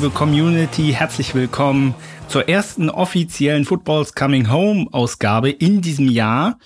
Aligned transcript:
Liebe 0.00 0.10
Community, 0.10 0.92
herzlich 0.92 1.34
willkommen 1.34 1.92
zur 2.28 2.48
ersten 2.48 2.88
offiziellen 2.88 3.64
Footballs 3.64 4.14
Coming 4.14 4.48
Home 4.48 4.86
Ausgabe 4.92 5.50
in 5.50 5.82
diesem 5.82 6.06
Jahr. 6.08 6.60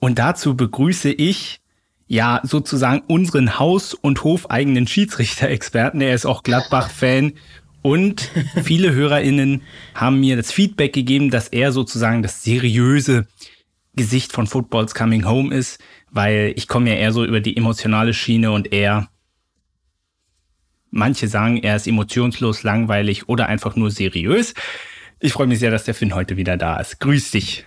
Und 0.00 0.18
dazu 0.18 0.56
begrüße 0.56 1.12
ich 1.12 1.60
ja 2.08 2.40
sozusagen 2.42 3.04
unseren 3.06 3.60
Haus- 3.60 3.94
und 3.94 4.24
hofeigenen 4.24 4.88
Schiedsrichter-Experten. 4.88 6.00
Er 6.00 6.16
ist 6.16 6.26
auch 6.26 6.42
Gladbach-Fan. 6.42 7.34
Und 7.80 8.32
viele 8.64 8.92
HörerInnen 8.92 9.62
haben 9.94 10.18
mir 10.18 10.34
das 10.34 10.50
Feedback 10.50 10.92
gegeben, 10.92 11.30
dass 11.30 11.46
er 11.46 11.70
sozusagen 11.70 12.24
das 12.24 12.42
seriöse 12.42 13.28
Gesicht 13.94 14.32
von 14.32 14.48
Footballs 14.48 14.96
Coming 14.96 15.28
Home 15.28 15.54
ist, 15.54 15.78
weil 16.10 16.52
ich 16.56 16.66
komme 16.66 16.90
ja 16.90 16.96
eher 16.96 17.12
so 17.12 17.24
über 17.24 17.38
die 17.38 17.56
emotionale 17.56 18.14
Schiene 18.14 18.50
und 18.50 18.72
er 18.72 19.10
Manche 20.96 21.26
sagen, 21.26 21.56
er 21.56 21.74
ist 21.74 21.88
emotionslos, 21.88 22.62
langweilig 22.62 23.28
oder 23.28 23.46
einfach 23.46 23.74
nur 23.74 23.90
seriös. 23.90 24.54
Ich 25.18 25.32
freue 25.32 25.48
mich 25.48 25.58
sehr, 25.58 25.72
dass 25.72 25.82
der 25.82 25.94
Finn 25.94 26.14
heute 26.14 26.36
wieder 26.36 26.56
da 26.56 26.78
ist. 26.78 27.00
Grüß 27.00 27.32
dich. 27.32 27.66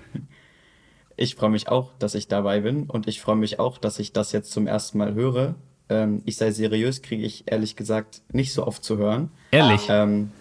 Ich 1.17 1.35
freue 1.35 1.49
mich 1.49 1.67
auch, 1.67 1.91
dass 1.99 2.15
ich 2.15 2.29
dabei 2.29 2.61
bin 2.61 2.83
und 2.83 3.05
ich 3.05 3.19
freue 3.19 3.35
mich 3.35 3.59
auch, 3.59 3.79
dass 3.79 3.99
ich 3.99 4.13
das 4.13 4.31
jetzt 4.31 4.51
zum 4.51 4.65
ersten 4.65 4.97
Mal 4.99 5.13
höre. 5.13 5.55
Ähm, 5.89 6.21
ich 6.23 6.37
sei 6.37 6.51
seriös, 6.51 7.01
kriege 7.01 7.25
ich 7.25 7.51
ehrlich 7.51 7.75
gesagt 7.75 8.21
nicht 8.31 8.53
so 8.53 8.65
oft 8.65 8.81
zu 8.81 8.97
hören. 8.97 9.29
Ehrlich? 9.51 9.87
Ähm, 9.89 10.31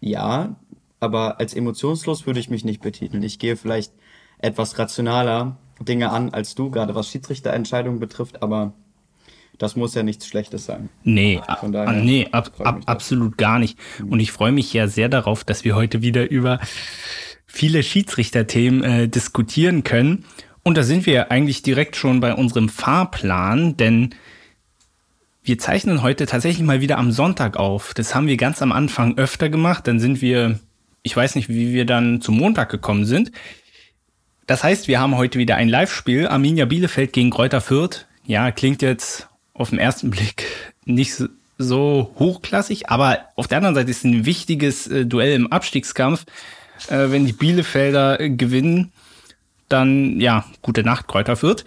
ja, 0.00 0.54
aber 1.00 1.40
als 1.40 1.52
emotionslos 1.52 2.26
würde 2.26 2.38
ich 2.38 2.48
mich 2.48 2.64
nicht 2.64 2.80
betiteln. 2.80 3.24
Ich 3.24 3.40
gehe 3.40 3.56
vielleicht 3.56 3.92
etwas 4.38 4.78
rationaler 4.78 5.56
Dinge 5.80 6.10
an 6.10 6.30
als 6.30 6.54
du, 6.54 6.70
gerade 6.70 6.94
was 6.94 7.08
Schiedsrichterentscheidungen 7.08 7.98
betrifft, 7.98 8.40
aber 8.40 8.72
das 9.58 9.74
muss 9.74 9.94
ja 9.94 10.02
nichts 10.04 10.26
Schlechtes 10.26 10.66
sein. 10.66 10.88
Nee, 11.02 11.40
Von 11.58 11.72
daher 11.72 11.92
nee 11.92 12.28
ab, 12.30 12.52
ab, 12.60 12.80
absolut 12.86 13.36
gar 13.36 13.58
nicht. 13.58 13.78
Und 14.08 14.20
ich 14.20 14.30
freue 14.32 14.52
mich 14.52 14.72
ja 14.72 14.86
sehr 14.86 15.08
darauf, 15.08 15.44
dass 15.44 15.64
wir 15.64 15.74
heute 15.74 16.00
wieder 16.00 16.30
über 16.30 16.60
viele 17.46 17.82
Schiedsrichterthemen 17.82 18.84
äh, 18.84 19.08
diskutieren 19.08 19.82
können. 19.82 20.24
Und 20.62 20.78
da 20.78 20.84
sind 20.84 21.06
wir 21.06 21.32
eigentlich 21.32 21.62
direkt 21.62 21.96
schon 21.96 22.20
bei 22.20 22.34
unserem 22.34 22.68
Fahrplan, 22.68 23.76
denn 23.76 24.14
wir 25.42 25.58
zeichnen 25.58 26.02
heute 26.02 26.26
tatsächlich 26.26 26.64
mal 26.64 26.80
wieder 26.80 26.98
am 26.98 27.10
Sonntag 27.10 27.56
auf. 27.56 27.94
Das 27.94 28.14
haben 28.14 28.26
wir 28.26 28.36
ganz 28.36 28.62
am 28.62 28.70
Anfang 28.70 29.18
öfter 29.18 29.48
gemacht. 29.48 29.86
Dann 29.86 29.98
sind 29.98 30.20
wir, 30.20 30.60
ich 31.02 31.16
weiß 31.16 31.34
nicht, 31.34 31.48
wie 31.48 31.72
wir 31.72 31.84
dann 31.86 32.20
zum 32.20 32.36
Montag 32.36 32.70
gekommen 32.70 33.06
sind. 33.06 33.32
Das 34.46 34.62
heißt, 34.62 34.88
wir 34.88 35.00
haben 35.00 35.16
heute 35.16 35.38
wieder 35.38 35.56
ein 35.56 35.68
Live-Spiel. 35.68 36.28
Arminia 36.28 36.66
Bielefeld 36.66 37.12
gegen 37.12 37.30
Kräuter 37.30 37.60
Fürth. 37.60 38.06
Ja, 38.26 38.50
klingt 38.50 38.82
jetzt 38.82 39.28
auf 39.58 39.70
den 39.70 39.78
ersten 39.78 40.10
Blick 40.10 40.44
nicht 40.84 41.22
so 41.58 42.14
hochklassig, 42.18 42.88
aber 42.88 43.18
auf 43.34 43.48
der 43.48 43.58
anderen 43.58 43.74
Seite 43.74 43.90
ist 43.90 44.04
ein 44.04 44.24
wichtiges 44.24 44.86
äh, 44.86 45.04
Duell 45.04 45.34
im 45.34 45.52
Abstiegskampf. 45.52 46.24
Äh, 46.88 47.10
wenn 47.10 47.26
die 47.26 47.32
Bielefelder 47.32 48.20
äh, 48.20 48.30
gewinnen, 48.30 48.92
dann 49.68 50.20
ja, 50.20 50.44
gute 50.62 50.84
Nacht, 50.84 51.08
Kräuter 51.08 51.42
wird. 51.42 51.64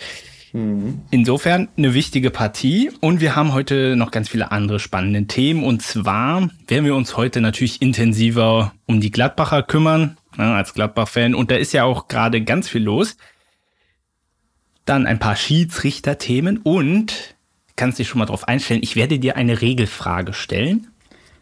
Mhm. 0.53 1.01
Insofern 1.11 1.67
eine 1.77 1.93
wichtige 1.93 2.29
Partie 2.29 2.91
und 2.99 3.21
wir 3.21 3.35
haben 3.35 3.53
heute 3.53 3.95
noch 3.95 4.11
ganz 4.11 4.29
viele 4.29 4.51
andere 4.51 4.79
spannende 4.79 5.25
Themen 5.27 5.63
und 5.63 5.81
zwar 5.81 6.49
werden 6.67 6.85
wir 6.85 6.95
uns 6.95 7.15
heute 7.15 7.41
natürlich 7.41 7.81
intensiver 7.81 8.73
um 8.85 8.99
die 8.99 9.11
Gladbacher 9.11 9.63
kümmern, 9.63 10.17
ne, 10.37 10.53
als 10.53 10.73
Gladbach-Fan 10.73 11.35
und 11.35 11.51
da 11.51 11.55
ist 11.55 11.73
ja 11.73 11.83
auch 11.83 12.07
gerade 12.07 12.41
ganz 12.41 12.67
viel 12.67 12.83
los. 12.83 13.17
Dann 14.85 15.05
ein 15.05 15.19
paar 15.19 15.35
Schiedsrichter-Themen 15.35 16.57
und 16.57 17.30
kannst 17.75 17.99
dich 17.99 18.07
schon 18.07 18.19
mal 18.19 18.25
drauf 18.25 18.47
einstellen. 18.47 18.81
Ich 18.83 18.95
werde 18.95 19.19
dir 19.19 19.35
eine 19.35 19.61
Regelfrage 19.61 20.33
stellen, 20.33 20.87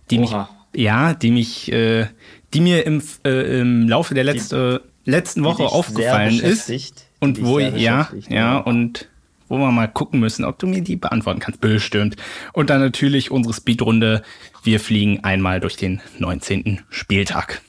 die 0.09 0.19
Oha. 0.19 0.49
mich, 0.73 0.81
ja, 0.81 1.13
die 1.13 1.31
mich, 1.31 1.71
äh, 1.71 2.07
die 2.53 2.61
mir 2.61 2.85
im, 2.85 3.01
äh, 3.25 3.59
im 3.59 3.87
Laufe 3.87 4.13
der 4.13 4.23
letzte, 4.23 4.83
die, 5.05 5.11
letzten 5.11 5.43
Woche 5.43 5.63
aufgefallen 5.63 6.39
ist. 6.39 7.05
Und 7.19 7.43
wo, 7.43 7.59
ja, 7.59 8.09
ja, 8.29 8.57
und 8.57 9.09
wo 9.49 9.57
wir 9.57 9.71
mal 9.71 9.87
gucken 9.87 10.19
müssen, 10.19 10.45
ob 10.45 10.59
du 10.59 10.67
mir 10.67 10.81
die 10.81 10.95
beantworten 10.95 11.39
kannst. 11.39 11.59
Bestimmt. 11.59 12.15
Und 12.53 12.69
dann 12.69 12.79
natürlich 12.79 13.31
unsere 13.31 13.53
Speedrunde. 13.53 14.21
Wir 14.63 14.79
fliegen 14.79 15.23
einmal 15.23 15.59
durch 15.59 15.75
den 15.75 16.01
19. 16.19 16.81
Spieltag. 16.89 17.61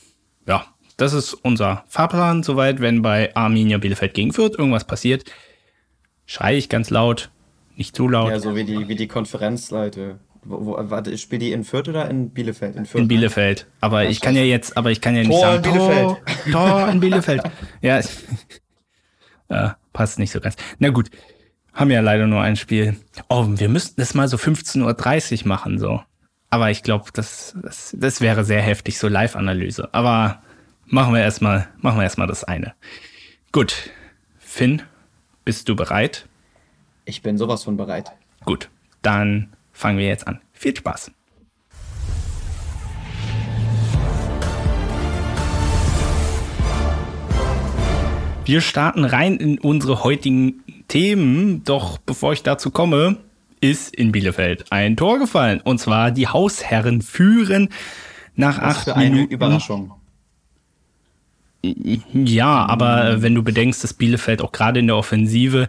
Ja, 0.46 0.66
das 0.96 1.14
ist 1.14 1.32
unser 1.32 1.84
Fahrplan. 1.88 2.42
Soweit, 2.42 2.80
wenn 2.80 3.02
bei 3.02 3.34
Arminia 3.34 3.78
Bielefeld 3.78 4.14
gegen 4.14 4.32
Fürth 4.32 4.58
irgendwas 4.58 4.86
passiert, 4.86 5.24
schreie 6.26 6.58
ich 6.58 6.68
ganz 6.68 6.90
laut, 6.90 7.30
nicht 7.80 7.96
zu 7.96 8.08
laut. 8.08 8.30
Ja, 8.30 8.38
so 8.38 8.54
wie 8.54 8.64
die, 8.64 8.88
wie 8.88 8.94
die 8.94 9.08
Konferenzleute. 9.08 10.20
Wo, 10.42 10.66
wo, 10.66 10.76
warte, 10.78 11.16
spielt 11.16 11.40
die 11.40 11.52
in 11.52 11.64
Fürth 11.64 11.88
oder 11.88 12.10
in 12.10 12.28
Bielefeld? 12.30 12.76
In, 12.76 12.84
Fürth, 12.84 13.00
in 13.00 13.08
Bielefeld. 13.08 13.66
Aber 13.80 14.02
ja, 14.02 14.10
ich 14.10 14.20
kann 14.20 14.36
ja 14.36 14.42
jetzt, 14.42 14.76
aber 14.76 14.90
ich 14.90 15.00
kann 15.00 15.16
ja 15.16 15.22
nicht 15.22 15.30
Tor 15.30 15.40
sagen, 15.40 15.64
in 15.64 15.72
Bielefeld. 15.72 16.06
Tor, 16.52 16.68
Tor 16.68 16.88
in 16.88 17.00
Bielefeld. 17.00 17.42
ja, 17.80 18.00
ja, 19.50 19.76
passt 19.94 20.18
nicht 20.18 20.30
so 20.30 20.40
ganz. 20.40 20.56
Na 20.78 20.90
gut, 20.90 21.10
haben 21.72 21.90
ja 21.90 22.00
leider 22.00 22.26
nur 22.26 22.42
ein 22.42 22.56
Spiel. 22.56 22.96
Oh, 23.30 23.46
wir 23.48 23.70
müssten 23.70 23.98
das 23.98 24.12
mal 24.12 24.28
so 24.28 24.36
15.30 24.36 25.42
Uhr 25.42 25.48
machen, 25.48 25.78
so. 25.78 26.02
Aber 26.50 26.70
ich 26.70 26.82
glaube, 26.82 27.06
das, 27.14 27.56
das, 27.62 27.96
das 27.98 28.20
wäre 28.20 28.44
sehr 28.44 28.60
heftig, 28.60 28.98
so 28.98 29.08
Live-Analyse. 29.08 29.88
Aber 29.92 30.42
machen 30.84 31.14
wir 31.14 31.22
erstmal, 31.22 31.68
machen 31.78 31.98
wir 31.98 32.02
erstmal 32.02 32.26
das 32.26 32.44
eine. 32.44 32.74
Gut. 33.52 33.90
Finn, 34.38 34.82
bist 35.44 35.68
du 35.68 35.76
bereit? 35.76 36.26
Ich 37.10 37.22
bin 37.22 37.36
sowas 37.36 37.64
von 37.64 37.76
bereit. 37.76 38.12
Gut, 38.44 38.70
dann 39.02 39.48
fangen 39.72 39.98
wir 39.98 40.06
jetzt 40.06 40.28
an. 40.28 40.40
Viel 40.52 40.76
Spaß. 40.76 41.10
Wir 48.44 48.60
starten 48.60 49.04
rein 49.04 49.38
in 49.38 49.58
unsere 49.58 50.04
heutigen 50.04 50.62
Themen, 50.86 51.64
doch 51.64 51.98
bevor 51.98 52.32
ich 52.32 52.44
dazu 52.44 52.70
komme, 52.70 53.16
ist 53.60 53.92
in 53.92 54.12
Bielefeld 54.12 54.70
ein 54.70 54.96
Tor 54.96 55.18
gefallen. 55.18 55.60
Und 55.60 55.80
zwar 55.80 56.12
die 56.12 56.28
Hausherren 56.28 57.02
führen 57.02 57.70
nach 58.36 58.62
Was 58.62 58.76
acht 58.76 58.84
für 58.84 58.94
eine 58.94 59.10
Minuten. 59.10 59.34
Überraschung. 59.34 59.92
Ja, 61.64 62.66
aber 62.66 63.20
wenn 63.20 63.34
du 63.34 63.42
bedenkst, 63.42 63.82
dass 63.82 63.94
Bielefeld 63.94 64.42
auch 64.42 64.52
gerade 64.52 64.78
in 64.78 64.86
der 64.86 64.96
Offensive 64.96 65.68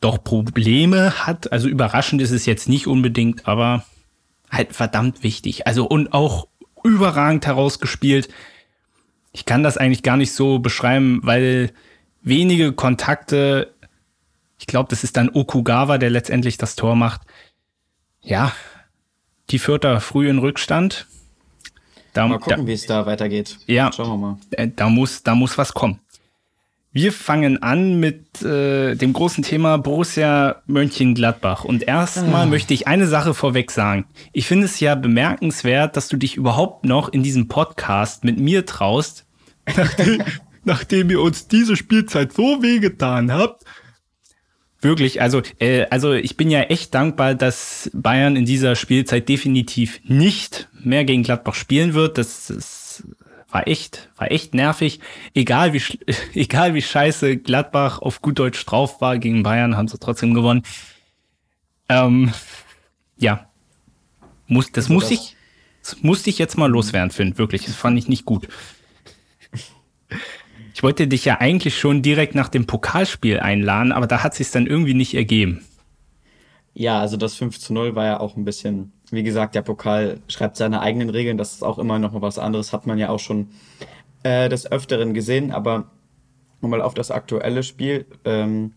doch 0.00 0.22
Probleme 0.22 1.26
hat. 1.26 1.52
Also 1.52 1.68
überraschend 1.68 2.22
ist 2.22 2.30
es 2.30 2.46
jetzt 2.46 2.68
nicht 2.68 2.86
unbedingt, 2.86 3.48
aber 3.48 3.84
halt 4.50 4.74
verdammt 4.74 5.22
wichtig. 5.22 5.66
Also 5.66 5.86
und 5.86 6.12
auch 6.12 6.48
überragend 6.84 7.46
herausgespielt. 7.46 8.28
Ich 9.32 9.44
kann 9.44 9.62
das 9.62 9.76
eigentlich 9.76 10.02
gar 10.02 10.16
nicht 10.16 10.32
so 10.32 10.58
beschreiben, 10.58 11.20
weil 11.22 11.72
wenige 12.22 12.72
Kontakte, 12.72 13.74
ich 14.58 14.66
glaube, 14.66 14.88
das 14.90 15.04
ist 15.04 15.16
dann 15.16 15.30
Okugawa, 15.30 15.98
der 15.98 16.10
letztendlich 16.10 16.58
das 16.58 16.76
Tor 16.76 16.96
macht. 16.96 17.22
Ja, 18.22 18.52
die 19.50 19.58
Vierter 19.58 20.00
früh 20.00 20.28
in 20.28 20.38
Rückstand. 20.38 21.06
Da, 22.12 22.26
mal 22.26 22.38
gucken, 22.38 22.66
wie 22.66 22.72
es 22.72 22.86
da 22.86 23.06
weitergeht. 23.06 23.58
Ja, 23.66 23.92
schauen 23.92 24.08
wir 24.08 24.16
mal. 24.16 24.38
Äh, 24.50 24.68
da 24.74 24.88
muss, 24.88 25.22
da 25.22 25.34
muss 25.34 25.58
was 25.58 25.72
kommen. 25.72 26.00
Wir 27.00 27.12
fangen 27.12 27.62
an 27.62 28.00
mit 28.00 28.42
äh, 28.42 28.96
dem 28.96 29.12
großen 29.12 29.44
Thema 29.44 29.76
Borussia 29.76 30.62
Mönchengladbach. 30.66 31.62
Und 31.62 31.84
erstmal 31.84 32.42
ah. 32.42 32.46
möchte 32.46 32.74
ich 32.74 32.88
eine 32.88 33.06
Sache 33.06 33.34
vorweg 33.34 33.70
sagen. 33.70 34.04
Ich 34.32 34.48
finde 34.48 34.64
es 34.64 34.80
ja 34.80 34.96
bemerkenswert, 34.96 35.96
dass 35.96 36.08
du 36.08 36.16
dich 36.16 36.34
überhaupt 36.34 36.84
noch 36.84 37.08
in 37.08 37.22
diesem 37.22 37.46
Podcast 37.46 38.24
mit 38.24 38.40
mir 38.40 38.66
traust, 38.66 39.26
nachdem, 39.76 40.24
nachdem 40.64 41.10
ihr 41.10 41.20
uns 41.20 41.46
diese 41.46 41.76
Spielzeit 41.76 42.32
so 42.32 42.64
wehgetan 42.64 43.30
habt. 43.30 43.62
Wirklich, 44.80 45.22
also, 45.22 45.40
äh, 45.60 45.86
also 45.90 46.14
ich 46.14 46.36
bin 46.36 46.50
ja 46.50 46.62
echt 46.62 46.92
dankbar, 46.96 47.36
dass 47.36 47.92
Bayern 47.94 48.34
in 48.34 48.44
dieser 48.44 48.74
Spielzeit 48.74 49.28
definitiv 49.28 50.00
nicht 50.02 50.68
mehr 50.82 51.04
gegen 51.04 51.22
Gladbach 51.22 51.54
spielen 51.54 51.94
wird. 51.94 52.18
Das 52.18 52.50
ist 52.50 52.87
war 53.50 53.66
echt, 53.66 54.10
war 54.16 54.30
echt 54.30 54.54
nervig. 54.54 55.00
Egal 55.34 55.72
wie, 55.72 55.82
egal 56.34 56.74
wie 56.74 56.82
scheiße 56.82 57.38
Gladbach 57.38 58.00
auf 58.00 58.20
gut 58.20 58.38
Deutsch 58.38 58.64
drauf 58.64 59.00
war 59.00 59.18
gegen 59.18 59.42
Bayern, 59.42 59.76
haben 59.76 59.88
sie 59.88 59.98
trotzdem 59.98 60.34
gewonnen. 60.34 60.62
Ähm, 61.88 62.32
ja. 63.16 63.48
Muss, 64.46 64.72
das 64.72 64.84
also 64.84 64.94
muss 64.94 65.04
das 65.04 65.12
ich, 65.12 65.36
das 65.82 66.02
musste 66.02 66.30
ich 66.30 66.38
jetzt 66.38 66.56
mal 66.56 66.70
loswerden, 66.70 67.10
Finn. 67.10 67.38
Wirklich, 67.38 67.64
das 67.64 67.74
fand 67.74 67.98
ich 67.98 68.08
nicht 68.08 68.24
gut. 68.24 68.48
Ich 70.74 70.82
wollte 70.82 71.08
dich 71.08 71.24
ja 71.24 71.40
eigentlich 71.40 71.76
schon 71.78 72.02
direkt 72.02 72.34
nach 72.34 72.48
dem 72.48 72.66
Pokalspiel 72.66 73.40
einladen, 73.40 73.90
aber 73.90 74.06
da 74.06 74.22
hat 74.22 74.34
sich 74.34 74.50
dann 74.50 74.66
irgendwie 74.66 74.94
nicht 74.94 75.14
ergeben. 75.14 75.64
Ja, 76.72 77.00
also 77.00 77.16
das 77.16 77.34
5 77.34 77.58
zu 77.58 77.72
0 77.72 77.96
war 77.96 78.04
ja 78.04 78.20
auch 78.20 78.36
ein 78.36 78.44
bisschen, 78.44 78.92
wie 79.10 79.22
gesagt, 79.22 79.54
der 79.54 79.62
Pokal 79.62 80.20
schreibt 80.28 80.56
seine 80.56 80.80
eigenen 80.80 81.10
Regeln. 81.10 81.38
Das 81.38 81.52
ist 81.52 81.62
auch 81.62 81.78
immer 81.78 81.98
noch 81.98 82.12
mal 82.12 82.22
was 82.22 82.38
anderes, 82.38 82.72
hat 82.72 82.86
man 82.86 82.98
ja 82.98 83.08
auch 83.10 83.20
schon 83.20 83.48
äh, 84.22 84.48
des 84.48 84.70
Öfteren 84.70 85.14
gesehen. 85.14 85.52
Aber 85.52 85.90
um 86.60 86.70
mal 86.70 86.82
auf 86.82 86.94
das 86.94 87.10
aktuelle 87.10 87.62
Spiel 87.62 88.06
ähm, 88.24 88.74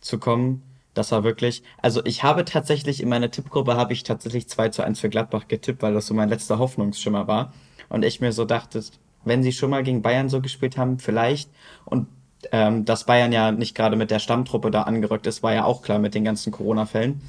zu 0.00 0.18
kommen, 0.18 0.62
Das 0.94 1.10
war 1.12 1.24
wirklich, 1.24 1.62
also 1.80 2.04
ich 2.04 2.22
habe 2.22 2.44
tatsächlich 2.44 3.02
in 3.02 3.08
meiner 3.08 3.30
Tippgruppe 3.30 3.76
habe 3.76 3.94
ich 3.94 4.02
tatsächlich 4.02 4.48
2 4.48 4.68
zu 4.70 4.82
1 4.84 5.00
für 5.00 5.08
Gladbach 5.08 5.48
getippt, 5.48 5.82
weil 5.82 5.94
das 5.94 6.06
so 6.06 6.14
mein 6.14 6.28
letzter 6.28 6.58
Hoffnungsschimmer 6.58 7.26
war. 7.26 7.52
Und 7.88 8.04
ich 8.04 8.20
mir 8.20 8.32
so 8.32 8.44
dachte, 8.44 8.82
wenn 9.24 9.42
sie 9.42 9.52
schon 9.52 9.70
mal 9.70 9.82
gegen 9.82 10.02
Bayern 10.02 10.28
so 10.28 10.40
gespielt 10.42 10.76
haben, 10.76 10.98
vielleicht. 10.98 11.50
Und 11.86 12.08
ähm, 12.52 12.84
dass 12.84 13.04
Bayern 13.06 13.32
ja 13.32 13.52
nicht 13.52 13.74
gerade 13.74 13.96
mit 13.96 14.10
der 14.10 14.18
Stammtruppe 14.18 14.70
da 14.70 14.82
angerückt 14.82 15.26
ist, 15.26 15.42
war 15.42 15.54
ja 15.54 15.64
auch 15.64 15.82
klar 15.82 15.98
mit 15.98 16.14
den 16.14 16.24
ganzen 16.24 16.52
Corona-Fällen. 16.52 17.22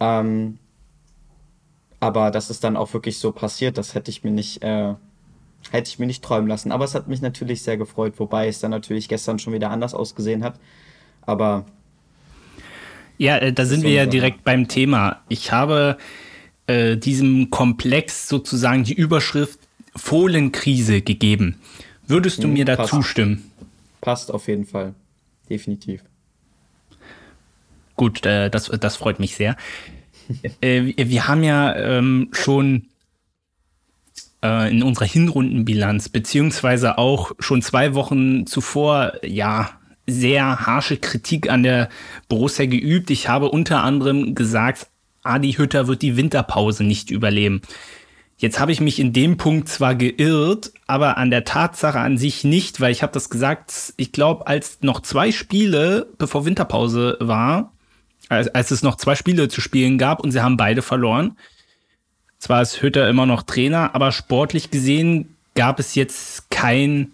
Ähm, 0.00 0.58
aber 2.00 2.30
dass 2.30 2.50
es 2.50 2.60
dann 2.60 2.76
auch 2.76 2.92
wirklich 2.92 3.18
so 3.18 3.32
passiert, 3.32 3.78
das 3.78 3.94
hätte 3.94 4.10
ich 4.10 4.24
mir 4.24 4.30
nicht, 4.30 4.62
äh, 4.62 4.94
hätte 5.70 5.88
ich 5.88 5.98
mir 5.98 6.06
nicht 6.06 6.22
träumen 6.22 6.48
lassen. 6.48 6.72
Aber 6.72 6.84
es 6.84 6.94
hat 6.94 7.08
mich 7.08 7.22
natürlich 7.22 7.62
sehr 7.62 7.76
gefreut, 7.76 8.14
wobei 8.18 8.48
es 8.48 8.60
dann 8.60 8.70
natürlich 8.70 9.08
gestern 9.08 9.38
schon 9.38 9.52
wieder 9.52 9.70
anders 9.70 9.94
ausgesehen 9.94 10.44
hat. 10.44 10.58
Aber 11.22 11.66
ja, 13.18 13.38
äh, 13.38 13.52
da 13.52 13.64
sind 13.64 13.82
wir 13.82 13.92
ja 13.92 14.06
direkt 14.06 14.44
beim 14.44 14.68
Thema. 14.68 15.22
Ich 15.28 15.52
habe 15.52 15.96
äh, 16.66 16.96
diesem 16.96 17.50
Komplex 17.50 18.28
sozusagen 18.28 18.84
die 18.84 18.94
Überschrift 18.94 19.58
Fohlenkrise 19.94 21.00
gegeben. 21.00 21.58
Würdest 22.06 22.38
du 22.38 22.44
hm, 22.44 22.52
mir 22.52 22.64
da 22.64 22.76
passt. 22.76 22.90
zustimmen? 22.90 23.50
Passt 24.00 24.30
auf 24.30 24.48
jeden 24.48 24.66
Fall. 24.66 24.94
Definitiv. 25.48 26.02
Gut, 27.96 28.26
äh, 28.26 28.50
das, 28.50 28.66
das 28.66 28.96
freut 28.96 29.18
mich 29.18 29.36
sehr. 29.36 29.56
Äh, 30.60 30.94
wir 30.96 31.28
haben 31.28 31.42
ja 31.42 31.74
ähm, 31.76 32.28
schon 32.32 32.86
äh, 34.42 34.70
in 34.70 34.82
unserer 34.82 35.06
Hinrundenbilanz, 35.06 36.08
beziehungsweise 36.08 36.98
auch 36.98 37.32
schon 37.38 37.62
zwei 37.62 37.94
Wochen 37.94 38.46
zuvor, 38.46 39.12
ja, 39.24 39.70
sehr 40.06 40.60
harsche 40.66 40.98
Kritik 40.98 41.50
an 41.50 41.62
der 41.62 41.88
Borussia 42.28 42.66
geübt. 42.66 43.10
Ich 43.10 43.28
habe 43.28 43.50
unter 43.50 43.82
anderem 43.82 44.34
gesagt, 44.34 44.86
Adi 45.24 45.54
Hütter 45.54 45.88
wird 45.88 46.02
die 46.02 46.16
Winterpause 46.16 46.84
nicht 46.84 47.10
überleben. 47.10 47.62
Jetzt 48.38 48.60
habe 48.60 48.70
ich 48.70 48.80
mich 48.80 49.00
in 49.00 49.12
dem 49.12 49.38
Punkt 49.38 49.68
zwar 49.68 49.94
geirrt, 49.94 50.72
aber 50.86 51.16
an 51.16 51.30
der 51.30 51.44
Tatsache 51.44 51.98
an 51.98 52.18
sich 52.18 52.44
nicht, 52.44 52.80
weil 52.80 52.92
ich 52.92 53.02
habe 53.02 53.12
das 53.12 53.30
gesagt, 53.30 53.94
ich 53.96 54.12
glaube, 54.12 54.46
als 54.46 54.78
noch 54.82 55.00
zwei 55.00 55.32
Spiele 55.32 56.06
bevor 56.18 56.44
Winterpause 56.44 57.16
war, 57.18 57.72
als, 58.28 58.48
als 58.48 58.70
es 58.70 58.82
noch 58.82 58.96
zwei 58.96 59.14
Spiele 59.14 59.48
zu 59.48 59.60
spielen 59.60 59.98
gab 59.98 60.20
und 60.20 60.32
sie 60.32 60.42
haben 60.42 60.56
beide 60.56 60.82
verloren. 60.82 61.36
Zwar 62.38 62.62
ist 62.62 62.82
Hütter 62.82 63.08
immer 63.08 63.26
noch 63.26 63.42
Trainer, 63.42 63.94
aber 63.94 64.12
sportlich 64.12 64.70
gesehen 64.70 65.36
gab 65.54 65.80
es 65.80 65.94
jetzt 65.94 66.50
kein 66.50 67.12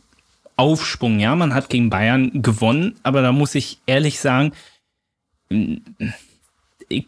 Aufschwung. 0.57 1.21
Ja, 1.21 1.37
man 1.37 1.55
hat 1.55 1.69
gegen 1.69 1.91
Bayern 1.91 2.43
gewonnen, 2.43 2.97
aber 3.03 3.23
da 3.23 3.33
muss 3.33 3.55
ich 3.55 3.81
ehrlich 3.87 4.21
sagen, 4.21 4.53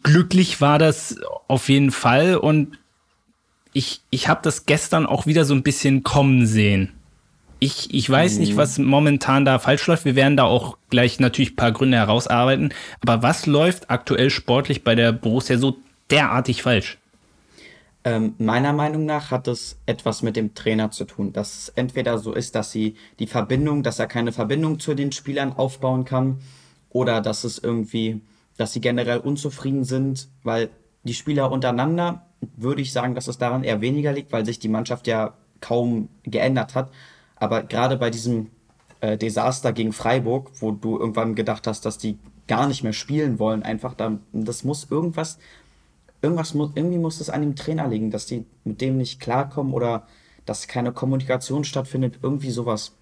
glücklich 0.02 0.60
war 0.60 0.78
das 0.78 1.18
auf 1.48 1.68
jeden 1.68 1.90
Fall 1.90 2.36
und 2.36 2.78
ich, 3.72 4.02
ich 4.10 4.28
habe 4.28 4.40
das 4.42 4.66
gestern 4.66 5.04
auch 5.06 5.26
wieder 5.26 5.44
so 5.44 5.54
ein 5.54 5.62
bisschen 5.64 6.04
kommen 6.04 6.46
sehen. 6.46 6.92
Ich, 7.64 7.94
ich 7.94 8.10
weiß 8.10 8.40
nicht, 8.40 8.52
mhm. 8.52 8.56
was 8.58 8.78
momentan 8.78 9.46
da 9.46 9.58
falsch 9.58 9.86
läuft. 9.86 10.04
Wir 10.04 10.16
werden 10.16 10.36
da 10.36 10.44
auch 10.44 10.76
gleich 10.90 11.18
natürlich 11.18 11.52
ein 11.52 11.56
paar 11.56 11.72
Gründe 11.72 11.96
herausarbeiten. 11.96 12.74
Aber 13.00 13.22
was 13.22 13.46
läuft 13.46 13.88
aktuell 13.88 14.28
sportlich 14.28 14.84
bei 14.84 14.94
der 14.94 15.12
Borussia 15.12 15.56
so 15.56 15.78
derartig 16.10 16.62
falsch? 16.62 16.98
Ähm, 18.04 18.34
meiner 18.36 18.74
Meinung 18.74 19.06
nach 19.06 19.30
hat 19.30 19.48
es 19.48 19.78
etwas 19.86 20.22
mit 20.22 20.36
dem 20.36 20.52
Trainer 20.54 20.90
zu 20.90 21.06
tun, 21.06 21.32
dass 21.32 21.56
es 21.56 21.68
entweder 21.70 22.18
so 22.18 22.34
ist, 22.34 22.54
dass 22.54 22.70
sie 22.70 22.96
die 23.18 23.26
Verbindung, 23.26 23.82
dass 23.82 23.98
er 23.98 24.08
keine 24.08 24.32
Verbindung 24.32 24.78
zu 24.78 24.92
den 24.92 25.10
Spielern 25.10 25.54
aufbauen 25.54 26.04
kann, 26.04 26.40
oder 26.90 27.22
dass 27.22 27.44
es 27.44 27.58
irgendwie, 27.58 28.20
dass 28.58 28.74
sie 28.74 28.82
generell 28.82 29.20
unzufrieden 29.20 29.84
sind, 29.84 30.28
weil 30.42 30.68
die 31.02 31.14
Spieler 31.14 31.50
untereinander, 31.50 32.26
würde 32.56 32.82
ich 32.82 32.92
sagen, 32.92 33.14
dass 33.14 33.26
es 33.26 33.38
daran 33.38 33.64
eher 33.64 33.80
weniger 33.80 34.12
liegt, 34.12 34.32
weil 34.32 34.44
sich 34.44 34.58
die 34.58 34.68
Mannschaft 34.68 35.06
ja 35.06 35.32
kaum 35.62 36.10
geändert 36.24 36.74
hat. 36.74 36.90
Aber 37.36 37.62
gerade 37.62 37.96
bei 37.96 38.10
diesem 38.10 38.50
äh, 39.00 39.16
Desaster 39.16 39.72
gegen 39.72 39.92
Freiburg, 39.92 40.50
wo 40.60 40.72
du 40.72 40.98
irgendwann 40.98 41.34
gedacht 41.34 41.66
hast, 41.66 41.84
dass 41.84 41.98
die 41.98 42.18
gar 42.46 42.68
nicht 42.68 42.82
mehr 42.82 42.92
spielen 42.92 43.38
wollen, 43.38 43.62
einfach 43.62 43.94
da, 43.94 44.18
das 44.32 44.64
muss 44.64 44.86
irgendwas 44.90 45.38
irgendwas 46.24 46.54
muss, 46.54 46.70
irgendwie 46.74 46.98
muss 46.98 47.20
es 47.20 47.30
an 47.30 47.42
dem 47.42 47.54
Trainer 47.54 47.86
liegen, 47.86 48.10
dass 48.10 48.26
die 48.26 48.44
mit 48.64 48.80
dem 48.80 48.96
nicht 48.96 49.20
klarkommen 49.20 49.72
oder 49.72 50.08
dass 50.46 50.66
keine 50.66 50.90
Kommunikation 50.90 51.64
stattfindet. 51.64 52.18
Irgendwie 52.22 52.50
sowas 52.50 52.92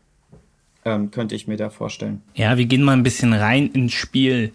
ähm, 0.85 1.11
könnte 1.11 1.35
ich 1.35 1.46
mir 1.46 1.56
da 1.56 1.70
vorstellen. 1.70 2.23
Ja, 2.35 2.58
wir 2.58 2.67
gehen 2.67 2.82
mal 2.82 2.93
ein 2.93 3.05
bisschen 3.05 3.32
rein 3.32 3.69
ins 3.69 3.93
Spiel. 3.93 4.52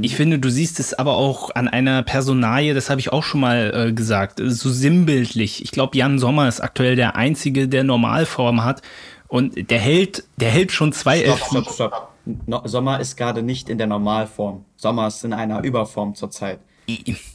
Ich 0.00 0.16
finde, 0.16 0.38
du 0.38 0.48
siehst 0.48 0.80
es 0.80 0.94
aber 0.94 1.18
auch 1.18 1.54
an 1.54 1.68
einer 1.68 2.02
Personalie, 2.02 2.72
das 2.72 2.88
habe 2.88 3.00
ich 3.00 3.12
auch 3.12 3.22
schon 3.22 3.40
mal 3.40 3.88
äh, 3.88 3.92
gesagt, 3.92 4.40
so 4.42 4.70
sinnbildlich. 4.70 5.62
Ich 5.62 5.72
glaube, 5.72 5.98
Jan 5.98 6.18
Sommer 6.18 6.48
ist 6.48 6.62
aktuell 6.62 6.96
der 6.96 7.16
Einzige, 7.16 7.68
der 7.68 7.84
Normalform 7.84 8.64
hat. 8.64 8.80
Und 9.28 9.70
der 9.70 9.78
hält, 9.78 10.24
der 10.38 10.50
hält 10.50 10.72
schon 10.72 10.92
zwei 10.94 11.20
Stopp, 11.20 11.38
stopp, 11.38 11.70
stopp. 11.70 12.08
No, 12.46 12.62
Sommer 12.64 12.98
ist 13.00 13.16
gerade 13.16 13.42
nicht 13.42 13.68
in 13.68 13.76
der 13.76 13.86
Normalform. 13.86 14.64
Sommer 14.76 15.08
ist 15.08 15.22
in 15.22 15.34
einer 15.34 15.62
Überform 15.62 16.14
zurzeit. 16.14 16.60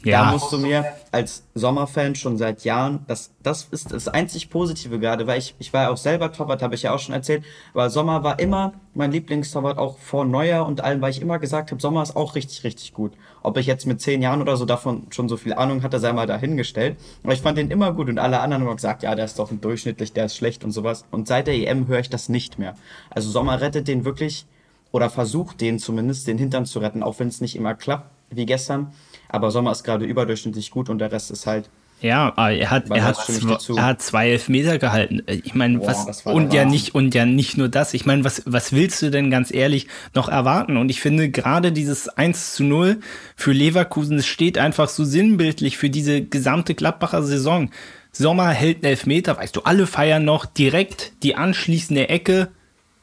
Ja. 0.04 0.26
Da 0.26 0.32
musst 0.32 0.52
du 0.52 0.58
mir 0.58 0.86
als 1.12 1.44
Sommerfan 1.56 2.16
schon 2.16 2.38
seit 2.38 2.64
Jahren, 2.64 3.04
das, 3.08 3.32
das 3.42 3.68
ist 3.72 3.92
das 3.92 4.08
einzig 4.08 4.50
Positive 4.50 5.00
gerade, 5.00 5.26
weil 5.28 5.40
ich, 5.40 5.56
ich 5.60 5.74
war 5.74 5.84
ja 5.84 5.90
auch 5.90 5.98
selber 5.98 6.32
Torwart, 6.32 6.62
habe 6.62 6.76
ich 6.76 6.84
ja 6.84 6.94
auch 6.94 7.00
schon 7.00 7.16
erzählt, 7.16 7.44
aber 7.74 7.90
Sommer 7.90 8.24
war 8.24 8.40
immer 8.40 8.74
mein 8.94 9.12
Lieblingstorwart, 9.12 9.78
auch 9.78 9.98
vor 9.98 10.26
Neujahr 10.26 10.66
und 10.66 10.82
allem, 10.82 11.02
weil 11.02 11.12
ich 11.12 11.22
immer 11.22 11.40
gesagt 11.40 11.72
habe, 11.72 11.82
Sommer 11.82 12.04
ist 12.04 12.16
auch 12.16 12.36
richtig, 12.36 12.64
richtig 12.64 12.94
gut. 12.94 13.14
Ob 13.42 13.58
ich 13.58 13.66
jetzt 13.66 13.88
mit 13.88 14.02
zehn 14.02 14.22
Jahren 14.22 14.42
oder 14.42 14.56
so 14.56 14.66
davon 14.66 15.08
schon 15.10 15.30
so 15.30 15.38
viel 15.38 15.54
Ahnung 15.54 15.82
hatte, 15.84 16.00
sei 16.00 16.14
mal 16.14 16.28
dahingestellt. 16.28 16.98
Aber 17.24 17.34
ich 17.34 17.42
fand 17.42 17.58
den 17.58 17.72
immer 17.72 17.94
gut 17.94 18.10
und 18.10 18.20
alle 18.20 18.40
anderen 18.42 18.66
haben 18.66 18.76
gesagt, 18.76 19.04
ja, 19.04 19.16
der 19.16 19.26
ist 19.26 19.40
doch 19.40 19.52
ein 19.52 19.62
durchschnittlich, 19.62 20.14
der 20.14 20.26
ist 20.26 20.36
schlecht 20.36 20.64
und 20.64 20.72
sowas. 20.72 21.06
Und 21.12 21.28
seit 21.28 21.48
der 21.48 21.56
EM 21.56 21.88
höre 21.88 22.00
ich 22.00 22.10
das 22.10 22.30
nicht 22.30 22.60
mehr. 22.60 22.76
Also 23.10 23.30
Sommer 23.30 23.62
rettet 23.62 23.88
den 23.88 24.06
wirklich 24.06 24.46
oder 24.92 25.10
versucht 25.10 25.62
den 25.62 25.80
zumindest, 25.80 26.28
den 26.28 26.38
Hintern 26.38 26.66
zu 26.66 26.80
retten, 26.80 27.04
auch 27.04 27.20
wenn 27.20 27.28
es 27.28 27.42
nicht 27.42 27.56
immer 27.56 27.76
klappt, 27.76 28.10
wie 28.32 28.46
gestern. 28.46 28.92
Aber 29.30 29.52
Sommer 29.52 29.72
ist 29.72 29.84
gerade 29.84 30.06
überdurchschnittlich 30.06 30.72
gut 30.72 30.90
und 30.90 31.00
der 31.00 31.12
Rest 31.12 31.32
ist 31.32 31.46
halt. 31.46 31.70
Ja, 32.02 32.30
er 32.30 32.72
hat, 32.72 32.90
er 32.90 33.04
hat, 33.04 33.18
zwei, 33.18 33.76
er 33.76 33.86
hat 33.86 34.02
zwei 34.02 34.30
Elfmeter 34.30 34.78
gehalten. 34.78 35.22
Ich 35.28 35.54
meine, 35.54 35.86
was, 35.86 36.26
und 36.26 36.54
ja 36.54 36.64
nicht, 36.64 36.96
und 36.96 37.14
ja 37.14 37.26
nicht 37.26 37.58
nur 37.58 37.68
das. 37.68 37.94
Ich 37.94 38.06
meine, 38.06 38.24
was, 38.24 38.44
was 38.46 38.72
willst 38.72 39.02
du 39.02 39.12
denn 39.12 39.30
ganz 39.30 39.54
ehrlich 39.54 39.88
noch 40.16 40.30
erwarten? 40.30 40.78
Und 40.78 40.90
ich 40.90 41.02
finde 41.02 41.30
gerade 41.30 41.74
dieses 41.74 42.08
1 42.08 42.54
zu 42.54 42.64
0 42.64 43.02
für 43.36 43.52
Leverkusen, 43.52 44.18
es 44.18 44.28
steht 44.28 44.58
einfach 44.58 44.88
so 44.88 45.04
sinnbildlich 45.04 45.78
für 45.78 45.90
diese 45.90 46.22
gesamte 46.22 46.74
Gladbacher 46.74 47.22
Saison. 47.22 47.70
Sommer 48.14 48.50
hält 48.50 48.78
einen 48.78 48.92
Elfmeter, 48.92 49.38
weißt 49.38 49.58
du, 49.58 49.62
alle 49.62 49.86
feiern 49.86 50.24
noch 50.24 50.46
direkt 50.46 51.12
die 51.24 51.36
anschließende 51.36 52.08
Ecke, 52.08 52.48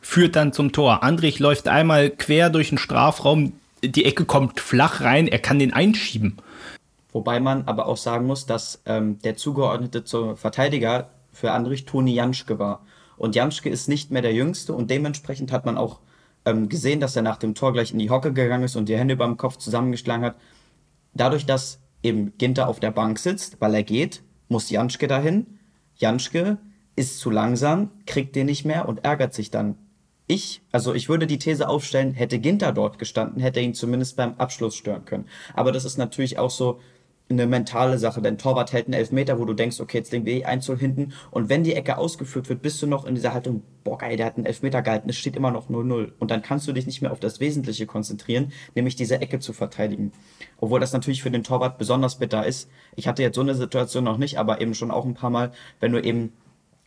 führt 0.01 0.37
dann 0.37 0.55
zum 0.55 0.73
Tor. 0.73 1.03
Andrich 1.03 1.39
läuft 1.39 1.69
einmal 1.69 2.09
quer 2.09 2.49
durch 2.49 2.71
den 2.71 2.79
Strafraum, 2.79 3.53
die 3.83 4.05
Ecke 4.05 4.25
kommt 4.25 4.61
flach 4.61 5.01
rein, 5.01 5.29
er 5.29 5.39
kann 5.39 5.59
den 5.59 5.73
einschieben. 5.73 6.37
Wobei 7.13 7.41
man 7.41 7.65
aber 7.67 7.87
auch 7.87 7.97
sagen 7.97 8.27
muss, 8.27 8.47
dass 8.47 8.83
ähm, 8.85 9.19
der 9.21 9.37
zugeordnete 9.37 10.05
zur 10.05 10.37
Verteidiger 10.37 11.11
für 11.33 11.53
Andrich 11.53 11.85
Toni 11.85 12.15
Janschke 12.15 12.59
war. 12.59 12.85
Und 13.17 13.35
Janschke 13.35 13.71
ist 13.71 13.89
nicht 13.89 14.11
mehr 14.11 14.23
der 14.23 14.35
Jüngste 14.35 14.75
und 14.75 14.91
dementsprechend 14.91 15.53
hat 15.53 15.65
man 15.65 15.79
auch 15.79 16.01
ähm, 16.45 16.69
gesehen, 16.69 17.01
dass 17.01 17.17
er 17.17 17.23
nach 17.23 17.39
dem 17.39 17.55
Tor 17.55 17.73
gleich 17.73 17.93
in 17.93 17.99
die 17.99 18.11
Hocke 18.11 18.33
gegangen 18.33 18.65
ist 18.65 18.77
und 18.77 18.89
die 18.89 18.97
Hände 18.97 19.17
beim 19.17 19.37
Kopf 19.37 19.57
zusammengeschlagen 19.57 20.25
hat. 20.25 20.37
Dadurch, 21.15 21.47
dass 21.47 21.81
eben 22.03 22.37
Ginter 22.39 22.69
auf 22.69 22.81
der 22.81 22.91
Bank 22.91 23.19
sitzt, 23.19 23.61
weil 23.61 23.75
er 23.75 23.83
geht, 23.83 24.23
muss 24.49 24.71
Janschke 24.71 25.07
dahin. 25.07 25.59
Janschke 25.97 26.59
ist 26.95 27.19
zu 27.19 27.31
langsam, 27.31 27.91
kriegt 28.07 28.37
den 28.37 28.47
nicht 28.47 28.65
mehr 28.65 28.89
und 28.89 29.05
ärgert 29.05 29.35
sich 29.35 29.51
dann 29.51 29.77
ich, 30.27 30.63
also 30.73 30.95
ich 30.95 31.09
würde 31.09 31.27
die 31.27 31.39
These 31.39 31.69
aufstellen, 31.69 32.13
hätte 32.13 32.39
Ginter 32.39 32.73
dort 32.73 32.99
gestanden, 32.99 33.41
hätte 33.41 33.61
ihn 33.61 33.75
zumindest 33.75 34.17
beim 34.17 34.35
Abschluss 34.39 34.75
stören 34.75 35.05
können. 35.05 35.27
Aber 35.55 35.73
das 35.73 35.85
ist 35.85 35.99
natürlich 35.99 36.39
auch 36.39 36.51
so 36.51 36.81
eine 37.29 37.47
mentale 37.47 37.99
Sache, 37.99 38.23
denn 38.23 38.39
Torwart 38.39 38.73
hält 38.73 38.87
einen 38.87 38.95
Elfmeter, 38.95 39.41
wo 39.41 39.45
du 39.45 39.53
denkst, 39.53 39.81
okay, 39.81 39.99
jetzt 39.99 40.13
legen 40.13 40.27
wir 40.27 40.35
eh 40.35 40.45
1 40.45 40.67
hinten 40.79 41.13
und 41.33 41.49
wenn 41.49 41.65
die 41.65 41.75
Ecke 41.75 41.99
ausgeführt 41.99 42.49
wird, 42.49 42.63
bist 42.63 42.81
du 42.81 42.87
noch 42.87 43.05
in 43.05 43.17
dieser 43.17 43.35
Haltung, 43.35 43.65
boah 43.83 43.99
geil, 43.99 44.17
der 44.17 44.27
hat 44.27 44.37
einen 44.37 44.47
Elfmeter 44.47 44.81
gehalten, 44.81 45.09
es 45.09 45.17
steht 45.17 45.35
immer 45.35 45.51
noch 45.51 45.69
0-0 45.69 46.13
und 46.21 46.31
dann 46.31 46.43
kannst 46.43 46.69
du 46.69 46.73
dich 46.73 46.87
nicht 46.87 47.03
mehr 47.03 47.11
auf 47.11 47.19
das 47.19 47.41
Wesentliche 47.41 47.87
konzentrieren, 47.87 48.53
nämlich 48.77 48.95
diese 48.95 49.21
Ecke 49.21 49.41
zu 49.41 49.53
verteidigen. 49.53 50.13
Obwohl 50.59 50.79
das 50.79 50.93
natürlich 50.93 51.23
für 51.23 51.33
den 51.33 51.43
Torwart 51.43 51.79
besonders 51.79 52.19
bitter 52.19 52.47
ist. 52.47 52.71
Ich 52.95 53.09
hatte 53.09 53.23
jetzt 53.23 53.35
so 53.35 53.41
eine 53.41 53.57
Situation 53.57 54.05
noch 54.05 54.19
nicht, 54.19 54.39
aber 54.39 54.61
eben 54.61 54.75
schon 54.75 54.93
auch 54.93 55.05
ein 55.05 55.15
paar 55.15 55.31
Mal, 55.31 55.51
wenn 55.81 55.91
du 55.91 56.01
eben 56.01 56.33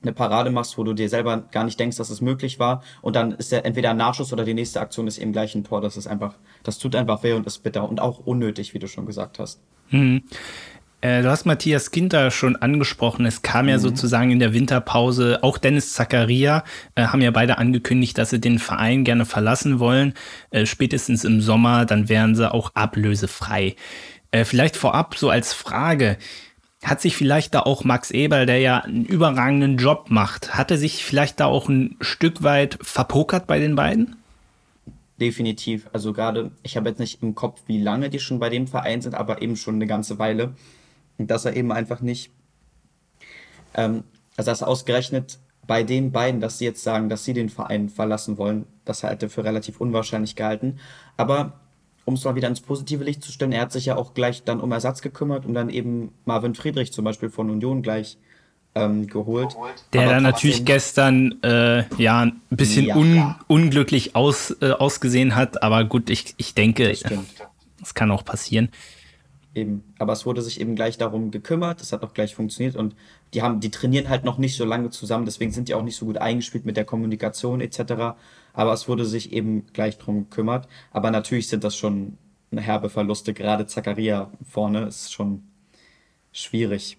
eine 0.02 0.14
Parade 0.14 0.52
machst, 0.52 0.78
wo 0.78 0.84
du 0.84 0.94
dir 0.94 1.10
selber 1.10 1.44
gar 1.52 1.64
nicht 1.64 1.80
denkst, 1.80 1.98
dass 1.98 2.10
es 2.10 2.22
möglich 2.22 2.60
war. 2.60 2.84
Und 3.02 3.16
dann 3.16 3.34
ist 3.34 3.52
der 3.52 3.66
entweder 3.66 3.92
ein 3.92 3.98
Nachschuss 3.98 4.32
oder 4.32 4.46
die 4.46 4.54
nächste 4.54 4.80
Aktion 4.80 5.08
ist 5.08 5.18
eben 5.18 5.34
gleich 5.34 5.56
ein 5.56 5.64
Tor. 5.64 5.82
Das 5.82 5.98
ist 5.98 6.08
einfach, 6.08 6.36
das 6.64 6.78
tut 6.78 6.96
einfach 6.96 7.24
weh 7.24 7.34
und 7.34 7.46
ist 7.46 7.60
bitter 7.60 7.88
und 7.88 8.00
auch 8.00 8.20
unnötig, 8.20 8.74
wie 8.74 8.80
du 8.80 8.88
schon 8.88 9.06
gesagt 9.06 9.40
hast. 9.40 9.62
Hm. 9.90 10.24
Äh, 11.02 11.22
du 11.22 11.30
hast 11.30 11.46
Matthias 11.46 11.92
Ginter 11.92 12.30
schon 12.30 12.58
angesprochen. 12.58 13.26
Es 13.26 13.42
kam 13.42 13.66
mhm. 13.66 13.70
ja 13.70 13.80
sozusagen 13.80 14.32
in 14.32 14.40
der 14.40 14.54
Winterpause, 14.54 15.40
auch 15.42 15.58
Dennis 15.58 15.94
Zakaria 15.94 16.64
äh, 16.96 17.04
haben 17.04 17.22
ja 17.22 17.32
beide 17.32 17.58
angekündigt, 17.58 18.18
dass 18.18 18.32
sie 18.32 18.42
den 18.42 18.60
Verein 18.60 19.06
gerne 19.06 19.26
verlassen 19.26 19.80
wollen. 19.80 20.14
Äh, 20.52 20.66
spätestens 20.66 21.24
im 21.24 21.42
Sommer, 21.42 21.86
dann 21.86 22.10
wären 22.10 22.36
sie 22.36 22.52
auch 22.52 22.72
ablösefrei. 22.76 23.76
Äh, 24.32 24.44
vielleicht 24.44 24.76
vorab 24.76 25.16
so 25.16 25.30
als 25.30 25.54
Frage. 25.54 26.18
Hat 26.84 27.02
sich 27.02 27.18
vielleicht 27.18 27.54
da 27.54 27.62
auch 27.62 27.84
Max 27.84 28.10
Eberl, 28.10 28.46
der 28.46 28.60
ja 28.60 28.80
einen 28.80 29.06
überragenden 29.06 29.78
Job 29.78 30.06
macht, 30.10 30.56
hatte 30.56 30.78
sich 30.78 31.04
vielleicht 31.04 31.40
da 31.40 31.46
auch 31.46 31.68
ein 31.68 31.98
Stück 32.00 32.42
weit 32.42 32.78
verpokert 32.82 33.48
bei 33.48 33.60
den 33.60 33.76
beiden? 33.76 34.16
Definitiv. 35.20 35.90
Also 35.92 36.14
gerade, 36.14 36.52
ich 36.64 36.78
habe 36.78 36.88
jetzt 36.88 37.00
nicht 37.00 37.22
im 37.22 37.36
Kopf, 37.36 37.62
wie 37.68 37.82
lange 37.82 38.10
die 38.10 38.20
schon 38.20 38.40
bei 38.40 38.50
dem 38.50 38.68
Verein 38.68 39.02
sind, 39.02 39.16
aber 39.16 39.42
eben 39.42 39.58
schon 39.58 39.76
eine 39.76 39.88
ganze 39.88 40.18
Weile. 40.20 40.54
Und 41.18 41.30
dass 41.30 41.44
er 41.44 41.58
eben 41.58 41.74
einfach 41.74 42.00
nicht, 42.00 42.32
ähm, 43.74 44.06
also 44.38 44.52
dass 44.52 44.64
ausgerechnet 44.64 45.40
bei 45.68 45.84
den 45.84 46.14
beiden, 46.14 46.40
dass 46.40 46.58
sie 46.58 46.66
jetzt 46.66 46.84
sagen, 46.84 47.10
dass 47.10 47.26
sie 47.26 47.34
den 47.34 47.50
Verein 47.50 47.90
verlassen 47.90 48.38
wollen, 48.38 48.66
das 48.86 49.04
halte 49.04 49.28
für 49.28 49.44
relativ 49.44 49.82
unwahrscheinlich 49.82 50.38
gehalten. 50.38 50.80
Aber 51.18 51.60
um 52.10 52.16
es 52.16 52.24
mal 52.24 52.34
wieder 52.34 52.48
ins 52.48 52.60
positive 52.60 53.04
Licht 53.04 53.24
zu 53.24 53.32
stellen, 53.32 53.52
er 53.52 53.62
hat 53.62 53.72
sich 53.72 53.86
ja 53.86 53.96
auch 53.96 54.16
gleich 54.16 54.44
dann 54.44 54.60
um 54.60 54.72
Ersatz 54.72 55.04
gekümmert 55.04 55.46
und 55.46 55.54
dann 55.54 55.70
eben 55.70 56.12
Marvin 56.26 56.56
Friedrich 56.56 56.92
zum 56.92 57.06
Beispiel 57.06 57.30
von 57.30 57.52
Union 57.52 57.84
gleich 57.84 58.18
ähm, 58.74 59.06
geholt. 59.06 59.56
Der 59.94 60.10
dann 60.10 60.24
natürlich 60.24 60.66
gestern 60.66 61.38
äh, 61.44 61.84
ja 62.02 62.22
ein 62.24 62.42
bisschen 62.50 62.86
ja, 62.86 62.96
un 62.96 63.16
ja. 63.16 63.40
unglücklich 63.46 64.16
aus, 64.16 64.58
äh, 64.60 64.72
ausgesehen 64.72 65.36
hat, 65.36 65.62
aber 65.62 65.84
gut, 65.84 66.10
ich, 66.10 66.34
ich 66.38 66.56
denke, 66.56 66.90
das, 66.90 67.04
das 67.80 67.94
kann 67.94 68.10
auch 68.10 68.26
passieren. 68.26 68.70
Eben. 69.54 69.84
Aber 70.00 70.14
es 70.14 70.26
wurde 70.26 70.42
sich 70.42 70.60
eben 70.60 70.76
gleich 70.76 70.98
darum 70.98 71.30
gekümmert, 71.30 71.80
es 71.82 71.94
hat 71.94 72.02
auch 72.02 72.16
gleich 72.16 72.34
funktioniert 72.34 72.76
und 72.76 72.96
die 73.36 73.44
haben, 73.44 73.60
die 73.60 73.70
trainieren 73.70 74.10
halt 74.10 74.24
noch 74.24 74.40
nicht 74.40 74.56
so 74.56 74.66
lange 74.66 74.90
zusammen, 74.90 75.26
deswegen 75.26 75.52
sind 75.52 75.70
die 75.70 75.76
auch 75.76 75.84
nicht 75.84 75.96
so 75.96 76.08
gut 76.08 76.18
eingespielt 76.18 76.66
mit 76.66 76.76
der 76.76 76.86
Kommunikation 76.86 77.62
etc. 77.62 78.18
Aber 78.60 78.74
es 78.74 78.90
wurde 78.90 79.06
sich 79.06 79.32
eben 79.32 79.68
gleich 79.72 80.00
darum 80.00 80.30
gekümmert. 80.30 80.68
Aber 80.92 81.12
natürlich 81.12 81.48
sind 81.48 81.64
das 81.64 81.78
schon 81.78 82.18
herbe 82.52 82.90
Verluste. 82.90 83.34
Gerade 83.34 83.68
Zakaria 83.68 84.30
vorne 84.52 84.82
ist 84.84 85.14
schon 85.14 85.44
schwierig, 86.34 86.98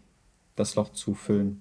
das 0.57 0.75
Loch 0.75 0.91
zu 0.93 1.13
füllen. 1.13 1.61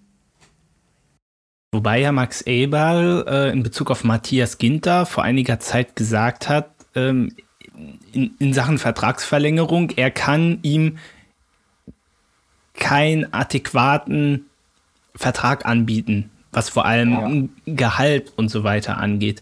Wobei 1.74 2.00
ja 2.00 2.14
Max 2.14 2.44
Eberl 2.44 3.26
äh, 3.28 3.52
in 3.52 3.62
Bezug 3.62 3.92
auf 3.92 4.06
Matthias 4.06 4.58
Ginter 4.58 5.06
vor 5.06 5.26
einiger 5.26 5.60
Zeit 5.60 5.98
gesagt 5.98 6.48
hat, 6.48 6.72
ähm, 6.96 7.36
in, 8.14 8.32
in 8.40 8.54
Sachen 8.54 8.78
Vertragsverlängerung, 8.78 9.90
er 9.98 10.12
kann 10.12 10.60
ihm 10.62 10.98
keinen 12.74 13.34
adäquaten 13.34 14.46
Vertrag 15.14 15.66
anbieten, 15.66 16.32
was 16.54 16.70
vor 16.70 16.86
allem 16.86 17.50
ja. 17.66 17.74
Gehalt 17.76 18.32
und 18.38 18.48
so 18.48 18.64
weiter 18.64 18.98
angeht. 18.98 19.42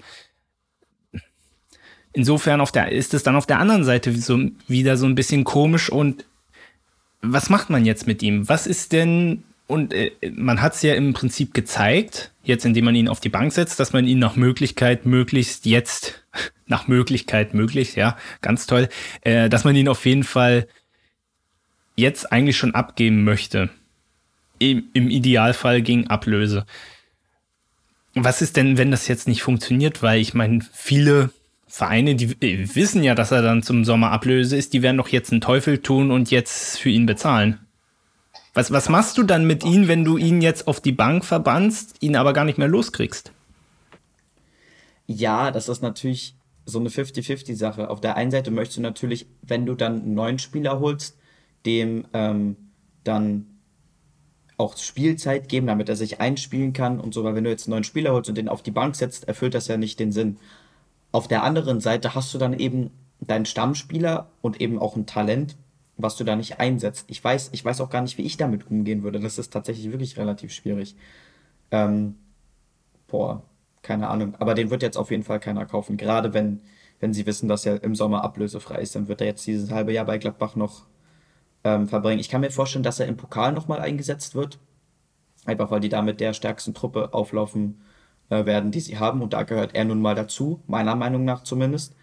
Insofern 2.13 2.61
auf 2.61 2.71
der, 2.71 2.91
ist 2.91 3.13
es 3.13 3.23
dann 3.23 3.35
auf 3.35 3.45
der 3.45 3.59
anderen 3.59 3.83
Seite 3.83 4.11
so, 4.13 4.39
wieder 4.67 4.97
so 4.97 5.05
ein 5.05 5.15
bisschen 5.15 5.43
komisch 5.43 5.89
und 5.89 6.25
was 7.21 7.49
macht 7.49 7.69
man 7.69 7.85
jetzt 7.85 8.07
mit 8.07 8.21
ihm? 8.23 8.47
Was 8.47 8.67
ist 8.67 8.91
denn, 8.91 9.43
und 9.67 9.93
äh, 9.93 10.11
man 10.35 10.61
hat 10.61 10.75
es 10.75 10.81
ja 10.81 10.93
im 10.95 11.13
Prinzip 11.13 11.53
gezeigt, 11.53 12.31
jetzt 12.43 12.65
indem 12.65 12.85
man 12.85 12.95
ihn 12.95 13.09
auf 13.09 13.19
die 13.19 13.29
Bank 13.29 13.51
setzt, 13.51 13.79
dass 13.79 13.93
man 13.93 14.07
ihn 14.07 14.19
nach 14.19 14.35
Möglichkeit 14.35 15.05
möglichst 15.05 15.65
jetzt 15.65 16.23
nach 16.67 16.87
Möglichkeit 16.87 17.53
möglich, 17.53 17.95
ja, 17.95 18.17
ganz 18.41 18.67
toll, 18.67 18.89
äh, 19.21 19.49
dass 19.49 19.63
man 19.63 19.75
ihn 19.75 19.87
auf 19.87 20.05
jeden 20.05 20.23
Fall 20.23 20.67
jetzt 21.95 22.31
eigentlich 22.31 22.57
schon 22.57 22.75
abgeben 22.75 23.23
möchte. 23.23 23.69
Im, 24.59 24.85
Im 24.93 25.09
Idealfall 25.09 25.81
gegen 25.81 26.07
Ablöse. 26.07 26.65
Was 28.15 28.41
ist 28.41 28.57
denn, 28.57 28.77
wenn 28.77 28.89
das 28.89 29.07
jetzt 29.07 29.27
nicht 29.27 29.43
funktioniert? 29.43 30.01
Weil 30.01 30.19
ich 30.19 30.33
meine, 30.33 30.61
viele 30.73 31.29
Vereine, 31.67 32.15
die 32.15 32.35
äh, 32.45 32.75
wissen 32.75 33.03
ja, 33.03 33.13
dass 33.13 33.31
er 33.31 33.41
dann 33.41 33.61
zum 33.61 33.83
Sommer 33.83 34.11
Ablöse 34.11 34.55
ist, 34.55 34.73
die 34.73 34.81
werden 34.81 34.97
doch 34.97 35.09
jetzt 35.09 35.31
einen 35.31 35.41
Teufel 35.41 35.79
tun 35.79 36.11
und 36.11 36.31
jetzt 36.31 36.79
für 36.79 36.89
ihn 36.89 37.05
bezahlen. 37.05 37.59
Was, 38.53 38.71
was 38.71 38.89
machst 38.89 39.17
du 39.17 39.23
dann 39.23 39.45
mit 39.45 39.63
ihm, 39.63 39.87
wenn 39.87 40.03
du 40.03 40.17
ihn 40.17 40.41
jetzt 40.41 40.67
auf 40.67 40.81
die 40.81 40.91
Bank 40.91 41.25
verbannst, 41.25 41.95
ihn 41.99 42.15
aber 42.15 42.33
gar 42.33 42.45
nicht 42.45 42.57
mehr 42.57 42.67
loskriegst? 42.67 43.31
Ja, 45.05 45.51
das 45.51 45.69
ist 45.69 45.81
natürlich 45.81 46.35
so 46.65 46.79
eine 46.79 46.89
50-50-Sache. 46.89 47.89
Auf 47.89 48.01
der 48.01 48.15
einen 48.15 48.31
Seite 48.31 48.49
möchtest 48.49 48.77
du 48.77 48.81
natürlich, 48.81 49.27
wenn 49.41 49.65
du 49.65 49.75
dann 49.75 50.01
einen 50.01 50.15
neuen 50.15 50.39
Spieler 50.39 50.79
holst, 50.79 51.17
dem 51.65 52.05
ähm, 52.13 52.55
dann 53.03 53.45
auch 54.57 54.75
Spielzeit 54.75 55.49
geben, 55.49 55.67
damit 55.67 55.87
er 55.87 55.95
sich 55.95 56.19
einspielen 56.19 56.73
kann 56.73 56.99
und 56.99 57.13
so, 57.13 57.23
weil 57.23 57.35
wenn 57.35 57.43
du 57.43 57.49
jetzt 57.49 57.67
einen 57.67 57.73
neuen 57.73 57.83
Spieler 57.83 58.11
holst 58.11 58.27
und 58.29 58.37
den 58.37 58.49
auf 58.49 58.63
die 58.63 58.71
Bank 58.71 58.95
setzt, 58.95 59.27
erfüllt 59.27 59.53
das 59.53 59.67
ja 59.67 59.77
nicht 59.77 59.99
den 59.99 60.11
Sinn. 60.11 60.37
Auf 61.17 61.27
der 61.27 61.41
anderen 61.41 61.79
Seite 61.79 62.13
hast 62.13 62.31
du 62.35 62.37
dann 62.37 62.53
eben 62.53 62.91
deinen 63.21 63.47
Stammspieler 63.47 64.29
und 64.43 64.61
eben 64.61 64.77
auch 64.77 64.95
ein 64.95 65.07
Talent, 65.07 65.57
was 65.95 66.15
du 66.15 66.23
da 66.23 66.35
nicht 66.35 66.59
einsetzt. 66.59 67.05
Ich 67.09 67.23
weiß, 67.23 67.49
ich 67.53 67.65
weiß 67.65 67.81
auch 67.81 67.89
gar 67.89 68.03
nicht, 68.03 68.19
wie 68.19 68.21
ich 68.21 68.37
damit 68.37 68.69
umgehen 68.69 69.01
würde. 69.01 69.19
Das 69.19 69.39
ist 69.39 69.51
tatsächlich 69.51 69.91
wirklich 69.91 70.15
relativ 70.17 70.53
schwierig. 70.53 70.95
Ähm, 71.71 72.17
boah, 73.07 73.41
keine 73.81 74.09
Ahnung. 74.09 74.35
Aber 74.37 74.53
den 74.53 74.69
wird 74.69 74.83
jetzt 74.83 74.95
auf 74.95 75.09
jeden 75.09 75.23
Fall 75.23 75.39
keiner 75.39 75.65
kaufen. 75.65 75.97
Gerade 75.97 76.35
wenn, 76.35 76.61
wenn 76.99 77.15
sie 77.15 77.25
wissen, 77.25 77.49
dass 77.49 77.65
er 77.65 77.81
im 77.81 77.95
Sommer 77.95 78.23
ablösefrei 78.23 78.79
ist, 78.79 78.93
dann 78.93 79.07
wird 79.07 79.19
er 79.21 79.25
jetzt 79.25 79.47
dieses 79.47 79.71
halbe 79.71 79.93
Jahr 79.93 80.05
bei 80.05 80.19
Gladbach 80.19 80.55
noch 80.55 80.85
ähm, 81.63 81.87
verbringen. 81.87 82.19
Ich 82.19 82.29
kann 82.29 82.41
mir 82.41 82.51
vorstellen, 82.51 82.83
dass 82.83 82.99
er 82.99 83.07
im 83.07 83.17
Pokal 83.17 83.53
nochmal 83.53 83.79
eingesetzt 83.79 84.35
wird. 84.35 84.59
Einfach 85.45 85.71
weil 85.71 85.79
die 85.79 85.89
da 85.89 86.03
mit 86.03 86.19
der 86.19 86.33
stärksten 86.33 86.75
Truppe 86.75 87.11
auflaufen 87.15 87.81
werden, 88.29 88.71
die 88.71 88.79
sie 88.79 88.97
haben. 88.97 89.21
Und 89.21 89.33
da 89.33 89.43
gehört 89.43 89.75
er 89.75 89.85
nun 89.85 90.01
mal 90.01 90.15
dazu, 90.15 90.61
meiner 90.67 90.95
Meinung 90.95 91.25
nach 91.25 91.43
zumindest. 91.43 91.93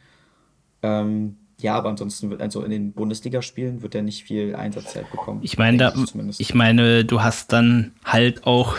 Ähm, 0.83 1.37
ja, 1.61 1.75
aber 1.77 1.89
ansonsten 1.89 2.31
wird 2.31 2.43
also 2.43 2.63
in 2.63 2.71
den 2.71 2.93
Bundesligaspielen 2.93 3.83
wird 3.83 3.95
er 3.95 4.03
nicht 4.03 4.25
viel 4.25 4.55
Einsatzzeit 4.55 5.11
bekommen. 5.11 5.41
Ich 5.43 5.57
meine, 5.57 5.79
da, 5.79 5.95
ich, 5.95 6.41
ich 6.41 6.55
meine, 6.55 7.05
du 7.05 7.23
hast 7.23 7.53
dann 7.53 7.93
halt 8.05 8.47
auch 8.47 8.77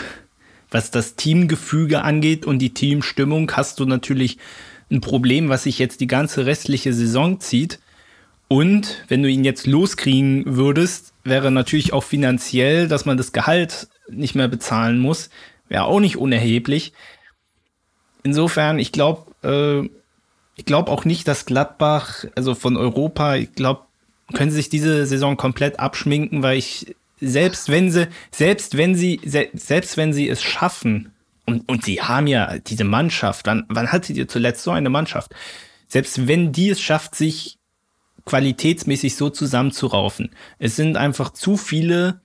was 0.70 0.90
das 0.90 1.16
Teamgefüge 1.16 2.02
angeht 2.02 2.44
und 2.44 2.58
die 2.58 2.74
Teamstimmung, 2.74 3.50
hast 3.52 3.80
du 3.80 3.86
natürlich 3.86 4.38
ein 4.90 5.00
Problem, 5.00 5.48
was 5.48 5.64
sich 5.64 5.78
jetzt 5.78 6.00
die 6.00 6.06
ganze 6.06 6.46
restliche 6.46 6.92
Saison 6.92 7.40
zieht. 7.40 7.80
Und 8.48 9.04
wenn 9.08 9.22
du 9.22 9.28
ihn 9.28 9.44
jetzt 9.44 9.66
loskriegen 9.66 10.44
würdest, 10.46 11.12
wäre 11.24 11.50
natürlich 11.50 11.92
auch 11.92 12.04
finanziell, 12.04 12.88
dass 12.88 13.04
man 13.04 13.16
das 13.16 13.32
Gehalt 13.32 13.88
nicht 14.08 14.34
mehr 14.34 14.48
bezahlen 14.48 14.98
muss, 14.98 15.30
wäre 15.68 15.84
auch 15.84 15.98
nicht 15.98 16.16
unerheblich. 16.16 16.92
Insofern, 18.26 18.80
ich 18.80 18.90
glaube, 18.90 19.30
äh, 19.44 19.88
ich 20.56 20.64
glaube 20.64 20.90
auch 20.90 21.04
nicht, 21.04 21.28
dass 21.28 21.46
Gladbach, 21.46 22.24
also 22.34 22.56
von 22.56 22.76
Europa, 22.76 23.36
ich 23.36 23.52
glaube, 23.52 23.82
können 24.34 24.50
sie 24.50 24.56
sich 24.56 24.68
diese 24.68 25.06
Saison 25.06 25.36
komplett 25.36 25.78
abschminken, 25.78 26.42
weil 26.42 26.58
ich 26.58 26.96
selbst 27.20 27.68
wenn 27.68 27.92
sie, 27.92 28.08
selbst 28.32 28.76
wenn 28.76 28.96
sie, 28.96 29.20
selbst 29.24 29.96
wenn 29.96 30.12
sie 30.12 30.28
es 30.28 30.42
schaffen, 30.42 31.12
und, 31.46 31.68
und 31.68 31.84
sie 31.84 32.02
haben 32.02 32.26
ja 32.26 32.58
diese 32.58 32.82
Mannschaft, 32.82 33.46
wann, 33.46 33.64
wann 33.68 33.92
hattet 33.92 34.16
ihr 34.16 34.26
zuletzt 34.26 34.64
so 34.64 34.72
eine 34.72 34.90
Mannschaft? 34.90 35.32
Selbst 35.86 36.26
wenn 36.26 36.50
die 36.50 36.70
es 36.70 36.80
schafft, 36.80 37.14
sich 37.14 37.58
qualitätsmäßig 38.24 39.14
so 39.14 39.30
zusammenzuraufen, 39.30 40.30
es 40.58 40.74
sind 40.74 40.96
einfach 40.96 41.30
zu 41.30 41.56
viele 41.56 42.20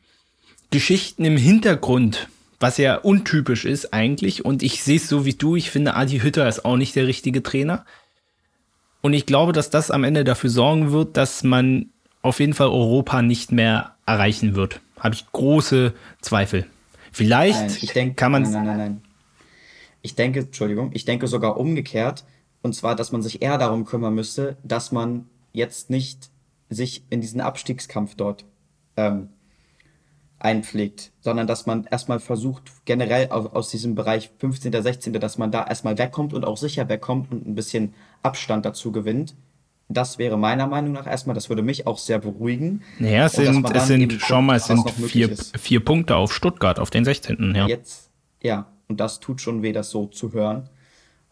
Geschichten 0.71 1.25
im 1.25 1.37
Hintergrund, 1.37 2.27
was 2.61 2.77
ja 2.77 2.95
untypisch 2.95 3.65
ist 3.65 3.93
eigentlich. 3.93 4.45
Und 4.45 4.63
ich 4.63 4.83
sehe 4.83 4.97
es 4.97 5.09
so 5.09 5.25
wie 5.25 5.33
du, 5.33 5.55
ich 5.55 5.71
finde, 5.71 5.95
Adi 5.95 6.19
Hütter 6.19 6.47
ist 6.47 6.63
auch 6.63 6.77
nicht 6.77 6.95
der 6.95 7.07
richtige 7.07 7.43
Trainer. 7.43 7.85
Und 9.01 9.13
ich 9.13 9.25
glaube, 9.25 9.51
dass 9.51 9.69
das 9.69 9.91
am 9.91 10.03
Ende 10.03 10.23
dafür 10.23 10.49
sorgen 10.49 10.91
wird, 10.91 11.17
dass 11.17 11.43
man 11.43 11.89
auf 12.21 12.39
jeden 12.39 12.53
Fall 12.53 12.67
Europa 12.67 13.21
nicht 13.21 13.51
mehr 13.51 13.95
erreichen 14.05 14.55
wird. 14.55 14.79
Habe 14.99 15.15
ich 15.15 15.31
große 15.31 15.93
Zweifel. 16.21 16.67
Vielleicht 17.11 17.59
nein, 17.59 17.77
ich 17.81 17.93
denk, 17.93 18.15
kann 18.15 18.31
man. 18.31 18.43
Nein, 18.43 18.51
nein, 18.53 18.65
nein, 18.65 18.77
nein. 18.77 19.01
Ich 20.03 20.15
denke, 20.15 20.41
Entschuldigung, 20.41 20.91
ich 20.93 21.05
denke 21.05 21.27
sogar 21.27 21.57
umgekehrt. 21.57 22.23
Und 22.61 22.75
zwar, 22.75 22.95
dass 22.95 23.11
man 23.11 23.23
sich 23.23 23.41
eher 23.41 23.57
darum 23.57 23.85
kümmern 23.85 24.13
müsste, 24.13 24.57
dass 24.63 24.91
man 24.91 25.25
jetzt 25.51 25.89
nicht 25.89 26.29
sich 26.69 27.03
in 27.09 27.21
diesen 27.21 27.41
Abstiegskampf 27.41 28.15
dort 28.15 28.45
ähm, 28.97 29.29
einpflegt, 30.41 31.11
sondern 31.21 31.47
dass 31.47 31.65
man 31.65 31.85
erstmal 31.85 32.19
versucht, 32.19 32.63
generell 32.85 33.29
aus, 33.29 33.69
diesem 33.69 33.95
Bereich 33.95 34.31
15., 34.39 34.71
16., 34.81 35.13
dass 35.13 35.37
man 35.37 35.51
da 35.51 35.65
erstmal 35.65 35.97
wegkommt 35.97 36.33
und 36.33 36.45
auch 36.45 36.57
sicher 36.57 36.89
wegkommt 36.89 37.31
und 37.31 37.47
ein 37.47 37.55
bisschen 37.55 37.93
Abstand 38.23 38.65
dazu 38.65 38.91
gewinnt 38.91 39.35
das 39.93 40.17
wäre 40.17 40.37
meiner 40.37 40.67
Meinung 40.67 40.93
nach 40.93 41.07
erstmal, 41.07 41.33
das 41.33 41.49
würde 41.49 41.61
mich 41.61 41.87
auch 41.87 41.97
sehr 41.97 42.19
beruhigen. 42.19 42.81
Naja, 42.99 43.25
es 43.25 43.33
sind, 43.33 43.69
es 43.75 43.87
sind 43.87 44.17
schau 44.19 44.41
mal, 44.41 44.57
es 44.57 44.65
sind 44.65 44.89
vier, 44.89 45.35
vier 45.35 45.83
Punkte 45.83 46.15
auf 46.15 46.33
Stuttgart, 46.33 46.79
auf 46.79 46.89
den 46.89 47.05
16. 47.05 47.53
Ja. 47.55 47.67
Jetzt, 47.67 48.09
ja, 48.41 48.67
und 48.87 48.99
das 48.99 49.19
tut 49.19 49.41
schon 49.41 49.61
weh, 49.61 49.73
das 49.73 49.89
so 49.89 50.05
zu 50.07 50.33
hören. 50.33 50.69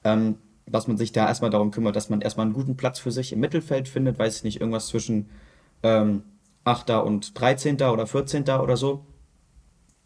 Ähm, 0.04 0.36
dass 0.66 0.88
man 0.88 0.98
sich 0.98 1.12
da 1.12 1.28
erstmal 1.28 1.50
darum 1.50 1.72
kümmert, 1.72 1.96
dass 1.96 2.10
man 2.10 2.22
erstmal 2.22 2.46
einen 2.46 2.54
guten 2.54 2.78
Platz 2.78 3.00
für 3.00 3.12
sich 3.12 3.34
im 3.34 3.39
Mittelfeld 3.39 3.88
findet, 3.88 4.20
weiß 4.20 4.38
ich 4.38 4.44
nicht, 4.44 4.60
irgendwas 4.62 4.88
zwischen 4.88 5.30
ähm, 5.82 6.24
8. 6.70 6.92
und 6.92 7.40
13. 7.40 7.82
oder 7.82 8.08
14. 8.08 8.44
oder 8.44 8.78
so. 8.78 9.06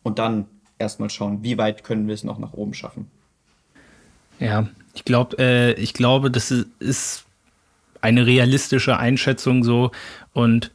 Und 0.01 0.19
dann 0.19 0.47
erstmal 0.79 1.09
schauen, 1.09 1.43
wie 1.43 1.57
weit 1.57 1.83
können 1.83 2.07
wir 2.07 2.13
es 2.13 2.23
noch 2.23 2.39
nach 2.39 2.53
oben 2.53 2.73
schaffen. 2.73 3.09
Ja, 4.39 4.67
ich 4.93 5.05
glaube, 5.05 5.37
äh, 5.39 5.73
ich 5.73 5.93
glaube, 5.93 6.29
das 6.31 6.51
ist 6.51 7.25
eine 8.01 8.25
realistische 8.25 8.97
Einschätzung 8.97 9.63
so 9.63 9.91
und 10.33 10.71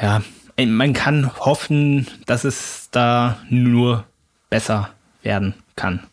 ja, 0.00 0.22
man 0.58 0.92
kann 0.92 1.34
hoffen, 1.38 2.06
dass 2.26 2.44
es 2.44 2.88
da 2.90 3.38
nur 3.48 4.04
besser 4.50 4.90
werden 5.22 5.54
kann. 5.74 6.06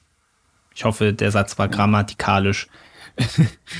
Ich 0.75 0.85
hoffe, 0.85 1.13
der 1.13 1.31
Satz 1.31 1.59
war 1.59 1.67
grammatikalisch. 1.67 2.67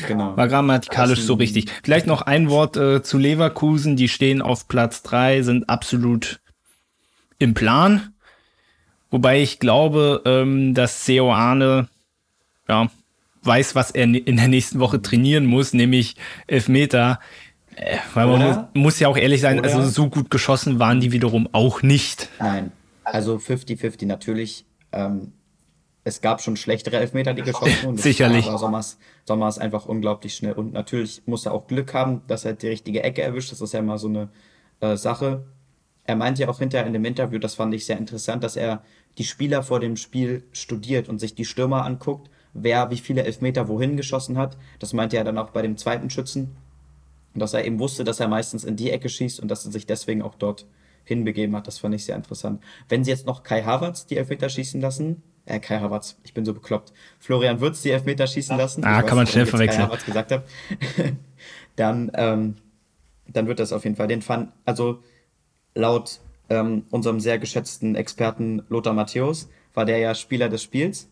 Genau. 0.08 0.36
War 0.36 0.48
grammatikalisch 0.48 1.22
so 1.22 1.36
richtig. 1.36 1.72
Vielleicht 1.84 2.08
noch 2.08 2.22
ein 2.22 2.50
Wort 2.50 2.78
äh, 2.78 3.04
zu 3.04 3.18
Leverkusen. 3.18 3.96
Die 3.96 4.10
stehen 4.10 4.42
auf 4.42 4.68
Platz 4.68 5.04
drei, 5.04 5.42
sind 5.42 5.70
absolut 5.70 6.40
im 7.40 7.54
Plan. 7.54 8.14
Wobei 9.12 9.42
ich 9.42 9.60
glaube, 9.60 10.22
ähm, 10.26 10.74
dass 10.74 11.06
Seo 11.06 11.32
Arne 11.34 11.88
ja, 12.68 12.90
weiß, 13.44 13.76
was 13.76 13.92
er 13.92 14.04
in 14.04 14.38
der 14.38 14.48
nächsten 14.48 14.80
Woche 14.80 15.02
trainieren 15.02 15.46
muss, 15.46 15.74
nämlich 15.74 16.16
Elfmeter. 16.48 17.20
Äh, 17.76 17.98
weil 18.14 18.28
man 18.28 18.42
muss, 18.42 18.58
muss, 18.74 19.00
ja 19.00 19.08
auch 19.08 19.18
ehrlich 19.18 19.42
sein, 19.42 19.60
Oder? 19.60 19.74
also 19.74 19.90
so 19.90 20.10
gut 20.10 20.30
geschossen 20.30 20.80
waren 20.80 21.00
die 21.00 21.12
wiederum 21.12 21.48
auch 21.52 21.82
nicht. 21.82 22.30
Nein, 22.40 22.72
also 23.04 23.36
50-50 23.36 24.06
natürlich. 24.06 24.66
Ähm, 24.92 25.34
es 26.04 26.22
gab 26.22 26.42
schon 26.42 26.58
schlechtere 26.58 26.98
Elfmeter, 26.98 27.34
die 27.34 27.44
geschossen 27.44 27.84
wurden. 27.84 27.98
Sicherlich. 27.98 28.48
Aber 28.48 28.58
Sommers, 28.58 28.98
Sommers 29.26 29.58
einfach 29.58 29.86
unglaublich 29.86 30.36
schnell. 30.36 30.54
Und 30.54 30.74
natürlich 30.74 31.22
muss 31.26 31.46
er 31.46 31.54
auch 31.54 31.68
Glück 31.68 31.94
haben, 31.94 32.22
dass 32.28 32.44
er 32.46 32.54
die 32.54 32.68
richtige 32.68 33.04
Ecke 33.04 33.22
erwischt. 33.22 33.52
Das 33.52 33.62
ist 33.62 33.74
ja 33.74 33.80
immer 33.80 33.98
so 33.98 34.08
eine 34.08 34.30
äh, 34.82 34.98
Sache. 34.98 35.46
Er 36.06 36.18
meinte 36.18 36.42
ja 36.42 36.50
auch 36.50 36.60
hinterher 36.60 36.86
in 36.86 36.94
dem 36.94 37.06
Interview, 37.06 37.40
das 37.40 37.56
fand 37.56 37.74
ich 37.74 37.86
sehr 37.86 37.98
interessant, 37.98 38.44
dass 38.44 38.58
er 38.58 38.84
die 39.18 39.24
Spieler 39.24 39.64
vor 39.64 39.80
dem 39.80 39.96
Spiel 39.96 40.44
studiert 40.52 41.08
und 41.08 41.20
sich 41.20 41.36
die 41.36 41.46
Stürmer 41.46 41.86
anguckt, 41.86 42.30
wer 42.54 42.90
wie 42.90 42.98
viele 42.98 43.24
Elfmeter 43.24 43.70
wohin 43.70 43.96
geschossen 43.96 44.38
hat. 44.38 44.58
Das 44.80 44.92
meinte 44.92 45.16
er 45.16 45.24
dann 45.24 45.38
auch 45.38 45.52
bei 45.52 45.62
dem 45.62 45.78
zweiten 45.78 46.10
Schützen. 46.10 46.58
Und 47.34 47.40
dass 47.40 47.54
er 47.54 47.66
eben 47.66 47.80
wusste, 47.80 48.04
dass 48.04 48.20
er 48.20 48.28
meistens 48.28 48.66
in 48.66 48.76
die 48.76 48.92
Ecke 48.92 49.08
schießt 49.08 49.40
und 49.40 49.48
dass 49.48 49.66
er 49.66 49.72
sich 49.72 49.88
deswegen 49.88 50.22
auch 50.22 50.36
dort 50.36 50.68
hinbegeben 51.06 51.56
hat. 51.56 51.68
Das 51.68 51.80
fand 51.80 51.96
ich 51.96 52.04
sehr 52.04 52.18
interessant. 52.18 52.62
Wenn 52.90 53.06
sie 53.06 53.12
jetzt 53.12 53.26
noch 53.26 53.44
Kai 53.44 53.64
Havertz 53.64 54.06
die 54.06 54.18
Elfmeter 54.18 54.50
schießen 54.50 54.82
lassen, 54.82 55.24
äh, 55.46 55.60
Kai 55.60 55.80
Havertz, 55.80 56.18
ich 56.24 56.34
bin 56.34 56.46
so 56.46 56.54
bekloppt. 56.54 56.94
Florian 57.20 57.60
Würz 57.60 57.82
die 57.82 57.92
Elfmeter 57.92 58.28
schießen 58.28 58.58
lassen. 58.58 58.84
Ah, 58.84 59.02
kann 59.02 59.18
man 59.18 59.28
schnell 59.28 59.46
verwechseln. 59.46 59.82
Kai 59.82 59.88
Havertz 59.88 60.06
gesagt 60.06 60.32
habe. 60.32 60.44
dann, 61.76 62.12
ähm, 62.16 62.56
dann 63.28 63.48
wird 63.48 63.60
das 63.60 63.74
auf 63.74 63.84
jeden 63.84 63.96
Fall 63.96 64.08
den 64.08 64.22
Fun. 64.22 64.50
Also 64.66 65.00
laut 65.76 66.20
ähm, 66.50 66.86
unserem 66.92 67.20
sehr 67.20 67.40
geschätzten 67.40 67.96
Experten 67.96 68.64
Lothar 68.70 68.94
Matthäus 68.94 69.50
war 69.74 69.86
der 69.86 69.98
ja 69.98 70.16
Spieler 70.16 70.50
des 70.50 70.64
Spiels. 70.64 71.10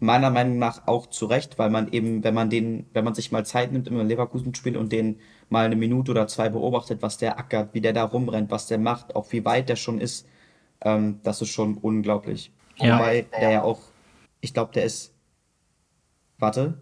Meiner 0.00 0.30
Meinung 0.30 0.58
nach 0.58 0.86
auch 0.86 1.06
zu 1.06 1.26
Recht, 1.26 1.58
weil 1.58 1.70
man 1.70 1.92
eben, 1.92 2.24
wenn 2.24 2.34
man 2.34 2.50
den, 2.50 2.86
wenn 2.92 3.04
man 3.04 3.14
sich 3.14 3.30
mal 3.30 3.46
Zeit 3.46 3.72
nimmt 3.72 3.86
im 3.88 4.06
Leverkusen-Spiel 4.06 4.76
und 4.76 4.92
den 4.92 5.20
mal 5.48 5.64
eine 5.64 5.76
Minute 5.76 6.10
oder 6.10 6.26
zwei 6.26 6.48
beobachtet, 6.48 7.00
was 7.00 7.16
der 7.16 7.38
ackert, 7.38 7.72
wie 7.72 7.80
der 7.80 7.92
da 7.92 8.04
rumrennt, 8.04 8.50
was 8.50 8.66
der 8.66 8.78
macht, 8.78 9.14
auch 9.14 9.30
wie 9.32 9.44
weit 9.44 9.68
der 9.68 9.76
schon 9.76 10.00
ist, 10.00 10.26
ähm, 10.82 11.20
das 11.22 11.40
ist 11.42 11.50
schon 11.50 11.76
unglaublich. 11.76 12.52
Ja. 12.78 12.98
Wobei 12.98 13.26
der 13.40 13.50
ja 13.50 13.62
auch, 13.62 13.80
ich 14.40 14.54
glaube, 14.54 14.72
der 14.72 14.84
ist, 14.84 15.12
warte, 16.38 16.74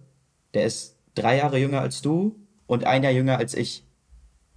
der 0.55 0.65
ist 0.65 0.97
drei 1.15 1.37
Jahre 1.37 1.59
jünger 1.59 1.81
als 1.81 2.03
du 2.03 2.37
und 2.67 2.85
ein 2.85 3.03
Jahr 3.03 3.13
jünger 3.13 3.39
als 3.39 3.55
ich. 3.55 3.85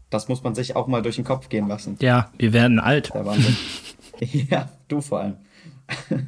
Das 0.09 0.27
muss 0.27 0.43
man 0.43 0.55
sich 0.55 0.75
auch 0.75 0.87
mal 0.87 1.01
durch 1.01 1.15
den 1.15 1.25
Kopf 1.25 1.49
gehen 1.49 1.67
lassen. 1.67 1.97
Ja, 1.99 2.31
wir 2.37 2.53
werden 2.53 2.79
alt. 2.79 3.13
Der 3.13 3.25
Wahnsinn. 3.25 3.57
ja, 4.49 4.69
du 4.87 5.01
vor 5.01 5.19
allem. 5.21 5.35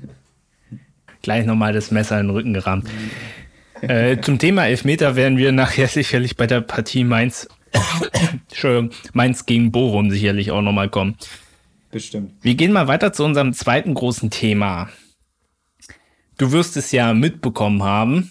Gleich 1.22 1.46
nochmal 1.46 1.74
das 1.74 1.91
Messer 1.91 2.20
in 2.20 2.28
den 2.28 2.36
Rücken 2.36 2.54
gerammt. 2.54 2.89
äh, 3.82 4.20
zum 4.22 4.39
Thema 4.39 4.65
Elfmeter 4.65 5.15
werden 5.15 5.38
wir 5.38 5.52
nachher 5.52 5.88
sicherlich 5.88 6.36
bei 6.36 6.48
der 6.48 6.62
Partie 6.62 7.04
Mainz, 7.04 7.48
Entschuldigung, 8.50 8.91
Mainz 9.13 9.46
gegen 9.46 9.72
Bochum 9.72 10.10
sicherlich 10.10 10.52
auch 10.52 10.62
nochmal 10.62 10.89
kommen. 10.89 11.15
Bestimmt. 11.97 12.33
Wir 12.43 12.53
gehen 12.53 12.71
mal 12.71 12.88
weiter 12.88 13.12
zu 13.12 13.23
unserem 13.23 13.53
zweiten 13.53 13.95
großen 13.95 14.29
Thema. 14.29 14.89
Du 16.38 16.51
wirst 16.51 16.77
es 16.77 16.91
ja 16.91 17.15
mitbekommen 17.15 17.81
haben. 17.81 18.29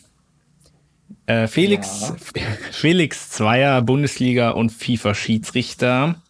Äh, 1.26 1.48
Felix, 1.48 2.12
ja. 2.37 2.44
Felix 2.70 3.31
Zweier, 3.31 3.83
Bundesliga 3.83 4.50
und 4.50 4.70
FIFA-Schiedsrichter, 4.70 6.22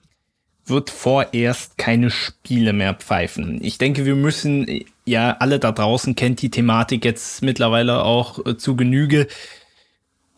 wird 0.64 0.88
vorerst 0.88 1.77
keine 1.77 2.11
Spiele 2.11 2.72
mehr 2.72 2.94
pfeifen. 2.94 3.62
Ich 3.62 3.77
denke, 3.77 4.07
wir 4.07 4.16
müssen, 4.16 4.66
ja, 5.05 5.37
alle 5.38 5.59
da 5.59 5.72
draußen 5.72 6.14
kennt 6.14 6.40
die 6.40 6.51
Thematik 6.51 7.05
jetzt 7.05 7.42
mittlerweile 7.42 8.03
auch 8.03 8.46
äh, 8.46 8.57
zu 8.57 8.77
Genüge. 8.77 9.27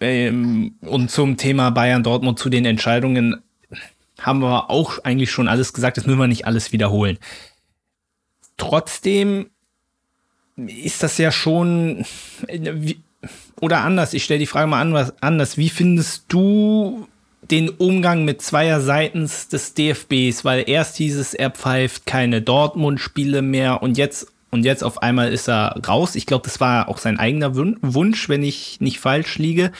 Ähm, 0.01 0.75
und 0.81 1.13
zum 1.13 1.37
Thema 1.37 1.71
Bayern 1.71 2.03
Dortmund, 2.03 2.41
zu 2.41 2.49
den 2.49 2.65
Entscheidungen 2.65 3.41
haben 4.21 4.41
wir 4.41 4.71
auch 4.71 5.05
eigentlich 5.05 5.31
schon 5.31 5.49
alles 5.49 5.73
gesagt, 5.73 5.97
das 5.97 6.07
müssen 6.07 6.19
wir 6.19 6.27
nicht 6.27 6.47
alles 6.47 6.73
wiederholen. 6.73 7.19
Trotzdem 8.57 9.51
ist 10.57 11.03
das 11.05 11.19
ja 11.19 11.31
schon, 11.31 12.05
oder 13.61 13.81
anders, 13.83 14.13
ich 14.15 14.25
stelle 14.25 14.41
die 14.41 14.47
Frage 14.47 14.67
mal 14.67 15.13
anders, 15.21 15.57
wie 15.57 15.69
findest 15.69 16.25
du 16.29 17.07
den 17.49 17.69
Umgang 17.69 18.25
mit 18.25 18.43
zweier 18.43 18.81
seitens 18.81 19.47
des 19.47 19.75
DFBs? 19.75 20.45
Weil 20.45 20.65
erst 20.69 20.97
hieß 20.97 21.17
es, 21.17 21.35
er 21.35 21.51
pfeift 21.51 22.07
keine 22.07 22.43
Dortmund-Spiele 22.43 23.43
mehr 23.43 23.83
und 23.83 23.97
jetzt, 23.97 24.33
und 24.51 24.65
jetzt 24.65 24.83
auf 24.83 25.01
einmal 25.03 25.33
ist 25.33 25.49
er 25.49 25.81
raus. 25.87 26.17
Ich 26.17 26.27
glaube, 26.27 26.45
das 26.45 26.59
war 26.59 26.89
auch 26.89 26.99
sein 26.99 27.21
eigener 27.21 27.55
Wunsch, 27.55 28.29
wenn 28.29 28.43
ich 28.43 28.81
nicht 28.81 28.99
falsch 28.99 29.39
liege. 29.39 29.71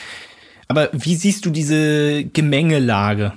Aber 0.69 0.89
wie 0.93 1.15
siehst 1.15 1.45
du 1.45 1.49
diese 1.49 2.23
Gemengelage? 2.23 3.33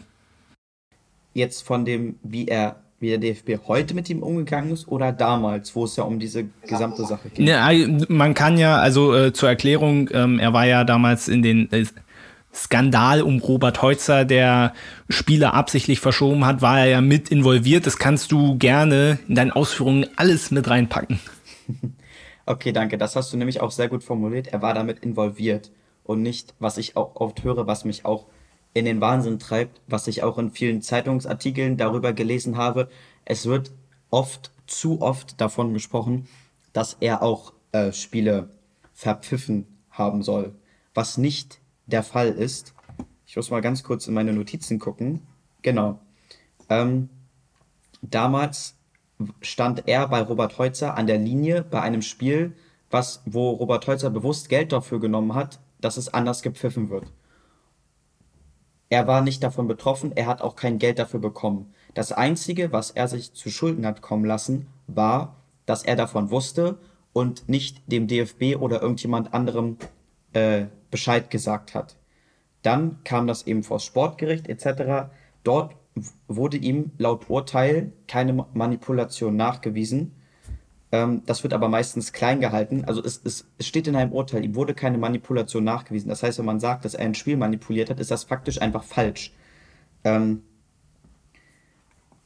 Jetzt 1.34 1.62
von 1.62 1.84
dem, 1.84 2.16
wie 2.22 2.48
er 2.48 2.76
wie 3.02 3.08
der 3.08 3.18
DFB 3.18 3.66
heute 3.66 3.94
mit 3.94 4.08
ihm 4.08 4.22
umgegangen 4.22 4.72
ist 4.72 4.86
oder 4.86 5.10
damals, 5.10 5.74
wo 5.74 5.84
es 5.84 5.96
ja 5.96 6.04
um 6.04 6.20
diese 6.20 6.44
gesamte 6.64 7.04
Sache 7.04 7.30
geht? 7.30 7.44
Ne, 7.44 8.06
man 8.08 8.32
kann 8.34 8.56
ja, 8.56 8.76
also 8.76 9.12
äh, 9.12 9.32
zur 9.32 9.48
Erklärung, 9.48 10.08
ähm, 10.12 10.38
er 10.38 10.52
war 10.52 10.66
ja 10.66 10.84
damals 10.84 11.26
in 11.26 11.42
den 11.42 11.70
äh, 11.72 11.84
Skandal 12.54 13.22
um 13.22 13.40
Robert 13.40 13.82
Heutzer, 13.82 14.24
der 14.24 14.72
Spieler 15.08 15.52
absichtlich 15.54 15.98
verschoben 15.98 16.46
hat, 16.46 16.62
war 16.62 16.78
er 16.78 16.86
ja 16.86 17.00
mit 17.00 17.30
involviert. 17.30 17.86
Das 17.86 17.98
kannst 17.98 18.30
du 18.30 18.56
gerne 18.56 19.18
in 19.26 19.34
deinen 19.34 19.50
Ausführungen 19.50 20.06
alles 20.16 20.50
mit 20.50 20.70
reinpacken. 20.70 21.18
Okay, 22.44 22.72
danke. 22.72 22.98
Das 22.98 23.14
hast 23.14 23.32
du 23.32 23.36
nämlich 23.36 23.60
auch 23.60 23.70
sehr 23.70 23.88
gut 23.88 24.02
formuliert. 24.02 24.48
Er 24.48 24.62
war 24.62 24.74
damit 24.74 24.98
involviert 24.98 25.70
und 26.02 26.22
nicht, 26.22 26.54
was 26.58 26.76
ich 26.76 26.96
auch 26.96 27.14
oft 27.14 27.44
höre, 27.44 27.68
was 27.68 27.84
mich 27.84 28.04
auch 28.04 28.26
in 28.74 28.84
den 28.84 29.00
Wahnsinn 29.00 29.38
treibt, 29.38 29.80
was 29.86 30.06
ich 30.06 30.22
auch 30.22 30.38
in 30.38 30.50
vielen 30.50 30.82
Zeitungsartikeln 30.82 31.76
darüber 31.76 32.12
gelesen 32.12 32.56
habe. 32.56 32.88
Es 33.24 33.46
wird 33.46 33.72
oft, 34.10 34.50
zu 34.66 35.02
oft 35.02 35.40
davon 35.40 35.74
gesprochen, 35.74 36.26
dass 36.72 36.96
er 37.00 37.22
auch 37.22 37.52
äh, 37.72 37.92
Spiele 37.92 38.50
verpfiffen 38.92 39.66
haben 39.90 40.22
soll, 40.22 40.54
was 40.94 41.18
nicht 41.18 41.60
der 41.86 42.02
Fall 42.02 42.28
ist. 42.28 42.74
Ich 43.26 43.36
muss 43.36 43.50
mal 43.50 43.60
ganz 43.60 43.82
kurz 43.82 44.06
in 44.06 44.14
meine 44.14 44.32
Notizen 44.32 44.78
gucken. 44.78 45.22
Genau. 45.62 46.00
Ähm, 46.68 47.08
damals 48.00 48.76
stand 49.40 49.86
er 49.86 50.08
bei 50.08 50.22
Robert 50.22 50.58
Heutzer 50.58 50.96
an 50.96 51.06
der 51.06 51.18
Linie 51.18 51.62
bei 51.62 51.80
einem 51.80 52.02
Spiel, 52.02 52.54
was, 52.90 53.22
wo 53.24 53.50
Robert 53.50 53.86
Heutzer 53.86 54.10
bewusst 54.10 54.48
Geld 54.48 54.72
dafür 54.72 55.00
genommen 55.00 55.34
hat, 55.34 55.60
dass 55.80 55.96
es 55.96 56.12
anders 56.12 56.42
gepfiffen 56.42 56.90
wird. 56.90 57.12
Er 58.92 59.06
war 59.06 59.22
nicht 59.22 59.42
davon 59.42 59.68
betroffen, 59.68 60.12
er 60.14 60.26
hat 60.26 60.42
auch 60.42 60.54
kein 60.54 60.78
Geld 60.78 60.98
dafür 60.98 61.18
bekommen. 61.18 61.72
Das 61.94 62.12
Einzige, 62.12 62.72
was 62.72 62.90
er 62.90 63.08
sich 63.08 63.32
zu 63.32 63.48
Schulden 63.48 63.86
hat 63.86 64.02
kommen 64.02 64.26
lassen, 64.26 64.66
war, 64.86 65.36
dass 65.64 65.82
er 65.82 65.96
davon 65.96 66.30
wusste 66.30 66.76
und 67.14 67.48
nicht 67.48 67.80
dem 67.90 68.06
DFB 68.06 68.56
oder 68.60 68.82
irgendjemand 68.82 69.32
anderem 69.32 69.78
äh, 70.34 70.66
Bescheid 70.90 71.30
gesagt 71.30 71.74
hat. 71.74 71.96
Dann 72.60 73.02
kam 73.02 73.26
das 73.26 73.46
eben 73.46 73.62
vor 73.62 73.80
Sportgericht 73.80 74.46
etc. 74.46 75.08
Dort 75.42 75.74
wurde 76.28 76.58
ihm 76.58 76.90
laut 76.98 77.30
Urteil 77.30 77.94
keine 78.06 78.44
Manipulation 78.52 79.36
nachgewiesen 79.36 80.16
ähm, 80.92 81.22
das 81.24 81.42
wird 81.42 81.54
aber 81.54 81.68
meistens 81.68 82.12
klein 82.12 82.40
gehalten. 82.40 82.84
Also 82.84 83.02
es, 83.02 83.20
es, 83.24 83.46
es 83.58 83.66
steht 83.66 83.88
in 83.88 83.96
einem 83.96 84.12
Urteil, 84.12 84.44
ihm 84.44 84.54
wurde 84.54 84.74
keine 84.74 84.98
Manipulation 84.98 85.64
nachgewiesen. 85.64 86.10
Das 86.10 86.22
heißt, 86.22 86.38
wenn 86.38 86.44
man 86.44 86.60
sagt, 86.60 86.84
dass 86.84 86.94
er 86.94 87.06
ein 87.06 87.14
Spiel 87.14 87.38
manipuliert 87.38 87.90
hat, 87.90 87.98
ist 87.98 88.10
das 88.10 88.24
faktisch 88.24 88.60
einfach 88.60 88.84
falsch. 88.84 89.32
Ähm, 90.04 90.42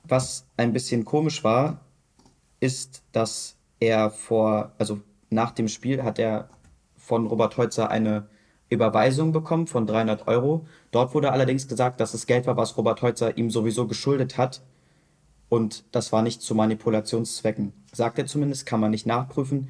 was 0.03 0.47
ein 0.57 0.73
bisschen 0.73 1.05
komisch 1.05 1.45
war, 1.45 1.81
ist, 2.61 3.05
dass 3.13 3.57
er 3.79 4.11
vor, 4.11 4.73
also 4.79 5.01
nach 5.31 5.53
dem 5.53 5.69
Spiel 5.69 6.03
hat 6.03 6.19
er 6.19 6.49
von 6.97 7.27
Robert 7.27 7.57
Heutzer 7.57 7.91
eine 7.91 8.29
Überweisung 8.69 9.31
bekommen 9.33 9.69
von 9.69 9.87
300 9.87 10.27
Euro. 10.27 10.67
Dort 10.91 11.15
wurde 11.15 11.31
allerdings 11.31 11.69
gesagt, 11.69 12.01
dass 12.01 12.15
es 12.15 12.27
Geld 12.27 12.47
war, 12.47 12.57
was 12.57 12.77
Robert 12.77 13.01
Heutzer 13.03 13.37
ihm 13.37 13.51
sowieso 13.51 13.87
geschuldet 13.87 14.39
hat. 14.39 14.63
Und 15.49 15.85
das 15.93 16.13
war 16.13 16.23
nicht 16.23 16.43
zu 16.43 16.55
Manipulationszwecken. 16.55 17.73
Sagt 17.93 18.19
er 18.19 18.27
zumindest, 18.27 18.67
kann 18.67 18.81
man 18.81 18.91
nicht 18.91 19.07
nachprüfen. 19.07 19.69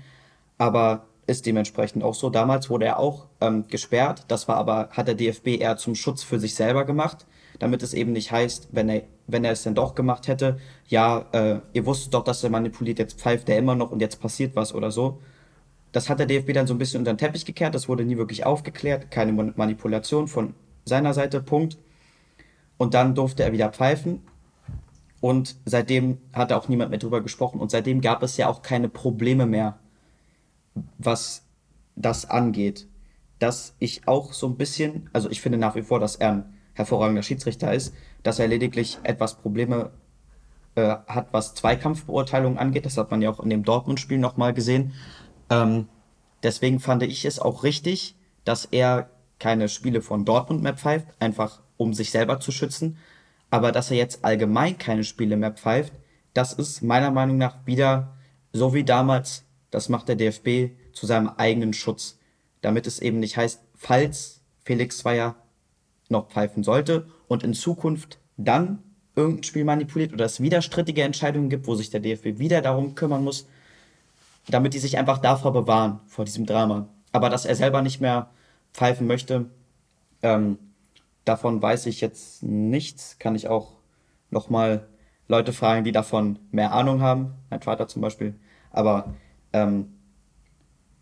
Aber 0.58 1.06
ist 1.26 1.46
dementsprechend 1.46 2.04
auch 2.04 2.14
so. 2.14 2.30
Damals 2.30 2.70
wurde 2.70 2.86
er 2.86 2.98
auch 2.98 3.26
ähm, 3.40 3.66
gesperrt. 3.68 4.24
Das 4.28 4.48
war 4.48 4.56
aber, 4.56 4.88
hat 4.90 5.08
der 5.08 5.14
DFB 5.14 5.48
eher 5.60 5.76
zum 5.76 5.94
Schutz 5.94 6.22
für 6.22 6.38
sich 6.38 6.54
selber 6.54 6.84
gemacht, 6.84 7.26
damit 7.58 7.82
es 7.82 7.94
eben 7.94 8.12
nicht 8.12 8.30
heißt, 8.30 8.68
wenn 8.72 8.88
er, 8.88 9.02
wenn 9.26 9.44
er 9.44 9.52
es 9.52 9.62
denn 9.64 9.74
doch 9.74 9.94
gemacht 9.94 10.28
hätte, 10.28 10.58
ja, 10.86 11.26
äh, 11.32 11.60
ihr 11.72 11.84
wusstet 11.86 12.14
doch, 12.14 12.24
dass 12.24 12.44
er 12.44 12.50
manipuliert, 12.50 12.98
jetzt 12.98 13.20
pfeift 13.20 13.48
er 13.48 13.58
immer 13.58 13.74
noch 13.74 13.90
und 13.90 14.00
jetzt 14.00 14.20
passiert 14.20 14.54
was 14.54 14.74
oder 14.74 14.90
so. 14.90 15.20
Das 15.92 16.08
hat 16.08 16.18
der 16.18 16.26
DFB 16.26 16.52
dann 16.52 16.66
so 16.66 16.74
ein 16.74 16.78
bisschen 16.78 17.00
unter 17.00 17.12
den 17.12 17.18
Teppich 17.18 17.44
gekehrt, 17.44 17.74
das 17.74 17.88
wurde 17.88 18.04
nie 18.04 18.18
wirklich 18.18 18.44
aufgeklärt, 18.46 19.10
keine 19.10 19.32
Manipulation 19.32 20.28
von 20.28 20.54
seiner 20.84 21.14
Seite, 21.14 21.40
Punkt. 21.40 21.78
Und 22.76 22.94
dann 22.94 23.14
durfte 23.14 23.42
er 23.42 23.52
wieder 23.52 23.70
pfeifen. 23.70 24.22
Und 25.26 25.56
seitdem 25.64 26.18
hat 26.32 26.52
auch 26.52 26.68
niemand 26.68 26.90
mehr 26.90 27.00
drüber 27.00 27.20
gesprochen. 27.20 27.58
Und 27.58 27.72
seitdem 27.72 28.00
gab 28.00 28.22
es 28.22 28.36
ja 28.36 28.46
auch 28.46 28.62
keine 28.62 28.88
Probleme 28.88 29.44
mehr 29.44 29.80
was 30.98 31.42
das 31.96 32.30
angeht, 32.30 32.86
dass 33.40 33.74
ich 33.80 34.06
auch 34.06 34.32
so 34.32 34.46
ein 34.46 34.56
bisschen, 34.56 35.10
also 35.12 35.28
ich 35.28 35.40
finde 35.40 35.58
nach 35.58 35.74
wie 35.74 35.82
vor, 35.82 35.98
dass 35.98 36.14
er 36.14 36.30
ein 36.30 36.54
hervorragender 36.74 37.24
Schiedsrichter 37.24 37.74
ist, 37.74 37.92
dass 38.22 38.38
er 38.38 38.46
lediglich 38.46 38.98
etwas 39.02 39.34
Probleme 39.34 39.90
äh, 40.76 40.94
hat, 41.08 41.32
was 41.32 41.54
Zweikampfbeurteilungen 41.54 42.56
angeht. 42.56 42.86
Das 42.86 42.96
hat 42.96 43.10
man 43.10 43.20
ja 43.20 43.30
auch 43.30 43.40
in 43.40 43.50
dem 43.50 43.64
Dortmund-Spiel 43.64 44.18
nochmal 44.18 44.54
gesehen. 44.54 44.92
Ähm, 45.50 45.88
deswegen 46.44 46.78
fand 46.78 47.02
ich 47.02 47.24
es 47.24 47.40
auch 47.40 47.64
richtig, 47.64 48.14
dass 48.44 48.64
er 48.66 49.10
keine 49.40 49.68
Spiele 49.68 50.02
von 50.02 50.24
Dortmund 50.24 50.62
mehr 50.62 50.76
pfeift, 50.76 51.08
einfach 51.18 51.62
um 51.78 51.94
sich 51.94 52.12
selber 52.12 52.38
zu 52.38 52.52
schützen. 52.52 52.96
Aber 53.50 53.72
dass 53.72 53.90
er 53.90 53.96
jetzt 53.96 54.24
allgemein 54.24 54.78
keine 54.78 55.04
Spiele 55.04 55.36
mehr 55.36 55.52
pfeift, 55.52 55.92
das 56.34 56.52
ist 56.52 56.82
meiner 56.82 57.10
Meinung 57.10 57.38
nach 57.38 57.66
wieder 57.66 58.16
so 58.52 58.74
wie 58.74 58.84
damals 58.84 59.44
das 59.70 59.88
macht 59.88 60.08
der 60.08 60.16
DFB 60.16 60.72
zu 60.92 61.06
seinem 61.06 61.28
eigenen 61.28 61.72
Schutz, 61.72 62.18
damit 62.62 62.86
es 62.86 63.00
eben 63.00 63.20
nicht 63.20 63.36
heißt, 63.36 63.60
falls 63.74 64.40
Felix 64.64 64.98
Zweier 64.98 65.36
noch 66.08 66.30
pfeifen 66.30 66.62
sollte 66.62 67.08
und 67.28 67.42
in 67.42 67.54
Zukunft 67.54 68.18
dann 68.36 68.78
irgendein 69.14 69.44
Spiel 69.44 69.64
manipuliert 69.64 70.12
oder 70.12 70.24
es 70.24 70.40
wieder 70.40 70.62
strittige 70.62 71.02
Entscheidungen 71.02 71.50
gibt, 71.50 71.66
wo 71.66 71.74
sich 71.74 71.90
der 71.90 72.00
DFB 72.00 72.38
wieder 72.38 72.62
darum 72.62 72.94
kümmern 72.94 73.24
muss, 73.24 73.48
damit 74.48 74.74
die 74.74 74.78
sich 74.78 74.98
einfach 74.98 75.18
davor 75.18 75.52
bewahren, 75.52 76.00
vor 76.06 76.24
diesem 76.24 76.46
Drama. 76.46 76.88
Aber 77.12 77.30
dass 77.30 77.44
er 77.44 77.56
selber 77.56 77.82
nicht 77.82 78.00
mehr 78.00 78.30
pfeifen 78.72 79.06
möchte, 79.06 79.46
ähm, 80.22 80.58
davon 81.26 81.60
weiß 81.60 81.84
ich 81.86 82.00
jetzt 82.00 82.42
nichts. 82.42 83.18
Kann 83.18 83.34
ich 83.34 83.48
auch 83.48 83.72
nochmal 84.30 84.88
Leute 85.28 85.52
fragen, 85.52 85.84
die 85.84 85.92
davon 85.92 86.38
mehr 86.50 86.72
Ahnung 86.72 87.02
haben. 87.02 87.34
Mein 87.50 87.60
Vater 87.60 87.88
zum 87.88 88.00
Beispiel. 88.00 88.34
Aber 88.70 89.14
ähm, 89.52 89.96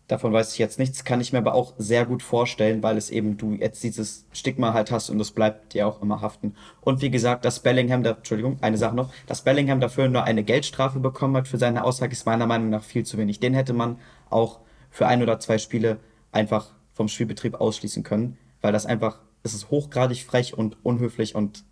davon 0.07 0.33
weiß 0.33 0.53
ich 0.53 0.59
jetzt 0.59 0.79
nichts, 0.79 1.03
kann 1.03 1.21
ich 1.21 1.33
mir 1.33 1.39
aber 1.39 1.55
auch 1.55 1.73
sehr 1.77 2.05
gut 2.05 2.21
vorstellen, 2.21 2.83
weil 2.83 2.97
es 2.97 3.09
eben 3.09 3.37
du 3.37 3.53
jetzt 3.53 3.83
dieses 3.83 4.27
Stigma 4.31 4.73
halt 4.73 4.91
hast 4.91 5.09
und 5.09 5.17
das 5.17 5.31
bleibt 5.31 5.73
dir 5.73 5.87
auch 5.87 6.01
immer 6.01 6.21
haften. 6.21 6.55
Und 6.81 7.01
wie 7.01 7.09
gesagt, 7.09 7.45
dass 7.45 7.59
Bellingham, 7.59 8.03
da, 8.03 8.11
Entschuldigung, 8.11 8.57
eine 8.61 8.77
Sache 8.77 8.95
noch, 8.95 9.11
dass 9.27 9.41
Bellingham 9.41 9.79
dafür 9.79 10.07
nur 10.07 10.23
eine 10.23 10.43
Geldstrafe 10.43 10.99
bekommen 10.99 11.35
hat 11.37 11.47
für 11.47 11.57
seine 11.57 11.83
Aussage, 11.83 12.13
ist 12.13 12.25
meiner 12.25 12.47
Meinung 12.47 12.69
nach 12.69 12.83
viel 12.83 13.05
zu 13.05 13.17
wenig. 13.17 13.39
Den 13.39 13.53
hätte 13.53 13.73
man 13.73 13.99
auch 14.29 14.59
für 14.89 15.07
ein 15.07 15.21
oder 15.21 15.39
zwei 15.39 15.57
Spiele 15.57 15.97
einfach 16.31 16.71
vom 16.93 17.07
Spielbetrieb 17.07 17.55
ausschließen 17.55 18.03
können, 18.03 18.37
weil 18.61 18.71
das 18.71 18.85
einfach, 18.85 19.19
es 19.45 19.53
ist 19.53 19.69
hochgradig 19.69 20.25
frech 20.25 20.57
und 20.57 20.75
unhöflich 20.83 21.35
und 21.35 21.63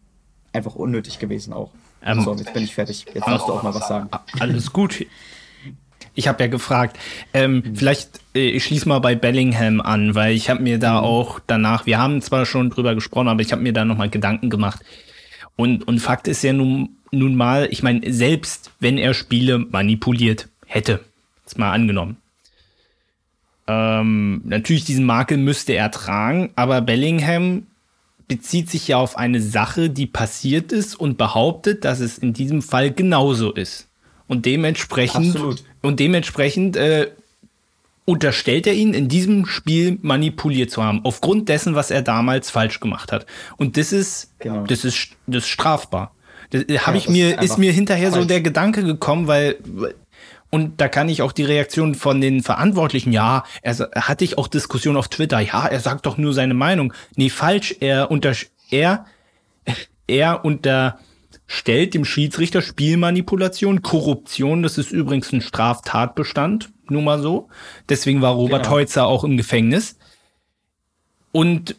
einfach 0.54 0.76
unnötig 0.76 1.20
gewesen 1.20 1.54
auch. 1.54 1.72
Ähm, 2.06 2.22
so, 2.22 2.36
jetzt 2.36 2.54
bin 2.54 2.64
ich 2.64 2.76
fertig. 2.76 3.06
Jetzt 3.14 3.28
darfst 3.28 3.48
du 3.48 3.54
auch 3.54 3.64
mal 3.64 3.74
was 3.74 3.88
sagen. 3.88 4.10
Alles 4.40 4.72
gut. 4.72 5.06
Ich 6.14 6.28
habe 6.28 6.44
ja 6.44 6.48
gefragt. 6.48 7.00
Ähm, 7.34 7.64
mhm. 7.66 7.76
Vielleicht, 7.76 8.20
äh, 8.36 8.50
ich 8.50 8.66
schließe 8.66 8.88
mal 8.88 9.00
bei 9.00 9.16
Bellingham 9.16 9.82
an, 9.82 10.14
weil 10.14 10.36
ich 10.36 10.50
habe 10.52 10.62
mir 10.62 10.78
da 10.78 11.02
mhm. 11.02 11.08
auch 11.08 11.40
danach, 11.48 11.88
wir 11.88 11.98
haben 11.98 12.22
zwar 12.22 12.46
schon 12.46 12.70
drüber 12.70 12.94
gesprochen, 12.94 13.28
aber 13.28 13.42
ich 13.42 13.52
habe 13.52 13.64
mir 13.64 13.74
da 13.74 13.86
nochmal 13.86 14.10
Gedanken 14.10 14.52
gemacht. 14.52 14.82
Und, 15.56 15.88
und 15.88 16.00
Fakt 16.00 16.28
ist 16.28 16.44
ja 16.44 16.54
nun, 16.54 16.98
nun 17.12 17.36
mal, 17.36 17.68
ich 17.72 17.82
meine, 17.82 18.14
selbst 18.14 18.72
wenn 18.80 19.00
er 19.00 19.16
Spiele 19.16 19.58
manipuliert 19.58 20.50
hätte, 20.68 21.00
jetzt 21.44 21.58
mal 21.58 21.72
angenommen, 21.72 22.18
ähm, 23.68 24.42
natürlich 24.44 24.86
diesen 24.86 25.06
Makel 25.06 25.38
müsste 25.38 25.74
er 25.74 25.92
tragen, 25.92 26.52
aber 26.56 26.82
Bellingham 26.82 27.68
bezieht 28.28 28.70
sich 28.70 28.88
ja 28.88 28.98
auf 28.98 29.18
eine 29.18 29.42
Sache, 29.42 29.90
die 29.90 30.08
passiert 30.08 30.72
ist 30.72 30.96
und 30.96 31.18
behauptet, 31.18 31.86
dass 31.86 32.00
es 32.00 32.18
in 32.18 32.34
diesem 32.34 32.62
Fall 32.62 32.92
genauso 32.92 33.52
ist. 33.52 33.88
Und 34.28 34.46
dementsprechend, 34.46 35.36
Absolut. 35.36 35.64
und 35.82 36.00
dementsprechend 36.00 36.76
äh, 36.76 37.12
unterstellt 38.06 38.68
er 38.68 38.74
ihn 38.74 38.94
in 38.94 39.08
diesem 39.08 39.46
Spiel 39.46 39.98
manipuliert 40.02 40.72
zu 40.72 40.84
haben, 40.84 41.02
aufgrund 41.04 41.50
dessen, 41.50 41.76
was 41.76 41.92
er 41.92 42.02
damals 42.02 42.50
falsch 42.50 42.80
gemacht 42.80 43.12
hat. 43.12 43.26
Und 43.58 43.78
das 43.78 43.94
ist, 43.94 44.32
genau. 44.40 44.66
das 44.66 44.84
ist, 44.84 45.10
das 45.28 45.44
ist 45.44 45.50
strafbar. 45.50 46.14
Das 46.50 46.64
äh, 46.64 46.80
habe 46.80 46.98
ja, 46.98 47.04
ich 47.04 47.10
mir, 47.10 47.36
ist, 47.36 47.52
ist 47.52 47.58
mir 47.58 47.72
hinterher 47.72 48.12
falsch. 48.12 48.24
so 48.24 48.28
der 48.28 48.42
Gedanke 48.42 48.84
gekommen, 48.84 49.28
weil, 49.28 49.58
und 50.54 50.80
da 50.80 50.88
kann 50.88 51.10
ich 51.10 51.24
auch 51.24 51.32
die 51.32 51.46
Reaktion 51.46 51.96
von 51.96 52.22
den 52.22 52.44
Verantwortlichen, 52.44 53.12
ja, 53.12 53.44
er 53.64 53.76
hatte 53.96 54.24
ich 54.24 54.38
auch 54.38 54.48
Diskussionen 54.48 54.98
auf 54.98 55.08
Twitter, 55.08 55.40
ja, 55.40 55.66
er 55.66 55.80
sagt 55.80 56.06
doch 56.06 56.20
nur 56.20 56.32
seine 56.32 56.54
Meinung. 56.54 56.94
Nee, 57.16 57.32
falsch, 57.32 57.76
er 57.80 58.12
unter, 58.12 58.36
er, 58.70 59.08
er 60.08 60.46
unter, 60.46 61.00
stellt 61.48 61.96
dem 61.96 62.06
Schiedsrichter 62.06 62.62
Spielmanipulation, 62.62 63.82
Korruption, 63.82 64.62
das 64.62 64.78
ist 64.78 64.92
übrigens 64.92 65.34
ein 65.34 65.42
Straftatbestand, 65.42 66.70
nur 66.88 67.02
mal 67.02 67.20
so. 67.20 67.50
Deswegen 67.90 68.22
war 68.22 68.34
Robert 68.34 68.66
genau. 68.66 68.76
Heutzer 68.76 69.08
auch 69.08 69.24
im 69.24 69.38
Gefängnis. 69.38 69.98
Und 71.32 71.78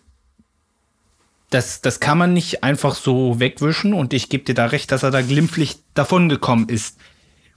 das, 1.51 1.81
das 1.81 2.01
kann 2.01 2.19
man 2.19 2.33
nicht 2.33 2.65
einfach 2.65 2.97
so 2.97 3.39
wegwischen 3.39 3.95
und 3.95 4.13
ich 4.13 4.29
gebe 4.29 4.43
dir 4.43 4.57
da 4.57 4.67
recht, 4.67 4.91
dass 4.91 5.05
er 5.05 5.13
da 5.13 5.23
glimpflich 5.23 5.77
davongekommen 5.95 6.69
ist. 6.69 6.99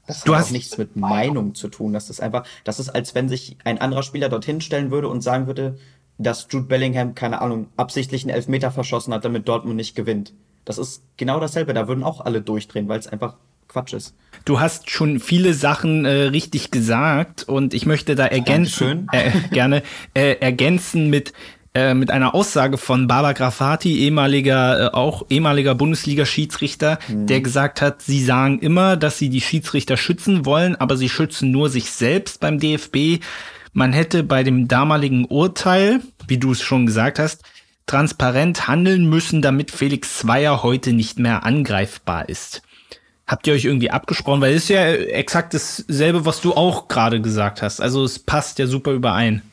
Das 0.08 0.24
du 0.24 0.34
hat 0.34 0.42
hast 0.42 0.52
nichts 0.52 0.78
mit 0.78 0.96
Meinung 0.96 1.54
zu 1.54 1.68
tun. 1.68 1.94
Das 1.94 2.10
ist 2.10 2.22
einfach, 2.22 2.46
das 2.64 2.80
ist, 2.80 2.90
als 2.90 3.14
wenn 3.14 3.30
sich 3.30 3.58
ein 3.64 3.80
anderer 3.80 4.04
Spieler 4.04 4.30
dorthin 4.30 4.62
stellen 4.62 4.90
würde 4.90 5.10
und 5.10 5.22
sagen 5.22 5.48
würde, 5.48 5.78
dass 6.18 6.48
Jude 6.50 6.66
Bellingham, 6.66 7.14
keine 7.14 7.42
Ahnung, 7.42 7.68
absichtlich 7.78 8.24
einen 8.24 8.34
Elfmeter 8.34 8.72
verschossen 8.72 9.14
hat, 9.14 9.26
damit 9.26 9.48
Dortmund 9.48 9.76
nicht 9.76 9.96
gewinnt. 9.96 10.34
Das 10.66 10.78
ist 10.78 11.04
genau 11.18 11.40
dasselbe. 11.40 11.74
Da 11.74 11.88
würden 11.88 12.04
auch 12.04 12.22
alle 12.22 12.42
durchdrehen, 12.42 12.88
weil 12.88 13.00
es 13.00 13.08
einfach 13.08 13.36
Quatsch 13.68 13.94
ist. 13.94 14.16
Du 14.46 14.60
hast 14.60 14.90
schon 14.90 15.20
viele 15.20 15.54
Sachen 15.54 16.06
äh, 16.06 16.10
richtig 16.10 16.72
gesagt 16.72 17.44
und 17.44 17.74
ich 17.74 17.86
möchte 17.86 18.16
da 18.16 18.26
ergänzen, 18.26 19.08
äh, 19.12 19.32
gerne 19.52 19.84
äh, 20.14 20.36
ergänzen 20.40 21.10
mit 21.10 21.34
äh, 21.78 21.94
mit 21.94 22.10
einer 22.10 22.34
Aussage 22.34 22.80
von 22.80 23.06
Baba 23.06 23.34
Grafati, 23.34 24.00
ehemaliger 24.00 24.88
äh, 24.88 24.94
auch 24.96 25.28
ehemaliger 25.30 25.76
Bundesliga-Schiedsrichter, 25.76 26.98
mhm. 27.08 27.28
der 27.28 27.42
gesagt 27.42 27.82
hat, 27.82 28.02
sie 28.02 28.24
sagen 28.24 28.58
immer, 28.58 28.98
dass 28.98 29.20
sie 29.20 29.30
die 29.30 29.42
Schiedsrichter 29.42 29.96
schützen 29.96 30.48
wollen, 30.48 30.76
aber 30.76 30.98
sie 30.98 31.08
schützen 31.08 31.52
nur 31.52 31.70
sich 31.70 31.92
selbst 31.92 32.40
beim 32.40 32.60
DFB. 32.60 33.24
Man 33.74 33.94
hätte 33.94 34.24
bei 34.24 34.42
dem 34.42 34.68
damaligen 34.68 35.26
Urteil, 35.26 36.02
wie 36.28 36.40
du 36.40 36.54
es 36.54 36.64
schon 36.64 36.88
gesagt 36.88 37.20
hast, 37.20 37.44
transparent 37.86 38.68
handeln 38.68 39.08
müssen, 39.08 39.44
damit 39.44 39.70
Felix 39.70 40.18
Zweier 40.18 40.64
heute 40.64 40.94
nicht 40.94 41.20
mehr 41.20 41.46
angreifbar 41.46 42.28
ist. 42.28 42.64
Habt 43.28 43.46
ihr 43.46 43.54
euch 43.54 43.66
irgendwie 43.66 43.92
abgesprochen? 43.92 44.42
Weil 44.42 44.56
es 44.56 44.64
ist 44.64 44.70
ja 44.70 44.84
exakt 44.88 45.54
dasselbe, 45.54 46.26
was 46.26 46.42
du 46.42 46.56
auch 46.56 46.88
gerade 46.88 47.22
gesagt 47.22 47.62
hast. 47.62 47.82
Also 47.82 48.04
es 48.04 48.18
passt 48.18 48.58
ja 48.58 48.66
super 48.66 48.94
überein. 48.94 49.44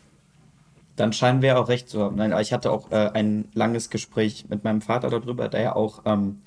Dann 0.97 1.13
scheinen 1.13 1.43
wir 1.43 1.59
auch 1.59 1.69
recht 1.69 1.89
zu 1.89 2.01
haben. 2.01 2.17
Nein, 2.17 2.35
ich 2.41 2.53
hatte 2.53 2.71
auch 2.71 2.91
äh, 2.93 3.11
ein 3.13 3.49
langes 3.55 3.91
Gespräch 3.91 4.47
mit 4.49 4.65
meinem 4.65 4.81
Vater 4.81 5.11
darüber, 5.11 5.49
der 5.49 5.61
ja 5.61 5.77
auch 5.77 6.03
ähm, 6.05 6.43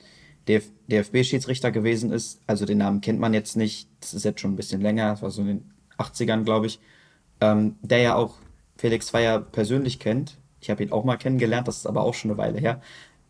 DF 0.48 0.72
DFB-Schiedsrichter 0.88 1.72
gewesen 1.72 2.12
ist. 2.12 2.42
Also 2.48 2.66
den 2.66 2.78
Namen 2.78 3.02
kennt 3.02 3.20
man 3.20 3.34
jetzt 3.34 3.58
nicht. 3.58 3.90
Das 4.00 4.14
ist 4.14 4.24
jetzt 4.24 4.40
schon 4.40 4.54
ein 4.54 4.56
bisschen 4.56 4.82
länger. 4.82 5.12
Das 5.12 5.22
war 5.22 5.32
so 5.32 5.42
in 5.42 5.48
den 5.48 5.72
80ern, 5.98 6.44
glaube 6.44 6.68
ich. 6.68 6.80
Ähm, 7.42 7.76
der 7.82 8.00
ja 8.00 8.16
auch 8.16 8.36
Felix 8.78 9.08
Zweier 9.08 9.40
persönlich 9.40 10.00
kennt 10.00 10.38
ich 10.60 10.70
habe 10.70 10.84
ihn 10.84 10.92
auch 10.92 11.04
mal 11.04 11.18
kennengelernt, 11.18 11.68
das 11.68 11.78
ist 11.78 11.88
aber 11.88 12.04
auch 12.04 12.14
schon 12.14 12.32
eine 12.32 12.38
Weile 12.38 12.60
her. 12.60 12.82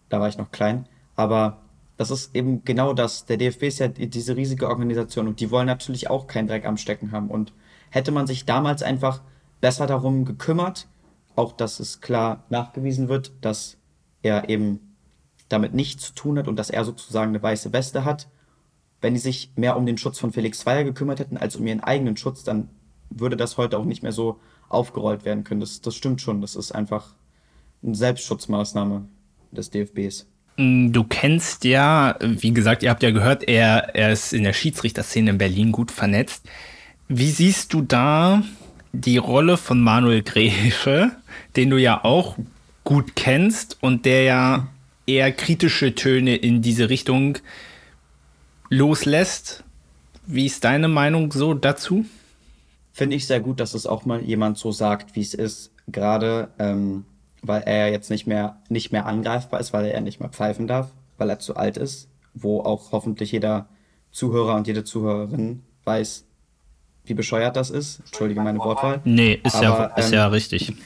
Da 0.10 0.20
war 0.20 0.28
ich 0.28 0.38
noch 0.38 0.52
klein. 0.52 0.88
Aber 1.16 1.62
das 1.98 2.12
ist 2.12 2.36
eben 2.36 2.64
genau 2.64 2.94
das. 2.94 3.26
Der 3.26 3.38
DFB 3.38 3.64
ist 3.64 3.80
ja 3.80 3.88
diese 3.88 4.36
riesige 4.36 4.68
Organisation 4.68 5.28
und 5.28 5.40
die 5.40 5.52
wollen 5.52 5.68
natürlich 5.68 6.10
auch 6.10 6.28
keinen 6.28 6.48
Dreck 6.48 6.66
am 6.66 6.78
Stecken 6.78 7.12
haben. 7.12 7.30
Und 7.30 7.54
hätte 7.90 8.12
man 8.12 8.28
sich 8.28 8.46
damals 8.46 8.84
einfach 8.84 9.22
besser 9.60 9.88
darum 9.88 10.26
gekümmert, 10.26 10.88
auch 11.38 11.54
dass 11.54 11.80
es 11.80 12.02
klar 12.02 12.44
nachgewiesen 12.50 13.08
wird, 13.08 13.32
dass 13.42 13.78
er 14.24 14.50
eben 14.50 14.96
damit 15.50 15.74
nichts 15.74 16.08
zu 16.08 16.14
tun 16.14 16.38
hat 16.38 16.48
und 16.48 16.58
dass 16.58 16.70
er 16.70 16.84
sozusagen 16.84 17.30
eine 17.30 17.42
weiße 17.42 17.72
Weste 17.72 18.04
hat. 18.04 18.28
Wenn 19.00 19.14
die 19.14 19.20
sich 19.20 19.52
mehr 19.56 19.78
um 19.78 19.86
den 19.86 19.98
Schutz 19.98 20.20
von 20.20 20.34
Felix 20.34 20.60
Zweier 20.60 20.84
gekümmert 20.84 21.20
hätten 21.20 21.38
als 21.38 21.56
um 21.56 21.66
ihren 21.66 21.80
eigenen 21.80 22.18
Schutz, 22.18 22.44
dann 22.44 22.70
würde 23.10 23.38
das 23.38 23.58
heute 23.58 23.78
auch 23.78 23.86
nicht 23.86 24.04
mehr 24.04 24.12
so 24.12 24.40
aufgerollt 24.68 25.24
werden 25.24 25.44
können. 25.44 25.62
Das, 25.62 25.80
das 25.80 25.96
stimmt 25.96 26.22
schon. 26.22 26.42
Das 26.42 26.56
ist 26.56 26.74
einfach 26.74 27.14
eine 27.84 27.96
Selbstschutzmaßnahme 27.96 29.08
des 29.52 29.70
DFBs. 29.70 30.26
Mm, 30.58 30.92
du 30.92 31.04
kennst 31.04 31.64
ja, 31.64 32.18
wie 32.20 32.52
gesagt, 32.52 32.82
ihr 32.82 32.90
habt 32.90 33.04
ja 33.04 33.12
gehört, 33.12 33.48
er, 33.48 33.96
er 33.96 34.12
ist 34.12 34.34
in 34.34 34.44
der 34.44 34.54
Schiedsrichterszene 34.54 35.30
in 35.30 35.38
Berlin 35.38 35.72
gut 35.72 35.92
vernetzt. 35.92 36.48
Wie 37.08 37.30
siehst 37.30 37.74
du 37.74 37.84
da 37.84 38.42
die 38.92 39.18
Rolle 39.18 39.58
von 39.58 39.80
Manuel 39.80 40.24
Gräfe, 40.24 41.12
den 41.56 41.70
du 41.70 41.78
ja 41.78 42.04
auch 42.04 42.38
gut 42.84 43.16
kennst 43.16 43.78
und 43.82 44.06
der 44.06 44.24
ja 44.24 44.68
eher 45.06 45.32
kritische 45.32 45.96
Töne 45.96 46.36
in 46.36 46.62
diese 46.62 46.90
Richtung 46.90 47.38
loslässt? 48.70 49.64
Wie 50.26 50.46
ist 50.46 50.64
deine 50.64 50.88
Meinung 50.88 51.32
so 51.32 51.54
dazu? 51.54 52.06
Finde 52.92 53.16
ich 53.16 53.28
sehr 53.28 53.40
gut, 53.40 53.60
dass 53.60 53.74
es 53.74 53.86
auch 53.86 54.06
mal 54.06 54.22
jemand 54.22 54.58
so 54.58 54.72
sagt, 54.72 55.16
wie 55.16 55.22
es 55.22 55.34
ist. 55.34 55.72
Gerade 55.88 56.50
ähm, 56.60 57.06
weil 57.42 57.64
er 57.64 57.92
jetzt 57.92 58.10
nicht 58.10 58.28
mehr, 58.28 58.58
nicht 58.70 58.92
mehr 58.92 59.06
angreifbar 59.06 59.60
ist, 59.60 59.74
weil 59.74 59.86
er 59.86 60.02
nicht 60.02 60.20
mehr 60.20 60.30
pfeifen 60.30 60.68
darf, 60.68 60.92
weil 61.18 61.30
er 61.30 61.40
zu 61.40 61.56
alt 61.56 61.78
ist, 61.78 62.10
wo 62.34 62.62
auch 62.62 62.92
hoffentlich 62.92 63.32
jeder 63.32 63.68
Zuhörer 64.12 64.56
und 64.56 64.68
jede 64.68 64.84
Zuhörerin 64.84 65.64
weiß, 65.84 66.26
wie 67.06 67.14
bescheuert 67.14 67.56
das 67.56 67.70
ist. 67.70 68.00
Entschuldige 68.00 68.42
meine 68.42 68.60
Wortwahl. 68.60 69.02
Nee, 69.06 69.40
ist, 69.44 69.56
Aber, 69.56 69.66
ja, 69.66 69.86
ist 69.96 70.08
ähm, 70.08 70.14
ja 70.14 70.28
richtig. 70.28 70.74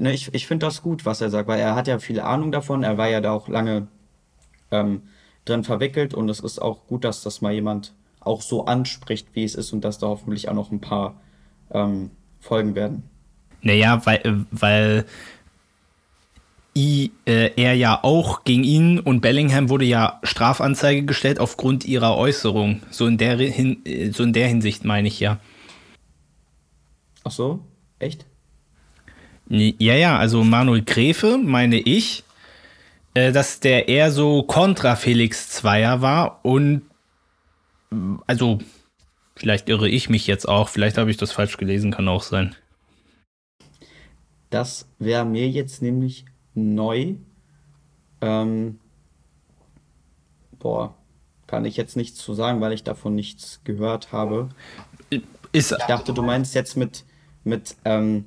Ne, 0.00 0.14
ich 0.14 0.32
ich 0.32 0.46
finde 0.46 0.64
das 0.64 0.80
gut, 0.80 1.04
was 1.04 1.20
er 1.20 1.28
sagt, 1.28 1.46
weil 1.46 1.60
er 1.60 1.74
hat 1.74 1.86
ja 1.86 1.98
viel 1.98 2.20
Ahnung 2.20 2.52
davon. 2.52 2.82
Er 2.82 2.96
war 2.96 3.08
ja 3.08 3.20
da 3.20 3.32
auch 3.32 3.48
lange 3.48 3.86
ähm, 4.70 5.02
drin 5.44 5.62
verwickelt 5.62 6.14
und 6.14 6.30
es 6.30 6.40
ist 6.40 6.58
auch 6.58 6.86
gut, 6.86 7.04
dass 7.04 7.22
das 7.22 7.42
mal 7.42 7.52
jemand 7.52 7.92
auch 8.18 8.40
so 8.40 8.64
anspricht, 8.64 9.28
wie 9.34 9.44
es 9.44 9.54
ist 9.54 9.74
und 9.74 9.82
dass 9.82 9.98
da 9.98 10.06
hoffentlich 10.06 10.48
auch 10.48 10.54
noch 10.54 10.70
ein 10.70 10.80
paar 10.80 11.20
ähm, 11.70 12.12
folgen 12.40 12.74
werden. 12.74 13.02
Naja, 13.60 14.00
weil, 14.06 14.46
weil 14.50 15.04
I, 16.74 17.10
äh, 17.26 17.50
er 17.56 17.74
ja 17.74 18.02
auch 18.02 18.44
gegen 18.44 18.64
ihn 18.64 19.00
und 19.00 19.20
Bellingham 19.20 19.68
wurde 19.68 19.84
ja 19.84 20.18
Strafanzeige 20.22 21.04
gestellt 21.04 21.40
aufgrund 21.40 21.84
ihrer 21.84 22.16
Äußerung. 22.16 22.80
So 22.90 23.06
in 23.06 23.18
der, 23.18 23.36
hin, 23.36 23.84
äh, 23.84 24.12
so 24.12 24.22
in 24.22 24.32
der 24.32 24.48
Hinsicht 24.48 24.86
meine 24.86 25.08
ich 25.08 25.20
ja. 25.20 25.40
Ach 27.22 27.32
so? 27.32 27.60
Echt? 27.98 28.24
Ja, 29.50 29.94
ja, 29.94 30.16
also 30.16 30.44
Manuel 30.44 30.82
Gräfe, 30.82 31.36
meine 31.36 31.80
ich, 31.80 32.22
äh, 33.14 33.32
dass 33.32 33.58
der 33.58 33.88
eher 33.88 34.12
so 34.12 34.44
kontra 34.44 34.94
Felix 34.94 35.48
Zweier 35.48 36.00
war 36.00 36.44
und 36.44 36.82
also 38.28 38.60
vielleicht 39.34 39.68
irre 39.68 39.88
ich 39.88 40.08
mich 40.08 40.28
jetzt 40.28 40.48
auch, 40.48 40.68
vielleicht 40.68 40.98
habe 40.98 41.10
ich 41.10 41.16
das 41.16 41.32
falsch 41.32 41.56
gelesen, 41.56 41.90
kann 41.90 42.06
auch 42.06 42.22
sein. 42.22 42.54
Das 44.50 44.86
wäre 45.00 45.24
mir 45.24 45.48
jetzt 45.48 45.82
nämlich 45.82 46.26
neu. 46.54 47.14
Ähm, 48.20 48.78
boah, 50.60 50.94
kann 51.48 51.64
ich 51.64 51.76
jetzt 51.76 51.96
nichts 51.96 52.20
zu 52.20 52.34
sagen, 52.34 52.60
weil 52.60 52.72
ich 52.72 52.84
davon 52.84 53.16
nichts 53.16 53.62
gehört 53.64 54.12
habe. 54.12 54.50
Ist, 55.50 55.72
ich 55.72 55.84
dachte, 55.86 56.14
du 56.14 56.22
meinst 56.22 56.54
jetzt 56.54 56.76
mit, 56.76 57.04
mit 57.42 57.74
ähm, 57.84 58.26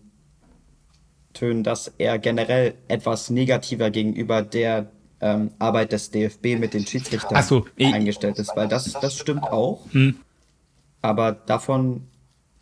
Tönen, 1.34 1.63
dass 1.63 1.91
er 1.98 2.19
generell 2.19 2.76
etwas 2.88 3.30
negativer 3.30 3.91
gegenüber 3.91 4.41
der 4.41 4.88
ähm, 5.22 5.52
Arbeit 5.60 5.91
des 5.91 6.12
DFB 6.12 6.60
mit 6.60 6.74
den 6.74 6.86
Schiedsrichtern 6.86 7.41
so, 7.43 7.65
eingestellt 7.80 8.39
ist, 8.39 8.56
weil 8.56 8.67
das, 8.67 8.91
das 8.93 9.17
stimmt 9.17 9.43
auch. 9.43 9.82
Hm. 9.91 10.17
Aber 11.02 11.32
davon 11.32 12.08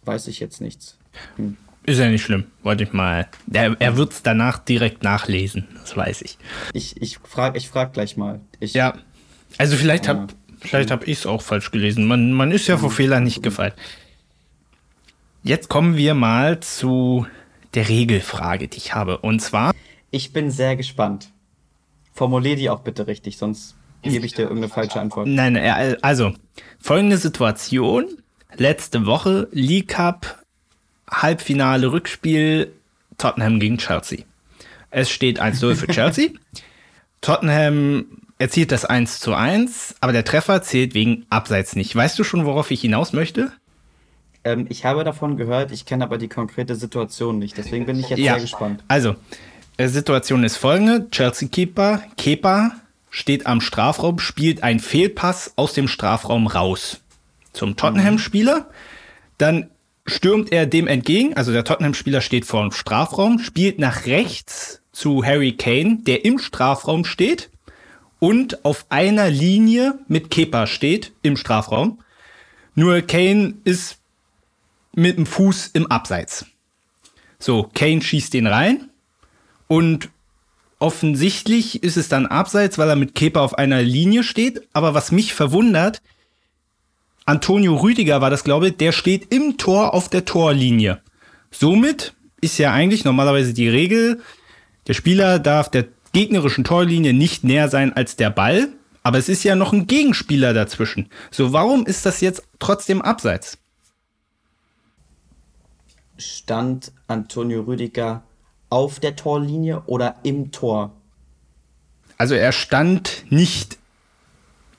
weiß 0.03 0.27
ich 0.27 0.39
jetzt 0.39 0.62
nichts. 0.62 0.97
Hm. 1.36 1.57
Ist 1.84 1.97
ja 1.97 2.07
nicht 2.10 2.21
schlimm, 2.21 2.45
wollte 2.62 2.84
ich 2.84 2.93
mal. 2.93 3.27
Er, 3.51 3.75
er 3.79 3.97
wird 3.97 4.12
es 4.12 4.21
danach 4.21 4.60
direkt 4.60 5.03
nachlesen, 5.03 5.67
das 5.73 5.97
weiß 5.97 6.21
ich. 6.21 6.38
Ich, 6.73 7.01
ich 7.01 7.17
frage 7.17 7.57
ich 7.57 7.69
frag 7.69 7.93
gleich 7.93 8.17
mal. 8.17 8.39
Ich, 8.60 8.75
ja, 8.75 8.93
also 9.57 9.75
vielleicht 9.75 10.05
ja. 10.05 10.13
habe 10.13 10.27
vielleicht 10.60 10.91
hab 10.91 11.07
ich 11.07 11.19
es 11.19 11.25
auch 11.25 11.41
falsch 11.41 11.71
gelesen. 11.71 12.05
Man, 12.05 12.34
man 12.34 12.51
ist 12.51 12.67
ja 12.67 12.77
vor 12.77 12.91
Fehlern 12.91 13.23
nicht 13.23 13.41
gefeit. 13.41 13.73
Jetzt 15.43 15.69
kommen 15.69 15.97
wir 15.97 16.13
mal 16.13 16.60
zu 16.60 17.25
der 17.73 17.89
Regelfrage, 17.89 18.67
die 18.67 18.77
ich 18.77 18.93
habe. 18.93 19.19
Und 19.19 19.41
zwar. 19.41 19.73
Ich 20.12 20.34
bin 20.34 20.51
sehr 20.51 20.75
gespannt. 20.75 21.31
Formulier 22.13 22.55
die 22.55 22.69
auch 22.69 22.81
bitte 22.81 23.07
richtig, 23.07 23.38
sonst 23.38 23.75
gebe 24.01 24.25
ich 24.25 24.34
dir 24.34 24.43
irgendeine 24.43 24.69
falsche 24.69 24.99
Antwort. 24.99 25.27
Nein, 25.27 25.57
also 26.01 26.34
folgende 26.79 27.17
Situation. 27.17 28.05
Letzte 28.57 29.05
Woche 29.05 29.47
League 29.51 29.89
Cup 29.89 30.43
Halbfinale 31.10 31.91
Rückspiel 31.91 32.73
Tottenham 33.17 33.60
gegen 33.60 33.77
Chelsea. 33.77 34.23
Es 34.89 35.10
steht 35.10 35.41
1-0 35.41 35.75
für 35.75 35.88
Chelsea. 35.88 36.29
Tottenham 37.21 38.05
erzielt 38.39 38.71
das 38.71 38.86
1 38.86 39.19
zu 39.19 39.34
1, 39.34 39.95
aber 40.01 40.12
der 40.12 40.25
Treffer 40.25 40.63
zählt 40.63 40.93
wegen 40.93 41.25
Abseits 41.29 41.75
nicht. 41.75 41.95
Weißt 41.95 42.17
du 42.17 42.23
schon, 42.23 42.45
worauf 42.45 42.71
ich 42.71 42.81
hinaus 42.81 43.13
möchte? 43.13 43.51
Ähm, 44.43 44.65
ich 44.69 44.86
habe 44.86 45.04
davon 45.04 45.38
gehört, 45.38 45.71
ich 45.71 45.86
kenne 45.86 46.04
aber 46.04 46.17
die 46.17 46.27
konkrete 46.27 46.75
Situation 46.75 47.39
nicht. 47.39 47.58
Deswegen 47.58 47.86
bin 47.86 47.99
ich 47.99 48.10
jetzt 48.10 48.19
ja, 48.19 48.34
sehr 48.34 48.41
gespannt. 48.41 48.84
Also, 48.88 49.15
die 49.80 49.88
Situation 49.88 50.43
ist 50.43 50.58
folgende. 50.58 51.10
Chelsea-Keeper, 51.10 52.04
Kepa 52.17 52.71
steht 53.10 53.45
am 53.45 53.62
Strafraum, 53.62 54.19
spielt 54.19 54.63
einen 54.63 54.80
Fehlpass 54.80 55.54
aus 55.56 55.73
dem 55.73 55.88
Strafraum 55.88 56.47
raus 56.47 57.01
zum 57.54 57.75
Tottenham-Spieler. 57.75 58.67
Dann 59.38 59.69
stürmt 60.06 60.51
er 60.51 60.65
dem 60.65 60.88
entgegen, 60.88 61.36
also 61.36 61.51
der 61.51 61.63
Tottenham-Spieler 61.63 62.21
steht 62.21 62.45
vor 62.45 62.62
dem 62.62 62.71
Strafraum, 62.71 63.39
spielt 63.39 63.80
nach 63.80 64.06
rechts 64.06 64.82
zu 64.91 65.23
Harry 65.23 65.54
Kane, 65.54 65.99
der 66.01 66.25
im 66.25 66.39
Strafraum 66.39 67.06
steht 67.06 67.49
und 68.19 68.65
auf 68.65 68.86
einer 68.89 69.30
Linie 69.30 69.99
mit 70.08 70.30
Kepa 70.30 70.67
steht 70.67 71.12
im 71.21 71.38
Strafraum. 71.38 71.99
Nur 72.75 73.01
Kane 73.01 73.56
ist 73.63 74.00
mit 74.93 75.17
dem 75.17 75.25
Fuß 75.25 75.71
im 75.73 75.88
Abseits. 75.88 76.45
So, 77.39 77.69
Kane 77.73 78.01
schießt 78.01 78.34
den 78.34 78.47
rein 78.47 78.89
und 79.67 80.10
offensichtlich 80.80 81.84
ist 81.84 81.97
es 81.97 82.10
dann 82.10 82.25
Abseits, 82.25 82.77
weil 82.77 82.89
er 82.89 82.95
mit 82.95 83.15
Kepa 83.15 83.41
auf 83.41 83.58
einer 83.58 83.82
Linie 83.82 84.23
steht. 84.23 84.67
Aber 84.73 84.93
was 84.93 85.12
mich 85.12 85.34
verwundert, 85.34 86.01
Antonio 87.25 87.75
Rüdiger 87.75 88.19
war 88.21 88.30
das, 88.30 88.43
glaube 88.43 88.69
ich, 88.69 88.77
der 88.77 88.91
steht 88.91 89.34
im 89.34 89.58
Tor 89.58 89.93
auf 89.93 90.10
der 90.10 90.25
Torlinie. 90.25 91.01
Somit 91.51 92.13
ist 92.41 92.58
ja 92.58 92.73
eigentlich 92.73 93.06
normalerweise 93.06 93.54
die 93.54 93.69
Regel, 93.69 94.21
der 94.88 94.93
Spieler 94.93 95.39
darf 95.39 95.69
der 95.69 95.86
gegnerischen 96.13 96.63
Torlinie 96.63 97.13
nicht 97.13 97.43
näher 97.43 97.69
sein 97.69 97.93
als 97.93 98.15
der 98.15 98.32
Ball, 98.32 98.69
aber 99.04 99.17
es 99.17 99.30
ist 99.30 99.43
ja 99.43 99.56
noch 99.56 99.73
ein 99.73 99.88
Gegenspieler 99.88 100.54
dazwischen. 100.54 101.10
So, 101.30 101.54
warum 101.54 101.86
ist 101.86 102.06
das 102.06 102.21
jetzt 102.21 102.43
trotzdem 102.60 103.01
abseits? 103.01 103.58
Stand 106.21 106.91
Antonio 107.07 107.62
Rüdiger 107.62 108.23
auf 108.69 108.99
der 108.99 109.15
Torlinie 109.15 109.84
oder 109.86 110.15
im 110.23 110.51
Tor? 110.51 110.91
Also 112.17 112.36
er 112.36 112.51
stand 112.51 113.25
nicht 113.29 113.77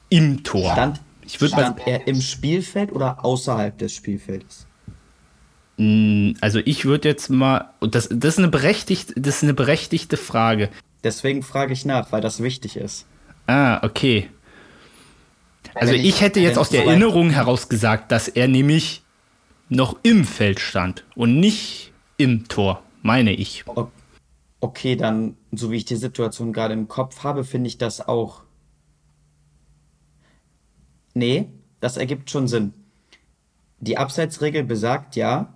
im 0.08 0.44
Tor. 0.44 0.72
Stand 0.72 1.00
ich 1.24 1.40
würde 1.40 1.56
mal. 1.56 1.76
er 1.86 2.06
im 2.06 2.20
Spielfeld 2.20 2.92
oder 2.92 3.24
außerhalb 3.24 3.76
des 3.78 3.94
Spielfeldes? 3.94 4.66
Hm, 5.78 6.36
also 6.40 6.60
ich 6.64 6.84
würde 6.84 7.08
jetzt 7.08 7.30
mal, 7.30 7.70
das, 7.80 8.08
das, 8.10 8.34
ist 8.34 8.38
eine 8.38 8.48
berechtigte, 8.48 9.18
das 9.20 9.36
ist 9.36 9.42
eine 9.42 9.54
berechtigte 9.54 10.16
Frage. 10.16 10.68
Deswegen 11.04 11.42
frage 11.42 11.72
ich 11.72 11.84
nach, 11.84 12.12
weil 12.12 12.20
das 12.20 12.42
wichtig 12.42 12.76
ist. 12.76 13.06
Ah, 13.46 13.84
okay. 13.84 14.28
Also 15.74 15.94
ich, 15.94 16.04
ich, 16.04 16.20
hätte 16.20 16.40
jetzt 16.40 16.58
aus 16.58 16.68
der 16.68 16.84
Erinnerung 16.84 17.30
heraus 17.30 17.68
gesagt, 17.68 18.12
dass 18.12 18.28
er 18.28 18.46
nämlich 18.46 19.02
noch 19.72 19.98
im 20.02 20.24
Feld 20.24 20.60
stand 20.60 21.04
und 21.14 21.40
nicht 21.40 21.92
im 22.16 22.48
Tor, 22.48 22.82
meine 23.02 23.32
ich. 23.32 23.64
Okay, 24.60 24.96
dann, 24.96 25.36
so 25.50 25.70
wie 25.70 25.76
ich 25.76 25.84
die 25.84 25.96
Situation 25.96 26.52
gerade 26.52 26.74
im 26.74 26.88
Kopf 26.88 27.24
habe, 27.24 27.44
finde 27.44 27.68
ich 27.68 27.78
das 27.78 28.06
auch 28.06 28.42
Nee, 31.14 31.48
das 31.80 31.96
ergibt 31.96 32.30
schon 32.30 32.48
Sinn. 32.48 32.72
Die 33.80 33.98
Abseitsregel 33.98 34.64
besagt 34.64 35.16
ja, 35.16 35.52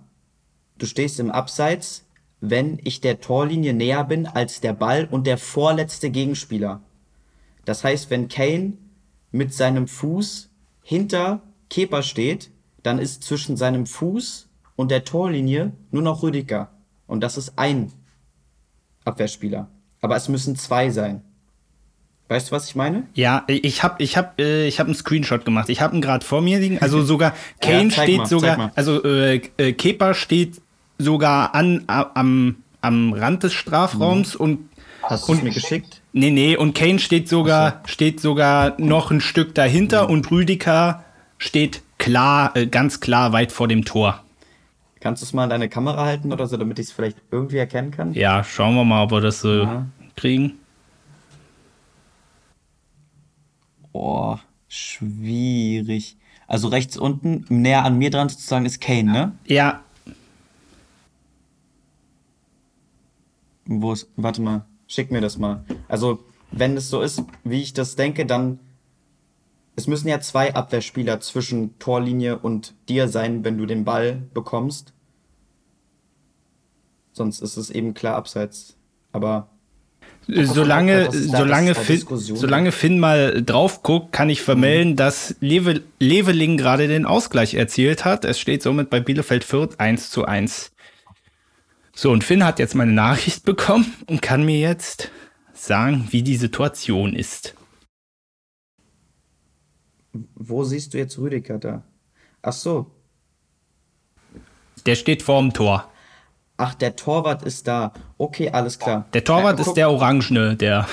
du 0.77 0.85
stehst 0.85 1.19
im 1.19 1.31
Abseits, 1.31 2.05
wenn 2.39 2.79
ich 2.83 3.01
der 3.01 3.19
Torlinie 3.19 3.73
näher 3.73 4.03
bin 4.03 4.27
als 4.27 4.61
der 4.61 4.73
Ball 4.73 5.07
und 5.09 5.25
der 5.25 5.37
vorletzte 5.37 6.11
Gegenspieler. 6.11 6.81
Das 7.65 7.83
heißt, 7.83 8.09
wenn 8.09 8.27
Kane 8.27 8.73
mit 9.31 9.53
seinem 9.53 9.87
Fuß 9.87 10.49
hinter 10.83 11.41
Kepa 11.69 12.03
steht, 12.03 12.51
dann 12.83 12.99
ist 12.99 13.23
zwischen 13.23 13.57
seinem 13.57 13.85
Fuß 13.85 14.47
und 14.75 14.91
der 14.91 15.03
Torlinie 15.03 15.71
nur 15.91 16.01
noch 16.03 16.23
Rüdiger. 16.23 16.69
Und 17.07 17.21
das 17.21 17.37
ist 17.37 17.53
ein 17.57 17.91
Abwehrspieler. 19.05 19.69
Aber 20.01 20.15
es 20.15 20.29
müssen 20.29 20.55
zwei 20.55 20.89
sein. 20.89 21.21
Weißt 22.29 22.49
du, 22.49 22.51
was 22.51 22.67
ich 22.67 22.75
meine? 22.75 23.03
Ja, 23.13 23.45
ich 23.47 23.83
habe 23.83 24.03
ich 24.03 24.17
hab, 24.17 24.39
äh, 24.39 24.67
ich 24.67 24.79
hab 24.79 24.87
einen 24.87 24.95
Screenshot 24.95 25.45
gemacht. 25.45 25.69
Ich 25.69 25.81
habe 25.81 25.95
ihn 25.95 26.01
gerade 26.01 26.25
vor 26.25 26.41
mir 26.41 26.59
liegen. 26.59 26.79
Also 26.79 27.01
sogar 27.01 27.33
Kane 27.61 27.89
ja, 27.89 28.03
steht 28.03 28.17
mal, 28.17 28.25
sogar, 28.25 28.71
also 28.75 29.03
äh, 29.03 29.41
äh, 29.57 29.71
Kepa 29.71 30.13
steht 30.13 30.61
sogar 30.97 31.55
an 31.55 31.85
am 31.87 32.57
am 32.81 33.13
Rand 33.13 33.43
des 33.43 33.53
Strafraums 33.53 34.35
mhm. 34.35 34.41
und 34.41 34.69
Hast 35.03 35.29
du 35.29 35.35
mir 35.35 35.51
geschickt? 35.51 36.01
Nee, 36.11 36.31
nee, 36.31 36.57
und 36.57 36.75
Kane 36.75 36.99
steht 36.99 37.29
sogar, 37.29 37.81
so. 37.83 37.91
steht 37.91 38.19
sogar 38.19 38.75
noch 38.77 39.09
ein 39.09 39.21
Stück 39.21 39.55
dahinter 39.55 40.05
mhm. 40.05 40.13
und 40.13 40.31
Rüdiger 40.31 41.05
steht 41.37 41.81
klar, 41.97 42.55
äh, 42.55 42.67
ganz 42.67 42.99
klar 42.99 43.33
weit 43.33 43.51
vor 43.51 43.67
dem 43.67 43.85
Tor. 43.85 44.23
Kannst 44.99 45.21
du 45.21 45.25
es 45.25 45.33
mal 45.33 45.43
in 45.43 45.49
deine 45.49 45.69
Kamera 45.69 46.05
halten 46.05 46.33
oder 46.33 46.47
so, 46.47 46.57
damit 46.57 46.79
ich 46.79 46.87
es 46.87 46.91
vielleicht 46.91 47.17
irgendwie 47.31 47.57
erkennen 47.57 47.91
kann? 47.91 48.13
Ja, 48.13 48.43
schauen 48.43 48.75
wir 48.75 48.83
mal, 48.83 49.03
ob 49.03 49.11
wir 49.11 49.21
das 49.21 49.41
so 49.41 49.63
ja. 49.63 49.85
kriegen. 50.15 50.53
Boah, 53.91 54.41
schwierig. 54.67 56.17
Also 56.47 56.69
rechts 56.69 56.97
unten, 56.97 57.45
näher 57.49 57.83
an 57.83 57.97
mir 57.97 58.09
dran 58.09 58.29
sozusagen, 58.29 58.65
ist 58.65 58.81
Kane, 58.81 59.11
ne? 59.11 59.31
Ja. 59.45 59.81
Wo 63.65 63.91
ist, 63.91 64.09
warte 64.15 64.41
mal, 64.41 64.65
schick 64.87 65.11
mir 65.11 65.21
das 65.21 65.37
mal. 65.37 65.63
Also, 65.89 66.23
wenn 66.51 66.77
es 66.77 66.89
so 66.89 67.01
ist, 67.01 67.23
wie 67.43 67.61
ich 67.61 67.73
das 67.73 67.97
denke, 67.97 68.25
dann 68.25 68.59
es 69.77 69.85
müssen 69.85 70.07
ja 70.07 70.19
zwei 70.19 70.55
Abwehrspieler 70.55 71.19
zwischen 71.19 71.77
Torlinie 71.77 72.39
und 72.39 72.73
dir 72.89 73.07
sein, 73.07 73.45
wenn 73.45 73.59
du 73.59 73.67
den 73.67 73.85
Ball 73.85 74.23
bekommst. 74.33 74.91
Sonst 77.13 77.41
ist 77.41 77.57
es 77.57 77.69
eben 77.69 77.93
klar 77.93 78.15
abseits. 78.15 78.75
Aber 79.11 79.49
solange, 80.27 81.11
solange, 81.11 81.75
Finn, 81.75 82.03
solange 82.09 82.71
Finn 82.71 82.99
mal 82.99 83.43
drauf 83.43 83.83
guckt, 83.83 84.11
kann 84.11 84.31
ich 84.31 84.41
vermelden, 84.41 84.93
mhm. 84.93 84.95
dass 84.95 85.35
Lewe, 85.41 85.83
Leveling 85.99 86.57
gerade 86.57 86.87
den 86.87 87.05
Ausgleich 87.05 87.53
erzielt 87.53 88.03
hat. 88.03 88.25
Es 88.25 88.39
steht 88.39 88.63
somit 88.63 88.89
bei 88.89 88.99
Bielefeld 88.99 89.43
Fürth 89.43 89.75
1 89.77 90.09
zu 90.09 90.25
1. 90.25 90.71
So, 91.93 92.09
und 92.09 92.23
Finn 92.23 92.43
hat 92.43 92.57
jetzt 92.57 92.73
meine 92.73 92.93
Nachricht 92.93 93.43
bekommen 93.45 93.93
und 94.07 94.23
kann 94.23 94.43
mir 94.43 94.59
jetzt 94.59 95.11
sagen, 95.53 96.07
wie 96.09 96.23
die 96.23 96.37
Situation 96.37 97.13
ist. 97.13 97.53
Wo 100.35 100.63
siehst 100.63 100.93
du 100.93 100.97
jetzt 100.97 101.17
Rüdiger 101.17 101.57
da? 101.57 101.83
Ach 102.41 102.53
so. 102.53 102.91
Der 104.85 104.95
steht 104.95 105.21
vorm 105.21 105.53
Tor. 105.53 105.89
Ach, 106.57 106.73
der 106.73 106.95
Torwart 106.95 107.43
ist 107.43 107.67
da. 107.67 107.93
Okay, 108.17 108.49
alles 108.49 108.79
klar. 108.79 109.05
Der 109.13 109.23
Torwart 109.23 109.59
ja, 109.59 109.65
ist 109.65 109.73
der 109.73 109.91
Orangene, 109.91 110.55
der. 110.55 110.87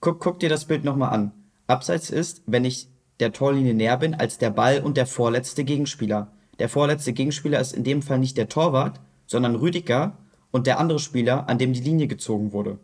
Guck, 0.00 0.20
guck 0.20 0.38
dir 0.40 0.48
das 0.48 0.64
Bild 0.64 0.84
nochmal 0.84 1.12
an. 1.12 1.32
Abseits 1.66 2.10
ist, 2.10 2.42
wenn 2.46 2.64
ich 2.64 2.88
der 3.18 3.32
Torlinie 3.32 3.74
näher 3.74 3.96
bin, 3.96 4.14
als 4.14 4.38
der 4.38 4.50
Ball 4.50 4.80
und 4.80 4.96
der 4.96 5.06
vorletzte 5.06 5.64
Gegenspieler. 5.64 6.32
Der 6.58 6.68
vorletzte 6.68 7.12
Gegenspieler 7.12 7.60
ist 7.60 7.72
in 7.72 7.84
dem 7.84 8.02
Fall 8.02 8.18
nicht 8.18 8.36
der 8.36 8.48
Torwart, 8.48 9.00
sondern 9.26 9.56
Rüdiger 9.56 10.18
und 10.50 10.66
der 10.66 10.78
andere 10.78 10.98
Spieler, 10.98 11.48
an 11.48 11.58
dem 11.58 11.72
die 11.72 11.80
Linie 11.80 12.06
gezogen 12.06 12.52
wurde. 12.52 12.78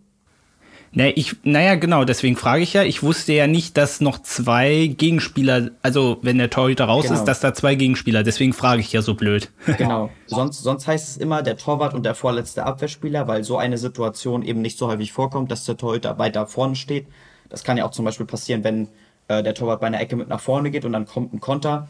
Ne, 0.93 1.11
ich, 1.13 1.37
naja, 1.43 1.75
genau, 1.75 2.05
deswegen 2.05 2.37
frage 2.37 2.63
ich 2.63 2.73
ja. 2.73 2.83
Ich 2.83 3.03
wusste 3.03 3.33
ja 3.33 3.47
nicht, 3.47 3.77
dass 3.77 4.01
noch 4.01 4.23
zwei 4.23 4.87
Gegenspieler, 4.87 5.71
also 5.83 6.19
wenn 6.23 6.39
der 6.39 6.49
Torhüter 6.49 6.87
raus 6.87 7.05
genau. 7.05 7.17
ist, 7.17 7.25
dass 7.25 7.41
da 7.41 7.53
zwei 7.53 7.75
Gegenspieler, 7.75 8.23
deswegen 8.23 8.53
frage 8.53 8.81
ich 8.81 8.93
ja 8.93 9.03
so 9.03 9.15
blöd. 9.15 9.51
Genau. 9.77 10.11
Sonst, 10.27 10.63
sonst 10.63 10.87
heißt 10.87 11.09
es 11.09 11.17
immer 11.19 11.43
der 11.43 11.59
Torwart 11.59 11.93
und 11.93 12.05
der 12.05 12.15
vorletzte 12.15 12.65
Abwehrspieler, 12.65 13.29
weil 13.29 13.45
so 13.45 13.59
eine 13.59 13.77
Situation 13.77 14.43
eben 14.43 14.63
nicht 14.63 14.79
so 14.79 14.87
häufig 14.89 15.13
vorkommt, 15.13 15.51
dass 15.51 15.65
der 15.65 15.77
Torhüter 15.77 16.19
weiter 16.19 16.47
vorne 16.47 16.77
steht. 16.77 17.07
Das 17.51 17.63
kann 17.63 17.77
ja 17.77 17.85
auch 17.85 17.91
zum 17.91 18.05
Beispiel 18.05 18.27
passieren, 18.27 18.65
wenn 18.65 18.89
äh, 19.29 19.43
der 19.43 19.55
Torwart 19.55 19.81
bei 19.81 19.89
einer 19.89 20.01
Ecke 20.01 20.17
mit 20.17 20.29
nach 20.29 20.41
vorne 20.41 20.71
geht 20.71 20.85
und 20.87 20.93
dann 20.93 21.05
kommt 21.05 21.35
ein 21.35 21.41
Konter. 21.41 21.89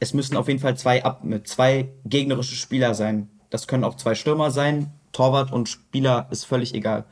Es 0.00 0.12
müssen 0.12 0.36
auf 0.36 0.48
jeden 0.48 0.60
Fall 0.60 0.76
zwei, 0.76 1.02
ab, 1.02 1.24
mit 1.24 1.48
zwei 1.48 1.88
gegnerische 2.04 2.56
Spieler 2.56 2.94
sein. 2.94 3.30
Das 3.48 3.66
können 3.66 3.84
auch 3.84 3.96
zwei 3.96 4.14
Stürmer 4.14 4.50
sein. 4.50 4.92
Torwart 5.12 5.50
und 5.50 5.68
Spieler 5.68 6.26
ist 6.30 6.44
völlig 6.44 6.74
egal 6.74 7.06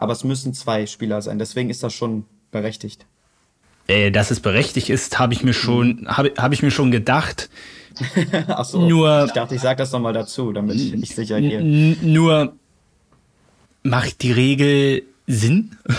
aber 0.00 0.14
es 0.14 0.24
müssen 0.24 0.54
zwei 0.54 0.86
Spieler 0.86 1.20
sein. 1.20 1.38
Deswegen 1.38 1.68
ist 1.68 1.82
das 1.82 1.92
schon 1.92 2.24
berechtigt. 2.50 3.06
Äh, 3.86 4.10
dass 4.10 4.30
es 4.30 4.40
berechtigt 4.40 4.88
ist, 4.88 5.18
habe 5.18 5.34
ich 5.34 5.44
mir 5.44 5.52
schon, 5.52 6.06
habe 6.08 6.32
hab 6.38 6.52
ich 6.52 6.62
mir 6.62 6.70
schon 6.70 6.90
gedacht. 6.90 7.50
Ach 8.48 8.64
so. 8.64 8.88
Nur, 8.88 9.26
ich 9.26 9.32
dachte, 9.32 9.54
ich 9.54 9.60
sage 9.60 9.76
das 9.76 9.92
nochmal 9.92 10.14
dazu, 10.14 10.52
damit 10.52 10.76
ich 10.76 11.14
sicher 11.14 11.38
gehe. 11.40 11.62
Nur 12.02 12.54
macht 13.82 14.22
die 14.22 14.32
Regel 14.32 15.04
Sinn? 15.26 15.76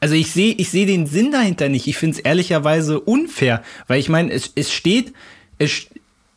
Also 0.00 0.14
ich 0.14 0.30
sehe 0.30 0.54
ich 0.54 0.70
sehe 0.70 0.86
den 0.86 1.08
Sinn 1.08 1.32
dahinter 1.32 1.68
nicht. 1.68 1.88
Ich 1.88 1.96
finde 1.96 2.16
es 2.16 2.20
ehrlicherweise 2.20 3.00
unfair, 3.00 3.64
weil 3.88 3.98
ich 3.98 4.08
meine, 4.08 4.30
es, 4.30 4.52
es 4.54 4.70
steht, 4.70 5.12
es, 5.58 5.88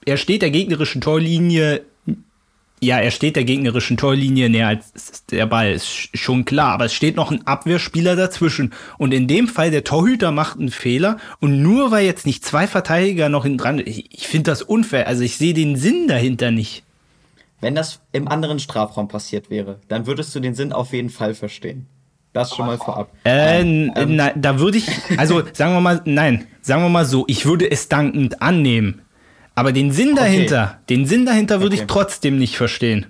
er 0.03 0.17
steht 0.17 0.41
der 0.41 0.49
gegnerischen 0.49 0.99
Torlinie 0.99 1.85
ja, 2.83 2.97
er 2.97 3.11
steht 3.11 3.35
der 3.35 3.43
gegnerischen 3.43 3.95
Torlinie 3.95 4.49
näher 4.49 4.67
als 4.67 5.25
der 5.27 5.45
Ball, 5.45 5.71
ist 5.71 6.09
schon 6.17 6.45
klar. 6.45 6.73
Aber 6.73 6.85
es 6.85 6.93
steht 6.93 7.15
noch 7.15 7.29
ein 7.29 7.45
Abwehrspieler 7.45 8.15
dazwischen. 8.15 8.73
Und 8.97 9.13
in 9.13 9.27
dem 9.27 9.47
Fall, 9.47 9.69
der 9.69 9.83
Torhüter 9.83 10.31
macht 10.31 10.59
einen 10.59 10.71
Fehler. 10.71 11.17
Und 11.39 11.61
nur 11.61 11.91
weil 11.91 12.05
jetzt 12.05 12.25
nicht 12.25 12.43
zwei 12.43 12.65
Verteidiger 12.65 13.29
noch 13.29 13.43
hinten 13.43 13.59
dran, 13.59 13.79
ich, 13.79 14.11
ich 14.11 14.27
finde 14.27 14.49
das 14.49 14.63
unfair. 14.63 15.07
Also 15.07 15.21
ich 15.21 15.37
sehe 15.37 15.53
den 15.53 15.75
Sinn 15.75 16.07
dahinter 16.07 16.49
nicht. 16.49 16.83
Wenn 17.59 17.75
das 17.75 17.99
im 18.11 18.27
anderen 18.27 18.57
Strafraum 18.57 19.07
passiert 19.07 19.51
wäre, 19.51 19.79
dann 19.87 20.07
würdest 20.07 20.33
du 20.33 20.39
den 20.39 20.55
Sinn 20.55 20.73
auf 20.73 20.91
jeden 20.91 21.11
Fall 21.11 21.35
verstehen. 21.35 21.85
Das 22.33 22.55
schon 22.55 22.65
mal 22.65 22.77
vorab. 22.77 23.11
Äh, 23.25 23.61
ähm, 23.61 23.91
na, 24.15 24.31
da 24.35 24.57
würde 24.57 24.79
ich, 24.79 24.87
also 25.17 25.43
sagen 25.53 25.73
wir 25.73 25.81
mal, 25.81 26.01
nein, 26.05 26.47
sagen 26.61 26.81
wir 26.81 26.89
mal 26.89 27.05
so, 27.05 27.25
ich 27.27 27.45
würde 27.45 27.69
es 27.69 27.89
dankend 27.89 28.41
annehmen. 28.41 29.01
Aber 29.61 29.71
den 29.71 29.91
Sinn 29.91 30.15
dahinter, 30.15 30.63
okay. 30.63 30.85
den 30.89 31.05
Sinn 31.05 31.25
dahinter 31.25 31.61
würde 31.61 31.75
okay. 31.75 31.83
ich 31.83 31.87
trotzdem 31.87 32.39
nicht 32.39 32.57
verstehen. 32.57 33.05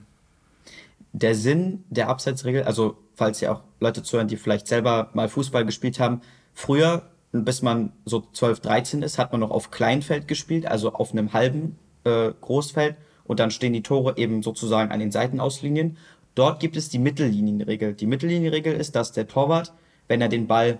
Der 1.13 1.33
Sinn 1.33 1.85
der 1.89 2.09
Abseitsregel, 2.09 2.63
also 2.63 2.97
falls 3.15 3.41
ihr 3.41 3.53
auch 3.53 3.61
Leute 3.79 4.03
zuhören, 4.03 4.27
die 4.27 4.35
vielleicht 4.35 4.67
selber 4.67 5.09
mal 5.13 5.29
Fußball 5.29 5.65
gespielt 5.65 5.99
haben, 5.99 6.21
früher, 6.53 7.03
bis 7.31 7.61
man 7.61 7.93
so 8.03 8.25
12, 8.33 8.59
13 8.59 9.01
ist, 9.01 9.17
hat 9.17 9.31
man 9.31 9.39
noch 9.39 9.51
auf 9.51 9.71
Kleinfeld 9.71 10.27
gespielt, 10.27 10.65
also 10.65 10.93
auf 10.93 11.13
einem 11.13 11.31
halben 11.31 11.77
äh, 12.03 12.31
Großfeld 12.41 12.97
und 13.23 13.39
dann 13.39 13.51
stehen 13.51 13.71
die 13.71 13.83
Tore 13.83 14.17
eben 14.17 14.43
sozusagen 14.43 14.91
an 14.91 14.99
den 14.99 15.11
Seitenauslinien. 15.11 15.95
Dort 16.35 16.59
gibt 16.59 16.75
es 16.75 16.89
die 16.89 16.99
Mittellinienregel. 16.99 17.93
Die 17.93 18.07
Mittellinienregel 18.07 18.73
ist, 18.73 18.95
dass 18.95 19.13
der 19.13 19.27
Torwart, 19.27 19.71
wenn 20.09 20.19
er 20.19 20.27
den 20.27 20.47
Ball 20.47 20.79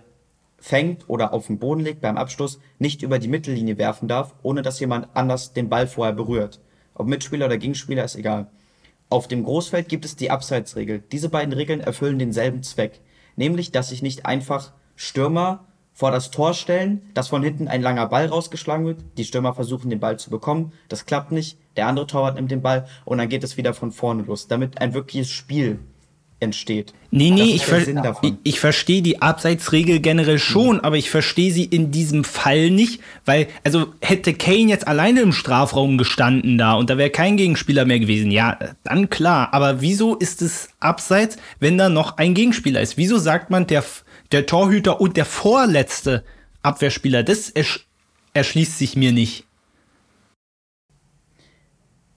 fängt 0.61 1.09
oder 1.09 1.33
auf 1.33 1.47
den 1.47 1.59
Boden 1.59 1.81
legt 1.81 2.01
beim 2.01 2.17
Abschluss, 2.17 2.59
nicht 2.79 3.01
über 3.01 3.19
die 3.19 3.27
Mittellinie 3.27 3.77
werfen 3.77 4.07
darf, 4.07 4.33
ohne 4.43 4.61
dass 4.61 4.79
jemand 4.79 5.07
anders 5.15 5.53
den 5.53 5.67
Ball 5.67 5.87
vorher 5.87 6.13
berührt. 6.13 6.61
Ob 6.93 7.07
Mitspieler 7.07 7.47
oder 7.47 7.57
Gegenspieler 7.57 8.05
ist 8.05 8.15
egal. 8.15 8.47
Auf 9.09 9.27
dem 9.27 9.43
Großfeld 9.43 9.89
gibt 9.89 10.05
es 10.05 10.15
die 10.15 10.31
Abseitsregel. 10.31 11.03
Diese 11.11 11.29
beiden 11.29 11.53
Regeln 11.53 11.81
erfüllen 11.81 12.19
denselben 12.19 12.63
Zweck, 12.63 13.01
nämlich 13.35 13.71
dass 13.71 13.89
sich 13.89 14.01
nicht 14.01 14.25
einfach 14.25 14.71
Stürmer 14.95 15.65
vor 15.91 16.11
das 16.11 16.31
Tor 16.31 16.53
stellen, 16.53 17.01
dass 17.13 17.27
von 17.27 17.43
hinten 17.43 17.67
ein 17.67 17.81
langer 17.81 18.07
Ball 18.07 18.27
rausgeschlagen 18.27 18.85
wird, 18.85 19.03
die 19.17 19.25
Stürmer 19.25 19.53
versuchen 19.53 19.89
den 19.89 19.99
Ball 19.99 20.17
zu 20.17 20.29
bekommen, 20.29 20.71
das 20.87 21.05
klappt 21.05 21.31
nicht, 21.31 21.57
der 21.75 21.87
andere 21.87 22.07
Torwart 22.07 22.35
nimmt 22.35 22.51
den 22.51 22.61
Ball 22.61 22.87
und 23.03 23.17
dann 23.17 23.29
geht 23.29 23.43
es 23.43 23.57
wieder 23.57 23.73
von 23.73 23.91
vorne 23.91 24.23
los, 24.23 24.47
damit 24.47 24.79
ein 24.79 24.93
wirkliches 24.93 25.29
Spiel 25.29 25.79
entsteht. 26.41 26.93
Nee, 27.11 27.29
nee, 27.29 27.53
ich, 27.53 27.65
ver 27.65 27.87
ich, 28.21 28.33
ich 28.43 28.59
verstehe 28.59 29.01
die 29.01 29.21
Abseitsregel 29.21 29.99
generell 29.99 30.39
schon, 30.39 30.77
mhm. 30.77 30.81
aber 30.81 30.97
ich 30.97 31.09
verstehe 31.09 31.51
sie 31.51 31.65
in 31.65 31.91
diesem 31.91 32.23
Fall 32.23 32.71
nicht, 32.71 32.99
weil, 33.25 33.47
also 33.63 33.93
hätte 34.01 34.33
Kane 34.33 34.69
jetzt 34.69 34.87
alleine 34.87 35.21
im 35.21 35.31
Strafraum 35.31 35.97
gestanden 35.97 36.57
da 36.57 36.73
und 36.73 36.89
da 36.89 36.97
wäre 36.97 37.11
kein 37.11 37.37
Gegenspieler 37.37 37.85
mehr 37.85 37.99
gewesen, 37.99 38.31
ja, 38.31 38.57
dann 38.83 39.09
klar, 39.09 39.53
aber 39.53 39.81
wieso 39.81 40.15
ist 40.15 40.41
es 40.41 40.69
Abseits, 40.79 41.37
wenn 41.59 41.77
da 41.77 41.89
noch 41.89 42.17
ein 42.17 42.33
Gegenspieler 42.33 42.81
ist? 42.81 42.97
Wieso 42.97 43.17
sagt 43.17 43.49
man, 43.49 43.67
der, 43.67 43.83
der 44.31 44.45
Torhüter 44.45 44.99
und 44.99 45.17
der 45.17 45.25
vorletzte 45.25 46.23
Abwehrspieler, 46.63 47.23
das 47.23 47.49
ersch 47.49 47.87
erschließt 48.33 48.77
sich 48.77 48.95
mir 48.95 49.11
nicht. 49.11 49.43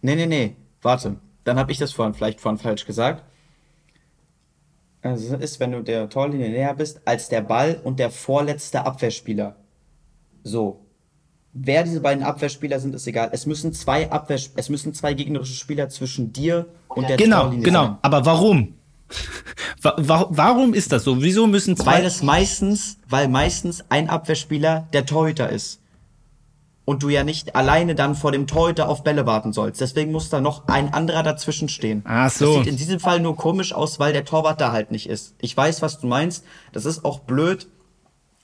Nee, 0.01 0.15
nee, 0.15 0.27
nee, 0.27 0.55
warte, 0.81 1.17
dann 1.43 1.59
habe 1.59 1.73
ich 1.73 1.79
das 1.79 1.93
vorhin 1.93 2.15
vielleicht 2.15 2.41
vorhin 2.41 2.61
falsch 2.61 2.87
gesagt 2.87 3.25
also 5.05 5.37
ist, 5.37 5.61
wenn 5.61 5.73
du 5.73 5.83
der 5.83 6.09
Torlinie 6.09 6.49
näher 6.49 6.75
bist, 6.75 7.03
als 7.05 7.29
der 7.29 7.43
Ball 7.43 7.79
und 7.85 7.99
der 7.99 8.11
vorletzte 8.11 8.87
Abwehrspieler. 8.87 9.57
So. 10.43 10.81
Wer 11.53 11.85
diese 11.85 12.01
beiden 12.01 12.25
Abwehrspieler 12.25 12.81
sind, 12.81 12.95
ist 12.95 13.07
egal. 13.07 13.29
Es 13.33 13.47
müssen 13.47 13.73
zwei 13.73 14.11
Abwehr, 14.11 14.41
es 14.57 14.69
müssen 14.71 14.93
zwei 14.95 15.15
gegnerische 15.15 15.55
Spieler 15.55 15.89
zwischen 15.89 16.33
dir 16.33 16.67
und 16.89 17.09
der 17.09 17.17
genau, 17.17 17.43
Torlinie 17.43 17.65
genau. 17.65 17.83
sein. 17.83 17.89
Genau, 17.91 17.99
Aber 18.03 18.27
warum? 18.27 18.75
warum 19.83 20.75
ist 20.75 20.91
das 20.91 21.05
so? 21.05 21.23
Wieso 21.23 21.47
müssen 21.47 21.77
zwei? 21.77 21.99
Weil 21.99 22.07
es 22.07 22.23
meistens, 22.23 22.99
weil 23.09 23.29
meistens 23.29 23.85
ein 23.91 24.09
Abwehrspieler 24.09 24.89
der 24.93 25.07
Torhüter 25.07 25.51
ist 25.51 25.81
und 26.85 27.03
du 27.03 27.09
ja 27.09 27.25
nicht 27.25 27.57
alleine 27.57 27.95
dann 27.95 28.15
vor 28.15 28.33
dem 28.33 28.47
Torhüter 28.47 28.89
auf 28.89 29.03
Bälle 29.05 29.27
warten 29.27 29.53
sollst. 29.53 29.81
Deswegen 29.81 30.13
muss 30.13 30.29
da 30.29 30.41
noch 30.41 30.69
ein 30.69 30.93
anderer 30.93 31.23
dazwischen 31.23 31.69
stehen. 31.69 32.03
Ach 32.05 32.31
so. 32.31 32.47
Das 32.47 32.55
sieht 32.57 32.67
in 32.73 32.77
diesem 32.77 33.01
Fall 33.01 33.21
nur 33.21 33.37
komisch 33.37 33.73
aus, 33.73 33.99
weil 33.99 34.13
der 34.13 34.25
Torwart 34.25 34.61
da 34.61 34.73
halt 34.73 34.91
nicht 34.91 35.09
ist. 35.09 35.35
Ich 35.41 35.57
weiß, 35.57 35.81
was 35.83 36.01
du 36.01 36.07
meinst. 36.07 36.45
Das 36.73 36.85
ist 36.85 37.05
auch 37.05 37.21
blöd. 37.21 37.67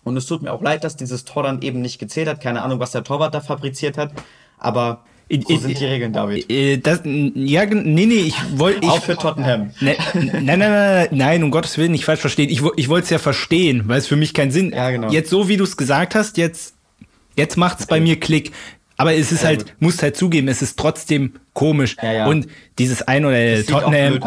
Und 0.03 0.17
es 0.17 0.25
tut 0.25 0.43
mir 0.43 0.53
auch 0.53 0.63
leid, 0.63 0.85
dass 0.85 0.97
dieses 0.97 1.27
Tor 1.27 1.43
dann 1.43 1.61
eben 1.61 1.83
nicht 1.83 1.99
gezählt 1.99 2.29
hat. 2.29 2.41
Keine 2.41 2.63
Ahnung, 2.63 2.81
was 2.81 2.93
der 2.93 3.05
Torwart 3.05 3.35
da 3.35 3.41
fabriziert 3.41 3.99
hat. 3.99 4.13
Aber 4.59 5.05
So 5.29 5.59
sind 5.59 5.79
die 5.79 5.85
Regeln, 5.85 6.15
David. 6.15 6.51
Äh, 6.51 6.79
das, 6.79 7.03
ja, 7.05 7.67
nee, 7.67 8.07
nee, 8.07 8.15
ich 8.15 8.37
wollte. 8.57 8.89
Auch 8.89 9.03
für 9.03 9.17
Tottenham. 9.19 9.73
Ne, 9.81 9.97
nein, 10.15 10.45
nein, 10.45 10.59
nein, 10.59 11.09
nein, 11.11 11.43
um 11.45 11.51
Gottes 11.51 11.77
Willen, 11.77 11.93
nicht 11.93 12.07
falsch 12.07 12.21
verstehen. 12.21 12.49
Ich, 12.49 12.63
ich 12.77 12.89
wollte 12.89 13.05
es 13.05 13.11
ja 13.11 13.19
verstehen, 13.19 13.83
weil 13.87 13.99
es 13.99 14.07
für 14.07 14.17
mich 14.17 14.33
keinen 14.33 14.51
Sinn. 14.51 14.73
Ja, 14.73 14.91
genau. 14.91 15.11
Jetzt 15.11 15.29
so, 15.29 15.49
wie 15.49 15.59
du 15.59 15.65
es 15.65 15.77
gesagt 15.77 16.15
hast, 16.15 16.39
jetzt, 16.39 16.75
jetzt 17.37 17.57
macht's 17.57 17.87
bei 17.87 18.01
mir 18.01 18.19
Klick. 18.19 18.53
Aber 18.97 19.15
es 19.15 19.33
ist 19.33 19.43
Ja, 19.43 19.49
halt, 19.49 19.77
muss 19.81 20.03
halt 20.03 20.15
zugeben, 20.15 20.47
es 20.49 20.61
ist 20.61 20.79
trotzdem 20.79 21.33
komisch. 21.55 21.97
Ja, 22.03 22.13
ja. 22.13 22.27
Und 22.27 22.49
dieses 22.79 23.01
ein 23.01 23.25
oder 23.25 23.39
auch 23.39 23.67
Tottenham. 23.67 24.21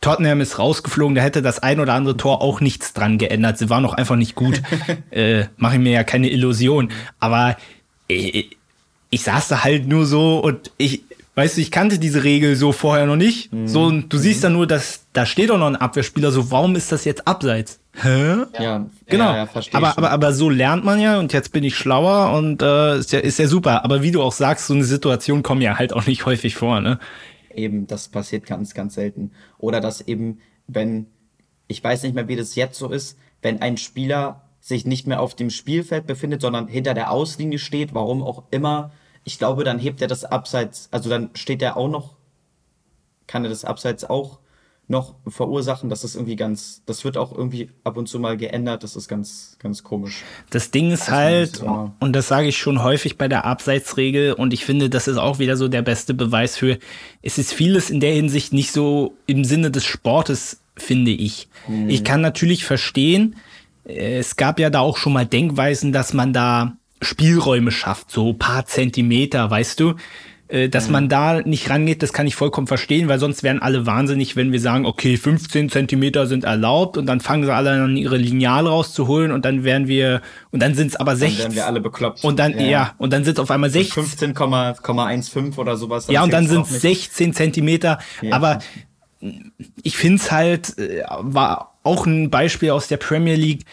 Tottenham 0.00 0.40
ist 0.40 0.58
rausgeflogen, 0.58 1.14
da 1.14 1.20
hätte 1.20 1.42
das 1.42 1.58
ein 1.58 1.80
oder 1.80 1.92
andere 1.92 2.16
Tor 2.16 2.40
auch 2.40 2.62
nichts 2.62 2.94
dran 2.94 3.18
geändert. 3.18 3.58
Sie 3.58 3.68
waren 3.68 3.82
noch 3.82 3.92
einfach 3.92 4.16
nicht 4.16 4.34
gut. 4.34 4.62
äh, 5.10 5.44
Mache 5.58 5.74
ich 5.74 5.82
mir 5.82 5.92
ja 5.92 6.02
keine 6.02 6.30
Illusion. 6.30 6.92
Aber 7.20 7.58
äh, 8.08 8.44
ich 9.10 9.22
saß 9.22 9.48
da 9.48 9.64
halt 9.64 9.86
nur 9.86 10.06
so 10.06 10.38
und 10.38 10.70
ich, 10.78 11.02
weißt 11.34 11.58
du, 11.58 11.60
ich 11.60 11.70
kannte 11.70 11.98
diese 11.98 12.24
Regel 12.24 12.56
so 12.56 12.72
vorher 12.72 13.04
noch 13.04 13.16
nicht. 13.16 13.52
Mhm. 13.52 13.68
So, 13.68 13.84
und 13.84 14.10
du 14.10 14.16
siehst 14.16 14.42
dann 14.42 14.54
nur, 14.54 14.66
dass 14.66 15.02
da 15.12 15.26
steht 15.26 15.50
doch 15.50 15.58
noch 15.58 15.66
ein 15.66 15.76
Abwehrspieler, 15.76 16.32
so, 16.32 16.50
warum 16.50 16.74
ist 16.74 16.90
das 16.90 17.04
jetzt 17.04 17.26
abseits? 17.28 17.80
Hä? 18.02 18.44
Ja, 18.58 18.86
Genau. 19.06 19.24
Ja, 19.24 19.36
ja, 19.36 19.46
verstehe 19.46 19.78
aber, 19.78 19.92
schon. 19.92 20.04
aber, 20.04 20.10
aber 20.12 20.32
so 20.32 20.50
lernt 20.50 20.84
man 20.84 21.00
ja 21.00 21.18
und 21.18 21.32
jetzt 21.32 21.52
bin 21.52 21.64
ich 21.64 21.76
schlauer 21.76 22.36
und 22.36 22.60
äh, 22.62 22.98
ist, 22.98 23.12
ja, 23.12 23.20
ist 23.20 23.38
ja 23.38 23.46
super. 23.46 23.84
Aber 23.84 24.02
wie 24.02 24.10
du 24.10 24.22
auch 24.22 24.32
sagst, 24.32 24.66
so 24.66 24.74
eine 24.74 24.84
Situation 24.84 25.42
kommt 25.42 25.62
ja 25.62 25.78
halt 25.78 25.92
auch 25.92 26.06
nicht 26.06 26.26
häufig 26.26 26.56
vor, 26.56 26.80
ne? 26.80 26.98
Eben, 27.54 27.86
das 27.86 28.08
passiert 28.08 28.44
ganz, 28.46 28.74
ganz 28.74 28.94
selten. 28.94 29.30
Oder 29.58 29.80
dass 29.80 30.02
eben, 30.02 30.40
wenn, 30.66 31.06
ich 31.68 31.82
weiß 31.82 32.02
nicht 32.02 32.14
mehr, 32.14 32.28
wie 32.28 32.36
das 32.36 32.54
jetzt 32.54 32.78
so 32.78 32.90
ist, 32.90 33.18
wenn 33.40 33.62
ein 33.62 33.76
Spieler 33.76 34.42
sich 34.60 34.84
nicht 34.84 35.06
mehr 35.06 35.20
auf 35.20 35.34
dem 35.34 35.48
Spielfeld 35.48 36.06
befindet, 36.06 36.42
sondern 36.42 36.66
hinter 36.66 36.92
der 36.92 37.12
Auslinie 37.12 37.58
steht, 37.58 37.94
warum 37.94 38.22
auch 38.22 38.44
immer, 38.50 38.90
ich 39.24 39.38
glaube, 39.38 39.64
dann 39.64 39.78
hebt 39.78 40.02
er 40.02 40.08
das 40.08 40.24
Abseits, 40.24 40.88
also 40.90 41.08
dann 41.08 41.30
steht 41.34 41.62
er 41.62 41.76
auch 41.76 41.88
noch, 41.88 42.16
kann 43.26 43.44
er 43.44 43.50
das 43.50 43.64
Abseits 43.64 44.04
auch 44.04 44.40
noch 44.88 45.16
verursachen. 45.26 45.90
Das 45.90 46.04
ist 46.04 46.14
irgendwie 46.14 46.36
ganz, 46.36 46.82
das 46.86 47.04
wird 47.04 47.16
auch 47.16 47.36
irgendwie 47.36 47.70
ab 47.84 47.96
und 47.96 48.08
zu 48.08 48.18
mal 48.18 48.36
geändert. 48.36 48.84
Das 48.84 48.94
ist 48.96 49.08
ganz, 49.08 49.56
ganz 49.58 49.82
komisch. 49.82 50.22
Das 50.50 50.70
Ding 50.70 50.90
ist 50.92 51.10
halt, 51.10 51.52
nicht 51.52 51.62
immer- 51.62 51.94
und 52.00 52.14
das 52.14 52.28
sage 52.28 52.48
ich 52.48 52.56
schon 52.56 52.82
häufig 52.82 53.18
bei 53.18 53.28
der 53.28 53.44
Abseitsregel, 53.44 54.32
und 54.32 54.52
ich 54.52 54.64
finde, 54.64 54.88
das 54.88 55.08
ist 55.08 55.16
auch 55.16 55.38
wieder 55.38 55.56
so 55.56 55.68
der 55.68 55.82
beste 55.82 56.14
Beweis 56.14 56.56
für, 56.56 56.78
es 57.22 57.38
ist 57.38 57.52
vieles 57.52 57.90
in 57.90 58.00
der 58.00 58.12
Hinsicht 58.12 58.52
nicht 58.52 58.70
so 58.70 59.16
im 59.26 59.44
Sinne 59.44 59.70
des 59.70 59.84
Sportes, 59.84 60.60
finde 60.76 61.10
ich. 61.10 61.48
Ich 61.88 62.04
kann 62.04 62.20
natürlich 62.20 62.64
verstehen, 62.64 63.36
äh, 63.86 64.18
es 64.18 64.36
gab 64.36 64.60
ja 64.60 64.70
da 64.70 64.80
auch 64.80 64.96
schon 64.98 65.12
mal 65.12 65.26
Denkweisen, 65.26 65.92
dass 65.92 66.12
man 66.12 66.32
da 66.32 66.76
Spielräume 67.02 67.72
schafft, 67.72 68.10
so 68.10 68.32
paar 68.32 68.66
Zentimeter, 68.66 69.50
weißt 69.50 69.80
du? 69.80 69.94
Äh, 70.48 70.68
Dass 70.68 70.88
man 70.88 71.08
da 71.08 71.40
nicht 71.40 71.70
rangeht, 71.70 72.02
das 72.04 72.12
kann 72.12 72.26
ich 72.26 72.36
vollkommen 72.36 72.68
verstehen, 72.68 73.08
weil 73.08 73.18
sonst 73.18 73.42
wären 73.42 73.60
alle 73.60 73.84
wahnsinnig, 73.84 74.36
wenn 74.36 74.52
wir 74.52 74.60
sagen, 74.60 74.86
okay, 74.86 75.16
15 75.16 75.70
Zentimeter 75.70 76.26
sind 76.26 76.44
erlaubt 76.44 76.96
und 76.96 77.06
dann 77.06 77.18
fangen 77.18 77.44
sie 77.44 77.52
alle 77.52 77.72
an, 77.72 77.96
ihre 77.96 78.16
Lineal 78.16 78.66
rauszuholen 78.66 79.32
und 79.32 79.44
dann 79.44 79.64
wären 79.64 79.88
wir, 79.88 80.22
und 80.52 80.62
dann 80.62 80.74
sind 80.74 80.88
es 80.88 80.96
aber 80.96 81.12
Dann 81.12 81.18
16. 81.18 81.38
werden 81.38 81.54
wir 81.56 81.66
alle 81.66 81.80
bekloppt. 81.80 82.22
Und 82.22 82.38
dann, 82.38 82.58
ja, 82.60 82.94
und 82.98 83.12
dann 83.12 83.24
sind 83.24 83.38
es 83.38 83.40
auf 83.40 83.50
einmal 83.50 83.70
16. 83.70 84.04
15,15 84.04 85.58
oder 85.58 85.76
sowas. 85.76 86.06
Ja, 86.08 86.22
und 86.22 86.32
dann 86.32 86.46
sind 86.46 86.66
es 86.66 86.70
nicht. 86.70 87.12
16 87.12 87.34
Zentimeter. 87.34 87.98
Ja. 88.22 88.36
Aber 88.36 88.60
ich 89.82 89.96
finde 89.96 90.22
es 90.22 90.30
halt, 90.30 90.78
äh, 90.78 91.02
war 91.20 91.74
auch 91.82 92.06
ein 92.06 92.30
Beispiel 92.30 92.70
aus 92.70 92.86
der 92.88 92.98
Premier 92.98 93.34
League. 93.34 93.64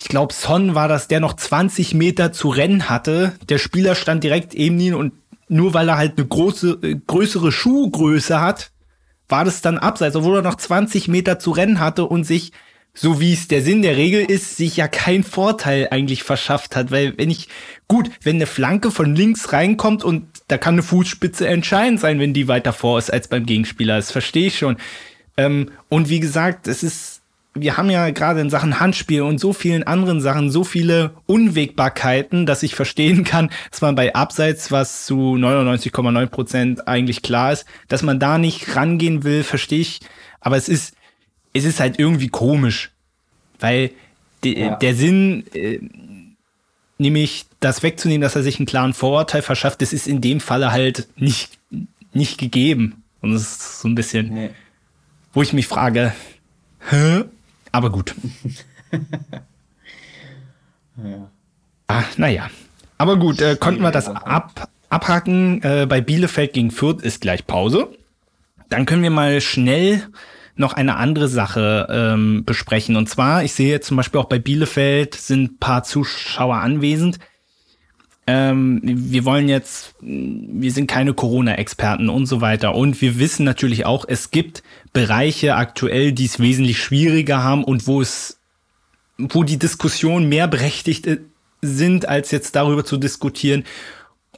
Ich 0.00 0.08
glaube, 0.08 0.34
Son 0.34 0.74
war 0.74 0.88
das, 0.88 1.08
der 1.08 1.20
noch 1.20 1.34
20 1.34 1.94
Meter 1.94 2.32
zu 2.32 2.48
rennen 2.48 2.90
hatte. 2.90 3.32
Der 3.48 3.58
Spieler 3.58 3.94
stand 3.94 4.22
direkt 4.22 4.52
eben 4.52 4.78
ihn 4.78 4.94
und 4.94 5.12
nur 5.48 5.74
weil 5.74 5.88
er 5.88 5.96
halt 5.96 6.18
eine 6.18 6.26
große, 6.26 6.78
äh, 6.82 6.96
größere 7.06 7.52
Schuhgröße 7.52 8.40
hat, 8.40 8.70
war 9.28 9.44
das 9.44 9.62
dann 9.62 9.78
abseits, 9.78 10.16
obwohl 10.16 10.36
er 10.36 10.42
noch 10.42 10.56
20 10.56 11.08
Meter 11.08 11.38
zu 11.38 11.50
rennen 11.50 11.80
hatte 11.80 12.04
und 12.04 12.24
sich, 12.24 12.52
so 12.92 13.20
wie 13.20 13.32
es 13.32 13.48
der 13.48 13.62
Sinn 13.62 13.82
der 13.82 13.96
Regel 13.96 14.24
ist, 14.24 14.56
sich 14.56 14.76
ja 14.76 14.86
keinen 14.86 15.24
Vorteil 15.24 15.88
eigentlich 15.90 16.22
verschafft 16.22 16.76
hat. 16.76 16.90
Weil 16.90 17.16
wenn 17.18 17.30
ich, 17.30 17.48
gut, 17.88 18.10
wenn 18.22 18.36
eine 18.36 18.46
Flanke 18.46 18.90
von 18.90 19.16
links 19.16 19.52
reinkommt 19.52 20.04
und 20.04 20.26
da 20.48 20.58
kann 20.58 20.74
eine 20.74 20.82
Fußspitze 20.82 21.48
entscheidend 21.48 22.00
sein, 22.00 22.20
wenn 22.20 22.34
die 22.34 22.48
weiter 22.48 22.72
vor 22.72 22.98
ist 22.98 23.12
als 23.12 23.28
beim 23.28 23.46
Gegenspieler, 23.46 23.96
das 23.96 24.12
verstehe 24.12 24.48
ich 24.48 24.58
schon. 24.58 24.76
Ähm, 25.36 25.70
und 25.88 26.08
wie 26.08 26.20
gesagt, 26.20 26.68
es 26.68 26.82
ist, 26.82 27.13
wir 27.56 27.76
haben 27.76 27.88
ja 27.88 28.10
gerade 28.10 28.40
in 28.40 28.50
Sachen 28.50 28.80
Handspiel 28.80 29.22
und 29.22 29.38
so 29.38 29.52
vielen 29.52 29.84
anderen 29.84 30.20
Sachen 30.20 30.50
so 30.50 30.64
viele 30.64 31.12
Unwägbarkeiten, 31.26 32.46
dass 32.46 32.62
ich 32.64 32.74
verstehen 32.74 33.22
kann, 33.24 33.50
dass 33.70 33.80
man 33.80 33.94
bei 33.94 34.14
Abseits, 34.14 34.72
was 34.72 35.06
zu 35.06 35.36
99,9 35.36 36.26
Prozent 36.26 36.88
eigentlich 36.88 37.22
klar 37.22 37.52
ist, 37.52 37.64
dass 37.88 38.02
man 38.02 38.18
da 38.18 38.38
nicht 38.38 38.74
rangehen 38.74 39.22
will, 39.22 39.44
verstehe 39.44 39.80
ich. 39.80 40.00
Aber 40.40 40.56
es 40.56 40.68
ist, 40.68 40.94
es 41.52 41.64
ist 41.64 41.78
halt 41.80 41.98
irgendwie 41.98 42.28
komisch, 42.28 42.90
weil 43.60 43.92
de, 44.42 44.58
Ja. 44.58 44.74
der 44.76 44.94
Sinn, 44.96 45.44
äh, 45.54 45.78
nämlich 46.98 47.46
das 47.60 47.82
wegzunehmen, 47.82 48.20
dass 48.22 48.36
er 48.36 48.42
sich 48.42 48.58
einen 48.58 48.66
klaren 48.66 48.94
Vorurteil 48.94 49.42
verschafft, 49.42 49.80
das 49.82 49.92
ist 49.92 50.06
in 50.06 50.20
dem 50.20 50.40
Falle 50.40 50.72
halt 50.72 51.08
nicht, 51.16 51.58
nicht 52.12 52.38
gegeben. 52.38 53.02
Und 53.20 53.32
das 53.32 53.42
ist 53.42 53.80
so 53.80 53.88
ein 53.88 53.94
bisschen, 53.94 54.34
Nee. 54.34 54.50
wo 55.32 55.42
ich 55.42 55.52
mich 55.52 55.66
frage, 55.66 56.12
hä? 56.90 57.24
Aber 57.74 57.90
gut. 57.90 58.14
Ja. 60.96 61.28
Ah, 61.88 62.04
naja. 62.18 62.48
Aber 62.98 63.16
gut, 63.16 63.40
äh, 63.40 63.56
konnten 63.56 63.82
wir 63.82 63.90
das 63.90 64.06
ab, 64.08 64.68
abhaken. 64.90 65.60
Äh, 65.64 65.86
bei 65.88 66.00
Bielefeld 66.00 66.52
gegen 66.52 66.70
Fürth 66.70 67.02
ist 67.02 67.20
gleich 67.20 67.48
Pause. 67.48 67.88
Dann 68.68 68.86
können 68.86 69.02
wir 69.02 69.10
mal 69.10 69.40
schnell 69.40 70.06
noch 70.54 70.74
eine 70.74 70.94
andere 70.94 71.26
Sache 71.26 71.88
ähm, 71.90 72.44
besprechen. 72.44 72.94
Und 72.94 73.08
zwar, 73.08 73.42
ich 73.42 73.54
sehe 73.54 73.72
jetzt 73.72 73.88
zum 73.88 73.96
Beispiel 73.96 74.20
auch 74.20 74.28
bei 74.28 74.38
Bielefeld 74.38 75.16
sind 75.16 75.42
ein 75.42 75.58
paar 75.58 75.82
Zuschauer 75.82 76.58
anwesend. 76.58 77.18
Ähm, 78.26 78.80
wir 78.82 79.24
wollen 79.24 79.48
jetzt, 79.48 79.94
wir 80.00 80.72
sind 80.72 80.86
keine 80.86 81.12
Corona-Experten 81.12 82.08
und 82.08 82.26
so 82.26 82.40
weiter. 82.40 82.74
Und 82.74 83.00
wir 83.00 83.18
wissen 83.18 83.44
natürlich 83.44 83.84
auch, 83.84 84.04
es 84.08 84.30
gibt 84.30 84.62
Bereiche 84.92 85.56
aktuell, 85.56 86.12
die 86.12 86.24
es 86.24 86.38
wesentlich 86.38 86.78
schwieriger 86.78 87.42
haben 87.42 87.64
und 87.64 87.86
wo 87.86 88.00
es 88.00 88.38
wo 89.18 89.44
die 89.44 89.58
Diskussionen 89.58 90.28
mehr 90.28 90.48
berechtigt 90.48 91.06
äh, 91.06 91.18
sind, 91.62 92.08
als 92.08 92.30
jetzt 92.30 92.56
darüber 92.56 92.84
zu 92.84 92.96
diskutieren, 92.96 93.64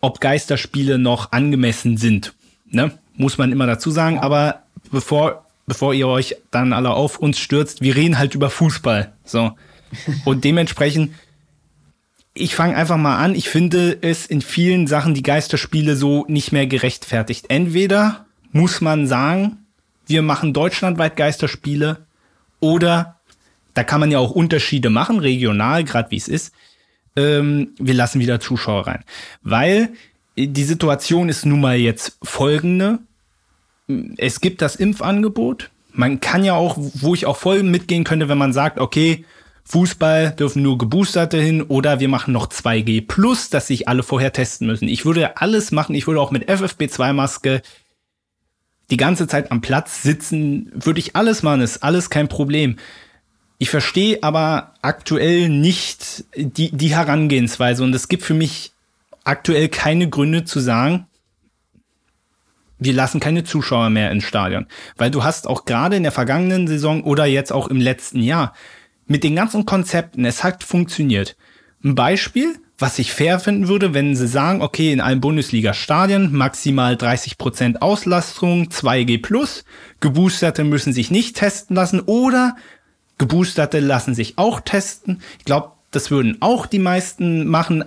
ob 0.00 0.20
Geisterspiele 0.20 0.98
noch 0.98 1.32
angemessen 1.32 1.96
sind. 1.96 2.34
Ne? 2.70 2.92
Muss 3.16 3.38
man 3.38 3.52
immer 3.52 3.66
dazu 3.66 3.90
sagen. 3.90 4.18
Aber 4.18 4.62
bevor, 4.90 5.46
bevor 5.66 5.94
ihr 5.94 6.08
euch 6.08 6.36
dann 6.50 6.72
alle 6.72 6.90
auf 6.90 7.18
uns 7.18 7.38
stürzt, 7.38 7.80
wir 7.80 7.96
reden 7.96 8.18
halt 8.18 8.34
über 8.34 8.50
Fußball. 8.50 9.12
So. 9.24 9.52
Und 10.24 10.44
dementsprechend, 10.44 11.12
ich 12.36 12.54
fange 12.54 12.76
einfach 12.76 12.96
mal 12.96 13.16
an. 13.16 13.34
Ich 13.34 13.48
finde 13.48 13.98
es 14.00 14.26
in 14.26 14.42
vielen 14.42 14.86
Sachen 14.86 15.14
die 15.14 15.22
Geisterspiele 15.22 15.96
so 15.96 16.24
nicht 16.28 16.52
mehr 16.52 16.66
gerechtfertigt. 16.66 17.46
Entweder 17.48 18.26
muss 18.52 18.80
man 18.80 19.06
sagen, 19.06 19.58
wir 20.06 20.22
machen 20.22 20.52
deutschlandweit 20.52 21.16
Geisterspiele 21.16 22.06
oder 22.60 23.16
da 23.74 23.84
kann 23.84 24.00
man 24.00 24.10
ja 24.10 24.18
auch 24.18 24.30
Unterschiede 24.30 24.90
machen, 24.90 25.18
regional, 25.18 25.84
gerade 25.84 26.10
wie 26.10 26.16
es 26.16 26.28
ist. 26.28 26.52
Ähm, 27.16 27.72
wir 27.78 27.94
lassen 27.94 28.20
wieder 28.20 28.40
Zuschauer 28.40 28.86
rein. 28.86 29.04
Weil 29.42 29.90
die 30.36 30.64
Situation 30.64 31.28
ist 31.28 31.46
nun 31.46 31.60
mal 31.60 31.76
jetzt 31.76 32.18
folgende. 32.22 32.98
Es 34.16 34.40
gibt 34.40 34.62
das 34.62 34.76
Impfangebot. 34.76 35.70
Man 35.92 36.20
kann 36.20 36.44
ja 36.44 36.54
auch, 36.54 36.76
wo 36.76 37.14
ich 37.14 37.26
auch 37.26 37.36
voll 37.36 37.62
mitgehen 37.62 38.04
könnte, 38.04 38.28
wenn 38.28 38.38
man 38.38 38.52
sagt, 38.52 38.78
okay, 38.78 39.24
Fußball 39.68 40.30
dürfen 40.30 40.62
nur 40.62 40.78
Geboosterte 40.78 41.40
hin 41.40 41.60
oder 41.60 41.98
wir 41.98 42.08
machen 42.08 42.32
noch 42.32 42.48
2G 42.48 43.04
plus, 43.06 43.50
dass 43.50 43.66
sich 43.66 43.88
alle 43.88 44.04
vorher 44.04 44.32
testen 44.32 44.66
müssen. 44.66 44.88
Ich 44.88 45.04
würde 45.04 45.38
alles 45.38 45.72
machen. 45.72 45.96
Ich 45.96 46.06
würde 46.06 46.20
auch 46.20 46.30
mit 46.30 46.48
FFP2-Maske 46.48 47.62
die 48.90 48.96
ganze 48.96 49.26
Zeit 49.26 49.50
am 49.50 49.60
Platz 49.60 50.04
sitzen, 50.04 50.70
würde 50.72 51.00
ich 51.00 51.16
alles 51.16 51.42
machen, 51.42 51.60
ist 51.60 51.82
alles 51.82 52.10
kein 52.10 52.28
Problem. 52.28 52.76
Ich 53.58 53.68
verstehe 53.68 54.22
aber 54.22 54.74
aktuell 54.82 55.48
nicht 55.48 56.24
die, 56.36 56.70
die 56.70 56.94
Herangehensweise 56.94 57.82
und 57.82 57.92
es 57.92 58.06
gibt 58.06 58.22
für 58.22 58.34
mich 58.34 58.72
aktuell 59.24 59.68
keine 59.68 60.08
Gründe 60.08 60.44
zu 60.44 60.60
sagen, 60.60 61.06
wir 62.78 62.92
lassen 62.92 63.18
keine 63.18 63.42
Zuschauer 63.42 63.90
mehr 63.90 64.12
ins 64.12 64.24
Stadion. 64.24 64.66
Weil 64.96 65.10
du 65.10 65.24
hast 65.24 65.48
auch 65.48 65.64
gerade 65.64 65.96
in 65.96 66.04
der 66.04 66.12
vergangenen 66.12 66.68
Saison 66.68 67.02
oder 67.02 67.24
jetzt 67.24 67.52
auch 67.52 67.66
im 67.66 67.80
letzten 67.80 68.22
Jahr 68.22 68.54
mit 69.06 69.24
den 69.24 69.36
ganzen 69.36 69.66
Konzepten, 69.66 70.24
es 70.24 70.44
hat 70.44 70.64
funktioniert. 70.64 71.36
Ein 71.84 71.94
Beispiel, 71.94 72.58
was 72.78 72.98
ich 72.98 73.12
fair 73.12 73.40
finden 73.40 73.68
würde, 73.68 73.94
wenn 73.94 74.16
sie 74.16 74.28
sagen, 74.28 74.60
okay, 74.60 74.92
in 74.92 75.00
allen 75.00 75.20
Bundesliga-Stadien 75.20 76.32
maximal 76.32 76.94
30% 76.94 77.78
Auslastung, 77.78 78.68
2G+, 78.68 79.22
plus, 79.22 79.64
Geboosterte 80.00 80.64
müssen 80.64 80.92
sich 80.92 81.10
nicht 81.10 81.36
testen 81.36 81.76
lassen 81.76 82.00
oder 82.00 82.56
Geboosterte 83.18 83.80
lassen 83.80 84.14
sich 84.14 84.36
auch 84.36 84.60
testen. 84.60 85.22
Ich 85.38 85.46
glaube, 85.46 85.72
das 85.90 86.10
würden 86.10 86.36
auch 86.40 86.66
die 86.66 86.78
meisten 86.78 87.46
machen, 87.46 87.84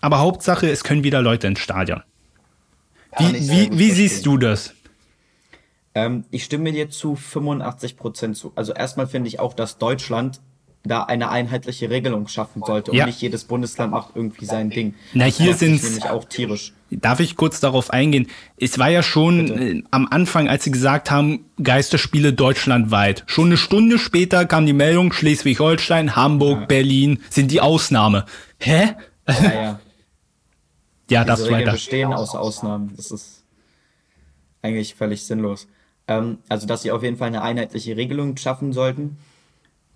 aber 0.00 0.18
Hauptsache, 0.18 0.68
es 0.68 0.82
können 0.82 1.04
wieder 1.04 1.22
Leute 1.22 1.46
ins 1.46 1.60
Stadion. 1.60 2.02
Wie, 3.18 3.48
wie, 3.48 3.78
wie 3.78 3.90
siehst 3.92 4.26
du 4.26 4.36
das? 4.36 4.74
Ähm, 5.96 6.24
ich 6.30 6.44
stimme 6.44 6.72
dir 6.72 6.90
zu 6.90 7.16
85 7.16 7.96
Prozent 7.96 8.36
zu. 8.36 8.52
Also 8.54 8.74
erstmal 8.74 9.06
finde 9.06 9.28
ich 9.28 9.40
auch, 9.40 9.54
dass 9.54 9.78
Deutschland 9.78 10.42
da 10.84 11.04
eine 11.04 11.30
einheitliche 11.30 11.88
Regelung 11.88 12.28
schaffen 12.28 12.62
sollte 12.64 12.90
und 12.90 12.98
ja. 12.98 13.06
nicht 13.06 13.20
jedes 13.22 13.44
Bundesland 13.44 13.92
macht 13.92 14.10
irgendwie 14.14 14.44
sein 14.44 14.68
Ding. 14.68 14.94
Na, 15.14 15.24
hier 15.24 15.54
sind 15.54 15.82
nämlich 15.82 16.04
auch 16.04 16.26
tierisch. 16.26 16.74
Darf 16.90 17.18
ich 17.20 17.34
kurz 17.34 17.60
darauf 17.60 17.90
eingehen? 17.90 18.28
Es 18.60 18.78
war 18.78 18.90
ja 18.90 19.02
schon 19.02 19.50
äh, 19.50 19.82
am 19.90 20.06
Anfang, 20.06 20.48
als 20.48 20.64
sie 20.64 20.70
gesagt 20.70 21.10
haben, 21.10 21.46
Geisterspiele 21.62 22.34
deutschlandweit. 22.34 23.24
Schon 23.26 23.46
eine 23.46 23.56
Stunde 23.56 23.98
später 23.98 24.44
kam 24.44 24.66
die 24.66 24.74
Meldung, 24.74 25.14
Schleswig-Holstein, 25.14 26.14
Hamburg, 26.14 26.60
ja. 26.60 26.66
Berlin 26.66 27.22
sind 27.30 27.50
die 27.50 27.62
Ausnahme. 27.62 28.26
Hä? 28.58 28.94
Ja, 29.26 29.34
ja. 29.42 29.80
ja 31.10 31.24
das 31.24 31.40
Diese 31.40 31.52
weiter. 31.52 31.72
bestehen 31.72 32.12
aus 32.12 32.34
Ausnahmen. 32.34 32.92
Das 32.96 33.10
ist 33.10 33.44
eigentlich 34.60 34.94
völlig 34.94 35.24
sinnlos. 35.24 35.66
Ähm, 36.08 36.38
also, 36.48 36.66
dass 36.66 36.82
sie 36.82 36.92
auf 36.92 37.02
jeden 37.02 37.16
Fall 37.16 37.28
eine 37.28 37.42
einheitliche 37.42 37.96
Regelung 37.96 38.36
schaffen 38.36 38.72
sollten. 38.72 39.18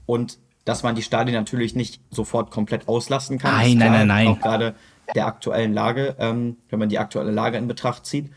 Und 0.07 0.39
dass 0.65 0.83
man 0.83 0.95
die 0.95 1.03
Stadien 1.03 1.35
natürlich 1.37 1.75
nicht 1.75 2.01
sofort 2.11 2.51
komplett 2.51 2.89
auslassen 2.89 3.39
kann. 3.39 3.55
Nein, 3.55 3.79
nein, 3.79 3.93
nein, 3.93 4.07
nein. 4.07 4.29
Auch 4.29 4.41
gerade 4.41 4.75
der 5.15 5.27
aktuellen 5.27 5.73
Lage, 5.73 6.17
ähm, 6.19 6.57
wenn 6.69 6.79
man 6.79 6.89
die 6.89 6.99
aktuelle 6.99 7.31
Lage 7.31 7.59
in 7.59 7.67
Betracht 7.67 8.07
zieht. 8.07 8.31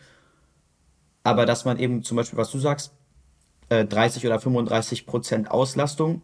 Aber 1.23 1.45
dass 1.45 1.65
man 1.65 1.77
eben 1.79 2.03
zum 2.03 2.17
Beispiel, 2.17 2.37
was 2.37 2.51
du 2.51 2.59
sagst, 2.59 2.93
äh, 3.69 3.85
30 3.85 4.25
oder 4.25 4.39
35 4.39 5.05
Prozent 5.05 5.51
Auslastung 5.51 6.21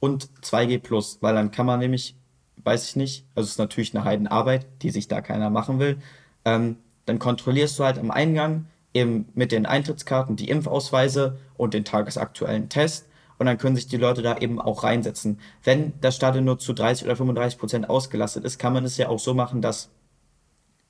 und 0.00 0.30
2G 0.42 0.78
plus, 0.78 1.18
weil 1.20 1.34
dann 1.34 1.50
kann 1.50 1.66
man 1.66 1.78
nämlich, 1.78 2.16
weiß 2.56 2.88
ich 2.88 2.96
nicht, 2.96 3.26
also 3.34 3.46
es 3.46 3.52
ist 3.52 3.58
natürlich 3.58 3.94
eine 3.94 4.04
Heidenarbeit, 4.04 4.66
die 4.82 4.90
sich 4.90 5.08
da 5.08 5.20
keiner 5.20 5.50
machen 5.50 5.78
will, 5.78 5.98
ähm, 6.44 6.78
dann 7.06 7.18
kontrollierst 7.18 7.78
du 7.78 7.84
halt 7.84 7.98
am 7.98 8.10
Eingang 8.10 8.66
eben 8.94 9.28
mit 9.34 9.52
den 9.52 9.66
Eintrittskarten 9.66 10.36
die 10.36 10.48
Impfausweise 10.48 11.38
und 11.56 11.74
den 11.74 11.84
tagesaktuellen 11.84 12.68
Test 12.68 13.06
und 13.38 13.46
dann 13.46 13.56
können 13.56 13.74
sich 13.74 13.86
die 13.86 13.96
Leute 13.96 14.20
da 14.20 14.36
eben 14.36 14.60
auch 14.60 14.84
reinsetzen. 14.84 15.40
Wenn 15.64 15.94
das 16.00 16.16
Stadion 16.16 16.44
nur 16.44 16.58
zu 16.58 16.72
30 16.74 17.06
oder 17.06 17.16
35 17.16 17.58
Prozent 17.58 17.88
ausgelastet 17.88 18.44
ist, 18.44 18.58
kann 18.58 18.74
man 18.74 18.84
es 18.84 18.98
ja 18.98 19.08
auch 19.08 19.18
so 19.18 19.32
machen, 19.32 19.62
dass 19.62 19.90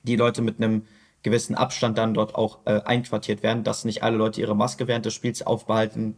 die 0.03 0.17
Leute 0.17 0.41
mit 0.41 0.57
einem 0.57 0.85
gewissen 1.23 1.55
Abstand 1.55 1.97
dann 1.97 2.13
dort 2.13 2.35
auch 2.35 2.59
äh, 2.65 2.81
einquartiert 2.81 3.43
werden, 3.43 3.63
dass 3.63 3.85
nicht 3.85 4.03
alle 4.03 4.17
Leute 4.17 4.41
ihre 4.41 4.55
Maske 4.55 4.87
während 4.87 5.05
des 5.05 5.13
Spiels 5.13 5.45
aufbehalten, 5.45 6.15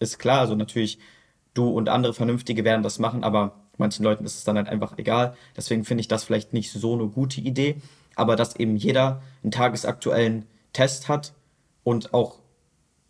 ist 0.00 0.18
klar. 0.18 0.40
Also 0.40 0.56
natürlich, 0.56 0.98
du 1.54 1.68
und 1.68 1.88
andere 1.88 2.14
Vernünftige 2.14 2.64
werden 2.64 2.82
das 2.82 2.98
machen, 2.98 3.22
aber 3.22 3.60
manchen 3.76 4.02
Leuten 4.02 4.24
ist 4.24 4.38
es 4.38 4.44
dann 4.44 4.56
halt 4.56 4.68
einfach 4.68 4.98
egal. 4.98 5.36
Deswegen 5.56 5.84
finde 5.84 6.00
ich 6.00 6.08
das 6.08 6.24
vielleicht 6.24 6.52
nicht 6.52 6.72
so 6.72 6.94
eine 6.94 7.06
gute 7.06 7.40
Idee. 7.40 7.76
Aber 8.16 8.34
dass 8.34 8.56
eben 8.56 8.76
jeder 8.76 9.22
einen 9.42 9.52
tagesaktuellen 9.52 10.46
Test 10.72 11.08
hat 11.08 11.34
und 11.84 12.14
auch 12.14 12.38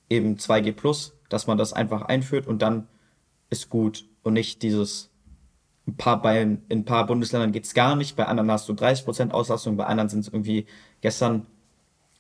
eben 0.08 0.36
2G 0.36 0.72
Plus, 0.72 1.16
dass 1.28 1.46
man 1.46 1.58
das 1.58 1.72
einfach 1.72 2.02
einführt 2.02 2.46
und 2.46 2.62
dann 2.62 2.88
ist 3.50 3.70
gut 3.70 4.04
und 4.22 4.34
nicht 4.34 4.62
dieses 4.62 5.10
ein 5.86 5.96
paar 5.96 6.20
bei 6.20 6.40
in 6.42 6.62
ein 6.70 6.84
paar 6.84 7.06
Bundesländern 7.06 7.52
geht's 7.52 7.74
gar 7.74 7.96
nicht, 7.96 8.16
bei 8.16 8.26
anderen 8.26 8.50
hast 8.50 8.68
du 8.68 8.72
30% 8.72 9.30
Auslastung, 9.30 9.76
bei 9.76 9.86
anderen 9.86 10.08
sind 10.08 10.20
es 10.20 10.28
irgendwie 10.28 10.66
gestern 11.00 11.46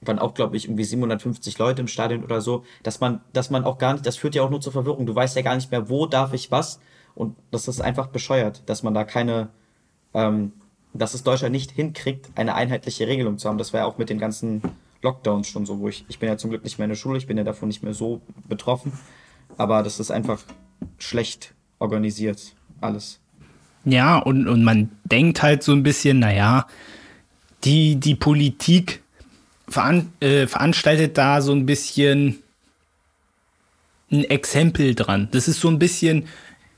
waren 0.00 0.18
auch 0.18 0.34
glaube 0.34 0.56
ich 0.56 0.64
irgendwie 0.64 0.84
750 0.84 1.58
Leute 1.58 1.82
im 1.82 1.88
Stadion 1.88 2.24
oder 2.24 2.40
so, 2.40 2.64
dass 2.82 3.00
man 3.00 3.20
dass 3.32 3.50
man 3.50 3.64
auch 3.64 3.78
gar 3.78 3.92
nicht, 3.92 4.06
das 4.06 4.16
führt 4.16 4.34
ja 4.34 4.42
auch 4.42 4.50
nur 4.50 4.60
zur 4.60 4.72
Verwirrung. 4.72 5.06
Du 5.06 5.14
weißt 5.14 5.36
ja 5.36 5.42
gar 5.42 5.56
nicht 5.56 5.70
mehr, 5.70 5.88
wo 5.88 6.06
darf 6.06 6.32
ich 6.32 6.50
was 6.50 6.80
und 7.14 7.36
das 7.50 7.68
ist 7.68 7.80
einfach 7.80 8.06
bescheuert, 8.08 8.62
dass 8.66 8.82
man 8.82 8.94
da 8.94 9.04
keine 9.04 9.50
ähm, 10.14 10.52
dass 10.92 11.14
es 11.14 11.22
Deutschland 11.22 11.52
nicht 11.52 11.70
hinkriegt, 11.70 12.30
eine 12.34 12.54
einheitliche 12.54 13.06
Regelung 13.06 13.38
zu 13.38 13.48
haben. 13.48 13.58
Das 13.58 13.72
ja 13.72 13.84
auch 13.84 13.98
mit 13.98 14.10
den 14.10 14.18
ganzen 14.18 14.62
Lockdowns 15.02 15.48
schon 15.48 15.66
so, 15.66 15.78
wo 15.78 15.88
ich, 15.88 16.04
ich 16.08 16.18
bin 16.18 16.28
ja 16.28 16.36
zum 16.36 16.50
Glück 16.50 16.64
nicht 16.64 16.78
mehr 16.78 16.84
in 16.84 16.90
der 16.90 16.96
Schule, 16.96 17.18
ich 17.18 17.26
bin 17.26 17.36
ja 17.36 17.44
davon 17.44 17.68
nicht 17.68 17.82
mehr 17.82 17.94
so 17.94 18.20
betroffen, 18.48 18.92
aber 19.56 19.82
das 19.82 20.00
ist 20.00 20.10
einfach 20.10 20.42
schlecht 20.98 21.54
organisiert, 21.78 22.54
alles. 22.80 23.20
Ja, 23.84 24.18
und, 24.18 24.46
und 24.46 24.62
man 24.62 24.90
denkt 25.04 25.42
halt 25.42 25.62
so 25.62 25.72
ein 25.72 25.82
bisschen, 25.82 26.18
naja, 26.18 26.66
die, 27.64 27.96
die 27.96 28.14
Politik 28.14 29.02
veran, 29.68 30.12
äh, 30.20 30.46
veranstaltet 30.46 31.16
da 31.16 31.40
so 31.40 31.52
ein 31.52 31.64
bisschen 31.64 32.42
ein 34.10 34.24
Exempel 34.24 34.94
dran. 34.94 35.28
Das 35.30 35.48
ist 35.48 35.60
so 35.60 35.68
ein 35.68 35.78
bisschen, 35.78 36.26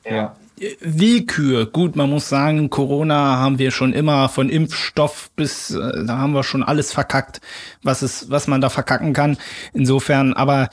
ja. 0.04 0.36
Willkür. 0.80 1.66
Gut, 1.66 1.96
man 1.96 2.10
muss 2.10 2.28
sagen, 2.28 2.70
Corona 2.70 3.36
haben 3.36 3.58
wir 3.58 3.70
schon 3.70 3.92
immer 3.92 4.28
von 4.28 4.48
Impfstoff 4.48 5.30
bis, 5.34 5.70
äh, 5.70 6.04
da 6.04 6.18
haben 6.18 6.34
wir 6.34 6.44
schon 6.44 6.62
alles 6.62 6.92
verkackt, 6.92 7.40
was 7.82 8.02
es, 8.02 8.30
was 8.30 8.46
man 8.46 8.60
da 8.60 8.68
verkacken 8.68 9.12
kann. 9.12 9.38
Insofern, 9.72 10.34
aber 10.34 10.68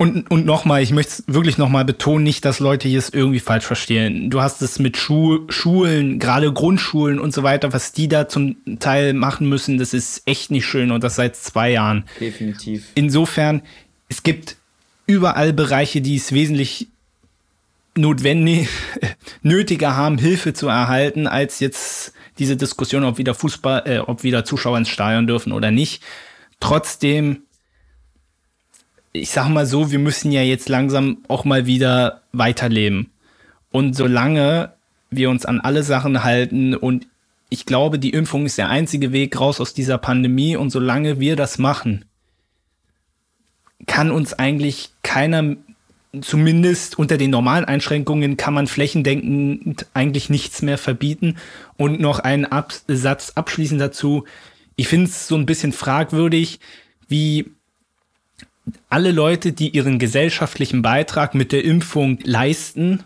und, 0.00 0.30
und 0.30 0.46
nochmal, 0.46 0.82
ich 0.82 0.92
möchte 0.92 1.22
wirklich 1.26 1.58
nochmal 1.58 1.84
betonen, 1.84 2.24
nicht, 2.24 2.46
dass 2.46 2.58
Leute 2.58 2.88
hier 2.88 2.98
es 2.98 3.10
irgendwie 3.10 3.38
falsch 3.38 3.66
verstehen. 3.66 4.30
Du 4.30 4.40
hast 4.40 4.62
es 4.62 4.78
mit 4.78 4.96
Schu 4.96 5.40
Schulen, 5.50 6.18
gerade 6.18 6.50
Grundschulen 6.54 7.18
und 7.18 7.34
so 7.34 7.42
weiter, 7.42 7.74
was 7.74 7.92
die 7.92 8.08
da 8.08 8.26
zum 8.26 8.56
Teil 8.78 9.12
machen 9.12 9.46
müssen, 9.46 9.76
das 9.76 9.92
ist 9.92 10.22
echt 10.24 10.50
nicht 10.50 10.64
schön 10.64 10.90
und 10.90 11.04
das 11.04 11.16
seit 11.16 11.36
zwei 11.36 11.72
Jahren. 11.72 12.04
Definitiv. 12.18 12.86
Insofern, 12.94 13.60
es 14.08 14.22
gibt 14.22 14.56
überall 15.06 15.52
Bereiche, 15.52 16.00
die 16.00 16.16
es 16.16 16.32
wesentlich 16.32 16.88
notwendig, 18.00 18.68
nötiger 19.42 19.96
haben, 19.96 20.18
Hilfe 20.18 20.52
zu 20.52 20.68
erhalten, 20.68 21.26
als 21.26 21.60
jetzt 21.60 22.12
diese 22.38 22.56
Diskussion, 22.56 23.04
ob 23.04 23.18
wieder 23.18 23.34
Fußball, 23.34 23.82
äh, 23.86 23.98
ob 23.98 24.22
wieder 24.22 24.44
Zuschauer 24.44 24.78
ins 24.78 24.88
Stadion 24.88 25.26
dürfen 25.26 25.52
oder 25.52 25.70
nicht. 25.70 26.02
Trotzdem, 26.58 27.42
ich 29.12 29.30
sag 29.30 29.48
mal 29.48 29.66
so, 29.66 29.90
wir 29.90 29.98
müssen 29.98 30.32
ja 30.32 30.42
jetzt 30.42 30.68
langsam 30.68 31.18
auch 31.28 31.44
mal 31.44 31.66
wieder 31.66 32.22
weiterleben. 32.32 33.10
Und 33.70 33.94
solange 33.94 34.72
wir 35.10 35.30
uns 35.30 35.44
an 35.44 35.60
alle 35.60 35.82
Sachen 35.82 36.24
halten 36.24 36.74
und 36.74 37.06
ich 37.50 37.66
glaube, 37.66 37.98
die 37.98 38.10
Impfung 38.10 38.46
ist 38.46 38.58
der 38.58 38.70
einzige 38.70 39.12
Weg 39.12 39.38
raus 39.38 39.60
aus 39.60 39.74
dieser 39.74 39.98
Pandemie 39.98 40.56
und 40.56 40.70
solange 40.70 41.18
wir 41.18 41.34
das 41.34 41.58
machen, 41.58 42.04
kann 43.86 44.10
uns 44.10 44.34
eigentlich 44.34 44.90
keiner 45.02 45.56
zumindest 46.20 46.98
unter 46.98 47.16
den 47.16 47.30
normalen 47.30 47.64
Einschränkungen 47.64 48.36
kann 48.36 48.54
man 48.54 48.66
flächendeckend 48.66 49.86
eigentlich 49.94 50.28
nichts 50.30 50.62
mehr 50.62 50.78
verbieten. 50.78 51.36
Und 51.76 52.00
noch 52.00 52.18
ein 52.18 52.46
Absatz 52.46 53.32
abschließend 53.34 53.80
dazu. 53.80 54.24
Ich 54.76 54.88
finde 54.88 55.06
es 55.06 55.28
so 55.28 55.36
ein 55.36 55.46
bisschen 55.46 55.72
fragwürdig, 55.72 56.60
wie 57.08 57.50
alle 58.88 59.12
Leute, 59.12 59.52
die 59.52 59.70
ihren 59.70 59.98
gesellschaftlichen 59.98 60.82
Beitrag 60.82 61.34
mit 61.34 61.52
der 61.52 61.64
Impfung 61.64 62.18
leisten, 62.22 63.04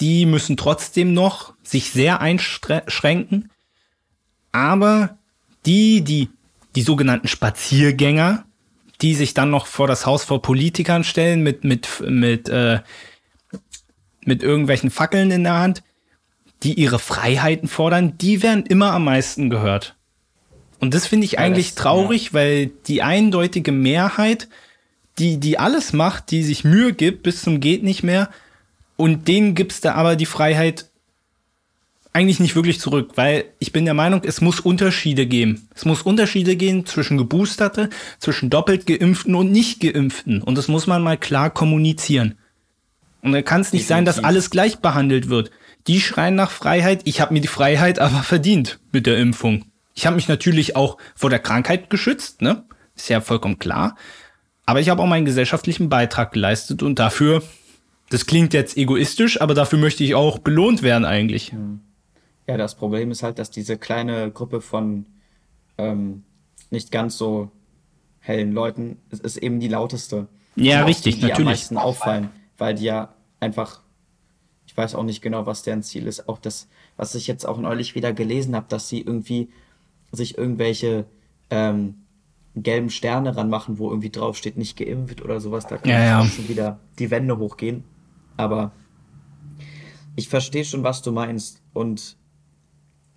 die 0.00 0.26
müssen 0.26 0.56
trotzdem 0.56 1.14
noch 1.14 1.54
sich 1.62 1.90
sehr 1.90 2.20
einschränken. 2.20 3.50
Aber 4.52 5.18
die, 5.66 6.02
die, 6.02 6.30
die 6.74 6.82
sogenannten 6.82 7.28
Spaziergänger, 7.28 8.44
die 9.00 9.14
sich 9.14 9.34
dann 9.34 9.50
noch 9.50 9.66
vor 9.66 9.86
das 9.86 10.06
Haus 10.06 10.24
vor 10.24 10.42
Politikern 10.42 11.04
stellen 11.04 11.42
mit, 11.42 11.64
mit, 11.64 11.88
mit, 12.08 12.48
äh, 12.48 12.80
mit 14.24 14.42
irgendwelchen 14.42 14.90
Fackeln 14.90 15.30
in 15.30 15.44
der 15.44 15.54
Hand, 15.54 15.82
die 16.62 16.74
ihre 16.74 16.98
Freiheiten 16.98 17.68
fordern, 17.68 18.16
die 18.18 18.42
werden 18.42 18.64
immer 18.66 18.92
am 18.92 19.04
meisten 19.04 19.50
gehört. 19.50 19.96
Und 20.80 20.94
das 20.94 21.06
finde 21.06 21.24
ich 21.24 21.38
eigentlich 21.38 21.74
das, 21.74 21.76
traurig, 21.76 22.26
ja. 22.26 22.32
weil 22.34 22.66
die 22.86 23.02
eindeutige 23.02 23.72
Mehrheit, 23.72 24.48
die, 25.18 25.38
die 25.38 25.58
alles 25.58 25.92
macht, 25.92 26.30
die 26.30 26.42
sich 26.42 26.64
Mühe 26.64 26.92
gibt 26.92 27.22
bis 27.22 27.42
zum 27.42 27.60
geht 27.60 27.82
nicht 27.82 28.02
mehr, 28.02 28.30
und 28.96 29.26
denen 29.28 29.54
gibt's 29.54 29.80
da 29.80 29.94
aber 29.94 30.16
die 30.16 30.26
Freiheit, 30.26 30.88
eigentlich 32.14 32.38
nicht 32.38 32.54
wirklich 32.54 32.80
zurück, 32.80 33.12
weil 33.16 33.46
ich 33.58 33.72
bin 33.72 33.84
der 33.84 33.92
Meinung, 33.92 34.22
es 34.24 34.40
muss 34.40 34.60
Unterschiede 34.60 35.26
geben. 35.26 35.68
Es 35.74 35.84
muss 35.84 36.02
Unterschiede 36.02 36.54
gehen 36.54 36.86
zwischen 36.86 37.18
Geboosterte, 37.18 37.90
zwischen 38.20 38.50
doppelt 38.50 38.86
geimpften 38.86 39.34
und 39.34 39.50
nicht 39.50 39.80
geimpften. 39.80 40.40
Und 40.40 40.56
das 40.56 40.68
muss 40.68 40.86
man 40.86 41.02
mal 41.02 41.18
klar 41.18 41.50
kommunizieren. 41.50 42.38
Und 43.20 43.32
da 43.32 43.42
kann 43.42 43.62
es 43.62 43.72
nicht 43.72 43.88
sein, 43.88 44.04
dass 44.04 44.22
alles 44.22 44.50
gleich 44.50 44.78
behandelt 44.78 45.28
wird. 45.28 45.50
Die 45.88 46.00
schreien 46.00 46.36
nach 46.36 46.52
Freiheit. 46.52 47.00
Ich 47.04 47.20
habe 47.20 47.34
mir 47.34 47.40
die 47.40 47.48
Freiheit 47.48 47.98
aber 47.98 48.22
verdient 48.22 48.78
mit 48.92 49.06
der 49.06 49.18
Impfung. 49.18 49.64
Ich 49.94 50.06
habe 50.06 50.14
mich 50.14 50.28
natürlich 50.28 50.76
auch 50.76 50.98
vor 51.16 51.30
der 51.30 51.40
Krankheit 51.40 51.90
geschützt, 51.90 52.42
ne? 52.42 52.64
Ist 52.94 53.08
ja 53.08 53.20
vollkommen 53.20 53.58
klar. 53.58 53.96
Aber 54.66 54.80
ich 54.80 54.88
habe 54.88 55.02
auch 55.02 55.06
meinen 55.06 55.24
gesellschaftlichen 55.24 55.88
Beitrag 55.88 56.32
geleistet 56.32 56.82
und 56.82 56.98
dafür, 57.00 57.42
das 58.08 58.26
klingt 58.26 58.54
jetzt 58.54 58.76
egoistisch, 58.76 59.40
aber 59.40 59.54
dafür 59.54 59.80
möchte 59.80 60.04
ich 60.04 60.14
auch 60.14 60.38
belohnt 60.38 60.82
werden 60.82 61.04
eigentlich. 61.04 61.52
Mhm. 61.52 61.80
Ja, 62.46 62.56
das 62.56 62.74
Problem 62.74 63.10
ist 63.10 63.22
halt, 63.22 63.38
dass 63.38 63.50
diese 63.50 63.78
kleine 63.78 64.30
Gruppe 64.30 64.60
von 64.60 65.06
ähm, 65.78 66.24
nicht 66.70 66.90
ganz 66.90 67.16
so 67.16 67.50
hellen 68.20 68.52
Leuten 68.52 68.98
es 69.10 69.20
ist 69.20 69.36
eben 69.36 69.60
die 69.60 69.68
lauteste. 69.68 70.28
Ja, 70.56 70.84
richtig, 70.84 71.16
die, 71.16 71.20
die 71.20 71.26
natürlich. 71.28 71.38
am 71.38 71.52
meisten 71.52 71.76
auffallen, 71.76 72.30
weil 72.58 72.74
die 72.74 72.84
ja 72.84 73.14
einfach, 73.40 73.80
ich 74.66 74.76
weiß 74.76 74.94
auch 74.94 75.02
nicht 75.02 75.20
genau, 75.20 75.46
was 75.46 75.62
deren 75.62 75.82
Ziel 75.82 76.06
ist. 76.06 76.28
Auch 76.28 76.38
das, 76.38 76.68
was 76.96 77.14
ich 77.14 77.26
jetzt 77.26 77.46
auch 77.46 77.58
neulich 77.58 77.94
wieder 77.94 78.12
gelesen 78.12 78.54
habe, 78.54 78.66
dass 78.68 78.88
sie 78.88 79.00
irgendwie 79.00 79.50
sich 80.12 80.38
irgendwelche 80.38 81.06
ähm, 81.50 82.04
gelben 82.56 82.90
Sterne 82.90 83.36
ranmachen, 83.36 83.78
wo 83.78 83.90
irgendwie 83.90 84.10
draufsteht, 84.10 84.56
nicht 84.56 84.76
geimpft 84.76 85.22
oder 85.22 85.40
sowas. 85.40 85.66
Da 85.66 85.76
kann 85.76 85.90
ja, 85.90 86.04
ja. 86.04 86.24
schon 86.24 86.48
wieder 86.48 86.78
die 86.98 87.10
Wände 87.10 87.38
hochgehen. 87.38 87.84
Aber 88.36 88.72
ich 90.16 90.28
verstehe 90.28 90.64
schon, 90.64 90.84
was 90.84 91.02
du 91.02 91.12
meinst. 91.12 91.62
Und 91.72 92.16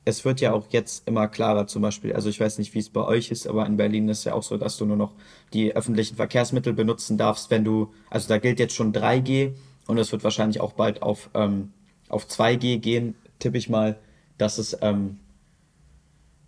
es 0.08 0.24
wird 0.24 0.40
ja 0.40 0.54
auch 0.54 0.68
jetzt 0.70 1.06
immer 1.06 1.28
klarer, 1.28 1.68
zum 1.68 1.82
Beispiel, 1.82 2.14
also 2.14 2.30
ich 2.30 2.40
weiß 2.40 2.60
nicht, 2.60 2.74
wie 2.74 2.80
es 2.80 2.90
bei 2.90 3.04
euch 3.04 3.30
ist, 3.30 3.46
aber 3.46 3.66
in 3.66 3.76
Berlin 3.76 4.08
ist 4.08 4.24
ja 4.24 4.34
auch 4.34 4.44
so, 4.44 4.56
dass 4.56 4.78
du 4.78 4.86
nur 4.86 4.96
noch 4.96 5.14
die 5.52 5.76
öffentlichen 5.76 6.16
Verkehrsmittel 6.16 6.72
benutzen 6.72 7.18
darfst, 7.18 7.52
wenn 7.52 7.66
du, 7.66 7.92
also 8.10 8.30
da 8.30 8.38
gilt 8.38 8.58
jetzt 8.58 8.74
schon 8.74 8.94
3G 8.94 9.52
und 9.86 9.98
es 9.98 10.14
wird 10.14 10.24
wahrscheinlich 10.24 10.62
auch 10.62 10.72
bald 10.72 11.02
auf, 11.02 11.30
ähm, 11.34 11.74
auf 12.08 12.26
2G 12.26 12.78
gehen, 12.78 13.16
tippe 13.40 13.58
ich 13.58 13.68
mal, 13.68 14.00
dass 14.38 14.60
es 14.60 14.78
ähm, 14.82 15.20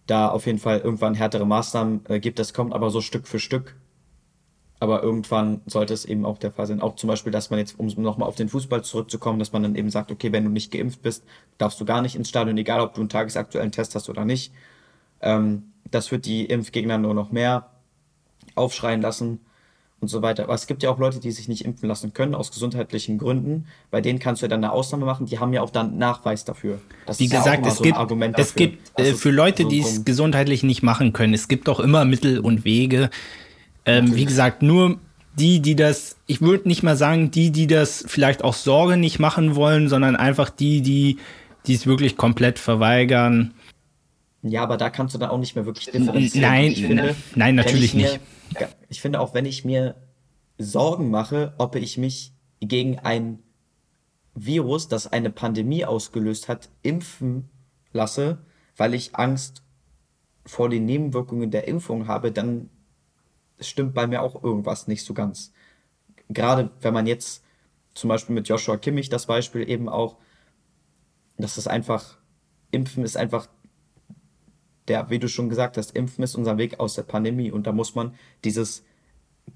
da 0.08 0.30
auf 0.30 0.46
jeden 0.46 0.60
Fall 0.60 0.80
irgendwann 0.80 1.14
härtere 1.14 1.46
Maßnahmen 1.46 2.06
äh, 2.08 2.20
gibt. 2.22 2.40
Das 2.40 2.54
kommt 2.54 2.74
aber 2.74 2.92
so 2.92 3.02
Stück 3.02 3.28
für 3.28 3.40
Stück. 3.40 3.76
Aber 4.82 5.04
irgendwann 5.04 5.62
sollte 5.66 5.94
es 5.94 6.06
eben 6.06 6.26
auch 6.26 6.38
der 6.38 6.52
Fall 6.52 6.66
sein. 6.66 6.82
Auch 6.82 6.96
zum 6.96 7.10
Beispiel, 7.10 7.34
dass 7.34 7.50
man 7.50 7.60
jetzt, 7.60 7.78
um 7.78 7.88
nochmal 7.88 8.30
auf 8.30 8.36
den 8.36 8.48
Fußball 8.48 8.84
zurückzukommen, 8.84 9.38
dass 9.40 9.52
man 9.52 9.64
dann 9.64 9.76
eben 9.76 9.90
sagt, 9.90 10.12
okay, 10.12 10.32
wenn 10.32 10.46
du 10.46 10.50
nicht 10.50 10.72
geimpft 10.72 11.02
bist, 11.02 11.26
darfst 11.58 11.82
du 11.82 11.86
gar 11.86 12.02
nicht 12.02 12.16
ins 12.16 12.30
Stadion, 12.30 12.58
egal 12.58 12.80
ob 12.80 12.94
du 12.94 13.02
einen 13.02 13.10
tagesaktuellen 13.10 13.72
Test 13.74 13.96
hast 13.96 14.10
oder 14.10 14.24
nicht. 14.24 14.54
Ähm, 15.22 15.74
das 15.92 16.12
wird 16.12 16.26
die 16.26 16.46
Impfgegner 16.46 16.98
nur 16.98 17.14
noch 17.14 17.32
mehr 17.32 17.72
aufschreien 18.56 19.02
lassen 19.02 19.40
und 20.00 20.08
so 20.08 20.22
weiter. 20.22 20.44
Aber 20.44 20.54
es 20.54 20.68
gibt 20.68 20.84
ja 20.84 20.90
auch 20.90 20.98
Leute, 20.98 21.20
die 21.20 21.32
sich 21.32 21.48
nicht 21.48 21.66
impfen 21.66 21.90
lassen 21.90 22.14
können 22.14 22.36
aus 22.36 22.52
gesundheitlichen 22.52 23.18
Gründen. 23.18 23.66
Bei 23.92 24.02
denen 24.02 24.20
kannst 24.20 24.42
du 24.42 24.46
ja 24.46 24.50
dann 24.50 24.64
eine 24.64 24.72
Ausnahme 24.72 25.06
machen. 25.06 25.26
Die 25.26 25.40
haben 25.40 25.54
ja 25.54 25.62
auch 25.62 25.72
dann 25.72 25.98
Nachweis 25.98 26.46
dafür. 26.46 26.80
Das 27.06 27.20
Wie 27.20 27.28
gesagt, 27.28 27.66
ja 27.66 27.72
es, 27.72 27.78
so 27.78 27.84
gibt, 27.84 27.98
es 28.38 28.56
gibt 28.56 28.92
äh, 28.98 29.04
also 29.04 29.18
für 29.18 29.32
Leute, 29.32 29.64
so 29.64 29.70
die 29.70 29.80
es 29.80 30.06
gesundheitlich 30.06 30.64
nicht 30.64 30.84
machen 30.84 31.14
können, 31.14 31.34
es 31.34 31.48
gibt 31.48 31.68
auch 31.68 31.80
immer 31.80 32.06
Mittel 32.06 32.40
und 32.40 32.64
Wege. 32.64 33.10
Ähm, 33.86 34.16
wie 34.16 34.26
gesagt, 34.26 34.62
nur 34.62 35.00
die, 35.38 35.62
die 35.62 35.76
das, 35.76 36.18
ich 36.28 36.42
würde 36.42 36.68
nicht 36.68 36.84
mal 36.84 36.98
sagen, 36.98 37.32
die, 37.32 37.52
die 37.52 37.68
das 37.68 38.04
vielleicht 38.08 38.44
auch 38.44 38.54
Sorge 38.54 38.98
nicht 38.98 39.20
machen 39.20 39.56
wollen, 39.56 39.88
sondern 39.88 40.16
einfach 40.16 40.50
die, 40.50 40.82
die, 40.82 41.18
die 41.66 41.74
es 41.74 41.88
wirklich 41.88 42.18
komplett 42.18 42.60
verweigern. 42.60 43.54
Ja, 44.42 44.64
aber 44.64 44.78
da 44.78 44.90
kannst 44.90 45.16
du 45.16 45.20
dann 45.20 45.30
auch 45.30 45.38
nicht 45.38 45.56
mehr 45.56 45.66
wirklich 45.66 45.86
differenzieren. 45.86 46.42
Nein, 46.42 46.76
finde, 46.76 47.16
nein, 47.36 47.56
natürlich 47.56 47.94
mir, 47.94 48.04
nicht 48.04 48.20
ich 48.90 49.02
finde 49.02 49.20
auch, 49.20 49.34
wenn 49.34 49.46
ich 49.46 49.66
mir 49.66 49.96
Sorgen 50.58 51.10
mache, 51.10 51.54
ob 51.58 51.76
ich 51.76 51.98
mich 51.98 52.34
gegen 52.60 53.00
ein 53.00 53.40
Virus, 54.36 54.88
das 54.88 55.08
eine 55.08 55.30
Pandemie 55.30 55.86
ausgelöst 55.86 56.48
hat, 56.48 56.70
impfen 56.82 57.50
lasse, 57.92 58.40
weil 58.76 58.94
ich 58.94 59.16
Angst 59.16 59.64
vor 60.46 60.70
den 60.70 60.86
Nebenwirkungen 60.86 61.52
der 61.52 61.68
Impfung 61.68 62.08
habe, 62.08 62.32
dann 62.32 62.70
stimmt 63.60 63.94
bei 63.94 64.08
mir 64.08 64.22
auch 64.22 64.44
irgendwas 64.44 64.88
nicht 64.88 65.04
so 65.04 65.14
ganz. 65.14 65.54
Gerade 66.30 66.70
wenn 66.82 66.94
man 66.94 67.08
jetzt 67.08 67.44
zum 67.94 68.08
Beispiel 68.08 68.36
mit 68.36 68.48
Joshua 68.48 68.78
Kimmich 68.78 69.10
das 69.10 69.26
Beispiel 69.26 69.70
eben 69.70 69.90
auch, 69.90 70.18
dass 71.38 71.58
es 71.58 71.68
einfach, 71.68 72.18
Impfen 72.72 73.04
ist 73.04 73.18
einfach 73.18 73.48
der, 74.88 75.10
wie 75.10 75.20
du 75.20 75.28
schon 75.28 75.50
gesagt 75.50 75.78
hast, 75.78 75.96
Impfen 75.96 76.24
ist 76.24 76.36
unser 76.36 76.58
Weg 76.58 76.80
aus 76.80 76.96
der 76.96 77.04
Pandemie 77.04 77.52
und 77.52 77.68
da 77.68 77.72
muss 77.72 77.96
man 77.96 78.14
dieses 78.44 78.84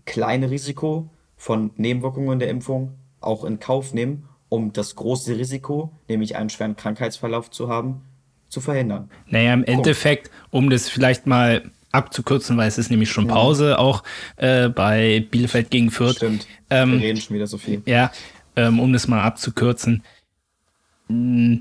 kleine 0.05 0.49
Risiko 0.49 1.09
von 1.35 1.71
Nebenwirkungen 1.75 2.39
der 2.39 2.49
Impfung 2.49 2.95
auch 3.19 3.43
in 3.43 3.59
Kauf 3.59 3.93
nehmen, 3.93 4.27
um 4.49 4.73
das 4.73 4.95
große 4.95 5.37
Risiko, 5.37 5.91
nämlich 6.07 6.35
einen 6.35 6.49
schweren 6.49 6.75
Krankheitsverlauf 6.75 7.49
zu 7.49 7.69
haben, 7.69 8.01
zu 8.49 8.61
verhindern. 8.61 9.09
Naja, 9.27 9.53
im 9.53 9.63
Endeffekt, 9.63 10.29
um 10.51 10.69
das 10.69 10.89
vielleicht 10.89 11.25
mal 11.25 11.71
abzukürzen, 11.93 12.57
weil 12.57 12.67
es 12.67 12.77
ist 12.77 12.91
nämlich 12.91 13.11
schon 13.11 13.27
Pause 13.27 13.69
ja. 13.69 13.77
auch 13.77 14.03
äh, 14.35 14.67
bei 14.67 15.25
Bielefeld 15.31 15.69
gegen 15.69 15.91
Fürth. 15.91 16.17
Stimmt, 16.17 16.47
ähm, 16.69 16.93
wir 16.93 17.07
reden 17.07 17.21
schon 17.21 17.35
wieder 17.35 17.47
so 17.47 17.57
viel. 17.57 17.81
Ja, 17.85 18.11
ähm, 18.55 18.79
um 18.79 18.91
das 18.91 19.07
mal 19.07 19.21
abzukürzen. 19.21 20.03
Mh, 21.07 21.59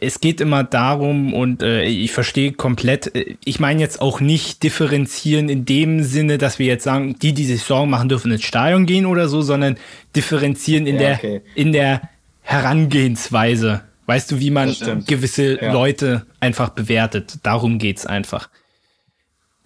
es 0.00 0.20
geht 0.20 0.40
immer 0.40 0.64
darum 0.64 1.34
und 1.34 1.62
äh, 1.62 1.84
ich 1.84 2.12
verstehe 2.12 2.52
komplett, 2.52 3.14
äh, 3.14 3.36
ich 3.44 3.58
meine 3.58 3.80
jetzt 3.80 4.00
auch 4.00 4.20
nicht 4.20 4.62
differenzieren 4.62 5.48
in 5.48 5.64
dem 5.64 6.02
Sinne, 6.02 6.38
dass 6.38 6.58
wir 6.58 6.66
jetzt 6.66 6.84
sagen, 6.84 7.18
die, 7.20 7.32
die 7.32 7.44
sich 7.44 7.62
Sorgen 7.62 7.90
machen, 7.90 8.08
dürfen 8.08 8.30
ins 8.30 8.44
Stadion 8.44 8.86
gehen 8.86 9.06
oder 9.06 9.28
so, 9.28 9.42
sondern 9.42 9.76
differenzieren 10.14 10.86
in, 10.86 10.96
ja, 10.96 11.00
der, 11.00 11.14
okay. 11.16 11.40
in 11.54 11.72
der 11.72 12.02
Herangehensweise. 12.42 13.82
Weißt 14.06 14.30
du, 14.30 14.38
wie 14.38 14.52
man 14.52 14.74
gewisse 15.06 15.60
ja. 15.60 15.72
Leute 15.72 16.26
einfach 16.38 16.68
bewertet? 16.68 17.38
Darum 17.42 17.78
geht's 17.78 18.06
einfach. 18.06 18.48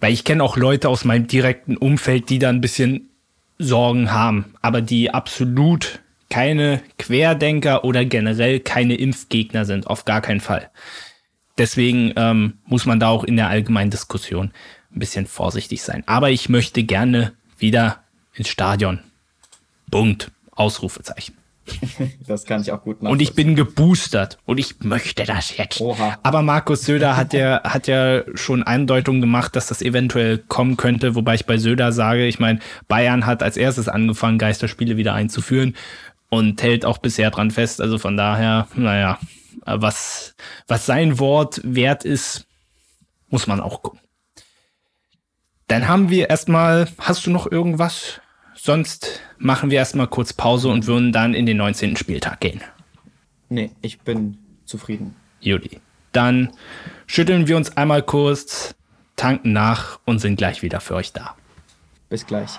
Weil 0.01 0.13
ich 0.13 0.25
kenne 0.25 0.43
auch 0.43 0.57
Leute 0.57 0.89
aus 0.89 1.05
meinem 1.05 1.27
direkten 1.27 1.77
Umfeld, 1.77 2.29
die 2.29 2.39
da 2.39 2.49
ein 2.49 2.59
bisschen 2.59 3.09
Sorgen 3.59 4.11
haben, 4.11 4.55
aber 4.61 4.81
die 4.81 5.13
absolut 5.13 5.99
keine 6.29 6.81
Querdenker 6.97 7.83
oder 7.83 8.03
generell 8.05 8.59
keine 8.59 8.95
Impfgegner 8.95 9.65
sind, 9.65 9.87
auf 9.87 10.05
gar 10.05 10.21
keinen 10.21 10.39
Fall. 10.39 10.71
Deswegen 11.57 12.13
ähm, 12.15 12.57
muss 12.65 12.85
man 12.85 12.99
da 12.99 13.09
auch 13.09 13.23
in 13.23 13.35
der 13.35 13.49
allgemeinen 13.49 13.91
Diskussion 13.91 14.51
ein 14.93 14.99
bisschen 14.99 15.27
vorsichtig 15.27 15.83
sein. 15.83 16.03
Aber 16.07 16.31
ich 16.31 16.49
möchte 16.49 16.83
gerne 16.83 17.33
wieder 17.59 18.03
ins 18.33 18.49
Stadion. 18.49 18.99
Punkt. 19.91 20.31
Ausrufezeichen. 20.51 21.40
Das 22.27 22.45
kann 22.45 22.61
ich 22.61 22.71
auch 22.71 22.83
gut 22.83 23.01
machen. 23.01 23.11
Und 23.11 23.21
ich 23.21 23.33
bin 23.33 23.55
geboostert 23.55 24.37
und 24.45 24.57
ich 24.57 24.79
möchte 24.81 25.23
das 25.23 25.55
jetzt. 25.57 25.81
Oha. 25.81 26.17
Aber 26.23 26.41
Markus 26.41 26.83
Söder 26.83 27.17
hat 27.17 27.33
ja, 27.33 27.61
hat 27.63 27.87
ja 27.87 28.23
schon 28.35 28.63
Andeutungen 28.63 29.21
gemacht, 29.21 29.55
dass 29.55 29.67
das 29.67 29.81
eventuell 29.81 30.37
kommen 30.37 30.77
könnte, 30.77 31.15
wobei 31.15 31.35
ich 31.35 31.45
bei 31.45 31.57
Söder 31.57 31.91
sage, 31.91 32.25
ich 32.25 32.39
meine, 32.39 32.59
Bayern 32.87 33.25
hat 33.25 33.43
als 33.43 33.57
erstes 33.57 33.87
angefangen, 33.87 34.37
Geisterspiele 34.37 34.97
wieder 34.97 35.13
einzuführen 35.13 35.75
und 36.29 36.61
hält 36.63 36.85
auch 36.85 36.97
bisher 36.97 37.31
dran 37.31 37.51
fest. 37.51 37.81
Also 37.81 37.97
von 37.97 38.17
daher, 38.17 38.67
naja, 38.75 39.19
was, 39.65 40.35
was 40.67 40.85
sein 40.85 41.19
Wort 41.19 41.61
wert 41.63 42.05
ist, 42.05 42.47
muss 43.29 43.47
man 43.47 43.59
auch 43.59 43.81
gucken. 43.81 43.99
Dann 45.67 45.87
haben 45.87 46.09
wir 46.09 46.29
erstmal, 46.29 46.87
hast 46.97 47.25
du 47.25 47.31
noch 47.31 47.49
irgendwas? 47.49 48.19
Sonst 48.63 49.21
machen 49.39 49.71
wir 49.71 49.79
erstmal 49.79 50.05
kurz 50.05 50.33
Pause 50.33 50.69
und 50.69 50.85
würden 50.85 51.11
dann 51.11 51.33
in 51.33 51.47
den 51.47 51.57
19. 51.57 51.95
Spieltag 51.95 52.41
gehen. 52.41 52.61
Nee, 53.49 53.71
ich 53.81 54.01
bin 54.01 54.37
zufrieden. 54.65 55.15
Judy. 55.39 55.81
Dann 56.11 56.51
schütteln 57.07 57.47
wir 57.47 57.57
uns 57.57 57.75
einmal 57.75 58.03
kurz, 58.03 58.75
tanken 59.15 59.51
nach 59.51 59.99
und 60.05 60.19
sind 60.19 60.35
gleich 60.35 60.61
wieder 60.61 60.79
für 60.79 60.93
euch 60.93 61.11
da. 61.11 61.35
Bis 62.07 62.27
gleich. 62.27 62.51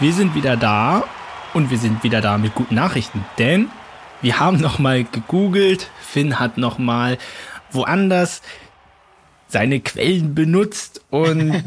Wir 0.00 0.12
sind 0.12 0.34
wieder 0.34 0.56
da 0.56 1.04
und 1.54 1.70
wir 1.70 1.78
sind 1.78 2.02
wieder 2.02 2.20
da 2.20 2.36
mit 2.36 2.56
guten 2.56 2.74
Nachrichten, 2.74 3.24
denn 3.38 3.70
wir 4.22 4.40
haben 4.40 4.60
noch 4.60 4.80
mal 4.80 5.04
gegoogelt. 5.04 5.88
Finn 6.00 6.40
hat 6.40 6.58
noch 6.58 6.78
mal 6.78 7.16
woanders 7.70 8.42
seine 9.48 9.80
Quellen 9.80 10.34
benutzt 10.34 11.02
und 11.10 11.64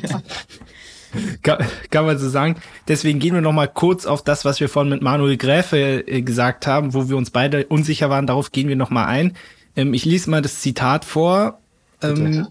kann, 1.42 1.66
kann, 1.90 2.06
man 2.06 2.18
so 2.18 2.30
sagen. 2.30 2.56
Deswegen 2.88 3.20
gehen 3.20 3.34
wir 3.34 3.42
noch 3.42 3.52
mal 3.52 3.68
kurz 3.68 4.06
auf 4.06 4.24
das, 4.24 4.46
was 4.46 4.60
wir 4.60 4.70
vorhin 4.70 4.92
mit 4.92 5.02
Manuel 5.02 5.38
Gräfe 5.38 6.08
äh, 6.08 6.22
gesagt 6.22 6.68
haben, 6.68 6.94
wo 6.94 7.10
wir 7.10 7.18
uns 7.18 7.32
beide 7.32 7.66
unsicher 7.68 8.10
waren. 8.10 8.28
Darauf 8.28 8.52
gehen 8.52 8.68
wir 8.68 8.76
noch 8.76 8.90
mal 8.90 9.06
ein. 9.06 9.34
Ähm, 9.76 9.94
ich 9.94 10.06
lese 10.06 10.30
mal 10.30 10.42
das 10.42 10.62
Zitat 10.62 11.06
vor. 11.06 11.60
Ähm, 12.02 12.48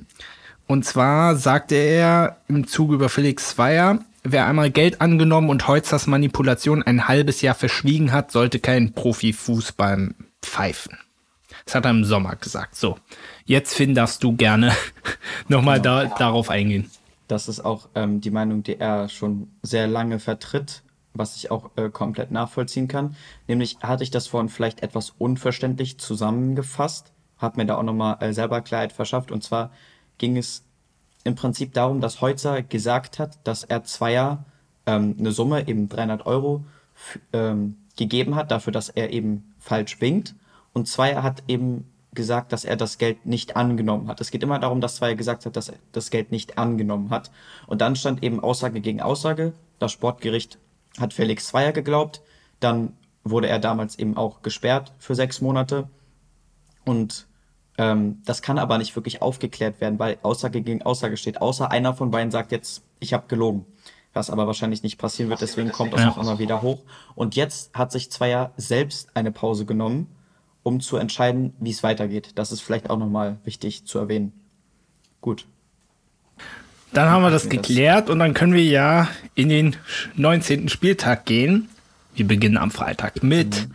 und 0.67 0.85
zwar 0.85 1.35
sagte 1.37 1.75
er 1.75 2.37
im 2.49 2.67
Zuge 2.67 2.95
über 2.95 3.09
Felix 3.09 3.51
Zweier, 3.51 4.01
Wer 4.23 4.47
einmal 4.47 4.71
Geld 4.71 5.01
angenommen 5.01 5.49
und 5.49 5.67
Holzers 5.67 6.07
Manipulation 6.07 6.83
ein 6.83 7.09
halbes 7.09 7.41
Jahr 7.41 7.55
verschwiegen 7.55 8.13
hat, 8.13 8.31
sollte 8.33 8.59
kein 8.59 8.93
Profifußball 8.93 10.11
pfeifen. 10.43 10.99
Das 11.65 11.75
hat 11.75 11.87
er 11.87 11.91
im 11.91 12.05
Sommer 12.05 12.37
gesagt. 12.37 12.77
So, 12.77 12.99
jetzt 13.51 13.75
Finn, 13.75 13.95
darfst 13.95 14.23
du 14.23 14.35
gerne 14.35 14.73
nochmal 15.49 15.81
genau. 15.81 16.05
da, 16.05 16.15
darauf 16.17 16.51
eingehen. 16.51 16.89
Das 17.27 17.49
ist 17.49 17.61
auch 17.61 17.89
ähm, 17.95 18.21
die 18.21 18.31
Meinung, 18.31 18.63
die 18.63 18.79
er 18.79 19.09
schon 19.09 19.49
sehr 19.63 19.87
lange 19.87 20.21
vertritt, 20.21 20.83
was 21.15 21.37
ich 21.37 21.51
auch 21.51 21.71
äh, 21.77 21.91
komplett 21.91 22.31
nachvollziehen 22.31 22.87
kann. 22.87 23.17
Nämlich 23.49 23.79
hatte 23.83 24.05
ich 24.05 24.11
das 24.11 24.29
vorhin 24.29 24.49
vielleicht 24.49 24.83
etwas 24.83 25.11
unverständlich 25.19 25.99
zusammengefasst, 25.99 27.13
habe 27.39 27.57
mir 27.59 27.67
da 27.67 27.77
auch 27.77 27.83
nochmal 27.83 28.19
äh, 28.21 28.33
selber 28.33 28.61
Klarheit 28.61 28.93
verschafft. 28.93 29.33
Und 29.33 29.43
zwar 29.43 29.71
ging 30.19 30.37
es 30.37 30.65
im 31.25 31.35
Prinzip 31.35 31.75
darum, 31.75 32.01
dass 32.01 32.21
Heutzer 32.21 32.63
gesagt 32.63 33.19
hat, 33.19 33.39
dass 33.45 33.65
er 33.65 33.83
Zweier 33.83 34.45
ähm, 34.87 35.17
eine 35.19 35.33
Summe, 35.33 35.67
eben 35.67 35.89
300 35.89 36.25
Euro, 36.25 36.65
ähm, 37.33 37.77
gegeben 37.97 38.37
hat, 38.37 38.51
dafür, 38.51 38.73
dass 38.73 38.89
er 38.91 39.11
eben 39.11 39.55
falsch 39.59 40.01
winkt. 40.01 40.35
Und 40.73 40.87
Zweier 40.87 41.23
hat 41.23 41.43
eben 41.49 41.90
gesagt, 42.13 42.53
dass 42.53 42.65
er 42.65 42.77
das 42.77 42.99
Geld 42.99 43.27
nicht 43.27 43.57
angenommen 43.57 44.09
hat. 44.09 44.21
Es 44.21 44.31
geht 44.31 44.43
immer 44.43 44.59
darum, 44.59 44.81
dass 44.81 44.97
Zweier 44.97 45.15
gesagt 45.15 45.47
hat, 45.47 45.57
dass 45.57 45.69
er 45.69 45.77
das 45.93 46.11
Geld 46.11 46.33
nicht 46.33 46.59
angenommen 46.59 47.11
hat. 47.11 47.31
Und 47.67 47.81
dann 47.81 47.97
stand 47.97 48.23
eben 48.23 48.41
Aussage 48.41 48.81
gegen 48.81 49.01
Aussage. 49.01 49.53
Das 49.79 49.93
Sportgericht 49.93 50.59
hat 50.99 51.13
Felix 51.15 51.47
Zweier 51.47 51.73
geglaubt. 51.73 52.23
Dann 52.59 52.95
wurde 53.23 53.49
er 53.49 53.59
damals 53.59 53.99
eben 53.99 54.17
auch 54.17 54.43
gesperrt 54.43 54.93
für 54.99 55.15
sechs 55.15 55.41
Monate. 55.41 55.89
Und 56.85 57.27
Ähm, 57.79 58.21
das 58.27 58.43
kann 58.43 58.59
aber 58.59 58.77
nicht 58.77 58.95
wirklich 58.95 59.23
aufgeklärt 59.23 59.81
werden, 59.81 59.99
weil 59.99 60.19
Aussage 60.23 60.61
gegen 60.61 60.83
Aussage 60.83 61.17
steht. 61.17 61.41
Außer 61.41 61.71
einer 61.71 61.95
von 61.95 62.11
beiden 62.11 62.31
sagt 62.31 62.53
jetzt, 62.53 62.83
ich 62.99 63.15
habe 63.15 63.27
gelogen. 63.27 63.65
Was 64.13 64.29
aber 64.29 64.47
wahrscheinlich 64.47 64.83
nicht 64.83 64.99
passieren 64.99 65.31
wird, 65.31 65.41
deswegen 65.41 65.71
kommt 65.73 65.95
das 65.95 66.05
auch 66.05 66.19
immer 66.19 66.39
wieder 66.39 66.61
hoch. 66.61 66.81
Und 67.15 67.37
jetzt 67.37 67.73
hat 67.73 67.91
sich 67.93 68.11
Zweier 68.11 68.53
selbst 68.57 69.17
eine 69.17 69.33
Pause 69.33 69.65
genommen, 69.65 70.09
um 70.71 70.81
zu 70.81 70.97
entscheiden, 70.97 71.53
wie 71.59 71.71
es 71.71 71.83
weitergeht. 71.83 72.31
Das 72.37 72.53
ist 72.53 72.61
vielleicht 72.61 72.91
auch 72.91 72.99
nochmal 72.99 73.39
wichtig 73.45 73.87
zu 73.87 73.99
erwähnen. 73.99 74.33
Gut. 75.21 75.47
Dann 76.93 77.11
haben 77.11 77.23
wir 77.23 77.31
das 77.31 77.49
geklärt 77.49 78.09
und 78.09 78.21
dann 78.21 78.35
können 78.35 78.55
wir 78.55 78.65
ja 78.65 79.09
in 79.35 79.49
den 79.49 79.77
19. 80.15 80.69
Spieltag 80.69 81.27
gehen. 81.27 81.69
Wir 82.15 82.27
beginnen 82.27 82.57
am 82.57 82.71
Freitag 82.71 83.23
mit 83.23 83.69
mhm. 83.69 83.75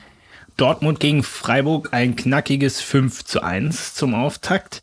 Dortmund 0.57 0.99
gegen 0.99 1.23
Freiburg, 1.23 1.89
ein 1.91 2.15
knackiges 2.15 2.81
5 2.81 3.25
zu 3.25 3.43
1 3.43 3.93
zum 3.93 4.15
Auftakt. 4.15 4.81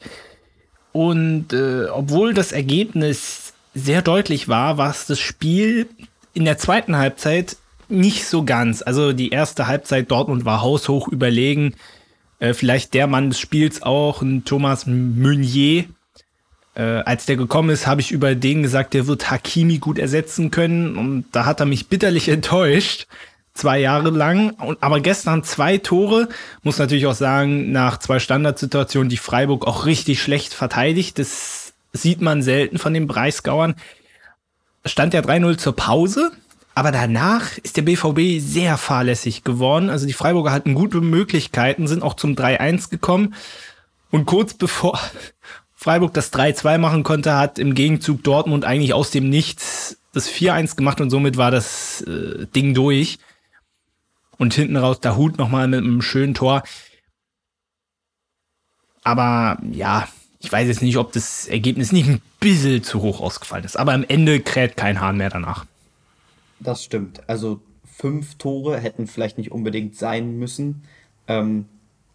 Und 0.92 1.52
äh, 1.54 1.86
obwohl 1.86 2.34
das 2.34 2.52
Ergebnis 2.52 3.54
sehr 3.74 4.02
deutlich 4.02 4.48
war, 4.48 4.76
war 4.76 4.90
es 4.90 5.06
das 5.06 5.18
Spiel 5.18 5.88
in 6.34 6.44
der 6.44 6.58
zweiten 6.58 6.96
Halbzeit 6.96 7.56
nicht 7.88 8.26
so 8.26 8.44
ganz. 8.44 8.82
Also 8.82 9.12
die 9.12 9.30
erste 9.30 9.66
Halbzeit 9.66 10.10
Dortmund 10.10 10.44
war 10.44 10.62
haushoch 10.62 11.08
überlegen. 11.08 11.74
Äh, 12.42 12.54
vielleicht 12.54 12.92
der 12.94 13.06
Mann 13.06 13.30
des 13.30 13.38
Spiels 13.38 13.84
auch, 13.84 14.20
ein 14.20 14.44
Thomas 14.44 14.84
Meunier, 14.86 15.84
äh, 16.74 16.82
als 16.82 17.24
der 17.24 17.36
gekommen 17.36 17.70
ist, 17.70 17.86
habe 17.86 18.00
ich 18.00 18.10
über 18.10 18.34
den 18.34 18.64
gesagt, 18.64 18.94
der 18.94 19.06
wird 19.06 19.30
Hakimi 19.30 19.78
gut 19.78 19.96
ersetzen 19.96 20.50
können. 20.50 20.96
Und 20.96 21.26
da 21.30 21.44
hat 21.44 21.60
er 21.60 21.66
mich 21.66 21.86
bitterlich 21.86 22.28
enttäuscht. 22.36 23.06
Zwei 23.54 23.78
Jahre 23.78 24.10
lang. 24.10 24.50
Und, 24.54 24.82
aber 24.82 24.98
gestern 24.98 25.44
zwei 25.44 25.78
Tore. 25.78 26.30
Muss 26.64 26.78
natürlich 26.78 27.06
auch 27.06 27.14
sagen, 27.14 27.70
nach 27.70 27.98
zwei 27.98 28.18
Standardsituationen, 28.18 29.08
die 29.08 29.18
Freiburg 29.18 29.64
auch 29.68 29.86
richtig 29.86 30.20
schlecht 30.20 30.52
verteidigt. 30.52 31.20
Das 31.20 31.74
sieht 31.92 32.22
man 32.22 32.42
selten 32.42 32.78
von 32.78 32.92
den 32.92 33.06
Breisgauern. 33.06 33.76
Stand 34.84 35.14
ja 35.14 35.20
3-0 35.20 35.58
zur 35.58 35.76
Pause. 35.76 36.32
Aber 36.74 36.90
danach 36.90 37.58
ist 37.58 37.76
der 37.76 37.82
BVB 37.82 38.40
sehr 38.40 38.78
fahrlässig 38.78 39.44
geworden. 39.44 39.90
Also 39.90 40.06
die 40.06 40.14
Freiburger 40.14 40.52
hatten 40.52 40.74
gute 40.74 41.00
Möglichkeiten, 41.00 41.86
sind 41.86 42.02
auch 42.02 42.14
zum 42.14 42.34
3-1 42.34 42.90
gekommen. 42.90 43.34
Und 44.10 44.26
kurz 44.26 44.54
bevor 44.54 44.98
Freiburg 45.74 46.14
das 46.14 46.32
3-2 46.32 46.78
machen 46.78 47.02
konnte, 47.02 47.36
hat 47.36 47.58
im 47.58 47.74
Gegenzug 47.74 48.22
Dortmund 48.22 48.64
eigentlich 48.64 48.94
aus 48.94 49.10
dem 49.10 49.28
Nichts 49.28 49.98
das 50.12 50.30
4-1 50.30 50.76
gemacht 50.76 51.00
und 51.00 51.10
somit 51.10 51.36
war 51.36 51.50
das 51.50 52.02
äh, 52.02 52.46
Ding 52.54 52.74
durch. 52.74 53.18
Und 54.38 54.54
hinten 54.54 54.76
raus 54.76 55.00
der 55.00 55.16
Hut 55.16 55.38
nochmal 55.38 55.68
mit 55.68 55.80
einem 55.80 56.02
schönen 56.02 56.34
Tor. 56.34 56.62
Aber 59.04 59.58
ja, 59.70 60.08
ich 60.40 60.50
weiß 60.50 60.68
jetzt 60.68 60.82
nicht, 60.82 60.96
ob 60.96 61.12
das 61.12 61.46
Ergebnis 61.46 61.92
nicht 61.92 62.08
ein 62.08 62.22
bisschen 62.40 62.82
zu 62.82 63.02
hoch 63.02 63.20
ausgefallen 63.20 63.64
ist. 63.64 63.76
Aber 63.76 63.92
am 63.92 64.04
Ende 64.04 64.40
kräht 64.40 64.76
kein 64.76 65.00
Hahn 65.00 65.16
mehr 65.16 65.30
danach. 65.30 65.66
Das 66.62 66.84
stimmt. 66.84 67.28
Also 67.28 67.60
fünf 67.84 68.36
Tore 68.36 68.78
hätten 68.78 69.06
vielleicht 69.06 69.38
nicht 69.38 69.52
unbedingt 69.52 69.96
sein 69.96 70.38
müssen. 70.38 70.84
Ähm, 71.28 71.66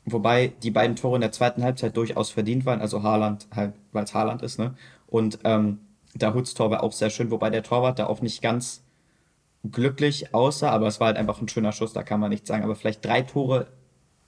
Wobei 0.10 0.54
die 0.64 0.72
beiden 0.72 0.96
Tore 0.96 1.16
in 1.16 1.22
der 1.22 1.34
zweiten 1.34 1.64
Halbzeit 1.64 1.98
durchaus 1.98 2.30
verdient 2.30 2.66
waren. 2.66 2.80
Also 2.80 3.04
Haaland, 3.04 3.46
halt, 3.54 3.74
weil 3.92 4.06
es 4.06 4.14
Haaland 4.14 4.42
ist, 4.42 4.58
ne? 4.58 4.74
Und 5.06 5.40
ähm, 5.44 5.80
der 6.14 6.34
Huts 6.34 6.54
Tor 6.54 6.72
war 6.72 6.82
auch 6.82 6.94
sehr 6.94 7.10
schön, 7.10 7.30
wobei 7.30 7.50
der 7.50 7.62
Torwart 7.62 8.00
da 8.00 8.08
auch 8.08 8.22
nicht 8.22 8.42
ganz 8.42 8.84
glücklich 9.70 10.34
aussah, 10.34 10.70
aber 10.70 10.88
es 10.88 11.02
war 11.02 11.08
halt 11.08 11.18
einfach 11.18 11.42
ein 11.42 11.50
schöner 11.50 11.74
Schuss, 11.74 11.92
da 11.92 12.04
kann 12.04 12.22
man 12.22 12.30
nichts 12.30 12.48
sagen. 12.48 12.64
Aber 12.64 12.76
vielleicht 12.76 13.04
drei 13.04 13.22
Tore 13.22 13.68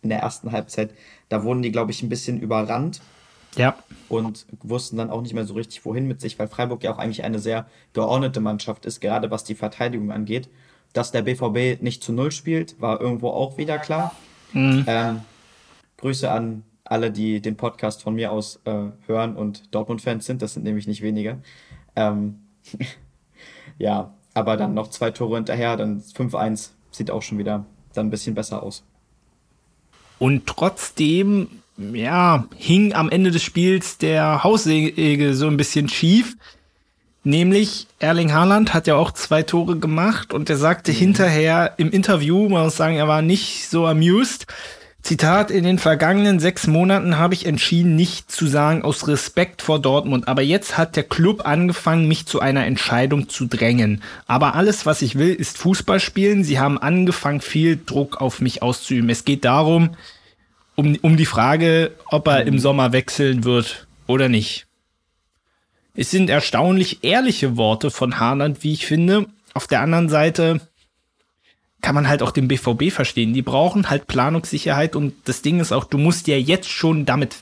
in 0.02 0.10
der 0.10 0.20
ersten 0.20 0.52
Halbzeit, 0.52 0.94
da 1.30 1.44
wurden 1.44 1.62
die, 1.62 1.72
glaube 1.72 1.92
ich, 1.92 2.04
ein 2.04 2.10
bisschen 2.10 2.42
überrannt. 2.42 3.00
Ja. 3.56 3.76
Und 4.08 4.46
wussten 4.62 4.98
dann 4.98 5.10
auch 5.10 5.22
nicht 5.22 5.34
mehr 5.34 5.46
so 5.46 5.54
richtig, 5.54 5.86
wohin 5.86 6.08
mit 6.08 6.22
sich, 6.22 6.38
weil 6.40 6.48
Freiburg 6.48 6.84
ja 6.84 6.94
auch 6.94 6.98
eigentlich 6.98 7.24
eine 7.24 7.40
sehr 7.40 7.68
geordnete 7.94 8.42
Mannschaft 8.42 8.86
ist, 8.86 9.00
gerade 9.02 9.32
was 9.32 9.44
die 9.44 9.56
Verteidigung 9.56 10.12
angeht. 10.12 10.50
Dass 10.94 11.12
der 11.12 11.22
BVB 11.22 11.82
nicht 11.82 12.04
zu 12.04 12.12
Null 12.12 12.32
spielt, 12.32 12.82
war 12.82 13.00
irgendwo 13.00 13.30
auch 13.30 13.58
wieder 13.58 13.78
klar. 13.78 14.16
Mhm. 14.54 14.84
Ähm, 14.88 15.22
Grüße 15.98 16.32
an 16.32 16.64
alle, 16.84 17.12
die 17.12 17.42
den 17.42 17.56
Podcast 17.56 18.02
von 18.02 18.16
mir 18.16 18.32
aus 18.32 18.60
äh, 18.66 18.88
hören 19.06 19.36
und 19.36 19.74
Dortmund-Fans 19.76 20.26
sind. 20.26 20.42
Das 20.42 20.56
sind 20.56 20.64
nämlich 20.64 20.88
nicht 20.88 21.04
wenige. 21.04 21.38
Ähm, 21.96 22.40
ja, 23.78 24.14
aber 24.34 24.58
dann 24.58 24.74
noch 24.74 24.90
zwei 24.90 25.12
Tore 25.12 25.36
hinterher, 25.36 25.78
dann 25.78 26.02
5-1 26.02 26.70
sieht 26.92 27.12
auch 27.12 27.22
schon 27.22 27.38
wieder 27.38 27.66
dann 27.94 28.08
ein 28.08 28.10
bisschen 28.10 28.36
besser 28.36 28.64
aus. 28.64 28.84
Und 30.18 30.48
trotzdem, 30.48 31.59
ja, 31.94 32.46
hing 32.58 32.94
am 32.94 33.10
Ende 33.10 33.32
des 33.32 33.44
Spiels 33.44 33.98
der 33.98 34.44
Haussäge 34.44 35.34
so 35.34 35.48
ein 35.48 35.58
bisschen 35.58 35.90
schief. 35.90 36.36
Nämlich 37.24 37.88
Erling 38.00 38.34
Haaland 38.34 38.74
hat 38.74 38.88
ja 38.88 38.96
auch 38.96 39.12
zwei 39.12 39.44
Tore 39.44 39.78
gemacht 39.78 40.34
und 40.34 40.50
er 40.50 40.58
sagte 40.58 40.92
mhm. 40.92 40.98
hinterher 40.98 41.74
im 41.78 41.92
Interview, 41.92 42.48
man 42.50 42.64
muss 42.64 42.78
sagen, 42.78 42.96
er 42.96 43.08
war 43.08 43.22
nicht 43.22 43.70
so 43.70 43.86
amused, 43.86 44.48
Zitat, 45.02 45.50
in 45.50 45.64
den 45.64 45.80
vergangenen 45.80 46.40
sechs 46.40 46.68
Monaten 46.68 47.18
habe 47.18 47.34
ich 47.34 47.46
entschieden, 47.46 47.96
nicht 47.96 48.30
zu 48.30 48.48
sagen 48.48 48.84
aus 48.84 49.08
Respekt 49.08 49.62
vor 49.62 49.80
Dortmund, 49.80 50.28
aber 50.28 50.42
jetzt 50.42 50.78
hat 50.78 50.96
der 50.96 51.04
Club 51.04 51.48
angefangen, 51.48 52.08
mich 52.08 52.26
zu 52.26 52.42
einer 52.42 52.66
Entscheidung 52.66 53.30
zu 53.30 53.46
drängen. 53.46 54.04
Aber 54.28 54.56
alles, 54.56 54.86
was 54.86 55.02
ich 55.02 55.18
will, 55.18 55.34
ist 55.34 55.58
Fußball 55.58 56.00
spielen. 56.00 56.44
Sie 56.44 56.60
haben 56.60 56.78
angefangen, 56.78 57.40
viel 57.42 57.80
Druck 57.84 58.20
auf 58.20 58.42
mich 58.42 58.62
auszuüben. 58.62 59.10
Es 59.10 59.24
geht 59.24 59.46
darum, 59.46 59.92
um, 60.80 60.96
um 61.02 61.18
die 61.18 61.26
Frage, 61.26 61.92
ob 62.06 62.28
er 62.28 62.46
im 62.46 62.58
Sommer 62.58 62.94
wechseln 62.94 63.44
wird 63.44 63.88
oder 64.08 64.30
nicht. 64.30 64.66
Es 65.94 66.10
sind 66.10 66.30
erstaunlich 66.30 67.04
ehrliche 67.04 67.58
Worte 67.58 67.92
von 67.92 68.20
Haaland, 68.20 68.64
wie 68.64 68.72
ich 68.72 68.86
finde. 68.86 69.28
Auf 69.54 69.68
der 69.68 69.82
anderen 69.82 70.08
Seite 70.08 70.62
kann 71.82 71.96
man 71.96 72.08
halt 72.08 72.24
auch 72.24 72.32
den 72.32 72.48
BVB 72.48 72.92
verstehen. 72.92 73.34
Die 73.34 73.42
brauchen 73.42 73.90
halt 73.90 74.08
Planungssicherheit 74.08 74.96
und 74.96 75.14
das 75.26 75.42
Ding 75.42 75.60
ist 75.60 75.74
auch, 75.74 75.84
du 75.84 75.98
musst 75.98 76.28
ja 76.28 76.38
jetzt 76.38 76.70
schon 76.70 77.06
damit 77.06 77.36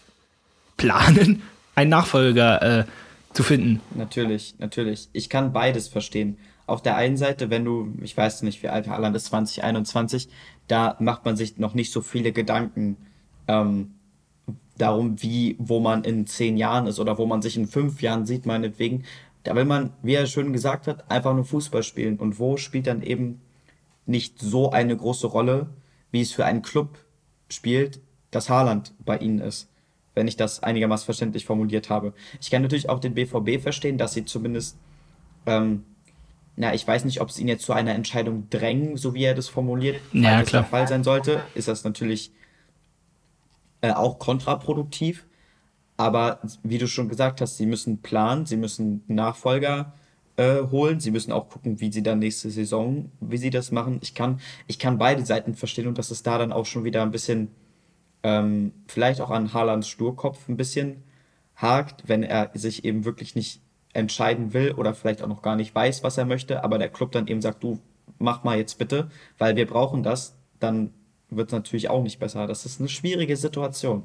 planen, 0.75 1.43
einen 1.75 1.91
Nachfolger 1.91 2.79
äh, 2.79 2.85
zu 3.33 3.43
finden. 3.43 3.81
Natürlich, 3.93 4.55
natürlich. 4.57 5.09
Ich 5.13 5.29
kann 5.29 5.53
beides 5.53 5.87
verstehen. 5.87 6.39
Auf 6.65 6.81
der 6.81 6.95
einen 6.95 7.17
Seite, 7.17 7.51
wenn 7.51 7.63
du, 7.63 7.93
ich 8.01 8.17
weiß 8.17 8.41
nicht, 8.41 8.63
wie 8.63 8.69
alt 8.69 8.87
Haaland 8.87 9.15
ist, 9.15 9.25
2021, 9.25 10.27
da 10.67 10.97
macht 10.99 11.23
man 11.23 11.37
sich 11.37 11.59
noch 11.59 11.75
nicht 11.75 11.91
so 11.91 12.01
viele 12.01 12.31
Gedanken 12.31 12.97
ähm, 13.47 13.95
darum, 14.77 15.21
wie, 15.21 15.55
wo 15.59 15.79
man 15.79 16.03
in 16.03 16.27
zehn 16.27 16.57
Jahren 16.57 16.87
ist 16.87 16.99
oder 16.99 17.17
wo 17.17 17.25
man 17.25 17.41
sich 17.41 17.57
in 17.57 17.67
fünf 17.67 18.01
Jahren 18.01 18.25
sieht, 18.25 18.45
meinetwegen. 18.45 19.03
Da 19.43 19.55
will 19.55 19.65
man, 19.65 19.91
wie 20.03 20.13
er 20.13 20.25
schön 20.25 20.53
gesagt 20.53 20.87
hat, 20.87 21.09
einfach 21.09 21.33
nur 21.33 21.45
Fußball 21.45 21.83
spielen. 21.83 22.17
Und 22.17 22.39
wo 22.39 22.57
spielt 22.57 22.87
dann 22.87 23.01
eben 23.01 23.41
nicht 24.05 24.39
so 24.39 24.71
eine 24.71 24.95
große 24.95 25.27
Rolle, 25.27 25.67
wie 26.11 26.21
es 26.21 26.31
für 26.31 26.45
einen 26.45 26.61
Club 26.61 26.97
spielt, 27.49 27.99
dass 28.31 28.49
Haaland 28.49 28.93
bei 29.03 29.17
ihnen 29.17 29.39
ist. 29.39 29.69
Wenn 30.15 30.27
ich 30.27 30.35
das 30.35 30.63
einigermaßen 30.63 31.05
verständlich 31.05 31.45
formuliert 31.45 31.89
habe. 31.89 32.13
Ich 32.41 32.49
kann 32.49 32.61
natürlich 32.61 32.89
auch 32.89 32.99
den 32.99 33.13
BVB 33.13 33.61
verstehen, 33.61 33.97
dass 33.97 34.13
sie 34.13 34.25
zumindest, 34.25 34.77
ähm, 35.45 35.83
na, 36.55 36.73
ich 36.73 36.87
weiß 36.87 37.05
nicht, 37.05 37.21
ob 37.21 37.29
es 37.29 37.39
ihn 37.39 37.47
jetzt 37.47 37.65
zu 37.65 37.73
einer 37.73 37.93
Entscheidung 37.93 38.49
drängen, 38.49 38.97
so 38.97 39.13
wie 39.13 39.23
er 39.23 39.35
das 39.35 39.47
formuliert. 39.47 39.97
Ja, 40.11 40.31
Wenn 40.31 40.39
das 40.39 40.51
der 40.51 40.63
Fall 40.63 40.87
sein 40.87 41.03
sollte, 41.03 41.41
ist 41.53 41.67
das 41.67 41.83
natürlich 41.83 42.31
äh, 43.87 43.93
auch 43.93 44.19
kontraproduktiv. 44.19 45.25
Aber 45.97 46.39
wie 46.63 46.77
du 46.77 46.87
schon 46.87 47.09
gesagt 47.09 47.41
hast, 47.41 47.57
sie 47.57 47.65
müssen 47.65 48.01
planen, 48.01 48.45
sie 48.45 48.57
müssen 48.57 49.03
Nachfolger 49.07 49.93
äh, 50.37 50.61
holen. 50.71 50.99
Sie 50.99 51.11
müssen 51.11 51.31
auch 51.31 51.49
gucken, 51.49 51.79
wie 51.81 51.91
sie 51.91 52.03
dann 52.03 52.19
nächste 52.19 52.49
Saison, 52.49 53.11
wie 53.19 53.37
sie 53.37 53.49
das 53.49 53.71
machen. 53.71 53.99
Ich 54.01 54.13
kann, 54.13 54.39
ich 54.67 54.79
kann 54.79 54.97
beide 54.97 55.25
Seiten 55.25 55.55
verstehen 55.55 55.87
und 55.87 55.97
dass 55.97 56.11
es 56.11 56.23
da 56.23 56.37
dann 56.37 56.51
auch 56.51 56.65
schon 56.65 56.83
wieder 56.83 57.01
ein 57.01 57.11
bisschen, 57.11 57.49
ähm, 58.23 58.71
vielleicht 58.87 59.21
auch 59.21 59.31
an 59.31 59.53
Haalands 59.53 59.87
Sturkopf 59.87 60.47
ein 60.47 60.57
bisschen 60.57 61.03
hakt, 61.55 62.07
wenn 62.07 62.23
er 62.23 62.51
sich 62.53 62.85
eben 62.85 63.03
wirklich 63.03 63.35
nicht 63.35 63.61
entscheiden 63.93 64.53
will 64.53 64.73
oder 64.73 64.93
vielleicht 64.93 65.23
auch 65.23 65.27
noch 65.27 65.41
gar 65.41 65.55
nicht 65.55 65.73
weiß, 65.73 66.03
was 66.03 66.19
er 66.19 66.25
möchte, 66.25 66.63
aber 66.63 66.77
der 66.77 66.89
Club 66.89 67.11
dann 67.11 67.27
eben 67.27 67.41
sagt, 67.41 67.63
du 67.63 67.79
mach 68.19 68.43
mal 68.43 68.57
jetzt 68.57 68.77
bitte, 68.77 69.09
weil 69.39 69.55
wir 69.55 69.65
brauchen 69.65 70.03
das, 70.03 70.35
dann 70.59 70.93
wird 71.29 71.49
es 71.49 71.53
natürlich 71.53 71.89
auch 71.89 72.03
nicht 72.03 72.19
besser. 72.19 72.47
Das 72.47 72.65
ist 72.65 72.79
eine 72.79 72.89
schwierige 72.89 73.35
Situation. 73.37 74.03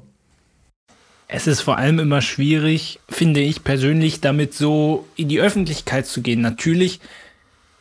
Es 1.27 1.47
ist 1.47 1.61
vor 1.61 1.77
allem 1.77 1.99
immer 1.99 2.21
schwierig, 2.21 2.99
finde 3.09 3.39
ich 3.39 3.63
persönlich, 3.63 4.21
damit 4.21 4.53
so 4.53 5.07
in 5.15 5.29
die 5.29 5.39
Öffentlichkeit 5.39 6.05
zu 6.05 6.21
gehen. 6.21 6.41
Natürlich 6.41 6.99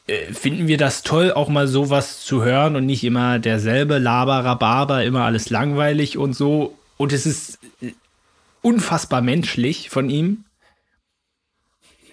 äh, 0.06 0.32
finden 0.32 0.68
wir 0.68 0.78
das 0.78 1.02
toll, 1.02 1.32
auch 1.32 1.48
mal 1.48 1.68
sowas 1.68 2.24
zu 2.24 2.44
hören 2.44 2.76
und 2.76 2.86
nicht 2.86 3.04
immer 3.04 3.38
derselbe 3.38 3.98
Laber, 3.98 5.04
immer 5.04 5.24
alles 5.24 5.50
langweilig 5.50 6.16
und 6.16 6.34
so. 6.34 6.78
Und 6.96 7.12
es 7.12 7.26
ist 7.26 7.58
äh, 7.82 7.92
unfassbar 8.62 9.22
menschlich 9.22 9.90
von 9.90 10.08
ihm. 10.08 10.44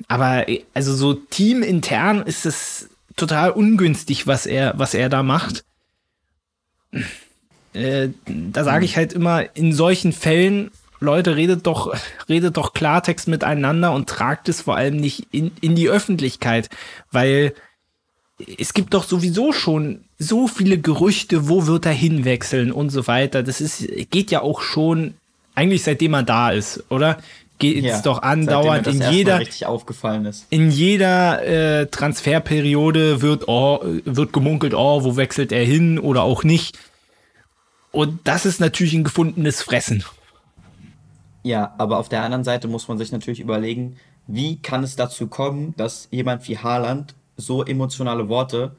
Aber 0.08 0.50
äh, 0.50 0.64
also 0.74 0.94
so 0.94 1.14
teamintern 1.14 2.24
ist 2.24 2.46
es 2.46 2.90
total 3.16 3.52
ungünstig, 3.52 4.28
was 4.28 4.46
er, 4.46 4.74
was 4.78 4.94
er 4.94 5.10
da 5.10 5.24
macht. 5.24 5.64
Äh, 7.74 8.10
da 8.26 8.64
sage 8.64 8.86
ich 8.86 8.98
halt 8.98 9.14
immer, 9.14 9.56
in 9.56 9.74
solchen 9.74 10.14
Fällen 10.14 10.72
Leute, 11.00 11.36
redet 11.36 11.66
doch, 11.66 11.96
redet 12.28 12.58
doch 12.58 12.74
Klartext 12.74 13.28
miteinander 13.28 13.94
und 13.94 14.10
tragt 14.10 14.50
es 14.50 14.62
vor 14.62 14.76
allem 14.76 14.98
nicht 14.98 15.28
in, 15.32 15.52
in 15.62 15.76
die 15.76 15.90
Öffentlichkeit, 15.90 16.70
weil 17.12 17.54
es 18.58 18.74
gibt 18.74 18.94
doch 18.94 19.04
sowieso 19.04 19.54
schon 19.54 20.02
so 20.18 20.48
viele 20.48 20.78
Gerüchte, 20.78 21.48
wo 21.48 21.68
wird 21.68 21.86
er 21.86 21.94
hinwechseln 21.94 22.72
und 22.72 22.90
so 22.90 23.08
weiter. 23.08 23.44
Das 23.44 23.62
ist, 23.62 23.88
geht 24.10 24.32
ja 24.32 24.42
auch 24.42 24.62
schon 24.62 25.14
eigentlich 25.60 25.84
seitdem 25.84 26.14
er 26.14 26.24
da 26.24 26.52
ist, 26.52 26.86
oder? 26.90 27.18
Geht 27.60 27.84
ja, 27.84 28.02
doch 28.02 28.22
andauernd 28.22 28.88
in 28.88 29.02
jeder 29.12 29.40
richtig 29.40 29.66
aufgefallen 29.66 30.26
ist. 30.26 30.48
In 30.50 30.72
jeder 30.72 31.46
äh, 31.46 31.88
Transferperiode 31.88 33.22
wird 33.22 33.48
oh, 33.48 33.82
wird 34.06 34.32
gemunkelt, 34.32 34.74
oh, 34.74 35.04
wo 35.04 35.18
wechselt 35.18 35.52
er 35.52 35.66
hin 35.66 36.00
oder 36.00 36.24
auch 36.24 36.44
nicht. 36.44 36.80
Und 37.92 38.22
das 38.24 38.46
ist 38.46 38.60
natürlich 38.60 38.94
ein 38.94 39.04
gefundenes 39.04 39.62
Fressen. 39.62 40.04
Ja, 41.44 41.74
aber 41.78 41.98
auf 41.98 42.10
der 42.10 42.24
anderen 42.24 42.44
Seite 42.44 42.68
muss 42.68 42.88
man 42.88 42.98
sich 42.98 43.12
natürlich 43.12 43.40
überlegen, 43.40 43.98
wie 44.28 44.62
kann 44.62 44.84
es 44.84 44.96
dazu 44.96 45.28
kommen, 45.28 45.74
dass 45.76 46.08
jemand 46.12 46.48
wie 46.48 46.58
Haaland 46.58 47.16
so 47.36 47.64
emotionale 47.64 48.30
Worte 48.30 48.76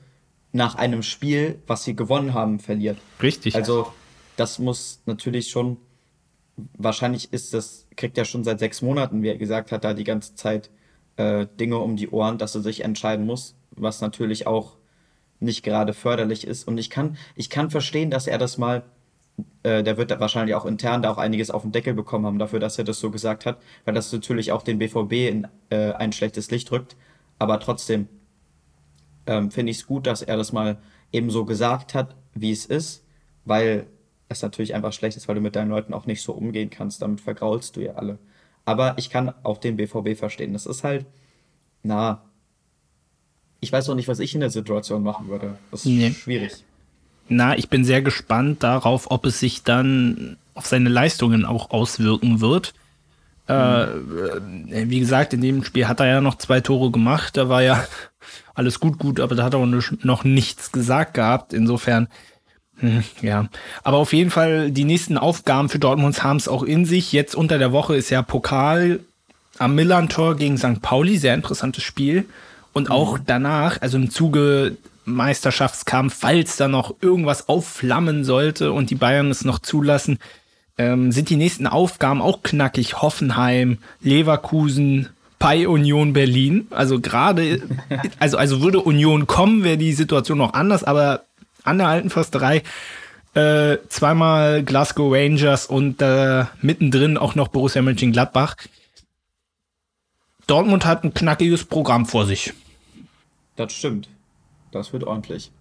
nach 0.53 0.75
einem 0.75 1.03
Spiel, 1.03 1.59
was 1.67 1.85
sie 1.85 1.97
gewonnen 1.97 2.35
haben, 2.35 2.61
verliert. 2.61 2.99
Richtig. 3.23 3.55
Also, 3.55 3.93
das 4.37 4.59
muss 4.59 5.01
natürlich 5.07 5.51
schon, 5.51 5.77
wahrscheinlich 6.77 7.33
ist 7.33 7.55
das, 7.55 7.87
kriegt 7.97 8.19
er 8.19 8.25
schon 8.25 8.45
seit 8.45 8.59
sechs 8.59 8.83
Monaten, 8.83 9.23
wie 9.23 9.29
er 9.29 9.39
gesagt 9.39 9.73
hat, 9.73 9.85
da 9.85 9.95
die 9.95 10.05
ganze 10.05 10.35
Zeit 10.35 10.71
äh, 11.17 11.47
Dinge 11.59 11.79
um 11.79 11.97
die 11.97 12.09
Ohren, 12.11 12.39
dass 12.39 12.55
er 12.55 12.63
sich 12.63 12.85
entscheiden 12.85 13.27
muss, 13.27 13.55
was 13.71 14.01
natürlich 14.01 14.47
auch 14.47 14.77
nicht 15.41 15.63
gerade 15.63 15.93
förderlich 15.93 16.47
ist. 16.47 16.67
Und 16.69 16.79
ich 16.79 16.91
kann, 16.91 17.17
ich 17.35 17.51
kann 17.51 17.71
verstehen, 17.71 18.11
dass 18.11 18.27
er 18.27 18.39
das 18.39 18.59
mal 18.59 18.85
äh, 19.63 19.83
der 19.83 19.97
wird 19.97 20.19
wahrscheinlich 20.21 20.55
auch 20.55 20.67
intern 20.67 21.03
da 21.03 21.11
auch 21.11 21.19
einiges 21.19 21.51
auf 21.51 21.63
den 21.63 21.73
Deckel 21.73 21.95
bekommen 21.95 22.27
haben 22.27 22.39
dafür, 22.39 22.61
dass 22.61 22.79
er 22.79 22.85
das 22.85 23.01
so 23.01 23.11
gesagt 23.11 23.47
hat, 23.47 23.59
weil 23.85 23.95
das 23.95 24.13
natürlich 24.13 24.53
auch 24.53 24.63
den 24.63 24.79
BVB 24.79 25.13
in 25.13 25.47
äh, 25.71 25.93
ein 25.93 26.13
schlechtes 26.13 26.51
Licht 26.51 26.71
rückt. 26.73 26.97
Aber 27.39 27.61
trotzdem 27.61 28.09
ähm, 29.27 29.51
finde 29.51 29.71
ich 29.71 29.79
es 29.79 29.87
gut, 29.87 30.07
dass 30.07 30.23
er 30.23 30.37
das 30.37 30.53
mal 30.53 30.79
eben 31.13 31.31
so 31.31 31.45
gesagt 31.45 31.95
hat, 31.95 32.17
wie 32.35 32.53
es 32.53 32.67
ist, 32.67 33.05
weil 33.45 33.87
es 34.31 34.43
natürlich 34.43 34.75
einfach 34.75 34.93
schlecht 34.93 35.17
ist, 35.17 35.29
weil 35.29 35.35
du 35.35 35.41
mit 35.41 35.57
deinen 35.57 35.71
Leuten 35.71 35.93
auch 35.93 36.07
nicht 36.07 36.23
so 36.23 36.33
umgehen 36.33 36.71
kannst. 36.71 37.03
Damit 37.03 37.21
vergraulst 37.21 37.77
du 37.77 37.81
ja 37.81 37.95
alle. 37.95 38.19
Aber 38.65 38.95
ich 38.97 39.11
kann 39.11 39.33
auch 39.43 39.59
den 39.59 39.77
BVB 39.77 40.17
verstehen. 40.17 40.53
Das 40.53 40.67
ist 40.67 40.85
halt, 40.85 41.05
na, 41.83 42.23
ich 43.61 43.73
weiß 43.73 43.89
auch 43.91 43.95
nicht, 43.95 44.09
was 44.09 44.21
ich 44.21 44.35
in 44.35 44.41
der 44.41 44.51
Situation 44.51 45.03
machen 45.03 45.29
würde. 45.29 45.59
Das 45.71 45.81
ist 45.81 45.87
nee. 45.87 46.13
schwierig. 46.13 46.53
Na, 47.29 47.57
ich 47.57 47.69
bin 47.69 47.85
sehr 47.85 48.03
gespannt 48.03 48.63
darauf, 48.63 49.11
ob 49.11 49.27
es 49.27 49.41
sich 49.41 49.63
dann 49.63 50.37
auf 50.55 50.67
seine 50.67 50.89
Leistungen 50.89 51.45
auch 51.45 51.71
auswirken 51.71 52.41
wird. 52.41 52.73
Mhm. 53.49 54.69
Äh, 54.71 54.89
wie 54.89 55.01
gesagt, 55.01 55.33
in 55.35 55.41
dem 55.41 55.65
Spiel 55.65 55.89
hat 55.89 56.01
er 56.01 56.07
ja 56.07 56.21
noch 56.21 56.37
zwei 56.37 56.61
Tore 56.61 56.93
gemacht. 56.93 57.37
Da 57.37 57.49
war 57.49 57.63
ja 57.63 57.85
alles 58.55 58.79
gut, 58.79 58.99
gut, 58.99 59.19
aber 59.19 59.35
da 59.35 59.43
hat 59.43 59.55
er 59.55 59.61
auch 59.61 59.67
noch 59.67 60.25
nichts 60.25 60.71
gesagt 60.71 61.15
gehabt. 61.15 61.53
Insofern, 61.53 62.09
ja. 63.23 63.49
Aber 63.83 63.99
auf 63.99 64.13
jeden 64.13 64.31
Fall, 64.31 64.71
die 64.71 64.85
nächsten 64.85 65.19
Aufgaben 65.19 65.69
für 65.69 65.79
Dortmund 65.79 66.23
haben 66.23 66.37
es 66.37 66.49
auch 66.49 66.63
in 66.63 66.85
sich. 66.85 67.13
Jetzt 67.13 67.35
unter 67.35 67.59
der 67.59 67.73
Woche 67.73 67.97
ist 67.97 68.11
ja 68.11 68.23
Pokal 68.23 69.01
am 69.59 69.75
Millantor 69.75 70.37
gegen 70.37 70.57
St. 70.57 70.81
Pauli, 70.81 71.19
sehr 71.19 71.35
interessantes 71.35 71.85
Spiel. 71.85 72.27
Und 72.73 72.89
mhm. 72.89 72.95
auch 72.95 73.19
danach, 73.25 73.81
also 73.83 73.99
im 73.99 74.11
Zuge 74.11 74.77
Meisterschaftskampf, 75.05 76.15
falls 76.19 76.57
da 76.57 76.69
noch 76.69 76.95
irgendwas 77.01 77.49
aufflammen 77.49 78.25
sollte 78.25 78.73
und 78.73 78.91
die 78.91 78.95
Bayern 78.95 79.31
es 79.31 79.45
noch 79.45 79.59
zulassen, 79.59 80.19
ähm, 80.79 81.13
sind 81.13 81.31
die 81.31 81.37
nächsten 81.37 81.67
Aufgaben 81.67 82.23
auch 82.23 82.43
knackig. 82.43 83.03
Hoffenheim, 83.03 83.79
Leverkusen, 84.01 85.09
bei 85.41 85.67
Union 85.67 86.13
Berlin. 86.13 86.69
Also 86.71 87.01
gerade, 87.01 87.63
also, 88.21 88.37
also 88.37 88.63
würde 88.63 88.81
Union 88.81 89.27
kommen, 89.27 89.65
wäre 89.65 89.79
die 89.79 89.95
Situation 89.95 90.39
noch 90.39 90.53
anders, 90.53 90.85
aber 90.85 91.23
an 91.65 91.79
der 91.79 91.89
alten 91.89 92.11
Försterei 92.11 92.63
äh, 93.35 93.79
zweimal 93.89 94.65
Glasgow 94.65 95.13
Rangers 95.13 95.67
und 95.67 96.03
äh, 96.03 96.45
mittendrin 96.61 97.17
auch 97.17 97.35
noch 97.35 97.49
Borussia 97.49 97.83
Mönchengladbach. 97.83 98.57
Dortmund 100.47 100.85
hat 100.85 101.05
ein 101.05 101.15
knackiges 101.15 101.65
Programm 101.65 102.07
vor 102.07 102.27
sich. 102.27 102.53
Das 103.57 103.73
stimmt. 103.73 104.09
Das 104.73 104.93
wird 104.93 105.05
ordentlich. 105.05 105.53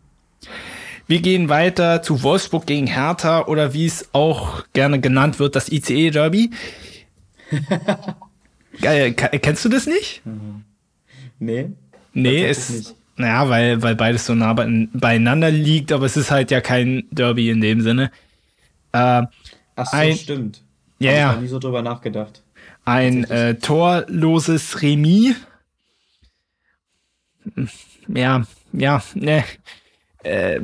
Wir 1.06 1.22
gehen 1.22 1.50
weiter 1.50 2.02
zu 2.02 2.24
Wolfsburg 2.24 2.66
gegen 2.66 2.88
Hertha 2.88 3.46
oder 3.46 3.74
wie 3.74 3.86
es 3.86 4.10
auch 4.14 4.64
gerne 4.74 5.00
genannt 5.00 5.40
wird, 5.40 5.56
das 5.56 5.70
ICE-Derby. 5.70 6.52
Geil, 8.82 9.14
kennst 9.14 9.66
du 9.66 9.70
das 9.70 9.86
nicht? 9.86 10.22
Nee. 11.40 11.72
Nee, 12.14 12.46
es 12.46 12.70
nicht. 12.70 12.96
Naja, 13.20 13.50
weil, 13.50 13.82
weil 13.82 13.96
beides 13.98 14.26
so 14.26 14.34
nah 14.34 14.54
beieinander 14.54 15.52
liegt, 15.52 15.92
aber 15.92 16.06
es 16.06 16.16
ist 16.16 16.32
halt 16.32 16.52
ja 16.52 16.62
kein 16.62 17.04
Derby 17.12 17.50
in 17.50 17.60
dem 17.60 17.82
Sinne. 17.82 18.12
Äh, 18.94 19.24
Ach 19.76 19.86
so, 19.86 19.98
ein, 19.98 20.16
stimmt. 20.16 20.64
Ja, 21.00 21.12
yeah, 21.12 21.20
Ich 21.20 21.26
habe 21.34 21.42
nie 21.42 21.48
so 21.50 21.60
drüber 21.60 21.82
nachgedacht. 21.82 22.42
Ein 22.86 23.26
äh, 23.26 23.56
torloses 23.56 24.82
Remis. 24.82 25.36
Ja, 28.08 28.44
ja, 28.72 29.04
ne. 29.16 29.44
Äh, 30.24 30.62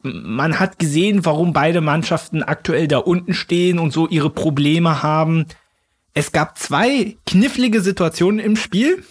man 0.00 0.58
hat 0.58 0.78
gesehen, 0.78 1.26
warum 1.26 1.52
beide 1.52 1.82
Mannschaften 1.82 2.42
aktuell 2.42 2.88
da 2.88 2.96
unten 2.96 3.34
stehen 3.34 3.78
und 3.78 3.92
so 3.92 4.08
ihre 4.08 4.30
Probleme 4.30 5.02
haben. 5.02 5.44
Es 6.14 6.32
gab 6.32 6.56
zwei 6.56 7.18
knifflige 7.26 7.82
Situationen 7.82 8.40
im 8.40 8.56
Spiel. 8.56 9.04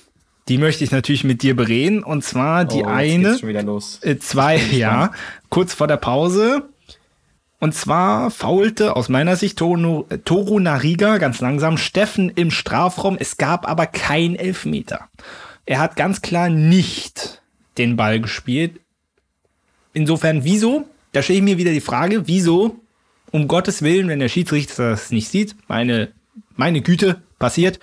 Die 0.48 0.58
möchte 0.58 0.84
ich 0.84 0.92
natürlich 0.92 1.24
mit 1.24 1.44
dir 1.44 1.56
bereden. 1.56 2.04
Und 2.04 2.24
zwar 2.24 2.66
die 2.66 2.84
oh, 2.84 2.88
eine. 2.88 3.38
Schon 3.38 3.50
wieder 3.50 3.64
los. 3.64 4.00
Äh, 4.02 4.18
zwei, 4.18 4.58
ja, 4.58 5.12
kurz 5.50 5.74
vor 5.74 5.88
der 5.88 5.98
Pause. 5.98 6.70
Und 7.60 7.76
zwar 7.76 8.32
faulte 8.32 8.96
aus 8.96 9.08
meiner 9.08 9.36
Sicht 9.36 9.60
Toru, 9.60 10.06
Toru 10.26 10.60
Nariga 10.60 11.20
ganz 11.20 11.42
langsam 11.42 11.78
Steffen 11.78 12.30
im 12.30 12.50
Strafraum. 12.50 13.18
Es 13.20 13.38
gab 13.38 13.70
aber 13.70 13.86
kein 13.86 14.36
Elfmeter. 14.36 15.10
Er 15.68 15.80
hat 15.80 15.96
ganz 15.96 16.24
klar 16.24 16.50
nicht 16.50 17.42
den 17.78 17.96
Ball 17.98 18.20
gespielt. 18.20 18.80
Insofern, 19.94 20.44
wieso? 20.44 20.88
Da 21.12 21.22
stelle 21.22 21.38
ich 21.38 21.46
mir 21.46 21.58
wieder 21.60 21.72
die 21.72 21.82
Frage, 21.82 22.28
wieso, 22.28 22.80
um 23.32 23.48
Gottes 23.48 23.82
Willen, 23.84 24.08
wenn 24.08 24.20
der 24.20 24.30
Schiedsrichter 24.30 24.92
das 24.92 25.12
nicht 25.12 25.28
sieht, 25.28 25.56
meine, 25.68 26.10
meine 26.56 26.82
Güte, 26.82 27.22
passiert, 27.38 27.80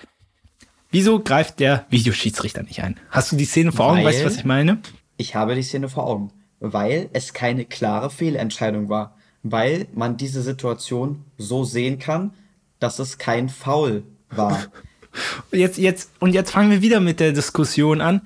wieso 0.91 1.19
greift 1.19 1.59
der 1.59 1.85
Videoschiedsrichter 1.89 2.63
nicht 2.63 2.83
ein? 2.83 2.99
Hast 3.09 3.31
du 3.31 3.35
die 3.35 3.45
Szene 3.45 3.71
vor 3.71 3.87
Augen? 3.87 3.97
Weil 3.97 4.05
weißt 4.05 4.21
du, 4.21 4.25
was 4.25 4.35
ich 4.37 4.45
meine? 4.45 4.79
Ich 5.17 5.35
habe 5.35 5.55
die 5.55 5.63
Szene 5.63 5.89
vor 5.89 6.07
Augen, 6.07 6.31
weil 6.59 7.09
es 7.13 7.33
keine 7.33 7.65
klare 7.65 8.09
Fehlentscheidung 8.09 8.89
war. 8.89 9.15
Weil 9.41 9.87
man 9.93 10.17
diese 10.17 10.41
Situation 10.41 11.23
so 11.37 11.63
sehen 11.63 11.97
kann, 11.97 12.33
dass 12.79 12.99
es 12.99 13.17
kein 13.17 13.49
Foul 13.49 14.03
war. 14.29 14.65
Jetzt, 15.51 15.79
jetzt, 15.79 16.11
und 16.19 16.33
jetzt 16.33 16.51
fangen 16.51 16.69
wir 16.69 16.83
wieder 16.83 16.99
mit 16.99 17.19
der 17.19 17.31
Diskussion 17.31 17.99
an. 17.99 18.21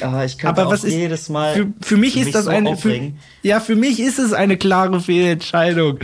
Ah, 0.00 0.24
ich 0.24 0.38
könnte 0.38 0.60
aber 0.60 0.72
was 0.72 0.82
ist, 0.82 0.92
jedes 0.92 1.28
Mal. 1.28 1.54
Für, 1.54 1.72
für 1.80 1.96
mich 1.96 2.16
ist 2.16 2.34
das 2.34 2.46
so 2.46 2.50
eine. 2.50 2.76
Für, 2.76 3.12
ja, 3.42 3.60
für 3.60 3.76
mich 3.76 4.00
ist 4.00 4.18
es 4.18 4.32
eine 4.32 4.56
klare 4.56 5.00
Fehlentscheidung. 5.00 6.00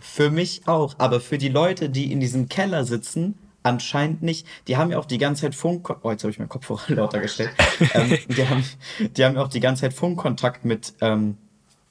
Für 0.00 0.30
mich 0.30 0.62
auch. 0.66 0.94
Aber 0.98 1.20
für 1.20 1.38
die 1.38 1.48
Leute, 1.48 1.88
die 1.88 2.12
in 2.12 2.20
diesem 2.20 2.48
Keller 2.50 2.84
sitzen, 2.84 3.38
anscheinend 3.66 4.22
nicht. 4.22 4.46
Die 4.68 4.76
haben 4.76 4.90
ja 4.90 4.98
auch 4.98 5.04
die 5.04 5.18
ganze 5.18 5.42
Zeit 5.42 5.54
Funk. 5.54 5.88
Oh, 6.02 6.10
jetzt 6.10 6.22
habe 6.22 6.30
ich 6.30 6.38
meinen 6.38 6.48
Kopfhörer 6.48 6.94
lauter 6.94 7.20
gestellt. 7.20 7.50
ähm, 7.94 8.18
die, 8.28 8.48
haben, 8.48 8.64
die 8.98 9.24
haben 9.24 9.36
auch 9.36 9.48
die 9.48 9.60
ganze 9.60 9.82
Zeit 9.82 9.92
Funkkontakt 9.92 10.64
mit, 10.64 10.94
ähm, 11.00 11.36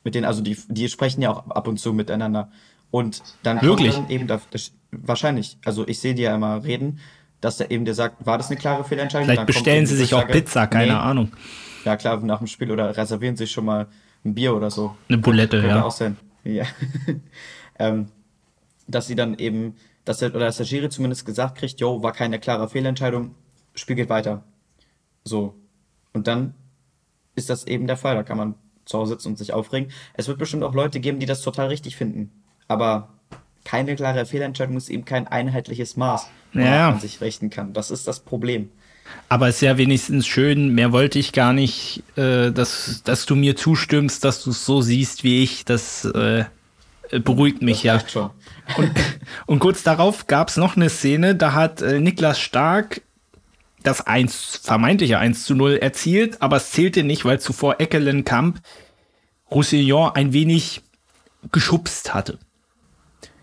mit 0.04 0.16
denen. 0.16 0.26
Also 0.26 0.42
die, 0.42 0.58
die 0.68 0.90
sprechen 0.90 1.22
ja 1.22 1.32
auch 1.32 1.48
ab 1.48 1.68
und 1.68 1.78
zu 1.80 1.94
miteinander. 1.94 2.50
Und 2.92 3.22
dann 3.44 3.62
Wirklich? 3.62 3.96
Dann 3.96 4.10
eben 4.10 4.28
das, 4.28 4.42
das, 4.52 4.72
wahrscheinlich. 4.92 5.58
Also 5.66 5.88
ich 5.88 6.00
sehe 6.00 6.16
die 6.16 6.24
ja 6.24 6.36
immer 6.36 6.64
reden 6.64 7.00
dass 7.46 7.60
er 7.60 7.70
eben 7.70 7.86
dir 7.86 7.94
sagt, 7.94 8.26
war 8.26 8.38
das 8.38 8.48
eine 8.48 8.58
klare 8.58 8.84
Fehlentscheidung? 8.84 9.28
Vielleicht 9.28 9.46
bestellen 9.46 9.86
sie 9.86 9.96
sich 9.96 10.14
auch 10.16 10.28
Pizza, 10.28 10.66
keine 10.66 10.94
nee. 10.94 10.98
Ahnung. 10.98 11.32
Ja, 11.84 11.96
klar, 11.96 12.20
nach 12.22 12.40
dem 12.40 12.48
Spiel 12.48 12.72
oder 12.72 12.98
reservieren 12.98 13.36
sich 13.36 13.52
schon 13.52 13.66
mal 13.66 13.88
ein 14.26 14.34
Bier 14.34 14.56
oder 14.56 14.72
so. 14.72 14.96
Eine 15.08 15.20
Bulette, 15.20 15.58
ja. 15.66 15.84
Auch 15.84 15.92
sein. 15.92 16.18
Ja. 16.44 16.66
ähm, 17.80 18.08
dass 18.88 19.08
sie 19.08 19.16
dann 19.16 19.38
eben, 19.38 19.76
dass 20.06 20.20
der, 20.20 20.30
oder 20.30 20.46
dass 20.46 20.58
der 20.58 20.66
Schiri 20.66 20.90
zumindest 20.90 21.26
gesagt 21.26 21.58
kriegt, 21.58 21.80
yo, 21.80 22.02
war 22.02 22.14
keine 22.14 22.40
klare 22.40 22.70
Fehlentscheidung, 22.70 23.36
Spiel 23.74 23.96
geht 23.96 24.10
weiter. 24.10 24.44
So. 25.24 25.56
Und 26.14 26.28
dann 26.28 26.54
ist 27.36 27.50
das 27.50 27.66
eben 27.68 27.88
der 27.88 27.98
Fall. 27.98 28.16
Da 28.16 28.24
kann 28.24 28.38
man 28.38 28.56
zu 28.86 28.98
Hause 28.98 29.14
sitzen 29.14 29.30
und 29.30 29.38
sich 29.38 29.52
aufregen. 29.52 29.92
Es 30.14 30.28
wird 30.28 30.38
bestimmt 30.38 30.64
auch 30.64 30.74
Leute 30.74 31.00
geben, 31.00 31.20
die 31.20 31.26
das 31.26 31.42
total 31.42 31.68
richtig 31.68 31.96
finden. 31.96 32.32
Aber 32.68 33.10
keine 33.64 33.96
klare 33.96 34.26
Fehlentscheidung 34.26 34.78
ist 34.78 34.90
eben 34.90 35.06
kein 35.06 35.28
einheitliches 35.28 35.98
Maß, 35.98 36.28
ja. 36.54 36.92
man 36.92 37.00
sich 37.00 37.20
richten 37.20 37.50
kann. 37.50 37.74
Das 37.74 37.92
ist 37.92 38.08
das 38.08 38.20
Problem. 38.20 38.70
Aber 39.30 39.48
es 39.48 39.56
ist 39.56 39.62
ja 39.62 39.78
wenigstens 39.78 40.26
schön, 40.26 40.74
mehr 40.74 40.92
wollte 40.92 41.20
ich 41.20 41.32
gar 41.32 41.54
nicht, 41.54 42.04
äh, 42.16 42.52
dass, 42.52 43.02
dass 43.04 43.26
du 43.26 43.36
mir 43.36 43.56
zustimmst, 43.56 44.24
dass 44.24 44.44
du 44.44 44.52
es 44.52 44.66
so 44.66 44.82
siehst 44.82 45.24
wie 45.24 45.44
ich. 45.44 45.66
Das 45.66 46.06
äh, 46.06 46.40
äh, 46.40 46.46
beruhigt 47.12 47.62
mich 47.62 47.84
ja. 47.84 48.00
Schon. 48.08 48.32
Und, 48.78 48.92
und 49.46 49.60
kurz 49.60 49.84
darauf 49.84 50.28
gab 50.28 50.50
es 50.50 50.58
noch 50.58 50.76
eine 50.76 50.90
Szene, 50.90 51.36
da 51.36 51.54
hat 51.54 51.82
äh, 51.82 52.00
Niklas 52.00 52.40
Stark 52.40 53.02
das 53.84 54.06
1, 54.06 54.62
vermeintliche 54.64 55.20
1 55.20 55.46
zu 55.46 55.56
0 55.56 55.78
erzielt, 55.78 56.42
aber 56.42 56.58
es 56.58 56.72
zählte 56.72 57.04
nicht, 57.04 57.24
weil 57.24 57.40
zuvor 57.40 57.80
Eckelenkamp 57.80 58.60
Roussillon 59.52 60.12
ein 60.16 60.34
wenig 60.34 60.82
geschubst 61.52 62.14
hatte. 62.14 62.40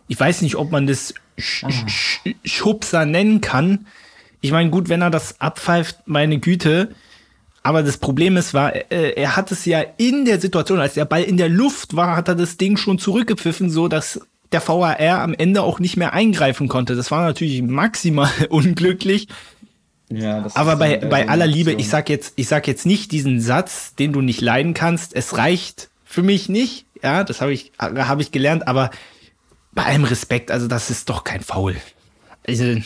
Ich 0.08 0.18
weiß 0.18 0.42
nicht, 0.42 0.56
ob 0.56 0.70
man 0.70 0.86
das 0.86 1.14
Sch 1.38 1.64
ah. 1.64 1.70
Sch 1.88 2.20
Schubser 2.44 3.06
nennen 3.06 3.40
kann. 3.40 3.86
Ich 4.40 4.50
meine, 4.50 4.70
gut, 4.70 4.88
wenn 4.88 5.00
er 5.00 5.10
das 5.10 5.40
abpfeift, 5.40 6.00
meine 6.06 6.38
Güte. 6.38 6.94
Aber 7.62 7.82
das 7.82 7.96
Problem 7.96 8.36
ist, 8.36 8.54
war, 8.54 8.74
äh, 8.74 9.12
er 9.14 9.36
hat 9.36 9.52
es 9.52 9.64
ja 9.64 9.84
in 9.96 10.24
der 10.24 10.40
Situation, 10.40 10.80
als 10.80 10.94
der 10.94 11.04
Ball 11.04 11.22
in 11.22 11.36
der 11.36 11.48
Luft 11.48 11.94
war, 11.94 12.16
hat 12.16 12.28
er 12.28 12.34
das 12.34 12.56
Ding 12.56 12.76
schon 12.76 12.98
zurückgepfiffen, 12.98 13.70
so 13.70 13.88
dass 13.88 14.20
der 14.50 14.66
VAR 14.66 15.20
am 15.20 15.34
Ende 15.34 15.62
auch 15.62 15.78
nicht 15.78 15.96
mehr 15.96 16.12
eingreifen 16.12 16.68
konnte. 16.68 16.94
Das 16.96 17.10
war 17.10 17.24
natürlich 17.24 17.62
maximal 17.62 18.30
unglücklich. 18.50 19.28
Ja, 20.10 20.46
aber 20.54 20.76
bei, 20.76 20.98
bei 20.98 21.28
aller 21.28 21.46
Liebe, 21.46 21.72
ich 21.72 21.88
sag 21.88 22.10
jetzt, 22.10 22.34
ich 22.36 22.46
sag 22.46 22.66
jetzt 22.66 22.84
nicht 22.84 23.12
diesen 23.12 23.40
Satz, 23.40 23.94
den 23.94 24.12
du 24.12 24.20
nicht 24.20 24.42
leiden 24.42 24.74
kannst. 24.74 25.16
Es 25.16 25.38
reicht 25.38 25.88
für 26.04 26.22
mich 26.22 26.50
nicht. 26.50 26.84
Ja, 27.02 27.24
das 27.24 27.40
habe 27.40 27.52
ich, 27.52 27.72
habe 27.78 28.20
ich 28.20 28.30
gelernt, 28.30 28.68
aber 28.68 28.90
bei 29.72 29.84
allem 29.84 30.04
Respekt, 30.04 30.50
also 30.50 30.68
das 30.68 30.90
ist 30.90 31.08
doch 31.08 31.24
kein 31.24 31.40
Foul. 31.40 31.76
Also, 32.46 32.76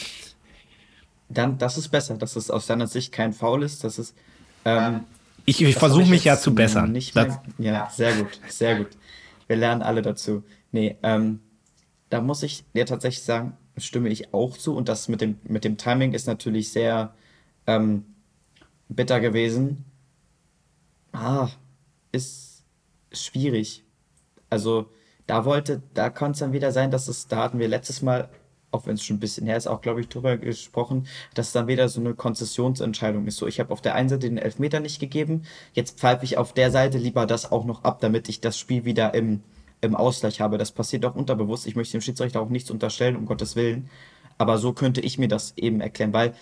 Dann, 1.29 1.59
das 1.59 1.77
ist 1.77 1.89
besser, 1.89 2.15
dass 2.17 2.37
es 2.37 2.49
aus 2.49 2.67
deiner 2.67 2.87
Sicht 2.87 3.11
kein 3.11 3.33
Foul 3.33 3.65
ist. 3.65 3.83
Das 3.83 3.99
ist, 3.99 4.15
ähm, 4.67 5.05
ich, 5.45 5.63
ich 5.63 5.77
versuche 5.77 6.11
mich 6.11 6.25
ja 6.25 6.37
zu 6.37 6.55
bessern. 6.55 6.91
Nicht 6.91 7.15
mehr, 7.15 7.41
ja, 7.59 7.89
sehr 7.91 8.17
gut, 8.17 8.41
sehr 8.49 8.77
gut. 8.77 8.89
Wir 9.47 9.57
lernen 9.57 9.81
alle 9.81 10.03
dazu. 10.03 10.43
Nee, 10.73 10.97
ähm, 11.05 11.41
da 12.11 12.21
muss 12.21 12.43
ich 12.43 12.65
dir 12.75 12.85
tatsächlich 12.85 13.25
sagen, 13.25 13.57
stimme 13.77 14.09
ich 14.09 14.35
auch 14.35 14.59
zu. 14.59 14.75
Und 14.75 14.89
das 14.89 15.09
mit 15.09 15.21
dem, 15.21 15.39
mit 15.45 15.65
dem 15.65 15.77
Timing 15.77 16.15
ist 16.15 16.27
natürlich 16.27 16.73
sehr 16.73 17.15
ähm, 17.69 18.05
bitter 18.89 19.21
gewesen. 19.21 19.85
Ah, 21.13 21.49
ist 22.11 22.65
schwierig. 23.13 23.85
Also, 24.51 24.91
da 25.29 25.45
wollte, 25.45 25.81
da 25.95 26.11
konnte 26.11 26.33
es 26.33 26.39
dann 26.41 26.53
wieder 26.53 26.73
sein, 26.73 26.91
dass 26.91 27.07
es, 27.07 27.29
da 27.29 27.45
hatten 27.45 27.61
wir 27.61 27.69
letztes 27.69 28.03
Mal, 28.03 28.29
auch 28.77 28.87
wenn 28.87 28.95
es 28.95 29.05
schon 29.05 29.17
ein 29.17 29.21
bisschen 29.21 29.47
her 29.47 29.57
ist, 29.57 29.67
auch 29.67 29.81
glaube 29.81 30.01
ich 30.01 30.09
drüber 30.09 30.37
gesprochen, 30.37 31.07
dass 31.35 31.49
es 31.49 31.53
dann 31.53 31.67
wieder 31.67 31.89
so 31.89 32.01
eine 32.01 32.15
Konzessionsentscheidung 32.15 33.27
ist. 33.27 33.37
So, 33.39 33.47
ich 33.47 33.61
habe 33.61 33.73
auf 33.73 33.81
der 33.81 33.95
einen 33.95 34.09
Seite 34.09 34.29
den 34.29 34.39
Elfmeter 34.39 34.81
nicht 34.81 35.01
gegeben, 35.01 35.43
jetzt 35.73 35.99
pfeife 35.99 36.25
ich 36.25 36.39
auf 36.39 36.53
der 36.53 36.71
Seite 36.71 36.99
lieber 36.99 37.27
das 37.27 37.51
auch 37.51 37.65
noch 37.65 37.85
ab, 37.85 38.01
damit 38.01 38.29
ich 38.29 38.41
das 38.41 38.59
Spiel 38.59 38.85
wieder 38.85 39.15
im, 39.15 39.43
im 39.81 39.97
Ausgleich 39.97 40.41
habe. 40.41 40.59
Das 40.59 40.73
passiert 40.73 41.05
auch 41.05 41.15
unterbewusst. 41.15 41.67
Ich 41.67 41.77
möchte 41.77 41.93
dem 41.93 42.01
Schiedsrichter 42.01 42.41
auch 42.41 42.49
nichts 42.49 42.71
unterstellen, 42.71 43.17
um 43.17 43.27
Gottes 43.27 43.57
Willen. 43.57 43.91
Aber 44.39 44.59
so 44.59 44.73
könnte 44.73 45.01
ich 45.01 45.19
mir 45.19 45.29
das 45.29 45.55
eben 45.57 45.81
erklären, 45.81 46.13
weil 46.13 46.35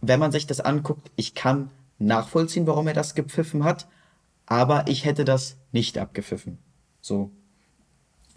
wenn 0.00 0.20
man 0.20 0.32
sich 0.32 0.46
das 0.46 0.60
anguckt, 0.60 1.10
ich 1.16 1.34
kann 1.34 1.70
nachvollziehen, 1.98 2.66
warum 2.66 2.86
er 2.86 2.94
das 2.94 3.14
gepfiffen 3.14 3.64
hat, 3.64 3.86
aber 4.46 4.88
ich 4.88 5.04
hätte 5.04 5.24
das 5.24 5.56
nicht 5.72 5.98
abgepfiffen. 5.98 6.58
So. 7.00 7.30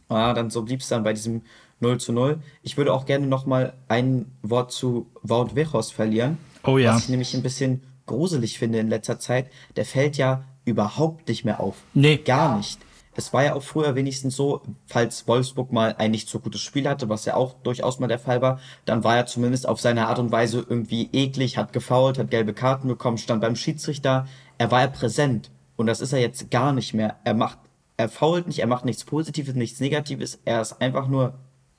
Ah, 0.10 0.34
dann 0.34 0.50
so 0.50 0.62
blieb 0.62 0.82
es 0.82 0.90
dann 0.90 1.04
bei 1.04 1.14
diesem 1.14 1.42
0 1.84 2.00
zu 2.00 2.14
0. 2.14 2.40
Ich 2.64 2.78
würde 2.78 2.94
auch 2.94 3.06
gerne 3.06 3.28
noch 3.28 3.46
mal 3.46 3.74
ein 3.88 4.32
Wort 4.42 4.72
zu 4.72 5.08
Wout 5.22 5.56
Wechos 5.56 5.92
verlieren. 5.92 6.40
Oh 6.64 6.78
ja. 6.78 6.96
Was 6.96 7.04
ich 7.04 7.10
nämlich 7.10 7.34
ein 7.36 7.44
bisschen 7.44 7.84
gruselig 8.06 8.58
finde 8.58 8.80
in 8.80 8.90
letzter 8.90 9.20
Zeit. 9.20 9.50
Der 9.76 9.86
fällt 9.86 10.18
ja 10.18 10.44
überhaupt 10.66 11.28
nicht 11.28 11.46
mehr 11.46 11.60
auf. 11.60 11.76
Nee. 11.94 12.18
Gar 12.18 12.58
nicht. 12.58 12.80
Es 13.16 13.32
war 13.32 13.44
ja 13.44 13.54
auch 13.54 13.62
früher 13.62 13.94
wenigstens 13.94 14.36
so, 14.36 14.64
falls 14.88 15.28
Wolfsburg 15.28 15.72
mal 15.72 15.96
ein 16.00 16.12
nicht 16.12 16.28
so 16.28 16.40
gutes 16.40 16.62
Spiel 16.62 16.88
hatte, 16.90 17.10
was 17.10 17.26
ja 17.26 17.36
auch 17.36 17.54
durchaus 17.62 18.00
mal 18.00 18.08
der 18.08 18.18
Fall 18.18 18.42
war, 18.42 18.60
dann 18.86 19.04
war 19.04 19.16
er 19.16 19.28
zumindest 19.28 19.68
auf 19.68 19.80
seine 19.80 20.08
Art 20.08 20.18
und 20.18 20.32
Weise 20.32 20.66
irgendwie 20.68 21.10
eklig, 21.14 21.58
hat 21.58 21.74
gefault, 21.74 22.18
hat 22.18 22.32
gelbe 22.32 22.54
Karten 22.54 22.88
bekommen, 22.88 23.20
stand 23.20 23.42
beim 23.42 23.56
Schiedsrichter. 23.56 24.28
Er 24.58 24.72
war 24.72 24.82
ja 24.82 24.88
präsent. 24.88 25.52
Und 25.76 25.86
das 25.86 26.02
ist 26.02 26.14
er 26.14 26.20
jetzt 26.20 26.50
gar 26.50 26.74
nicht 26.74 26.94
mehr. 26.94 27.18
Er 27.24 27.36
macht, 27.36 27.60
er 27.98 28.10
fault 28.10 28.48
nicht, 28.48 28.60
er 28.60 28.68
macht 28.68 28.86
nichts 28.86 29.04
Positives, 29.04 29.54
nichts 29.54 29.80
Negatives. 29.80 30.40
Er 30.46 30.62
ist 30.62 30.82
einfach 30.82 31.08
nur 31.08 31.36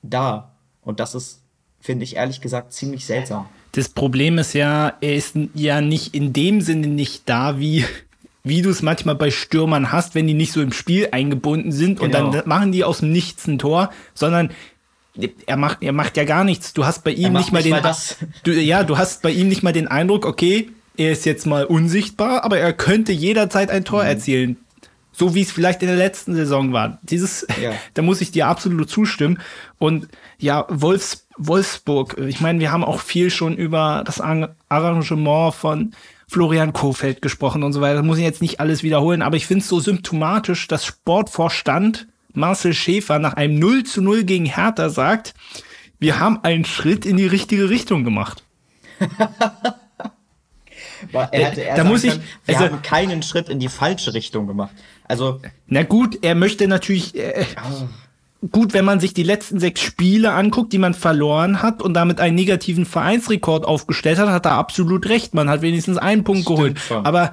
da. 0.09 0.55
Und 0.81 0.99
das 0.99 1.15
ist, 1.15 1.41
finde 1.79 2.03
ich 2.03 2.15
ehrlich 2.15 2.41
gesagt, 2.41 2.73
ziemlich 2.73 3.05
seltsam. 3.05 3.47
Das 3.71 3.89
Problem 3.89 4.37
ist 4.37 4.53
ja, 4.53 4.93
er 5.01 5.15
ist 5.15 5.35
ja 5.53 5.81
nicht 5.81 6.15
in 6.15 6.31
dem 6.31 6.61
Sinne 6.61 6.87
nicht 6.87 7.27
da, 7.27 7.59
wie 7.59 7.85
wie 8.45 8.61
du 8.61 8.69
es 8.69 8.83
manchmal 8.83 9.15
bei 9.15 9.31
Stürmern 9.31 9.91
hast, 9.91 10.13
wenn 10.13 10.27
die 10.27 10.35
nicht 10.35 10.53
so 10.53 10.61
im 10.61 10.71
Spiel 10.71 11.09
eingebunden 11.11 11.71
sind 11.71 11.99
genau. 11.99 12.05
und 12.05 12.13
dann 12.13 12.31
genau. 12.31 12.43
machen 12.45 12.71
die 12.71 12.83
aus 12.83 12.99
dem 12.99 13.11
Nichts 13.11 13.47
ein 13.47 13.57
Tor, 13.57 13.89
sondern 14.13 14.51
er 15.47 15.57
macht, 15.57 15.79
er 15.81 15.93
macht 15.93 16.15
ja 16.15 16.25
gar 16.25 16.43
nichts. 16.43 16.73
Du 16.73 16.85
hast 16.85 17.03
bei 17.03 17.11
ihm 17.11 17.33
nicht 17.33 17.51
mal 17.51 17.63
nicht 17.63 17.73
den, 17.73 17.81
mal 17.81 17.95
du, 18.43 18.51
ja, 18.53 18.83
du 18.83 18.97
hast 18.97 19.23
bei 19.23 19.31
ihm 19.31 19.49
nicht 19.49 19.63
mal 19.63 19.73
den 19.73 19.87
Eindruck, 19.87 20.25
okay, 20.25 20.69
er 20.95 21.11
ist 21.11 21.25
jetzt 21.25 21.47
mal 21.47 21.65
unsichtbar, 21.65 22.43
aber 22.43 22.59
er 22.59 22.71
könnte 22.71 23.11
jederzeit 23.11 23.71
ein 23.71 23.83
Tor 23.83 24.03
mhm. 24.03 24.09
erzielen. 24.09 24.57
So 25.15 25.33
wie 25.33 25.41
es 25.41 25.51
vielleicht 25.51 25.81
in 25.81 25.87
der 25.87 25.97
letzten 25.97 26.35
Saison 26.35 26.73
war. 26.73 26.99
Dieses, 27.03 27.47
ja. 27.61 27.71
da 27.93 28.01
muss 28.01 28.21
ich 28.21 28.31
dir 28.31 28.47
absolut 28.47 28.89
zustimmen. 28.89 29.39
Und 29.77 30.07
ja, 30.37 30.65
Wolfs, 30.69 31.27
Wolfsburg, 31.37 32.17
ich 32.17 32.41
meine, 32.41 32.59
wir 32.59 32.71
haben 32.71 32.83
auch 32.83 32.99
viel 32.99 33.29
schon 33.29 33.55
über 33.55 34.03
das 34.05 34.19
Arrangement 34.21 35.53
von 35.53 35.93
Florian 36.27 36.73
Kofeld 36.73 37.21
gesprochen 37.21 37.63
und 37.63 37.73
so 37.73 37.81
weiter. 37.81 37.95
Das 37.95 38.05
muss 38.05 38.17
ich 38.17 38.23
jetzt 38.23 38.41
nicht 38.41 38.59
alles 38.59 38.83
wiederholen, 38.83 39.21
aber 39.21 39.37
ich 39.37 39.45
finde 39.45 39.61
es 39.61 39.69
so 39.69 39.79
symptomatisch, 39.79 40.67
dass 40.67 40.85
Sportvorstand 40.85 42.07
Marcel 42.33 42.73
Schäfer 42.73 43.19
nach 43.19 43.33
einem 43.33 43.59
0 43.59 43.83
zu 43.83 44.01
0 44.01 44.23
gegen 44.23 44.45
Hertha 44.45 44.89
sagt, 44.89 45.33
wir 45.99 46.19
haben 46.19 46.43
einen 46.43 46.65
Schritt 46.65 47.05
in 47.05 47.15
die 47.17 47.27
richtige 47.27 47.69
Richtung 47.69 48.03
gemacht. 48.03 48.43
er 51.11 51.29
hätte 51.31 51.63
er 51.63 51.75
da 51.75 51.83
muss 51.83 52.03
ich, 52.03 52.19
wir 52.45 52.57
also, 52.57 52.69
haben 52.69 52.81
keinen 52.81 53.23
Schritt 53.23 53.49
in 53.49 53.59
die 53.59 53.69
falsche 53.69 54.13
Richtung 54.13 54.47
gemacht. 54.47 54.75
Also, 55.07 55.39
na 55.67 55.83
gut, 55.83 56.19
er 56.23 56.35
möchte 56.35 56.67
natürlich, 56.67 57.15
äh, 57.15 57.45
oh 57.69 57.87
gut, 58.51 58.73
wenn 58.73 58.85
man 58.85 58.99
sich 58.99 59.13
die 59.13 59.23
letzten 59.23 59.59
sechs 59.59 59.81
Spiele 59.81 60.33
anguckt, 60.33 60.73
die 60.73 60.77
man 60.77 60.93
verloren 60.93 61.61
hat 61.61 61.81
und 61.81 61.93
damit 61.93 62.19
einen 62.19 62.35
negativen 62.35 62.85
Vereinsrekord 62.85 63.65
aufgestellt 63.65 64.19
hat, 64.19 64.29
hat 64.29 64.45
er 64.45 64.53
absolut 64.53 65.07
recht. 65.09 65.33
Man 65.33 65.49
hat 65.49 65.61
wenigstens 65.61 65.97
einen 65.97 66.23
Punkt 66.23 66.45
geholt. 66.45 66.79
Schon. 66.79 67.05
Aber, 67.05 67.31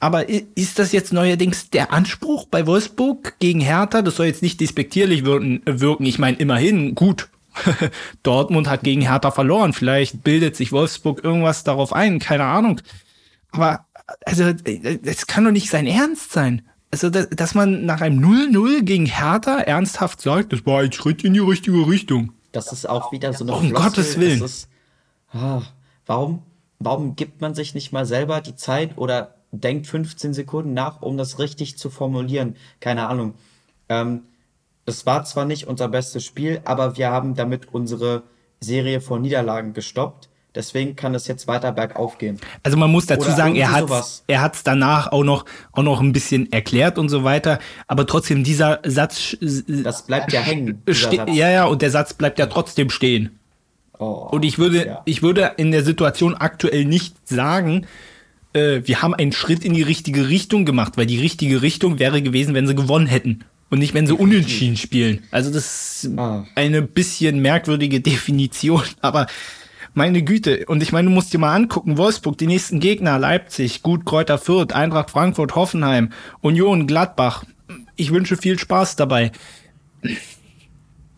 aber 0.00 0.28
ist 0.28 0.78
das 0.78 0.92
jetzt 0.92 1.12
neuerdings 1.12 1.70
der 1.70 1.92
Anspruch 1.92 2.46
bei 2.50 2.66
Wolfsburg 2.66 3.34
gegen 3.38 3.60
Hertha? 3.60 4.02
Das 4.02 4.16
soll 4.16 4.26
jetzt 4.26 4.42
nicht 4.42 4.60
despektierlich 4.60 5.24
wirken. 5.24 5.62
wirken. 5.64 6.06
Ich 6.06 6.18
meine, 6.18 6.36
immerhin, 6.38 6.94
gut. 6.94 7.28
Dortmund 8.22 8.68
hat 8.68 8.82
gegen 8.82 9.02
Hertha 9.02 9.30
verloren. 9.30 9.74
Vielleicht 9.74 10.24
bildet 10.24 10.56
sich 10.56 10.72
Wolfsburg 10.72 11.22
irgendwas 11.22 11.64
darauf 11.64 11.92
ein. 11.92 12.18
Keine 12.18 12.44
Ahnung. 12.44 12.80
Aber, 13.50 13.84
also, 14.24 14.52
das 15.02 15.26
kann 15.26 15.44
doch 15.44 15.50
nicht 15.50 15.68
sein 15.68 15.86
Ernst 15.86 16.32
sein 16.32 16.62
also 16.92 17.08
dass 17.08 17.54
man 17.54 17.86
nach 17.86 18.02
einem 18.02 18.22
0-0 18.22 18.82
gegen 18.82 19.06
Hertha 19.06 19.58
ernsthaft 19.58 20.20
sagt, 20.20 20.52
das 20.52 20.64
war 20.66 20.80
ein 20.80 20.92
Schritt 20.92 21.24
in 21.24 21.32
die 21.32 21.40
richtige 21.40 21.88
Richtung. 21.88 22.32
Das 22.52 22.70
ist 22.70 22.88
auch 22.88 23.12
wieder 23.12 23.32
so 23.32 23.44
eine 23.44 23.54
oh, 23.54 23.56
Um. 23.56 23.72
Gottes 23.72 24.20
Willen. 24.20 24.42
Ist, 24.42 24.68
ah, 25.32 25.62
warum, 26.04 26.42
warum 26.78 27.16
gibt 27.16 27.40
man 27.40 27.54
sich 27.54 27.74
nicht 27.74 27.92
mal 27.92 28.04
selber 28.04 28.42
die 28.42 28.56
Zeit 28.56 28.98
oder 28.98 29.36
denkt 29.52 29.86
15 29.86 30.34
Sekunden 30.34 30.74
nach, 30.74 31.00
um 31.00 31.16
das 31.16 31.38
richtig 31.38 31.78
zu 31.78 31.88
formulieren? 31.88 32.56
Keine 32.80 33.08
Ahnung. 33.08 33.34
Ähm, 33.88 34.24
es 34.84 35.06
war 35.06 35.24
zwar 35.24 35.46
nicht 35.46 35.66
unser 35.66 35.88
bestes 35.88 36.24
Spiel, 36.24 36.60
aber 36.64 36.98
wir 36.98 37.10
haben 37.10 37.34
damit 37.34 37.72
unsere 37.72 38.24
Serie 38.60 39.00
von 39.00 39.22
Niederlagen 39.22 39.72
gestoppt. 39.72 40.28
Deswegen 40.54 40.96
kann 40.96 41.14
es 41.14 41.26
jetzt 41.28 41.48
weiter 41.48 41.72
bergauf 41.72 42.18
gehen. 42.18 42.38
Also 42.62 42.76
man 42.76 42.90
muss 42.90 43.06
dazu 43.06 43.28
Oder 43.28 43.36
sagen, 43.36 43.56
er 43.56 43.72
hat 43.72 43.90
er 44.26 44.42
hat's 44.42 44.62
danach 44.62 45.10
auch 45.10 45.24
noch 45.24 45.46
auch 45.72 45.82
noch 45.82 46.00
ein 46.00 46.12
bisschen 46.12 46.52
erklärt 46.52 46.98
und 46.98 47.08
so 47.08 47.24
weiter, 47.24 47.58
aber 47.86 48.06
trotzdem 48.06 48.44
dieser 48.44 48.80
Satz 48.84 49.36
das 49.40 50.02
bleibt 50.02 50.32
ja 50.32 50.40
hängen. 50.40 50.82
Ja, 51.28 51.50
ja, 51.50 51.64
und 51.64 51.80
der 51.80 51.90
Satz 51.90 52.12
bleibt 52.12 52.38
ja 52.38 52.46
trotzdem 52.46 52.90
stehen. 52.90 53.38
Oh, 53.98 54.28
und 54.30 54.44
ich 54.44 54.58
würde 54.58 54.86
ja. 54.86 55.02
ich 55.06 55.22
würde 55.22 55.52
in 55.56 55.70
der 55.70 55.84
Situation 55.84 56.34
aktuell 56.34 56.84
nicht 56.84 57.16
sagen, 57.26 57.86
äh, 58.52 58.82
wir 58.84 59.00
haben 59.00 59.14
einen 59.14 59.32
Schritt 59.32 59.64
in 59.64 59.72
die 59.72 59.82
richtige 59.82 60.28
Richtung 60.28 60.66
gemacht, 60.66 60.96
weil 60.96 61.06
die 61.06 61.18
richtige 61.18 61.62
Richtung 61.62 61.98
wäre 61.98 62.20
gewesen, 62.20 62.54
wenn 62.54 62.66
sie 62.66 62.74
gewonnen 62.74 63.06
hätten 63.06 63.44
und 63.70 63.78
nicht, 63.78 63.94
wenn 63.94 64.06
sie 64.06 64.14
unentschieden 64.14 64.76
spielen. 64.76 65.22
Also 65.30 65.50
das 65.50 66.04
ist 66.04 66.18
ah. 66.18 66.44
eine 66.56 66.82
bisschen 66.82 67.40
merkwürdige 67.40 68.02
Definition, 68.02 68.82
aber 69.00 69.28
meine 69.94 70.22
Güte. 70.22 70.64
Und 70.66 70.82
ich 70.82 70.92
meine, 70.92 71.08
du 71.08 71.14
musst 71.14 71.32
dir 71.32 71.38
mal 71.38 71.54
angucken, 71.54 71.98
Wolfsburg, 71.98 72.38
die 72.38 72.46
nächsten 72.46 72.80
Gegner, 72.80 73.18
Leipzig, 73.18 73.82
Gut, 73.82 74.04
Kräuter 74.04 74.38
Fürth, 74.38 74.72
Eintracht 74.72 75.10
Frankfurt, 75.10 75.54
Hoffenheim, 75.54 76.10
Union, 76.40 76.86
Gladbach. 76.86 77.44
Ich 77.96 78.12
wünsche 78.12 78.36
viel 78.36 78.58
Spaß 78.58 78.96
dabei. 78.96 79.32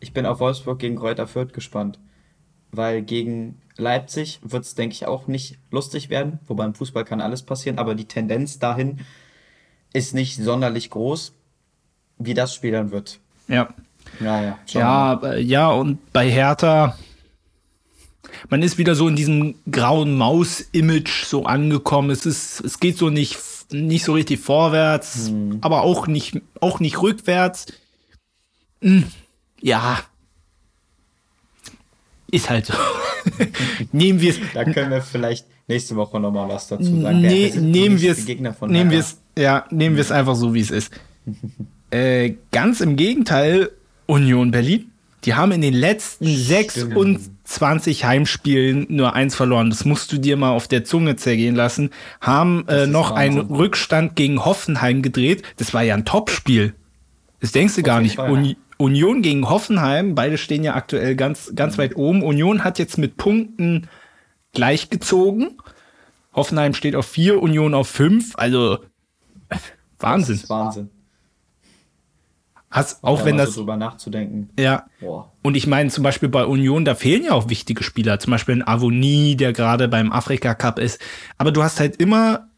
Ich 0.00 0.12
bin 0.12 0.26
auf 0.26 0.40
Wolfsburg 0.40 0.78
gegen 0.78 0.96
Kräuter 0.96 1.26
Fürth 1.26 1.52
gespannt. 1.52 1.98
Weil 2.72 3.02
gegen 3.02 3.60
Leipzig 3.76 4.40
wird 4.42 4.64
es, 4.64 4.74
denke 4.74 4.94
ich, 4.94 5.06
auch 5.06 5.26
nicht 5.28 5.58
lustig 5.70 6.10
werden. 6.10 6.40
Wobei 6.46 6.64
im 6.64 6.74
Fußball 6.74 7.04
kann 7.04 7.20
alles 7.20 7.42
passieren, 7.42 7.78
aber 7.78 7.94
die 7.94 8.06
Tendenz 8.06 8.58
dahin 8.58 9.00
ist 9.92 10.12
nicht 10.14 10.36
sonderlich 10.36 10.90
groß, 10.90 11.34
wie 12.18 12.34
das 12.34 12.54
Spiel 12.54 12.72
dann 12.72 12.90
wird. 12.90 13.20
Ja. 13.48 13.68
Ja, 14.20 14.42
ja. 14.42 14.58
Ja, 14.66 15.34
ja, 15.36 15.70
und 15.70 16.12
bei 16.12 16.30
Hertha, 16.30 16.96
man 18.50 18.62
ist 18.62 18.78
wieder 18.78 18.94
so 18.94 19.08
in 19.08 19.16
diesem 19.16 19.54
grauen 19.70 20.16
Maus-Image 20.16 21.24
so 21.24 21.44
angekommen. 21.44 22.10
Es 22.10 22.26
ist, 22.26 22.60
es 22.60 22.80
geht 22.80 22.98
so 22.98 23.10
nicht, 23.10 23.38
nicht 23.72 24.04
so 24.04 24.12
richtig 24.12 24.40
vorwärts, 24.40 25.28
hm. 25.28 25.58
aber 25.60 25.82
auch 25.82 26.06
nicht, 26.06 26.40
auch 26.60 26.80
nicht 26.80 27.00
rückwärts. 27.00 27.66
Hm, 28.82 29.04
ja. 29.60 30.00
Ist 32.30 32.50
halt 32.50 32.66
so. 32.66 32.74
nehmen 33.92 34.20
wir 34.20 34.30
es. 34.30 34.38
Da 34.52 34.64
können 34.64 34.90
wir 34.90 35.02
vielleicht 35.02 35.46
nächste 35.68 35.96
Woche 35.96 36.20
nochmal 36.20 36.48
was 36.48 36.68
dazu 36.68 37.00
sagen. 37.00 37.20
Nee, 37.20 37.52
nehmen 37.56 38.00
wir 38.00 38.12
es. 38.12 38.26
Nehmen 38.26 38.90
wir 38.90 39.00
es. 39.00 39.18
Ja, 39.38 39.66
nehmen 39.70 39.96
wir 39.96 40.02
es 40.02 40.12
einfach 40.12 40.34
so, 40.34 40.52
wie 40.52 40.60
es 40.60 40.70
ist. 40.70 40.92
äh, 41.90 42.34
ganz 42.50 42.80
im 42.80 42.96
Gegenteil, 42.96 43.70
Union 44.06 44.50
Berlin. 44.50 44.90
Die 45.24 45.34
haben 45.34 45.52
in 45.52 45.62
den 45.62 45.74
letzten 45.74 46.26
Stimmt. 46.26 46.72
26 46.72 47.33
Heimspielen 47.46 48.86
nur 48.88 49.14
eins 49.14 49.34
verloren. 49.34 49.70
Das 49.70 49.84
musst 49.84 50.12
du 50.12 50.18
dir 50.18 50.36
mal 50.36 50.50
auf 50.50 50.68
der 50.68 50.84
Zunge 50.84 51.16
zergehen 51.16 51.54
lassen. 51.54 51.90
Haben 52.20 52.66
äh, 52.68 52.86
noch 52.86 53.12
einen 53.12 53.38
Rückstand 53.38 54.16
gegen 54.16 54.44
Hoffenheim 54.44 55.02
gedreht. 55.02 55.42
Das 55.56 55.74
war 55.74 55.82
ja 55.82 55.94
ein 55.94 56.04
Topspiel. 56.04 56.74
Das 57.40 57.52
denkst 57.52 57.76
du 57.76 57.82
gar 57.82 58.00
nicht. 58.00 58.18
Uni 58.18 58.56
Union 58.76 59.22
gegen 59.22 59.48
Hoffenheim, 59.48 60.16
beide 60.16 60.36
stehen 60.36 60.64
ja 60.64 60.74
aktuell 60.74 61.14
ganz, 61.14 61.52
ganz 61.54 61.78
weit 61.78 61.94
oben. 61.94 62.22
Union 62.22 62.64
hat 62.64 62.80
jetzt 62.80 62.98
mit 62.98 63.16
Punkten 63.16 63.88
gleichgezogen. 64.52 65.58
Hoffenheim 66.34 66.74
steht 66.74 66.96
auf 66.96 67.06
vier, 67.06 67.40
Union 67.40 67.72
auf 67.72 67.88
fünf. 67.88 68.32
Also 68.36 68.78
Wahnsinn. 69.98 70.34
Das 70.34 70.42
ist 70.44 70.50
Wahnsinn. 70.50 70.90
Hast, 72.74 73.04
auch 73.04 73.24
wenn 73.24 73.36
das. 73.36 73.50
So 73.50 73.60
drüber 73.60 73.76
nachzudenken. 73.76 74.50
Ja. 74.58 74.86
Boah. 75.00 75.30
Und 75.42 75.56
ich 75.56 75.68
meine, 75.68 75.90
zum 75.90 76.02
Beispiel 76.02 76.28
bei 76.28 76.44
Union, 76.44 76.84
da 76.84 76.96
fehlen 76.96 77.22
ja 77.22 77.30
auch 77.30 77.48
wichtige 77.48 77.84
Spieler. 77.84 78.18
Zum 78.18 78.32
Beispiel 78.32 78.56
ein 78.56 78.66
Avonie, 78.66 79.36
der 79.36 79.52
gerade 79.52 79.86
beim 79.86 80.10
Afrika 80.10 80.56
Cup 80.56 80.80
ist. 80.80 81.00
Aber 81.38 81.52
du 81.52 81.62
hast 81.62 81.78
halt 81.78 81.98
immer, 81.98 82.48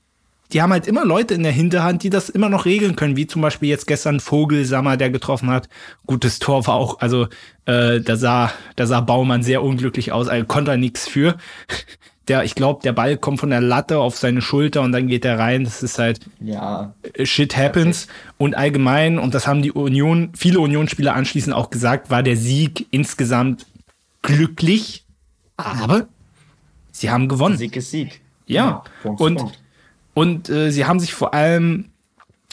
die 0.54 0.62
haben 0.62 0.72
halt 0.72 0.86
immer 0.86 1.04
Leute 1.04 1.34
in 1.34 1.42
der 1.42 1.52
Hinterhand, 1.52 2.02
die 2.02 2.08
das 2.08 2.30
immer 2.30 2.48
noch 2.48 2.64
regeln 2.64 2.96
können. 2.96 3.14
Wie 3.18 3.26
zum 3.26 3.42
Beispiel 3.42 3.68
jetzt 3.68 3.86
gestern 3.86 4.18
Vogelsammer, 4.18 4.96
der 4.96 5.10
getroffen 5.10 5.50
hat. 5.50 5.68
Gutes 6.06 6.38
Tor 6.38 6.66
war 6.66 6.76
auch, 6.76 7.00
also, 7.00 7.28
äh, 7.66 8.00
da 8.00 8.16
sah, 8.16 8.50
da 8.74 8.86
sah 8.86 9.02
Baumann 9.02 9.42
sehr 9.42 9.62
unglücklich 9.62 10.12
aus. 10.12 10.28
Also 10.28 10.46
konnte 10.46 10.70
er 10.70 10.78
nichts 10.78 11.06
für 11.06 11.36
der, 12.28 12.44
ich 12.44 12.54
glaube, 12.54 12.82
der 12.82 12.92
Ball 12.92 13.16
kommt 13.16 13.40
von 13.40 13.50
der 13.50 13.60
Latte 13.60 13.98
auf 13.98 14.16
seine 14.16 14.42
Schulter 14.42 14.82
und 14.82 14.92
dann 14.92 15.06
geht 15.06 15.24
er 15.24 15.38
rein. 15.38 15.64
Das 15.64 15.82
ist 15.82 15.98
halt 15.98 16.20
ja, 16.40 16.94
shit 17.22 17.56
happens. 17.56 18.06
Perfekt. 18.06 18.34
Und 18.38 18.56
allgemein, 18.56 19.18
und 19.18 19.34
das 19.34 19.46
haben 19.46 19.62
die 19.62 19.72
Union, 19.72 20.30
viele 20.36 20.60
Unionsspieler 20.60 21.14
anschließend 21.14 21.54
auch 21.54 21.70
gesagt, 21.70 22.10
war 22.10 22.22
der 22.22 22.36
Sieg 22.36 22.86
insgesamt 22.90 23.66
glücklich. 24.22 25.04
Aber 25.56 26.08
sie 26.92 27.10
haben 27.10 27.28
gewonnen. 27.28 27.56
Sieg 27.56 27.76
ist 27.76 27.90
Sieg. 27.90 28.20
Ja. 28.46 28.84
ja 29.04 29.10
und, 29.10 29.36
Punkt. 29.36 29.58
und 30.14 30.48
äh, 30.48 30.70
sie 30.70 30.84
haben 30.84 31.00
sich 31.00 31.14
vor 31.14 31.32
allem 31.32 31.86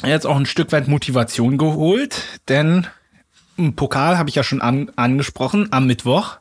jetzt 0.06 0.26
auch 0.26 0.38
ein 0.38 0.46
Stück 0.46 0.72
weit 0.72 0.88
Motivation 0.88 1.58
geholt, 1.58 2.40
denn 2.48 2.88
im 3.58 3.76
Pokal 3.76 4.18
habe 4.18 4.30
ich 4.30 4.36
ja 4.36 4.44
schon 4.44 4.62
an, 4.62 4.92
angesprochen, 4.96 5.68
am 5.72 5.88
Mittwoch 5.88 6.38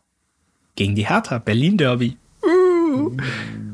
gegen 0.76 0.94
die 0.94 1.06
Hertha, 1.06 1.38
Berlin 1.38 1.76
Derby. 1.76 2.16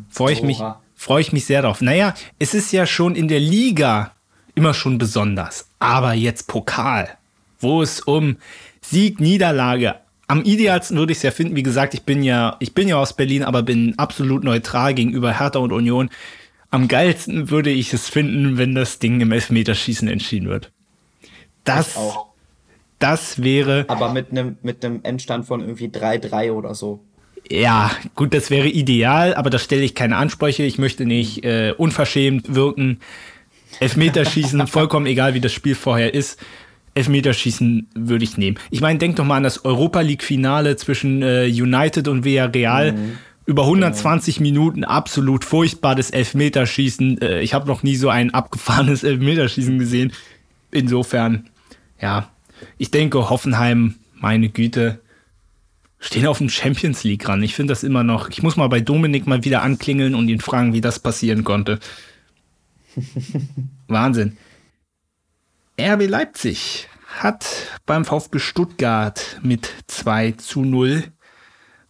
Freue 0.09 0.33
ich 0.33 0.43
mich, 0.43 0.63
freue 0.95 1.21
ich 1.21 1.33
mich 1.33 1.45
sehr 1.45 1.63
drauf. 1.63 1.81
Naja, 1.81 2.15
es 2.39 2.55
ist 2.55 2.73
ja 2.73 2.87
schon 2.87 3.15
in 3.15 3.29
der 3.29 3.41
Liga 3.41 4.13
immer 4.55 4.75
schon 4.75 4.99
besonders. 4.99 5.69
Aber 5.79 6.15
jetzt 6.15 6.49
Pokal, 6.49 7.17
wo 7.61 7.83
es 7.83 8.01
um 8.01 8.37
Sieg, 8.81 9.21
Niederlage, 9.21 9.97
am 10.27 10.43
idealsten 10.43 10.97
würde 10.99 11.13
ich 11.13 11.19
es 11.19 11.23
ja 11.23 11.31
finden, 11.31 11.57
wie 11.57 11.63
gesagt, 11.63 11.95
ich 11.95 12.03
bin 12.03 12.23
ja, 12.23 12.57
ich 12.61 12.75
bin 12.75 12.87
ja 12.87 12.97
aus 12.97 13.15
Berlin, 13.15 13.43
aber 13.43 13.63
bin 13.63 13.99
absolut 13.99 14.45
neutral 14.45 14.95
gegenüber 14.95 15.39
Hertha 15.39 15.59
und 15.59 15.73
Union. 15.73 16.11
Am 16.71 16.87
geilsten 16.87 17.49
würde 17.49 17.71
ich 17.71 17.95
es 17.95 18.09
finden, 18.09 18.59
wenn 18.59 18.75
das 18.75 18.99
Ding 18.99 19.21
im 19.21 19.33
Elfmeterschießen 19.33 20.07
entschieden 20.07 20.49
wird. 20.49 20.71
Das, 21.65 21.97
das 22.99 23.43
wäre. 23.43 23.87
Aber 23.89 24.13
mit 24.13 24.31
einem 24.31 24.59
mit 24.63 24.85
einem 24.85 25.01
Endstand 25.03 25.47
von 25.47 25.61
irgendwie 25.61 25.89
3-3 25.89 26.53
oder 26.53 26.75
so. 26.75 27.01
Ja, 27.51 27.91
gut, 28.15 28.35
das 28.35 28.51
wäre 28.51 28.69
ideal, 28.69 29.35
aber 29.35 29.51
da 29.51 29.59
stelle 29.59 29.83
ich 29.83 29.95
keine 29.95 30.17
Ansprüche. 30.17 30.65
Ich 30.65 30.79
möchte 30.79 31.07
nicht 31.07 31.45
äh, 31.45 31.73
unverschämt 31.77 32.55
wirken. 32.55 33.01
Elfmeterschießen, 33.81 34.67
vollkommen 34.67 35.07
egal, 35.07 35.35
wie 35.35 35.41
das 35.41 35.53
Spiel 35.53 35.75
vorher 35.75 36.13
ist. 36.13 36.39
Elfmeterschießen 36.95 37.89
würde 37.95 38.25
ich 38.25 38.37
nehmen. 38.37 38.59
Ich 38.71 38.81
meine, 38.81 38.99
denk 38.99 39.17
doch 39.17 39.25
mal 39.25 39.37
an 39.37 39.45
das 39.45 39.65
Europa 39.65 40.01
League-Finale 40.01 40.77
zwischen 40.77 41.23
äh, 41.23 41.47
United 41.47 42.09
und 42.09 42.25
Villarreal. 42.25 42.93
Mhm. 42.93 43.19
Über 43.47 43.63
120 43.63 44.37
genau. 44.37 44.51
Minuten 44.51 44.85
absolut 44.85 45.45
furchtbar 45.45 45.95
das 45.95 46.11
Elfmeterschießen. 46.11 47.23
Äh, 47.23 47.41
ich 47.41 47.55
habe 47.55 47.67
noch 47.67 47.83
nie 47.83 47.97
so 47.97 48.11
ein 48.11 48.35
abgefahrenes 48.35 49.05
Elfmeterschießen 49.05 49.79
gesehen. 49.79 50.13
Insofern, 50.71 51.49
ja, 52.01 52.29
ich 52.77 52.91
denke, 52.91 53.31
Hoffenheim, 53.31 53.95
meine 54.15 54.51
Güte, 54.51 55.01
stehen 55.99 56.27
auf 56.27 56.39
dem 56.39 56.49
Champions 56.49 57.05
League 57.05 57.29
ran. 57.29 57.43
Ich 57.43 57.55
finde 57.55 57.73
das 57.73 57.83
immer 57.83 58.05
noch. 58.05 58.29
Ich 58.29 58.43
muss 58.43 58.57
mal 58.57 58.69
bei 58.69 58.81
Dominik 58.81 59.27
mal 59.27 59.45
wieder 59.45 59.63
anklingeln 59.63 60.15
und 60.15 60.29
ihn 60.29 60.41
fragen, 60.41 60.73
wie 60.73 60.81
das 60.81 60.99
passieren 60.99 61.45
konnte. 61.45 61.79
Wahnsinn. 63.89 64.37
RB 65.81 66.09
Leipzig 66.09 66.89
hat 67.07 67.47
beim 67.87 68.05
VfB 68.05 68.39
Stuttgart 68.39 69.39
mit 69.43 69.71
2 69.87 70.33
zu 70.33 70.63
0 70.63 71.05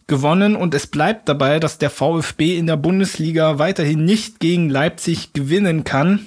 gewonnen 0.07 0.55
und 0.55 0.73
es 0.73 0.87
bleibt 0.87 1.29
dabei, 1.29 1.59
dass 1.59 1.77
der 1.77 1.89
VfB 1.89 2.57
in 2.57 2.67
der 2.67 2.77
Bundesliga 2.77 3.59
weiterhin 3.59 4.05
nicht 4.05 4.39
gegen 4.39 4.69
Leipzig 4.69 5.33
gewinnen 5.33 5.83
kann. 5.83 6.25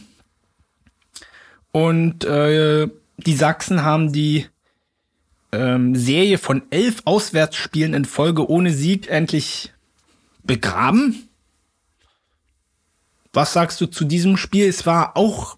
Und 1.72 2.24
äh, 2.24 2.88
die 3.16 3.34
Sachsen 3.34 3.82
haben 3.82 4.12
die 4.12 4.46
ähm, 5.52 5.94
Serie 5.94 6.38
von 6.38 6.62
elf 6.70 7.02
Auswärtsspielen 7.04 7.94
in 7.94 8.04
Folge 8.04 8.48
ohne 8.48 8.72
Sieg 8.72 9.08
endlich 9.08 9.72
begraben. 10.42 11.28
Was 13.32 13.52
sagst 13.52 13.80
du 13.80 13.86
zu 13.86 14.04
diesem 14.04 14.36
Spiel? 14.36 14.66
Es 14.66 14.84
war 14.84 15.16
auch 15.16 15.56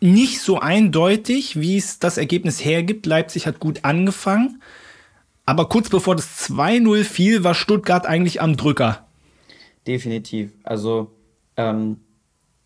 nicht 0.00 0.40
so 0.40 0.58
eindeutig, 0.58 1.60
wie 1.60 1.76
es 1.76 1.98
das 1.98 2.16
Ergebnis 2.16 2.64
hergibt. 2.64 3.06
Leipzig 3.06 3.46
hat 3.46 3.60
gut 3.60 3.84
angefangen. 3.84 4.62
Aber 5.44 5.68
kurz 5.68 5.88
bevor 5.88 6.16
das 6.16 6.50
2-0 6.50 7.04
fiel, 7.04 7.44
war 7.44 7.54
Stuttgart 7.54 8.06
eigentlich 8.06 8.40
am 8.40 8.56
Drücker. 8.56 9.06
Definitiv. 9.86 10.52
Also 10.62 11.12
ähm, 11.56 12.00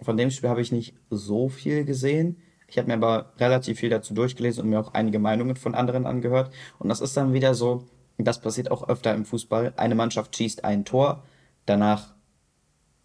von 0.01 0.17
dem 0.17 0.31
Spiel 0.31 0.51
habe 0.51 0.61
ich 0.61 0.73
nicht 0.73 0.95
so 1.11 1.49
viel 1.49 1.85
gesehen. 1.85 2.37
Ich 2.75 2.79
habe 2.79 2.89
mir 2.89 2.95
aber 2.95 3.27
relativ 3.39 3.79
viel 3.79 3.89
dazu 3.89 4.15
durchgelesen 4.15 4.65
und 4.65 4.71
mir 4.71 4.81
auch 4.81 4.95
einige 4.95 5.21
Meinungen 5.21 5.55
von 5.55 5.77
anderen 5.77 6.07
angehört. 6.07 6.53
Und 6.81 6.89
das 6.89 7.01
ist 7.01 7.17
dann 7.17 7.33
wieder 7.33 7.55
so, 7.55 7.85
das 8.19 8.41
passiert 8.41 8.69
auch 8.69 8.89
öfter 8.89 9.15
im 9.15 9.25
Fußball. 9.25 9.75
Eine 9.77 9.95
Mannschaft 9.95 10.37
schießt 10.37 10.65
ein 10.65 10.85
Tor, 10.85 11.23
danach 11.67 12.15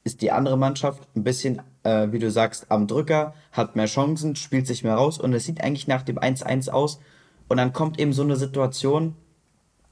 ist 0.03 0.23
die 0.23 0.31
andere 0.31 0.57
Mannschaft 0.57 1.07
ein 1.15 1.23
bisschen, 1.23 1.61
äh, 1.83 2.07
wie 2.11 2.17
du 2.17 2.31
sagst, 2.31 2.71
am 2.71 2.87
Drücker, 2.87 3.35
hat 3.51 3.75
mehr 3.75 3.85
Chancen, 3.85 4.35
spielt 4.35 4.65
sich 4.65 4.83
mehr 4.83 4.95
raus 4.95 5.19
und 5.19 5.33
es 5.33 5.45
sieht 5.45 5.61
eigentlich 5.61 5.87
nach 5.87 6.01
dem 6.01 6.17
1-1 6.17 6.71
aus. 6.71 6.99
Und 7.47 7.57
dann 7.57 7.71
kommt 7.71 7.99
eben 7.99 8.11
so 8.11 8.23
eine 8.23 8.37
Situation, 8.37 9.13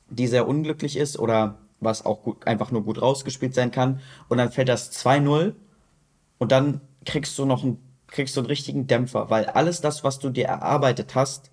die 0.09 0.25
sehr 0.25 0.47
unglücklich 0.47 0.97
ist 0.97 1.19
oder 1.19 1.59
was 1.79 2.03
auch 2.03 2.23
gut, 2.23 2.47
einfach 2.47 2.71
nur 2.71 2.83
gut 2.83 2.99
rausgespielt 2.99 3.53
sein 3.53 3.69
kann. 3.69 3.99
Und 4.27 4.39
dann 4.39 4.51
fällt 4.51 4.69
das 4.69 4.91
2-0 4.91 5.53
und 6.39 6.51
dann 6.51 6.81
kriegst 7.05 7.37
du 7.37 7.45
noch 7.45 7.63
ein 7.63 7.77
kriegst 8.07 8.35
du 8.35 8.41
einen 8.41 8.47
richtigen 8.47 8.87
Dämpfer, 8.87 9.29
weil 9.29 9.45
alles 9.45 9.81
das, 9.81 10.03
was 10.03 10.19
du 10.19 10.29
dir 10.29 10.45
erarbeitet 10.45 11.15
hast, 11.15 11.51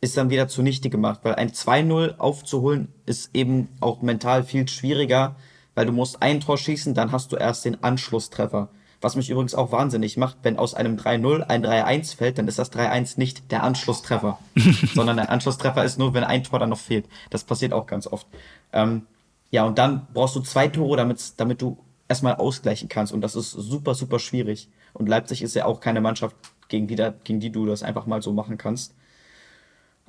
ist 0.00 0.16
dann 0.16 0.30
wieder 0.30 0.48
zunichte 0.48 0.90
gemacht, 0.90 1.20
weil 1.22 1.36
ein 1.36 1.50
2-0 1.50 2.18
aufzuholen 2.18 2.88
ist 3.06 3.30
eben 3.34 3.68
auch 3.80 4.02
mental 4.02 4.42
viel 4.42 4.68
schwieriger, 4.68 5.36
weil 5.74 5.86
du 5.86 5.92
musst 5.92 6.22
ein 6.22 6.40
Tor 6.40 6.58
schießen, 6.58 6.94
dann 6.94 7.12
hast 7.12 7.32
du 7.32 7.36
erst 7.36 7.64
den 7.64 7.82
Anschlusstreffer. 7.82 8.68
Was 9.00 9.16
mich 9.16 9.30
übrigens 9.30 9.54
auch 9.54 9.72
wahnsinnig 9.72 10.16
macht, 10.16 10.38
wenn 10.42 10.58
aus 10.58 10.74
einem 10.74 10.96
3-0 10.96 11.42
ein 11.42 11.64
3-1 11.64 12.16
fällt, 12.16 12.38
dann 12.38 12.48
ist 12.48 12.58
das 12.58 12.72
3-1 12.72 13.14
nicht 13.16 13.50
der 13.50 13.62
Anschlusstreffer, 13.62 14.38
sondern 14.94 15.16
der 15.16 15.30
Anschlusstreffer 15.30 15.84
ist 15.84 15.98
nur, 15.98 16.14
wenn 16.14 16.24
ein 16.24 16.44
Tor 16.44 16.58
dann 16.58 16.70
noch 16.70 16.78
fehlt. 16.78 17.06
Das 17.30 17.44
passiert 17.44 17.72
auch 17.72 17.86
ganz 17.86 18.06
oft. 18.06 18.26
Ähm, 18.72 19.06
ja, 19.50 19.64
und 19.64 19.78
dann 19.78 20.06
brauchst 20.14 20.34
du 20.34 20.40
zwei 20.40 20.68
Tore, 20.68 20.96
damit, 20.96 21.20
damit 21.36 21.62
du 21.62 21.76
erstmal 22.12 22.34
ausgleichen 22.34 22.88
kannst. 22.90 23.12
Und 23.12 23.22
das 23.22 23.34
ist 23.34 23.52
super, 23.52 23.94
super 23.94 24.18
schwierig. 24.18 24.68
Und 24.92 25.08
Leipzig 25.08 25.40
ist 25.40 25.54
ja 25.54 25.64
auch 25.64 25.80
keine 25.80 26.02
Mannschaft, 26.02 26.36
gegen 26.68 26.86
die, 26.86 26.94
da, 26.94 27.14
gegen 27.24 27.40
die 27.40 27.50
du 27.50 27.64
das 27.66 27.82
einfach 27.82 28.06
mal 28.06 28.20
so 28.20 28.32
machen 28.32 28.58
kannst. 28.58 28.94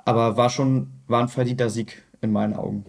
Aber 0.03 0.35
war 0.35 0.49
schon, 0.49 0.87
war 1.07 1.21
ein 1.21 1.29
verdienter 1.29 1.69
Sieg 1.69 2.03
in 2.21 2.31
meinen 2.31 2.55
Augen. 2.55 2.85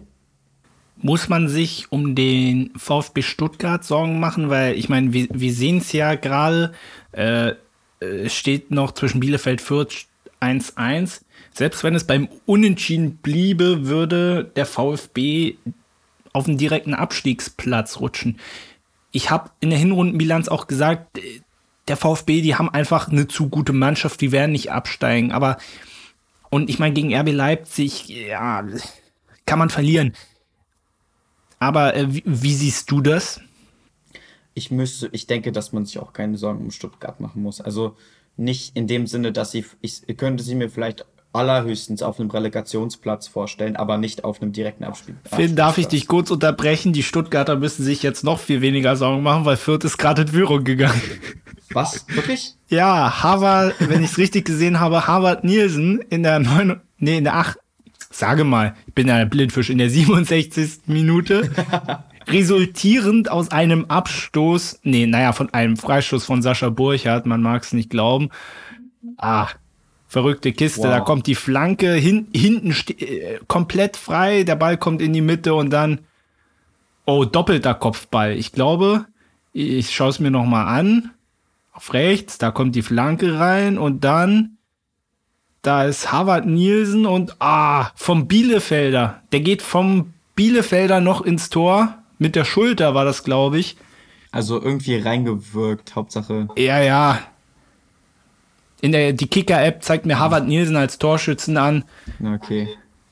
Muss 0.97 1.29
man 1.29 1.47
sich 1.47 1.91
um 1.91 2.13
den 2.15 2.71
VfB 2.75 3.21
Stuttgart 3.21 3.83
Sorgen 3.83 4.19
machen? 4.19 4.49
Weil 4.49 4.75
ich 4.75 4.89
meine, 4.89 5.13
wir, 5.13 5.27
wir 5.31 5.53
sehen 5.53 5.77
es 5.77 5.91
ja 5.93 6.15
gerade, 6.15 6.73
äh, 7.13 7.53
es 7.99 8.33
steht 8.33 8.71
noch 8.71 8.91
zwischen 8.91 9.19
Bielefeld 9.21 9.61
Fürth 9.61 10.07
1-1. 10.41 11.21
Selbst 11.53 11.83
wenn 11.83 11.95
es 11.95 12.05
beim 12.05 12.27
Unentschieden 12.45 13.17
bliebe, 13.17 13.87
würde 13.87 14.51
der 14.55 14.65
VfB 14.65 15.55
auf 16.35 16.45
den 16.45 16.57
direkten 16.57 16.93
Abstiegsplatz 16.93 18.01
rutschen. 18.01 18.37
Ich 19.15 19.31
habe 19.31 19.49
in 19.61 19.69
der 19.69 19.79
Hinrundenbilanz 19.79 20.49
auch 20.49 20.67
gesagt, 20.67 21.21
der 21.87 21.95
VfB, 21.95 22.41
die 22.41 22.55
haben 22.55 22.67
einfach 22.67 23.07
eine 23.07 23.29
zu 23.29 23.47
gute 23.47 23.71
Mannschaft, 23.71 24.19
die 24.19 24.33
werden 24.33 24.51
nicht 24.51 24.73
absteigen. 24.73 25.31
Aber, 25.31 25.57
und 26.49 26.69
ich 26.69 26.79
meine, 26.79 26.93
gegen 26.93 27.15
RB 27.15 27.31
Leipzig, 27.31 28.09
ja, 28.09 28.67
kann 29.45 29.57
man 29.57 29.69
verlieren. 29.69 30.11
Aber 31.59 31.95
äh, 31.95 32.13
wie, 32.13 32.23
wie, 32.25 32.53
siehst 32.53 32.91
du 32.91 32.99
das? 32.99 33.39
Ich 34.53 34.69
müsste, 34.69 35.07
ich 35.13 35.27
denke, 35.27 35.53
dass 35.53 35.71
man 35.71 35.85
sich 35.85 35.97
auch 35.99 36.11
keine 36.11 36.37
Sorgen 36.37 36.65
um 36.65 36.71
Stuttgart 36.71 37.21
machen 37.21 37.41
muss. 37.41 37.61
Also 37.61 37.95
nicht 38.35 38.75
in 38.75 38.85
dem 38.85 39.07
Sinne, 39.07 39.31
dass 39.31 39.51
sie, 39.51 39.65
ich 39.79 40.03
könnte 40.17 40.43
sie 40.43 40.55
mir 40.55 40.69
vielleicht 40.69 41.05
allerhöchstens 41.35 42.01
auf 42.01 42.19
einem 42.19 42.29
Relegationsplatz 42.29 43.27
vorstellen, 43.27 43.75
aber 43.75 43.97
nicht 43.97 44.23
auf 44.23 44.41
einem 44.41 44.51
direkten 44.51 44.83
Abspiel. 44.83 45.15
Finn, 45.25 45.55
darf 45.55 45.77
ich 45.77 45.87
dich 45.87 46.07
kurz 46.07 46.31
unterbrechen? 46.31 46.93
Die 46.93 47.03
Stuttgarter 47.03 47.57
müssen 47.57 47.83
sich 47.83 48.01
jetzt 48.01 48.23
noch 48.23 48.39
viel 48.39 48.61
weniger 48.61 48.95
Sorgen 48.95 49.23
machen, 49.23 49.45
weil 49.45 49.57
Fürth 49.57 49.83
ist 49.83 49.97
gerade 49.97 50.23
in 50.23 50.27
Führung 50.29 50.63
gegangen. 50.63 51.01
Was? 51.71 52.05
Wirklich? 52.07 52.53
Ja, 52.69 53.23
Harvard, 53.23 53.75
wenn 53.79 54.03
ich 54.03 54.11
es 54.11 54.17
richtig 54.17 54.45
gesehen 54.45 54.79
habe, 54.79 55.07
Harvard 55.07 55.43
Nielsen 55.43 55.99
in 56.09 56.23
der 56.23 56.39
neun, 56.39 56.79
nee, 56.97 57.17
in 57.17 57.23
der 57.25 57.35
acht, 57.35 57.57
sage 58.09 58.43
mal, 58.43 58.75
ich 58.87 58.93
bin 58.93 59.07
ja 59.07 59.15
ein 59.15 59.29
Blindfisch, 59.29 59.69
in 59.69 59.77
der 59.77 59.89
67. 59.89 60.87
Minute, 60.87 61.51
resultierend 62.27 63.29
aus 63.29 63.51
einem 63.51 63.85
Abstoß, 63.85 64.79
nee, 64.83 65.05
naja, 65.05 65.33
von 65.33 65.53
einem 65.53 65.77
Freistoß 65.77 66.23
von 66.23 66.41
Sascha 66.41 66.69
Burchardt, 66.69 67.25
man 67.25 67.41
mag 67.41 67.63
es 67.63 67.73
nicht 67.73 67.89
glauben. 67.89 68.29
Ah, 69.17 69.49
verrückte 70.07 70.53
Kiste, 70.53 70.83
wow. 70.83 70.89
da 70.89 70.99
kommt 71.01 71.27
die 71.27 71.35
Flanke 71.35 71.93
hin, 71.93 72.27
hinten 72.33 72.75
äh, 72.99 73.39
komplett 73.47 73.97
frei, 73.97 74.43
der 74.43 74.55
Ball 74.55 74.77
kommt 74.77 75.01
in 75.01 75.13
die 75.13 75.21
Mitte 75.21 75.53
und 75.53 75.69
dann, 75.71 75.99
oh, 77.05 77.25
doppelter 77.25 77.73
Kopfball. 77.73 78.33
Ich 78.33 78.51
glaube, 78.51 79.05
ich 79.53 79.93
schaue 79.93 80.09
es 80.09 80.19
mir 80.19 80.31
nochmal 80.31 80.67
an. 80.67 81.11
Auf 81.73 81.93
rechts, 81.93 82.37
da 82.37 82.51
kommt 82.51 82.75
die 82.75 82.81
Flanke 82.81 83.37
rein 83.37 83.77
und 83.77 84.03
dann 84.05 84.55
da 85.65 85.83
ist 85.85 86.11
Harvard 86.11 86.45
Nielsen 86.45 87.07
und 87.07 87.37
ah, 87.39 87.89
vom 87.95 88.27
Bielefelder. 88.27 89.23
Der 89.31 89.39
geht 89.39 89.63
vom 89.63 90.13
Bielefelder 90.35 91.01
noch 91.01 91.21
ins 91.21 91.49
Tor. 91.49 92.03
Mit 92.19 92.35
der 92.35 92.45
Schulter 92.45 92.93
war 92.93 93.03
das, 93.03 93.23
glaube 93.23 93.57
ich. 93.57 93.75
Also 94.31 94.61
irgendwie 94.61 94.97
reingewirkt, 94.97 95.95
Hauptsache. 95.95 96.47
Ja, 96.55 96.81
ja. 96.81 97.19
In 98.85 98.91
der 98.91 99.13
die 99.13 99.25
Kicker-App 99.25 99.81
zeigt 99.81 100.05
mir 100.05 100.19
Harvard 100.19 100.47
Nielsen 100.47 100.75
als 100.75 100.99
Torschützen 100.99 101.57
an. 101.57 101.85
Okay. 102.23 102.69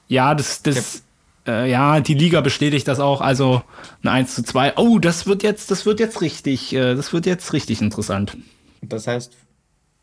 Ja, 0.08 0.36
das, 0.36 0.62
das, 0.62 1.02
äh, 1.48 1.68
ja, 1.68 2.00
die 2.00 2.14
Liga 2.14 2.42
bestätigt 2.42 2.88
das 2.88 3.00
auch. 3.00 3.22
Also 3.22 3.64
ein 4.04 4.10
1 4.10 4.36
zu 4.36 4.44
2. 4.44 4.78
Oh, 4.78 5.00
das 5.00 5.26
wird 5.26 5.42
jetzt, 5.42 5.72
das 5.72 5.88
wird 5.88 6.00
jetzt 6.00 6.22
richtig, 6.22 6.76
äh, 6.76 6.94
das 6.94 7.12
wird 7.12 7.26
jetzt 7.26 7.54
richtig 7.54 7.82
interessant. 7.82 8.38
Das 8.84 9.08
heißt, 9.08 9.36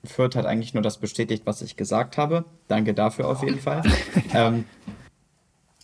Fürth 0.03 0.35
hat 0.35 0.45
eigentlich 0.45 0.75
nur 0.75 0.83
das 0.83 0.99
bestätigt, 0.99 1.43
was 1.47 1.63
ich 1.63 1.77
gesagt 1.77 2.19
habe. 2.19 2.47
Danke 2.67 2.93
dafür 2.93 3.29
auf 3.29 3.45
jeden 3.45 3.61
Fall. 3.61 3.85
ähm, 4.35 4.65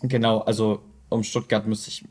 genau, 0.02 0.40
also 0.40 0.82
um 1.10 1.22
Stuttgart 1.22 1.64
müsste, 1.64 1.90
ich, 1.90 2.04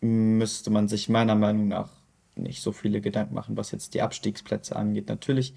müsste 0.00 0.70
man 0.70 0.88
sich 0.88 1.10
meiner 1.10 1.34
Meinung 1.34 1.68
nach 1.68 1.90
nicht 2.36 2.62
so 2.62 2.72
viele 2.72 3.02
Gedanken 3.02 3.34
machen, 3.34 3.58
was 3.58 3.70
jetzt 3.70 3.92
die 3.92 4.00
Abstiegsplätze 4.00 4.74
angeht. 4.76 5.10
Natürlich 5.10 5.52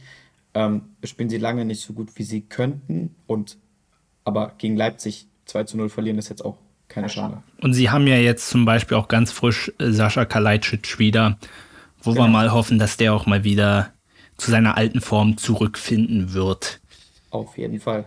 ähm, 0.55 0.81
spielen 1.03 1.29
sie 1.29 1.37
lange 1.37 1.65
nicht 1.65 1.81
so 1.81 1.93
gut, 1.93 2.09
wie 2.15 2.23
sie 2.23 2.41
könnten. 2.41 3.15
Und 3.27 3.57
aber 4.23 4.53
gegen 4.57 4.75
Leipzig 4.75 5.27
2 5.45 5.65
zu 5.65 5.77
0 5.77 5.89
verlieren 5.89 6.17
ist 6.17 6.29
jetzt 6.29 6.43
auch 6.43 6.57
keine 6.87 7.09
Schande. 7.09 7.43
Und 7.61 7.73
sie 7.73 7.89
haben 7.89 8.07
ja 8.07 8.17
jetzt 8.17 8.49
zum 8.49 8.65
Beispiel 8.65 8.97
auch 8.97 9.07
ganz 9.07 9.31
frisch 9.31 9.71
Sascha 9.77 10.25
Kalajdzic 10.25 10.97
wieder, 10.97 11.37
wo 12.01 12.11
genau. 12.11 12.25
wir 12.25 12.29
mal 12.29 12.51
hoffen, 12.51 12.79
dass 12.79 12.97
der 12.97 13.13
auch 13.13 13.25
mal 13.25 13.43
wieder 13.43 13.91
zu 14.37 14.49
seiner 14.49 14.77
alten 14.77 15.01
Form 15.01 15.37
zurückfinden 15.37 16.33
wird. 16.33 16.79
Auf 17.29 17.57
jeden 17.57 17.79
Fall. 17.79 18.05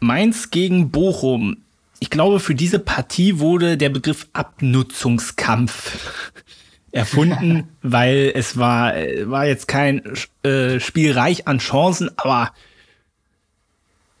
Mainz 0.00 0.50
gegen 0.50 0.90
Bochum. 0.90 1.58
Ich 2.00 2.10
glaube, 2.10 2.40
für 2.40 2.54
diese 2.54 2.78
Partie 2.78 3.38
wurde 3.38 3.78
der 3.78 3.88
Begriff 3.88 4.28
Abnutzungskampf 4.32 6.32
erfunden, 6.96 7.68
weil 7.82 8.32
es 8.34 8.56
war, 8.56 8.94
war 8.94 9.46
jetzt 9.46 9.68
kein 9.68 10.02
äh, 10.42 10.80
Spiel 10.80 11.12
reich 11.12 11.46
an 11.46 11.58
Chancen, 11.58 12.10
aber 12.16 12.52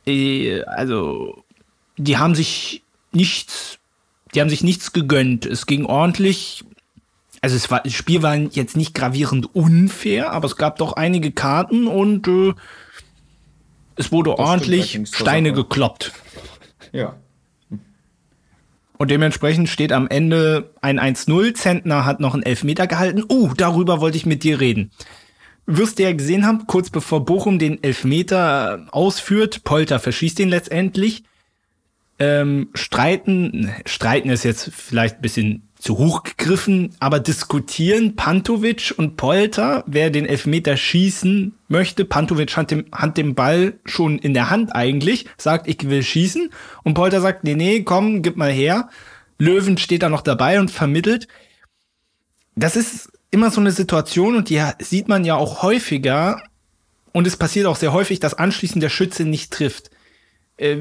äh, 0.06 0.62
also 0.62 1.44
die 1.96 2.18
haben 2.18 2.34
sich 2.34 2.82
nichts, 3.12 3.78
die 4.34 4.40
haben 4.40 4.50
sich 4.50 4.62
nichts 4.62 4.92
gegönnt. 4.92 5.46
Es 5.46 5.66
ging 5.66 5.86
ordentlich 5.86 6.64
also 7.42 7.54
es 7.54 7.70
war, 7.70 7.80
das 7.80 7.92
Spiel 7.92 8.22
war 8.22 8.34
jetzt 8.34 8.76
nicht 8.76 8.94
gravierend 8.94 9.54
unfair, 9.54 10.32
aber 10.32 10.46
es 10.46 10.56
gab 10.56 10.78
doch 10.78 10.94
einige 10.94 11.30
Karten 11.30 11.86
und 11.86 12.26
äh, 12.26 12.54
es 13.94 14.10
wurde 14.10 14.30
das 14.30 14.40
ordentlich 14.40 15.00
Steine 15.12 15.52
gekloppt. 15.52 16.12
Ja. 16.92 17.16
Und 18.98 19.10
dementsprechend 19.10 19.68
steht 19.68 19.92
am 19.92 20.08
Ende 20.08 20.72
ein 20.80 20.98
1-0. 20.98 21.54
Zentner 21.54 22.04
hat 22.04 22.20
noch 22.20 22.34
einen 22.34 22.42
Elfmeter 22.42 22.86
gehalten. 22.86 23.24
Oh, 23.28 23.50
darüber 23.56 24.00
wollte 24.00 24.16
ich 24.16 24.26
mit 24.26 24.42
dir 24.42 24.60
reden. 24.60 24.90
Wirst 25.66 25.98
du 25.98 26.04
ja 26.04 26.12
gesehen 26.12 26.46
haben, 26.46 26.66
kurz 26.66 26.90
bevor 26.90 27.24
Bochum 27.24 27.58
den 27.58 27.82
Elfmeter 27.82 28.86
ausführt, 28.92 29.64
Polter 29.64 29.98
verschießt 29.98 30.38
ihn 30.40 30.48
letztendlich. 30.48 31.24
Ähm, 32.18 32.70
streiten, 32.74 33.70
streiten 33.84 34.30
ist 34.30 34.44
jetzt 34.44 34.70
vielleicht 34.72 35.16
ein 35.16 35.22
bisschen 35.22 35.65
zu 35.78 35.98
hoch 35.98 36.22
gegriffen, 36.22 36.94
aber 37.00 37.20
diskutieren 37.20 38.16
Pantovic 38.16 38.94
und 38.96 39.16
Polter, 39.16 39.84
wer 39.86 40.10
den 40.10 40.26
Elfmeter 40.26 40.76
schießen 40.76 41.54
möchte. 41.68 42.04
Pantovic 42.04 42.56
hat, 42.56 42.70
dem, 42.70 42.86
hat 42.92 43.16
den 43.16 43.34
Ball 43.34 43.74
schon 43.84 44.18
in 44.18 44.34
der 44.34 44.50
Hand 44.50 44.74
eigentlich, 44.74 45.26
sagt, 45.36 45.68
ich 45.68 45.88
will 45.88 46.02
schießen. 46.02 46.50
Und 46.82 46.94
Polter 46.94 47.20
sagt, 47.20 47.44
nee, 47.44 47.54
nee, 47.54 47.82
komm, 47.82 48.22
gib 48.22 48.36
mal 48.36 48.50
her. 48.50 48.88
Löwen 49.38 49.76
steht 49.76 50.02
da 50.02 50.08
noch 50.08 50.22
dabei 50.22 50.60
und 50.60 50.70
vermittelt. 50.70 51.28
Das 52.54 52.74
ist 52.74 53.12
immer 53.30 53.50
so 53.50 53.60
eine 53.60 53.72
Situation 53.72 54.34
und 54.34 54.48
die 54.48 54.62
sieht 54.78 55.08
man 55.08 55.24
ja 55.24 55.36
auch 55.36 55.62
häufiger. 55.62 56.42
Und 57.12 57.26
es 57.26 57.36
passiert 57.36 57.66
auch 57.66 57.76
sehr 57.76 57.92
häufig, 57.92 58.18
dass 58.20 58.34
anschließend 58.34 58.82
der 58.82 58.88
Schütze 58.88 59.24
nicht 59.24 59.52
trifft. 59.52 59.90
Äh, 60.56 60.78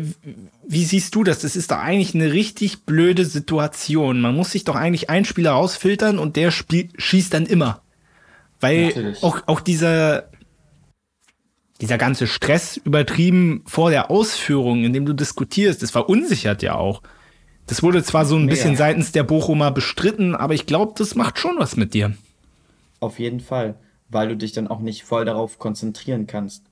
wie 0.65 0.85
siehst 0.85 1.15
du 1.15 1.23
das? 1.23 1.39
Das 1.39 1.56
ist 1.56 1.72
doch 1.72 1.77
eigentlich 1.77 2.15
eine 2.15 2.31
richtig 2.31 2.85
blöde 2.85 3.26
Situation. 3.26 4.22
Man 4.22 4.35
muss 4.35 4.52
sich 4.52 4.64
doch 4.64 4.76
eigentlich 4.76 5.10
einen 5.10 5.26
Spieler 5.26 5.52
rausfiltern 5.52 6.18
und 6.18 6.35
der 6.35 6.52
spiel 6.52 6.89
schießt 6.97 7.34
dann 7.34 7.45
immer. 7.45 7.81
Weil 8.61 9.15
auch, 9.22 9.41
auch 9.47 9.60
dieser, 9.60 10.30
dieser 11.81 11.97
ganze 11.97 12.26
Stress 12.26 12.77
übertrieben 12.77 13.64
vor 13.65 13.89
der 13.89 14.10
Ausführung, 14.10 14.84
in 14.85 14.93
dem 14.93 15.06
du 15.06 15.14
diskutierst, 15.14 15.84
das 15.84 15.91
verunsichert 15.91 16.64
ja 16.64 16.76
auch. 16.76 17.02
Das 17.68 17.84
wurde 17.84 18.03
zwar 18.03 18.26
so 18.26 18.38
ein 18.38 18.47
bisschen 18.47 18.72
ja. 18.72 18.77
seitens 18.77 19.11
der 19.11 19.23
Bochumer 19.23 19.72
bestritten, 19.72 20.35
aber 20.35 20.53
ich 20.53 20.68
glaube, 20.68 20.93
das 20.97 21.15
macht 21.15 21.39
schon 21.39 21.56
was 21.57 21.76
mit 21.76 21.93
dir. 21.93 22.15
Auf 22.99 23.19
jeden 23.19 23.39
Fall, 23.39 23.76
weil 24.07 24.30
du 24.30 24.38
dich 24.38 24.53
dann 24.53 24.68
auch 24.68 24.80
nicht 24.80 25.03
voll 25.03 25.26
darauf 25.26 25.60
konzentrieren 25.60 26.27
kannst. 26.27 26.64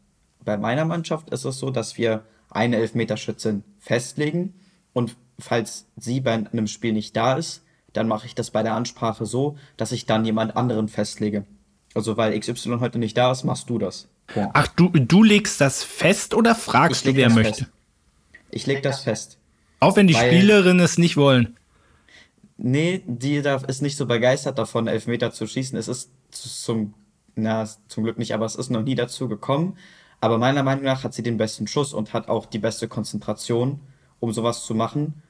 Bei 0.45 0.55
meiner 0.55 0.85
Mannschaft 0.85 1.31
ist 1.31 1.45
es 1.45 1.57
so, 1.57 1.69
dass 1.69 1.97
wir 1.97 2.23
eine 2.55 2.77
Elfmeterschützin 2.77 3.63
festlegen 3.79 4.53
und 4.93 5.15
falls 5.39 5.87
sie 5.97 6.21
bei 6.21 6.33
einem 6.33 6.67
Spiel 6.67 6.93
nicht 6.93 7.15
da 7.15 7.33
ist, 7.33 7.63
dann 7.93 8.07
mache 8.07 8.25
ich 8.25 8.35
das 8.35 8.51
bei 8.51 8.63
der 8.63 8.75
Ansprache 8.75 9.25
so, 9.25 9.57
dass 9.77 9.91
ich 9.91 10.05
dann 10.05 10.25
jemand 10.25 10.57
anderen 10.57 10.87
festlege. 10.87 11.45
Also 11.93 12.17
weil 12.17 12.37
XY 12.39 12.77
heute 12.79 12.99
nicht 12.99 13.17
da 13.17 13.31
ist, 13.31 13.43
machst 13.43 13.69
du 13.69 13.77
das. 13.77 14.07
Ja. 14.35 14.49
Ach, 14.53 14.67
du, 14.67 14.89
du 14.89 15.23
legst 15.23 15.61
das 15.61 15.83
fest 15.83 16.33
oder 16.33 16.55
fragst 16.55 17.05
du, 17.05 17.15
wer 17.15 17.29
möchte? 17.29 17.65
Fest. 17.65 17.71
Ich 18.51 18.65
leg 18.65 18.81
das 18.81 19.01
fest. 19.01 19.37
Auch 19.79 19.95
wenn 19.95 20.07
die 20.07 20.13
Spielerinnen 20.13 20.83
es 20.83 20.97
nicht 20.97 21.17
wollen. 21.17 21.57
Nee, 22.57 23.03
die 23.05 23.35
ist 23.67 23.81
nicht 23.81 23.97
so 23.97 24.05
begeistert 24.05 24.57
davon, 24.57 24.87
Elfmeter 24.87 25.31
zu 25.31 25.45
schießen. 25.45 25.77
Es 25.77 25.87
ist 25.87 26.11
zum, 26.31 26.93
na, 27.35 27.67
zum 27.87 28.03
Glück 28.03 28.17
nicht, 28.17 28.33
aber 28.33 28.45
es 28.45 28.55
ist 28.55 28.69
noch 28.69 28.83
nie 28.83 28.95
dazu 28.95 29.27
gekommen. 29.27 29.77
Aber 30.23 30.37
meiner 30.37 30.63
Meinung 30.63 30.85
nach 30.85 31.03
hat 31.03 31.13
sie 31.13 31.21
den 31.21 31.35
besten 31.35 31.67
Schuss 31.67 31.93
und 31.93 32.13
hat 32.13 32.29
auch 32.29 32.45
die 32.45 32.57
beste 32.57 32.87
Konzentration, 32.87 33.81
um 34.21 34.31
sowas 34.31 34.65
zu 34.65 34.73
machen. 34.73 35.21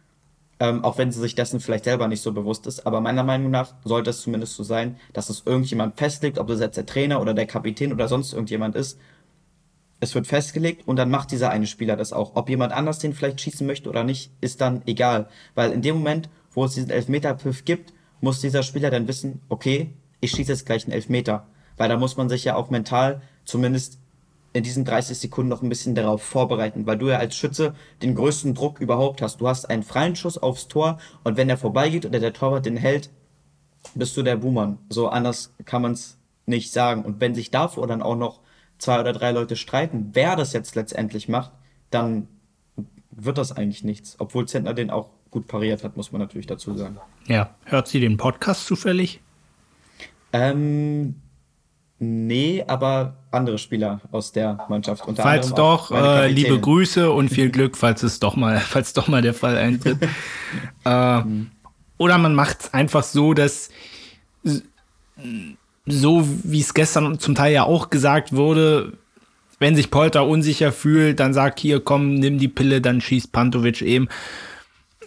Ähm, 0.60 0.84
auch 0.84 0.99
wenn 0.99 1.11
sie 1.11 1.20
sich 1.20 1.34
dessen 1.34 1.60
vielleicht 1.60 1.86
selber 1.86 2.07
nicht 2.07 2.22
so 2.22 2.32
bewusst 2.32 2.68
ist. 2.68 2.86
Aber 2.86 3.02
meiner 3.02 3.24
Meinung 3.24 3.49
nach 3.49 3.74
sollte 3.84 4.11
es 4.11 4.22
zumindest 4.22 4.56
so 4.56 4.61
sein, 4.61 4.98
dass 5.11 5.32
es 5.32 5.48
irgendjemand 5.48 5.98
festlegt, 5.98 6.38
ob 6.38 6.45
das 6.45 6.60
jetzt 6.60 6.78
der 6.78 6.86
Trainer 6.86 7.22
oder 7.22 7.34
der 7.34 7.48
Kapitän 7.48 7.91
oder 7.91 8.07
sonst 8.07 8.34
irgendjemand 8.34 8.76
ist. 8.76 8.99
Es 9.99 10.14
wird 10.14 10.28
festgelegt 10.28 10.88
und 10.88 10.98
dann 10.98 11.10
macht 11.10 11.32
dieser 11.32 11.49
eine 11.49 11.65
Spieler 11.65 11.95
das 11.95 12.14
auch. 12.14 12.36
Ob 12.36 12.48
jemand 12.48 12.72
anders 12.72 12.99
den 12.99 13.15
vielleicht 13.15 13.41
schießen 13.41 13.65
möchte 13.65 13.90
oder 13.90 14.03
nicht, 14.03 14.30
ist 14.41 14.61
dann 14.61 14.84
egal. 14.86 15.28
Weil 15.56 15.72
in 15.72 15.82
dem 15.82 15.95
Moment, 15.95 16.30
wo 16.52 16.65
es 16.65 16.76
diesen 16.76 16.91
Elfmeter-Pfiff 16.91 17.65
gibt, 17.65 17.94
muss 18.22 18.41
dieser 18.41 18.61
Spieler 18.61 18.91
dann 18.91 19.07
wissen, 19.07 19.41
okay, 19.49 19.90
ich 20.22 20.30
schieße 20.30 20.52
jetzt 20.52 20.68
gleich 20.68 20.84
einen 20.84 20.94
Elfmeter. 20.94 21.48
Weil 21.78 21.90
da 21.90 21.98
muss 21.98 22.15
man 22.15 22.30
sich 22.30 22.44
ja 22.44 22.56
auch 22.56 22.70
mental 22.70 23.24
zumindest 23.44 23.98
in 24.54 24.64
diesen 24.64 24.86
30 24.86 25.18
Sekunden 25.18 25.50
noch 25.50 25.64
ein 25.64 25.70
bisschen 25.70 25.96
darauf 25.96 26.22
vorbereiten, 26.22 26.86
weil 26.86 26.98
du 26.98 27.10
ja 27.10 27.18
als 27.18 27.36
Schütze 27.36 27.74
den 28.02 28.16
größten 28.16 28.54
Druck 28.54 28.80
überhaupt 28.80 29.22
hast. 29.22 29.42
Du 29.42 29.48
hast 29.48 29.66
einen 29.66 29.84
freien 29.84 30.16
Schuss 30.16 30.38
aufs 30.38 30.68
Tor 30.68 31.00
und 31.24 31.38
wenn 31.38 31.48
der 31.48 31.58
vorbeigeht 31.58 32.06
oder 32.06 32.20
der 32.20 32.34
Torwart 32.34 32.66
den 32.66 32.78
hält, 32.78 33.10
bist 33.96 34.16
du 34.16 34.22
der 34.22 34.38
Buhmann. 34.38 34.78
So 34.90 35.10
anders 35.10 35.54
kann 35.66 35.82
man 35.82 35.94
es 35.94 36.18
nicht 36.46 36.72
sagen. 36.72 37.04
Und 37.04 37.20
wenn 37.20 37.36
sich 37.36 37.52
davor 37.52 37.88
dann 37.88 38.02
auch 38.02 38.16
noch 38.16 38.42
zwei 38.78 39.00
oder 39.00 39.14
drei 39.14 39.32
Leute 39.32 39.56
streiten, 39.56 40.10
wer 40.14 40.36
das 40.36 40.54
jetzt 40.54 40.76
letztendlich 40.76 41.28
macht, 41.28 41.52
dann 41.90 42.28
wird 43.12 43.38
das 43.38 43.52
eigentlich 43.52 43.84
nichts. 43.84 44.16
Obwohl 44.20 44.48
Zentner 44.48 44.74
den 44.74 44.90
auch 44.90 45.10
gut 45.32 45.48
pariert 45.48 45.84
hat, 45.84 45.98
muss 45.98 46.12
man 46.12 46.22
natürlich 46.22 46.48
dazu 46.48 46.76
sagen. 46.78 46.98
Ja, 47.26 47.56
hört 47.66 47.88
sie 47.88 48.00
den 48.00 48.18
Podcast 48.18 48.68
zufällig? 48.68 49.20
Ähm, 50.32 51.16
nee, 52.04 52.64
aber 52.68 53.16
andere 53.32 53.58
Spieler 53.58 54.02
aus 54.12 54.32
der 54.32 54.66
Mannschaft. 54.70 55.08
Unter 55.08 55.24
falls 55.24 55.54
doch, 55.54 55.92
äh, 55.92 56.28
liebe 56.28 56.60
Grüße 56.60 57.12
und 57.12 57.30
viel 57.30 57.50
Glück, 57.50 57.78
falls 57.78 58.04
es 58.04 58.20
doch 58.20 58.36
mal, 58.36 58.60
falls 58.66 58.94
doch 58.94 59.08
mal 59.08 59.22
der 59.22 59.34
Fall 59.34 59.58
eintritt. 59.58 59.98
äh, 60.84 61.22
oder 61.98 62.18
man 62.18 62.36
macht 62.36 62.62
es 62.62 62.74
einfach 62.74 63.04
so, 63.04 63.34
dass 63.34 63.70
so 65.86 66.28
wie 66.44 66.62
es 66.62 66.74
gestern 66.74 67.20
zum 67.20 67.36
Teil 67.36 67.54
ja 67.54 67.64
auch 67.64 67.90
gesagt 67.90 68.34
wurde, 68.34 68.94
wenn 69.60 69.76
sich 69.76 69.92
Polter 69.92 70.28
unsicher 70.28 70.72
fühlt, 70.72 71.20
dann 71.20 71.34
sagt 71.34 71.60
hier, 71.60 71.80
komm, 71.80 72.16
nimm 72.16 72.38
die 72.38 72.48
Pille, 72.48 72.82
dann 72.82 73.02
schießt 73.02 73.32
Pantovic 73.32 73.82
eben. 73.82 74.10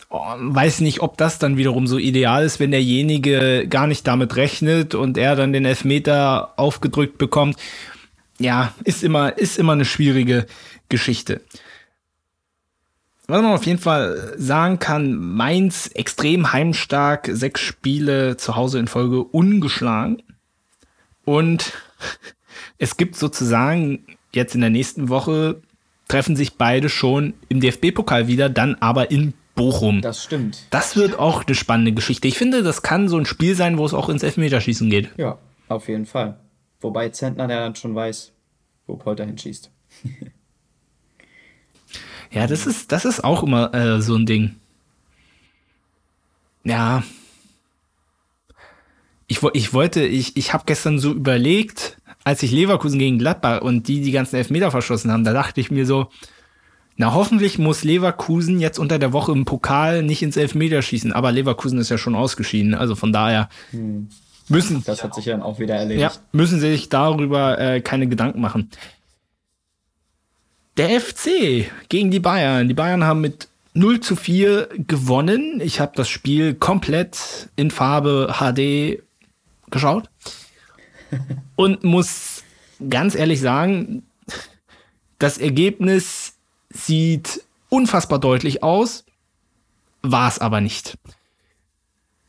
Oh, 0.08 0.22
weiß 0.38 0.80
nicht, 0.80 1.00
ob 1.00 1.16
das 1.16 1.38
dann 1.38 1.56
wiederum 1.56 1.86
so 1.86 1.98
ideal 1.98 2.44
ist, 2.44 2.60
wenn 2.60 2.70
derjenige 2.70 3.66
gar 3.68 3.86
nicht 3.86 4.06
damit 4.06 4.36
rechnet 4.36 4.94
und 4.94 5.18
er 5.18 5.34
dann 5.34 5.52
den 5.52 5.64
Elfmeter 5.64 6.54
aufgedrückt 6.56 7.18
bekommt. 7.18 7.56
Ja, 8.38 8.72
ist 8.84 9.02
immer, 9.02 9.36
ist 9.36 9.58
immer 9.58 9.72
eine 9.72 9.84
schwierige 9.84 10.46
Geschichte. 10.88 11.40
Was 13.26 13.42
man 13.42 13.52
auf 13.52 13.66
jeden 13.66 13.80
Fall 13.80 14.34
sagen 14.36 14.78
kann, 14.78 15.16
Mainz 15.16 15.90
extrem 15.94 16.52
heimstark, 16.52 17.28
sechs 17.32 17.60
Spiele 17.60 18.36
zu 18.36 18.54
Hause 18.54 18.78
in 18.78 18.86
Folge 18.86 19.24
ungeschlagen. 19.24 20.22
Und 21.24 21.72
es 22.78 22.96
gibt 22.96 23.16
sozusagen 23.16 24.06
jetzt 24.32 24.54
in 24.54 24.60
der 24.60 24.70
nächsten 24.70 25.08
Woche 25.08 25.60
treffen 26.06 26.36
sich 26.36 26.54
beide 26.54 26.88
schon 26.88 27.34
im 27.48 27.60
DFB-Pokal 27.60 28.28
wieder, 28.28 28.48
dann 28.48 28.76
aber 28.76 29.10
in 29.10 29.34
Bochum. 29.56 30.02
Das 30.02 30.22
stimmt. 30.22 30.62
Das 30.70 30.94
wird 30.94 31.18
auch 31.18 31.44
eine 31.44 31.56
spannende 31.56 31.92
Geschichte. 31.92 32.28
Ich 32.28 32.38
finde, 32.38 32.62
das 32.62 32.82
kann 32.82 33.08
so 33.08 33.16
ein 33.16 33.26
Spiel 33.26 33.56
sein, 33.56 33.78
wo 33.78 33.84
es 33.84 33.94
auch 33.94 34.08
ins 34.08 34.22
Elfmeterschießen 34.22 34.88
geht. 34.88 35.10
Ja, 35.16 35.38
auf 35.68 35.88
jeden 35.88 36.06
Fall. 36.06 36.38
Wobei 36.80 37.08
Zentner 37.08 37.48
der 37.48 37.60
dann 37.60 37.74
schon 37.74 37.94
weiß, 37.94 38.32
wo 38.86 38.96
Polter 38.96 39.24
hinschießt. 39.24 39.70
ja, 42.30 42.46
das 42.46 42.66
ist, 42.66 42.92
das 42.92 43.04
ist 43.04 43.24
auch 43.24 43.42
immer 43.42 43.74
äh, 43.74 44.00
so 44.00 44.14
ein 44.14 44.26
Ding. 44.26 44.54
Ja. 46.62 47.02
Ich, 49.26 49.42
ich 49.54 49.72
wollte, 49.72 50.04
ich, 50.04 50.36
ich 50.36 50.52
habe 50.52 50.64
gestern 50.66 50.98
so 50.98 51.12
überlegt, 51.12 51.96
als 52.24 52.42
ich 52.42 52.52
Leverkusen 52.52 52.98
gegen 52.98 53.18
Gladbach 53.18 53.62
und 53.62 53.88
die 53.88 54.00
die 54.02 54.12
ganzen 54.12 54.36
Elfmeter 54.36 54.70
verschossen 54.70 55.10
haben, 55.10 55.24
da 55.24 55.32
dachte 55.32 55.60
ich 55.60 55.70
mir 55.70 55.86
so, 55.86 56.10
na 56.97 57.12
hoffentlich 57.12 57.59
muss 57.59 57.85
Leverkusen 57.85 58.59
jetzt 58.59 58.78
unter 58.78 58.98
der 58.98 59.12
Woche 59.12 59.32
im 59.32 59.44
Pokal 59.44 60.02
nicht 60.02 60.23
ins 60.23 60.36
Elfmeter 60.36 60.81
schießen, 60.82 61.12
aber 61.12 61.32
Leverkusen 61.32 61.78
ist 61.78 61.90
ja 61.90 61.98
schon 61.98 62.14
ausgeschieden, 62.14 62.74
also 62.74 62.94
von 62.94 63.12
daher 63.12 63.48
hm. 63.70 64.09
müssen 64.48 64.82
das 64.85 65.05
hat 65.05 65.14
sich 65.14 65.27
dann 65.27 65.43
auch 65.43 65.59
wieder 65.59 65.74
erledigt. 65.74 66.01
Ja, 66.01 66.12
müssen 66.32 66.59
sie 66.60 66.70
sich 66.70 66.89
darüber 66.89 67.59
äh, 67.59 67.81
keine 67.81 68.09
Gedanken 68.09 68.40
machen. 68.40 68.70
Der 70.77 71.01
FC 71.01 71.70
gegen 71.89 72.10
die 72.10 72.20
Bayern. 72.20 72.68
Die 72.68 72.74
Bayern 72.74 73.05
haben 73.05 73.23
mit 73.23 73.48
0 73.73 74.01
zu 74.01 74.16
4 74.16 74.68
gewonnen. 74.86 75.60
Ich 75.62 75.81
habe 75.81 75.93
das 75.94 76.09
Spiel 76.09 76.55
komplett 76.55 77.48
in 77.56 77.70
Farbe 77.70 78.35
HD 78.39 79.02
geschaut 79.70 80.09
und 81.56 81.85
muss 81.85 82.43
ganz 82.90 83.14
ehrlich 83.14 83.40
sagen, 83.40 84.02
das 85.18 85.39
Ergebnis 85.39 86.35
sieht 86.76 87.42
unfassbar 87.68 88.18
deutlich 88.18 88.62
aus, 88.62 89.04
war 90.02 90.28
es 90.28 90.38
aber 90.38 90.60
nicht. 90.60 90.98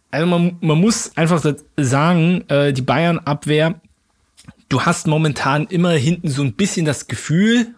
Also 0.09 0.25
man, 0.25 0.57
man 0.61 0.79
muss 0.79 1.15
einfach 1.15 1.43
sagen, 1.75 2.43
äh, 2.47 2.73
die 2.73 2.81
Bayern-Abwehr, 2.81 3.79
du 4.69 4.81
hast 4.81 5.07
momentan 5.07 5.67
immer 5.67 5.91
hinten 5.91 6.29
so 6.29 6.43
ein 6.43 6.53
bisschen 6.53 6.85
das 6.85 7.07
Gefühl, 7.07 7.75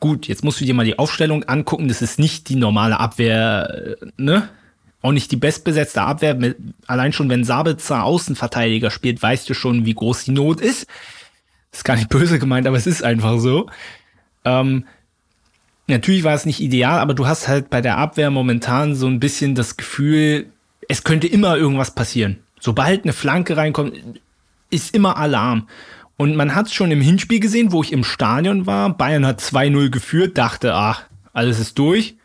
gut, 0.00 0.26
jetzt 0.26 0.44
musst 0.44 0.60
du 0.60 0.64
dir 0.64 0.74
mal 0.74 0.84
die 0.84 0.98
Aufstellung 0.98 1.44
angucken, 1.44 1.88
das 1.88 2.02
ist 2.02 2.18
nicht 2.18 2.48
die 2.48 2.56
normale 2.56 2.98
Abwehr, 2.98 3.96
äh, 4.00 4.06
ne? 4.16 4.48
auch 5.02 5.12
nicht 5.12 5.30
die 5.30 5.36
bestbesetzte 5.36 6.02
Abwehr. 6.02 6.54
Allein 6.86 7.12
schon, 7.12 7.30
wenn 7.30 7.44
Sabitzer 7.44 8.04
Außenverteidiger 8.04 8.90
spielt, 8.90 9.22
weißt 9.22 9.48
du 9.48 9.54
schon, 9.54 9.86
wie 9.86 9.94
groß 9.94 10.24
die 10.24 10.32
Not 10.32 10.60
ist. 10.60 10.86
Das 11.70 11.80
ist 11.80 11.84
gar 11.84 11.96
nicht 11.96 12.08
böse 12.10 12.38
gemeint, 12.38 12.66
aber 12.66 12.76
es 12.76 12.86
ist 12.86 13.02
einfach 13.02 13.38
so. 13.38 13.70
Ähm, 14.44 14.84
natürlich 15.90 16.24
war 16.24 16.34
es 16.34 16.46
nicht 16.46 16.60
ideal, 16.60 16.98
aber 16.98 17.14
du 17.14 17.26
hast 17.26 17.48
halt 17.48 17.70
bei 17.70 17.80
der 17.80 17.98
Abwehr 17.98 18.30
momentan 18.30 18.94
so 18.94 19.06
ein 19.06 19.20
bisschen 19.20 19.54
das 19.54 19.76
Gefühl, 19.76 20.46
es 20.88 21.04
könnte 21.04 21.26
immer 21.26 21.56
irgendwas 21.56 21.94
passieren. 21.94 22.38
Sobald 22.58 23.04
eine 23.04 23.12
Flanke 23.12 23.56
reinkommt, 23.56 23.94
ist 24.70 24.94
immer 24.94 25.16
Alarm. 25.16 25.68
Und 26.16 26.36
man 26.36 26.54
hat 26.54 26.66
es 26.66 26.74
schon 26.74 26.90
im 26.90 27.00
Hinspiel 27.00 27.40
gesehen, 27.40 27.72
wo 27.72 27.82
ich 27.82 27.92
im 27.92 28.04
Stadion 28.04 28.66
war. 28.66 28.90
Bayern 28.90 29.26
hat 29.26 29.40
2-0 29.40 29.90
geführt, 29.90 30.36
dachte, 30.36 30.74
ach, 30.74 31.04
alles 31.32 31.58
ist 31.58 31.78
durch 31.78 32.16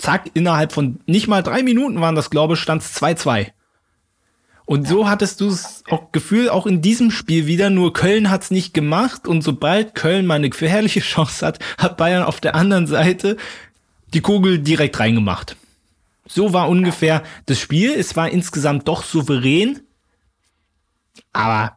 zack, 0.00 0.30
innerhalb 0.34 0.72
von 0.72 0.98
nicht 1.06 1.28
mal 1.28 1.42
drei 1.42 1.62
Minuten 1.62 2.00
waren 2.00 2.14
das, 2.14 2.30
glaube 2.30 2.54
ich, 2.54 2.60
stand 2.60 2.82
es 2.82 3.00
2-2. 3.00 3.48
Und 4.70 4.86
so 4.86 5.08
hattest 5.08 5.40
du 5.40 5.48
es 5.48 5.82
auch 5.90 6.12
Gefühl, 6.12 6.48
auch 6.48 6.64
in 6.64 6.80
diesem 6.80 7.10
Spiel 7.10 7.48
wieder, 7.48 7.70
nur 7.70 7.92
Köln 7.92 8.30
hat 8.30 8.44
es 8.44 8.50
nicht 8.52 8.72
gemacht 8.72 9.26
und 9.26 9.42
sobald 9.42 9.96
Köln 9.96 10.26
mal 10.26 10.36
eine 10.36 10.48
gefährliche 10.48 11.00
Chance 11.00 11.44
hat, 11.44 11.58
hat 11.76 11.96
Bayern 11.96 12.22
auf 12.22 12.40
der 12.40 12.54
anderen 12.54 12.86
Seite 12.86 13.36
die 14.14 14.20
Kugel 14.20 14.60
direkt 14.60 15.00
reingemacht. 15.00 15.56
So 16.24 16.52
war 16.52 16.68
ungefähr 16.68 17.24
das 17.46 17.58
Spiel. 17.58 17.90
Es 17.90 18.14
war 18.14 18.30
insgesamt 18.30 18.86
doch 18.86 19.02
souverän, 19.02 19.80
aber 21.32 21.76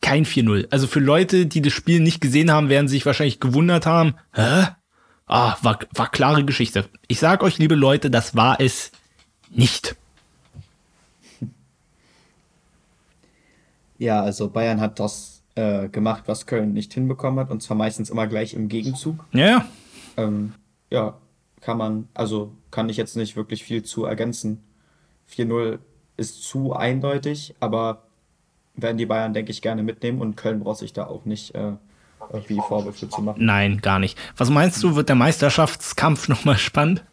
kein 0.00 0.24
4-0. 0.24 0.68
Also 0.70 0.86
für 0.86 1.00
Leute, 1.00 1.46
die 1.46 1.62
das 1.62 1.72
Spiel 1.72 1.98
nicht 1.98 2.20
gesehen 2.20 2.52
haben, 2.52 2.68
werden 2.68 2.86
sich 2.86 3.04
wahrscheinlich 3.06 3.40
gewundert 3.40 3.86
haben, 3.86 4.14
hä? 4.34 4.68
Ah, 5.26 5.56
war, 5.62 5.80
war 5.96 6.12
klare 6.12 6.44
Geschichte. 6.44 6.88
Ich 7.08 7.18
sag 7.18 7.42
euch, 7.42 7.58
liebe 7.58 7.74
Leute, 7.74 8.08
das 8.08 8.36
war 8.36 8.60
es 8.60 8.92
nicht. 9.50 9.96
Ja, 14.02 14.20
also 14.20 14.50
Bayern 14.50 14.80
hat 14.80 14.98
das 14.98 15.44
äh, 15.54 15.88
gemacht, 15.88 16.24
was 16.26 16.46
Köln 16.46 16.72
nicht 16.72 16.92
hinbekommen 16.92 17.38
hat, 17.38 17.52
und 17.52 17.62
zwar 17.62 17.76
meistens 17.76 18.10
immer 18.10 18.26
gleich 18.26 18.52
im 18.52 18.66
Gegenzug. 18.66 19.24
Ja. 19.30 19.64
Ähm, 20.16 20.54
ja, 20.90 21.18
kann 21.60 21.78
man, 21.78 22.08
also 22.12 22.52
kann 22.72 22.88
ich 22.88 22.96
jetzt 22.96 23.16
nicht 23.16 23.36
wirklich 23.36 23.62
viel 23.62 23.84
zu 23.84 24.04
ergänzen. 24.04 24.64
4-0 25.30 25.78
ist 26.16 26.42
zu 26.42 26.72
eindeutig, 26.72 27.54
aber 27.60 28.02
werden 28.74 28.98
die 28.98 29.06
Bayern, 29.06 29.34
denke 29.34 29.52
ich, 29.52 29.62
gerne 29.62 29.84
mitnehmen 29.84 30.20
und 30.20 30.36
Köln 30.36 30.58
braucht 30.58 30.78
sich 30.78 30.92
da 30.92 31.06
auch 31.06 31.24
nicht 31.24 31.54
äh, 31.54 31.74
irgendwie 32.32 32.60
Vorwürfe 32.66 33.08
zu 33.08 33.22
machen. 33.22 33.46
Nein, 33.46 33.80
gar 33.82 34.00
nicht. 34.00 34.18
Was 34.36 34.50
meinst 34.50 34.82
du, 34.82 34.96
wird 34.96 35.10
der 35.10 35.16
Meisterschaftskampf 35.16 36.26
nochmal 36.28 36.58
spannend? 36.58 37.04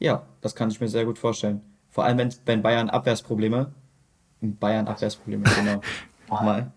Ja, 0.00 0.26
das 0.40 0.56
kann 0.56 0.68
ich 0.68 0.80
mir 0.80 0.88
sehr 0.88 1.04
gut 1.04 1.20
vorstellen. 1.20 1.60
Vor 1.90 2.04
allem, 2.04 2.18
wenn, 2.18 2.34
wenn 2.44 2.60
Bayern 2.60 2.90
Abwehrsprobleme, 2.90 3.72
Bayern 4.42 4.88
Abwehrsprobleme, 4.88 5.44
genau, 5.44 5.80
nochmal, 6.28 6.72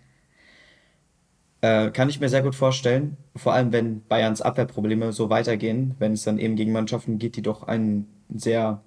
äh, 1.61 1.89
kann 1.91 2.09
ich 2.09 2.19
mir 2.19 2.29
sehr 2.29 2.43
gut 2.43 2.55
vorstellen. 2.55 3.17
Vor 3.35 3.53
allem, 3.53 3.71
wenn 3.71 4.05
Bayerns 4.07 4.41
Abwehrprobleme 4.41 5.11
so 5.13 5.29
weitergehen, 5.29 5.95
wenn 5.99 6.13
es 6.13 6.23
dann 6.23 6.37
eben 6.37 6.55
gegen 6.55 6.71
Mannschaften 6.71 7.17
geht, 7.17 7.35
die 7.35 7.41
doch 7.41 7.63
einen 7.63 8.07
sehr 8.29 8.81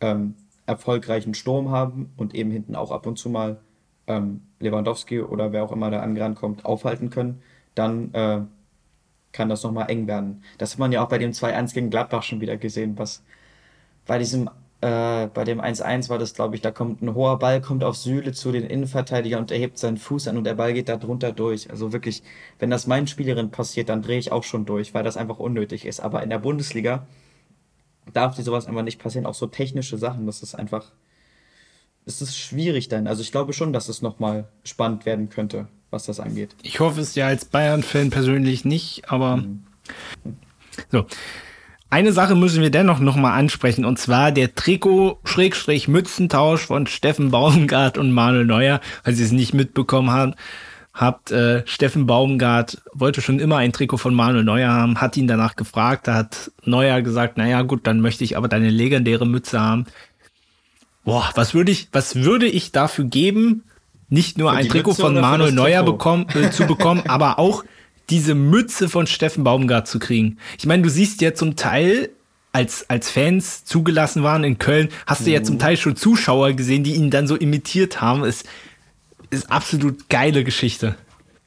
ähm, 0.00 0.34
erfolgreichen 0.66 1.34
Sturm 1.34 1.70
haben 1.70 2.12
und 2.16 2.34
eben 2.34 2.50
hinten 2.50 2.74
auch 2.74 2.90
ab 2.90 3.06
und 3.06 3.18
zu 3.18 3.30
mal 3.30 3.60
ähm, 4.06 4.42
Lewandowski 4.60 5.20
oder 5.20 5.52
wer 5.52 5.64
auch 5.64 5.72
immer 5.72 5.90
da 5.90 6.00
angerannt 6.00 6.64
aufhalten 6.64 7.10
können, 7.10 7.42
dann 7.74 8.12
äh, 8.14 8.40
kann 9.32 9.48
das 9.48 9.62
nochmal 9.62 9.90
eng 9.90 10.06
werden. 10.06 10.42
Das 10.58 10.72
hat 10.72 10.78
man 10.78 10.92
ja 10.92 11.04
auch 11.04 11.08
bei 11.08 11.18
dem 11.18 11.32
2-1 11.32 11.74
gegen 11.74 11.90
Gladbach 11.90 12.22
schon 12.22 12.40
wieder 12.40 12.56
gesehen, 12.56 12.98
was 12.98 13.22
bei 14.06 14.18
diesem, 14.18 14.50
äh, 14.80 15.28
bei 15.28 15.44
dem 15.44 15.60
1-1 15.60 16.10
war 16.10 16.18
das, 16.18 16.34
glaube 16.34 16.54
ich, 16.54 16.60
da 16.60 16.70
kommt 16.70 17.00
ein 17.02 17.14
hoher 17.14 17.38
Ball, 17.38 17.60
kommt 17.60 17.82
auf 17.82 17.96
Süle 17.96 18.32
zu 18.32 18.52
den 18.52 18.64
Innenverteidiger 18.64 19.38
und 19.38 19.50
er 19.50 19.58
hebt 19.58 19.78
seinen 19.78 19.96
Fuß 19.96 20.28
an 20.28 20.36
und 20.36 20.44
der 20.44 20.54
Ball 20.54 20.74
geht 20.74 20.88
da 20.88 20.96
drunter 20.96 21.32
durch. 21.32 21.70
Also 21.70 21.92
wirklich, 21.92 22.22
wenn 22.58 22.70
das 22.70 22.86
meinen 22.86 23.06
Spielerin 23.06 23.50
passiert, 23.50 23.88
dann 23.88 24.02
drehe 24.02 24.18
ich 24.18 24.32
auch 24.32 24.44
schon 24.44 24.66
durch, 24.66 24.92
weil 24.92 25.02
das 25.02 25.16
einfach 25.16 25.38
unnötig 25.38 25.86
ist. 25.86 26.00
Aber 26.00 26.22
in 26.22 26.30
der 26.30 26.38
Bundesliga 26.38 27.06
darf 28.12 28.36
dir 28.36 28.42
sowas 28.42 28.66
einfach 28.66 28.82
nicht 28.82 29.00
passieren, 29.00 29.26
auch 29.26 29.34
so 29.34 29.46
technische 29.46 29.96
Sachen, 29.96 30.26
das 30.26 30.42
ist 30.42 30.54
einfach, 30.54 30.92
es 32.04 32.20
ist 32.20 32.36
schwierig 32.36 32.88
dann. 32.88 33.06
Also 33.06 33.22
ich 33.22 33.32
glaube 33.32 33.54
schon, 33.54 33.72
dass 33.72 33.88
es 33.88 34.02
nochmal 34.02 34.48
spannend 34.62 35.06
werden 35.06 35.30
könnte. 35.30 35.68
was 35.90 36.04
das 36.04 36.20
angeht. 36.20 36.54
Ich 36.62 36.80
hoffe 36.80 37.00
es 37.00 37.14
ja 37.14 37.26
als 37.26 37.44
Bayern-Fan 37.46 38.10
persönlich 38.10 38.64
nicht, 38.64 39.10
aber 39.10 39.38
mhm. 39.38 39.64
so. 40.90 41.06
Eine 41.88 42.12
Sache 42.12 42.34
müssen 42.34 42.62
wir 42.62 42.70
dennoch 42.70 42.98
nochmal 42.98 43.38
ansprechen, 43.38 43.84
und 43.84 43.98
zwar 43.98 44.32
der 44.32 44.54
Trikot-Mützentausch 44.54 46.66
von 46.66 46.86
Steffen 46.86 47.30
Baumgart 47.30 47.96
und 47.96 48.12
Manuel 48.12 48.44
Neuer, 48.44 48.80
weil 49.04 49.14
sie 49.14 49.24
es 49.24 49.32
nicht 49.32 49.54
mitbekommen 49.54 50.10
haben 50.10 50.34
habt, 50.96 51.30
äh, 51.30 51.62
Steffen 51.66 52.06
Baumgart 52.06 52.78
wollte 52.92 53.20
schon 53.20 53.38
immer 53.38 53.58
ein 53.58 53.72
Trikot 53.72 53.98
von 53.98 54.14
Manuel 54.14 54.44
Neuer 54.44 54.72
haben, 54.72 55.00
hat 55.00 55.16
ihn 55.16 55.28
danach 55.28 55.56
gefragt, 55.56 56.08
da 56.08 56.14
hat 56.14 56.50
Neuer 56.64 57.02
gesagt, 57.02 57.36
naja 57.36 57.62
gut, 57.62 57.86
dann 57.86 58.00
möchte 58.00 58.24
ich 58.24 58.36
aber 58.36 58.48
deine 58.48 58.70
legendäre 58.70 59.26
Mütze 59.26 59.60
haben. 59.60 59.86
Boah, 61.04 61.30
was 61.34 61.54
würde 61.54 61.70
ich, 61.70 61.88
was 61.92 62.16
würde 62.16 62.46
ich 62.46 62.72
dafür 62.72 63.04
geben, 63.04 63.62
nicht 64.08 64.38
nur 64.38 64.52
ein 64.52 64.68
Trikot 64.68 64.90
Mütze 64.90 65.02
von 65.02 65.20
Manuel 65.20 65.52
Neuer 65.52 65.82
bekommen, 65.82 66.26
äh, 66.34 66.50
zu 66.50 66.66
bekommen, 66.66 67.02
aber 67.06 67.38
auch 67.38 67.64
diese 68.10 68.34
Mütze 68.34 68.88
von 68.88 69.06
Steffen 69.06 69.44
Baumgart 69.44 69.88
zu 69.88 69.98
kriegen. 69.98 70.38
Ich 70.58 70.66
meine, 70.66 70.82
du 70.82 70.88
siehst 70.88 71.20
ja 71.20 71.34
zum 71.34 71.56
Teil, 71.56 72.10
als, 72.52 72.88
als 72.88 73.10
Fans 73.10 73.64
zugelassen 73.64 74.22
waren 74.22 74.44
in 74.44 74.58
Köln, 74.58 74.88
hast 75.06 75.26
du 75.26 75.30
ja 75.30 75.42
zum 75.42 75.56
mhm. 75.56 75.60
Teil 75.60 75.76
schon 75.76 75.96
Zuschauer 75.96 76.52
gesehen, 76.54 76.84
die 76.84 76.94
ihn 76.94 77.10
dann 77.10 77.26
so 77.26 77.36
imitiert 77.36 78.00
haben. 78.00 78.24
Es 78.24 78.44
ist 79.30 79.50
absolut 79.50 80.08
geile 80.08 80.44
Geschichte. 80.44 80.96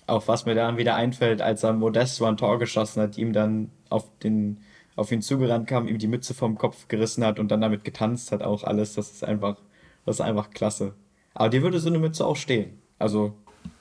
Auch 0.06 0.27
was 0.27 0.45
mir 0.45 0.56
dann 0.56 0.77
wieder 0.77 0.95
einfällt, 0.95 1.41
als 1.41 1.64
er 1.64 1.73
Modest 1.73 2.18
so 2.18 2.26
ein 2.26 2.38
Tor 2.38 2.60
geschossen 2.60 3.02
hat, 3.02 3.18
ihm 3.18 3.34
dann 3.34 3.69
auf 3.90 4.06
den 4.19 4.57
auf 4.95 5.14
ihn 5.14 5.22
zugerannt 5.22 5.65
kam, 5.65 5.88
ihm 5.88 5.98
die 5.98 6.10
Mütze 6.10 6.34
vom 6.34 6.57
Kopf 6.57 6.90
gerissen 6.90 7.23
hat 7.23 7.40
und 7.40 7.49
dann 7.49 7.61
damit 7.61 7.86
getanzt 7.86 8.34
hat, 8.34 8.44
auch 8.44 8.65
alles, 8.65 8.95
das 8.95 9.11
ist 9.11 9.23
einfach, 9.23 9.56
das 10.06 10.18
ist 10.18 10.22
einfach 10.22 10.49
klasse. 10.49 10.94
Aber 11.34 11.48
dir 11.48 11.61
würde 11.61 11.80
so 11.80 11.88
eine 11.88 11.99
Mütze 11.99 12.26
auch 12.26 12.36
stehen. 12.36 12.81
Also. 12.99 13.34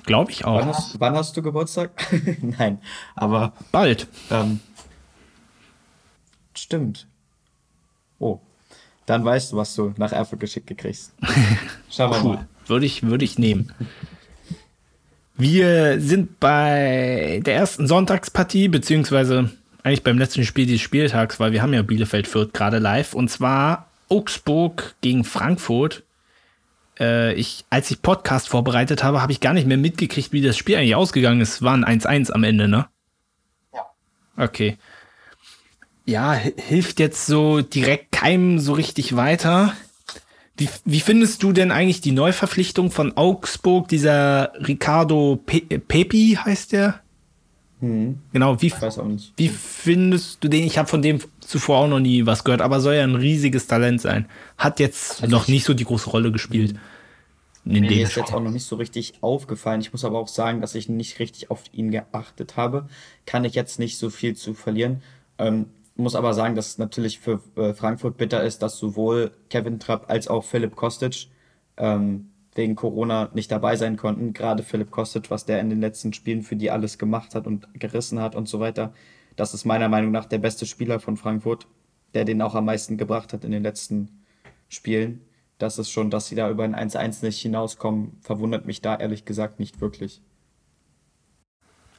Glaube 0.04 0.30
ich 0.30 0.44
auch. 0.44 0.60
Wann 0.60 0.68
hast, 0.68 1.00
wann 1.00 1.14
hast, 1.14 1.36
du 1.36 1.42
Geburtstag? 1.42 1.90
Nein, 2.42 2.80
aber. 3.14 3.52
Bald. 3.72 4.06
Ähm, 4.30 4.60
stimmt. 6.54 7.06
Oh. 8.18 8.40
Dann 9.06 9.24
weißt 9.24 9.52
du, 9.52 9.56
was 9.56 9.74
du 9.74 9.94
nach 9.96 10.12
Erfurt 10.12 10.40
geschickt 10.40 10.66
gekriegst. 10.66 11.12
Schauen 11.90 12.10
wir 12.10 12.24
cool. 12.24 12.34
mal. 12.36 12.48
Würde 12.66 12.86
ich, 12.86 13.02
würde 13.02 13.24
ich 13.24 13.38
nehmen. 13.38 13.72
Wir 15.36 16.00
sind 16.00 16.40
bei 16.40 17.40
der 17.46 17.54
ersten 17.54 17.86
Sonntagspartie, 17.86 18.68
beziehungsweise 18.68 19.50
eigentlich 19.82 20.02
beim 20.02 20.18
letzten 20.18 20.44
Spiel 20.44 20.66
dieses 20.66 20.82
Spieltags, 20.82 21.38
weil 21.38 21.52
wir 21.52 21.62
haben 21.62 21.72
ja 21.72 21.82
Bielefeld 21.82 22.26
Fürth 22.26 22.52
gerade 22.52 22.78
live, 22.78 23.14
und 23.14 23.30
zwar 23.30 23.88
Augsburg 24.08 24.94
gegen 25.00 25.24
Frankfurt. 25.24 26.02
Äh, 26.98 27.34
ich, 27.34 27.64
als 27.70 27.90
ich 27.90 28.02
Podcast 28.02 28.48
vorbereitet 28.48 29.04
habe, 29.04 29.22
habe 29.22 29.32
ich 29.32 29.40
gar 29.40 29.54
nicht 29.54 29.66
mehr 29.66 29.76
mitgekriegt, 29.76 30.32
wie 30.32 30.42
das 30.42 30.56
Spiel 30.56 30.76
eigentlich 30.76 30.94
ausgegangen 30.94 31.40
ist. 31.40 31.54
Es 31.54 31.62
waren 31.62 31.84
1-1 31.84 32.30
am 32.32 32.44
Ende, 32.44 32.68
ne? 32.68 32.86
Ja. 33.72 33.86
Okay. 34.36 34.76
Ja, 36.04 36.32
hilft 36.32 37.00
jetzt 37.00 37.26
so 37.26 37.60
direkt 37.60 38.12
keinem 38.12 38.58
so 38.58 38.72
richtig 38.72 39.14
weiter. 39.14 39.74
Wie, 40.56 40.68
wie 40.84 41.00
findest 41.00 41.42
du 41.42 41.52
denn 41.52 41.70
eigentlich 41.70 42.00
die 42.00 42.12
Neuverpflichtung 42.12 42.90
von 42.90 43.16
Augsburg, 43.16 43.88
dieser 43.88 44.52
Ricardo 44.54 45.40
Pe 45.44 45.60
Pepi 45.60 46.38
heißt 46.42 46.72
der? 46.72 47.00
Hm. 47.80 48.18
Genau, 48.32 48.60
wie, 48.60 48.72
wie 49.36 49.48
findest 49.48 50.42
du 50.42 50.48
den? 50.48 50.64
Ich 50.64 50.78
habe 50.78 50.88
von 50.88 51.00
dem 51.00 51.20
zuvor 51.40 51.78
auch 51.78 51.88
noch 51.88 52.00
nie 52.00 52.26
was 52.26 52.42
gehört, 52.42 52.60
aber 52.60 52.80
soll 52.80 52.94
ja 52.94 53.04
ein 53.04 53.14
riesiges 53.14 53.66
Talent 53.68 54.00
sein. 54.00 54.26
Hat 54.56 54.80
jetzt 54.80 55.22
also 55.22 55.34
noch 55.34 55.46
nicht 55.46 55.64
so 55.64 55.74
die 55.74 55.84
große 55.84 56.10
Rolle 56.10 56.32
gespielt. 56.32 56.74
Nee, 57.64 57.80
mir 57.80 58.02
ist 58.02 58.16
jetzt 58.16 58.32
auch 58.32 58.40
noch 58.42 58.50
nicht 58.50 58.64
so 58.64 58.76
richtig 58.76 59.14
aufgefallen. 59.20 59.80
Ich 59.80 59.92
muss 59.92 60.04
aber 60.04 60.18
auch 60.18 60.28
sagen, 60.28 60.60
dass 60.60 60.74
ich 60.74 60.88
nicht 60.88 61.18
richtig 61.18 61.50
auf 61.50 61.64
ihn 61.72 61.90
geachtet 61.90 62.56
habe. 62.56 62.88
Kann 63.26 63.44
ich 63.44 63.54
jetzt 63.54 63.78
nicht 63.78 63.98
so 63.98 64.10
viel 64.10 64.34
zu 64.34 64.54
verlieren. 64.54 65.02
Ähm, 65.38 65.66
muss 65.94 66.14
aber 66.14 66.32
sagen, 66.32 66.54
dass 66.54 66.68
es 66.68 66.78
natürlich 66.78 67.18
für 67.18 67.42
äh, 67.56 67.74
Frankfurt 67.74 68.16
bitter 68.16 68.42
ist, 68.42 68.62
dass 68.62 68.78
sowohl 68.78 69.32
Kevin 69.50 69.78
Trapp 69.80 70.08
als 70.08 70.28
auch 70.28 70.44
Philipp 70.44 70.76
Kostic 70.76 71.26
ähm, 71.76 72.30
wegen 72.58 72.74
Corona 72.74 73.30
nicht 73.32 73.50
dabei 73.50 73.76
sein 73.76 73.96
konnten. 73.96 74.34
Gerade 74.34 74.62
Philipp 74.62 74.90
Kostic, 74.90 75.30
was 75.30 75.46
der 75.46 75.60
in 75.60 75.70
den 75.70 75.80
letzten 75.80 76.12
Spielen 76.12 76.42
für 76.42 76.56
die 76.56 76.70
alles 76.70 76.98
gemacht 76.98 77.34
hat 77.34 77.46
und 77.46 77.68
gerissen 77.72 78.20
hat 78.20 78.34
und 78.34 78.48
so 78.48 78.60
weiter. 78.60 78.92
Das 79.36 79.54
ist 79.54 79.64
meiner 79.64 79.88
Meinung 79.88 80.10
nach 80.10 80.26
der 80.26 80.38
beste 80.38 80.66
Spieler 80.66 80.98
von 80.98 81.16
Frankfurt, 81.16 81.68
der 82.12 82.24
den 82.24 82.42
auch 82.42 82.56
am 82.56 82.66
meisten 82.66 82.98
gebracht 82.98 83.32
hat 83.32 83.44
in 83.44 83.52
den 83.52 83.62
letzten 83.62 84.24
Spielen. 84.68 85.22
Das 85.58 85.78
ist 85.78 85.90
schon, 85.90 86.10
dass 86.10 86.26
sie 86.26 86.34
da 86.34 86.50
über 86.50 86.64
ein 86.64 86.74
1-1 86.74 87.24
nicht 87.24 87.40
hinauskommen, 87.40 88.18
verwundert 88.20 88.66
mich 88.66 88.82
da 88.82 88.96
ehrlich 88.96 89.24
gesagt 89.24 89.60
nicht 89.60 89.80
wirklich. 89.80 90.20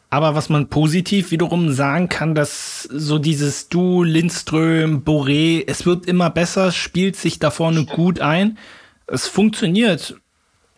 Aber 0.10 0.36
was 0.36 0.50
man 0.50 0.70
positiv 0.70 1.32
wiederum 1.32 1.72
sagen 1.72 2.10
kann, 2.10 2.36
dass 2.36 2.84
so 2.84 3.18
dieses 3.18 3.70
Du, 3.70 4.04
Lindström, 4.04 5.04
Boré, 5.06 5.64
es 5.66 5.86
wird 5.86 6.06
immer 6.06 6.30
besser, 6.30 6.72
spielt 6.72 7.16
sich 7.16 7.40
da 7.40 7.52
vorne 7.52 7.86
gut 7.86 8.20
ein. 8.20 8.58
Es 9.08 9.28
funktioniert 9.28 10.20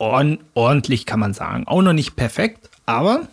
ordentlich, 0.01 1.05
kann 1.05 1.19
man 1.19 1.33
sagen. 1.33 1.67
Auch 1.67 1.81
noch 1.81 1.93
nicht 1.93 2.15
perfekt, 2.15 2.69
aber 2.85 3.27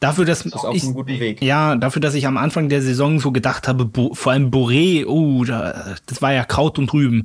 dafür, 0.00 0.24
dass 0.24 0.42
das 0.42 0.52
ist 0.52 0.64
auf 0.64 0.74
ich, 0.74 0.82
einem 0.82 0.94
guten 0.94 1.18
Weg. 1.18 1.42
Ja, 1.42 1.76
dafür, 1.76 2.00
dass 2.00 2.14
ich 2.14 2.26
am 2.26 2.36
Anfang 2.36 2.68
der 2.68 2.82
Saison 2.82 3.18
so 3.18 3.32
gedacht 3.32 3.66
habe, 3.66 3.84
Bo, 3.84 4.14
vor 4.14 4.32
allem 4.32 4.50
Boré, 4.50 5.06
oh, 5.06 5.44
da, 5.44 5.96
das 6.06 6.22
war 6.22 6.32
ja 6.32 6.44
Kraut 6.44 6.78
und 6.78 6.92
Rüben. 6.92 7.24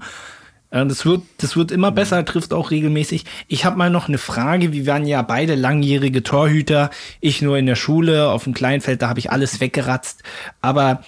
Äh, 0.72 0.86
das 0.86 1.06
wird, 1.06 1.22
das 1.38 1.56
wird 1.56 1.72
immer 1.72 1.91
besser, 1.91 2.24
trifft 2.26 2.53
auch 2.53 2.72
regelmäßig. 2.72 3.26
Ich 3.48 3.66
habe 3.66 3.78
mal 3.78 3.90
noch 3.90 4.08
eine 4.08 4.18
Frage. 4.18 4.74
Wir 4.74 4.88
waren 4.88 5.06
ja 5.06 5.22
beide 5.22 5.56
langjährige 5.56 6.24
Torhüter. 6.24 6.90
Ich 7.20 7.41
nur 7.41 7.58
in 7.58 7.66
der 7.66 7.76
Schule, 7.76 8.30
auf 8.30 8.45
dem 8.45 8.53
Kleinfeld, 8.53 9.02
da 9.02 9.10
habe 9.10 9.20
ich 9.20 9.32
alles 9.32 9.60
weggeratzt. 9.60 10.24
Aber 10.62 11.03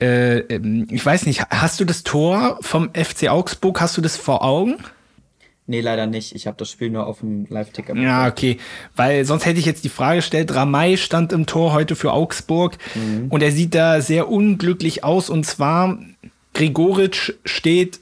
äh, 0.00 0.38
ähm, 0.38 0.86
ich 0.90 1.04
weiß 1.04 1.26
nicht, 1.26 1.42
hast 1.50 1.80
du 1.80 1.84
das 1.84 2.04
Tor 2.04 2.58
vom 2.60 2.90
FC 2.94 3.28
Augsburg, 3.28 3.80
hast 3.80 3.96
du 3.96 4.00
das 4.00 4.16
vor 4.16 4.44
Augen? 4.44 4.76
Nee, 5.66 5.80
leider 5.80 6.06
nicht. 6.06 6.34
Ich 6.34 6.46
habe 6.46 6.56
das 6.56 6.70
Spiel 6.70 6.90
nur 6.90 7.06
auf 7.06 7.20
dem 7.20 7.46
Live-Ticker. 7.48 7.94
Ja, 7.96 8.26
okay. 8.26 8.58
Weil 8.96 9.24
sonst 9.24 9.46
hätte 9.46 9.60
ich 9.60 9.66
jetzt 9.66 9.84
die 9.84 9.88
Frage 9.88 10.16
gestellt, 10.16 10.52
Ramay 10.52 10.96
stand 10.96 11.32
im 11.32 11.46
Tor 11.46 11.72
heute 11.72 11.94
für 11.94 12.12
Augsburg 12.12 12.76
mhm. 12.94 13.28
und 13.28 13.42
er 13.42 13.52
sieht 13.52 13.74
da 13.74 14.00
sehr 14.00 14.28
unglücklich 14.28 15.04
aus. 15.04 15.30
Und 15.30 15.44
zwar, 15.44 15.98
Gregoritsch 16.54 17.34
steht 17.44 18.00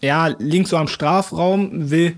ja, 0.00 0.28
links 0.38 0.70
so 0.70 0.76
am 0.76 0.88
Strafraum, 0.88 1.90
will, 1.90 2.16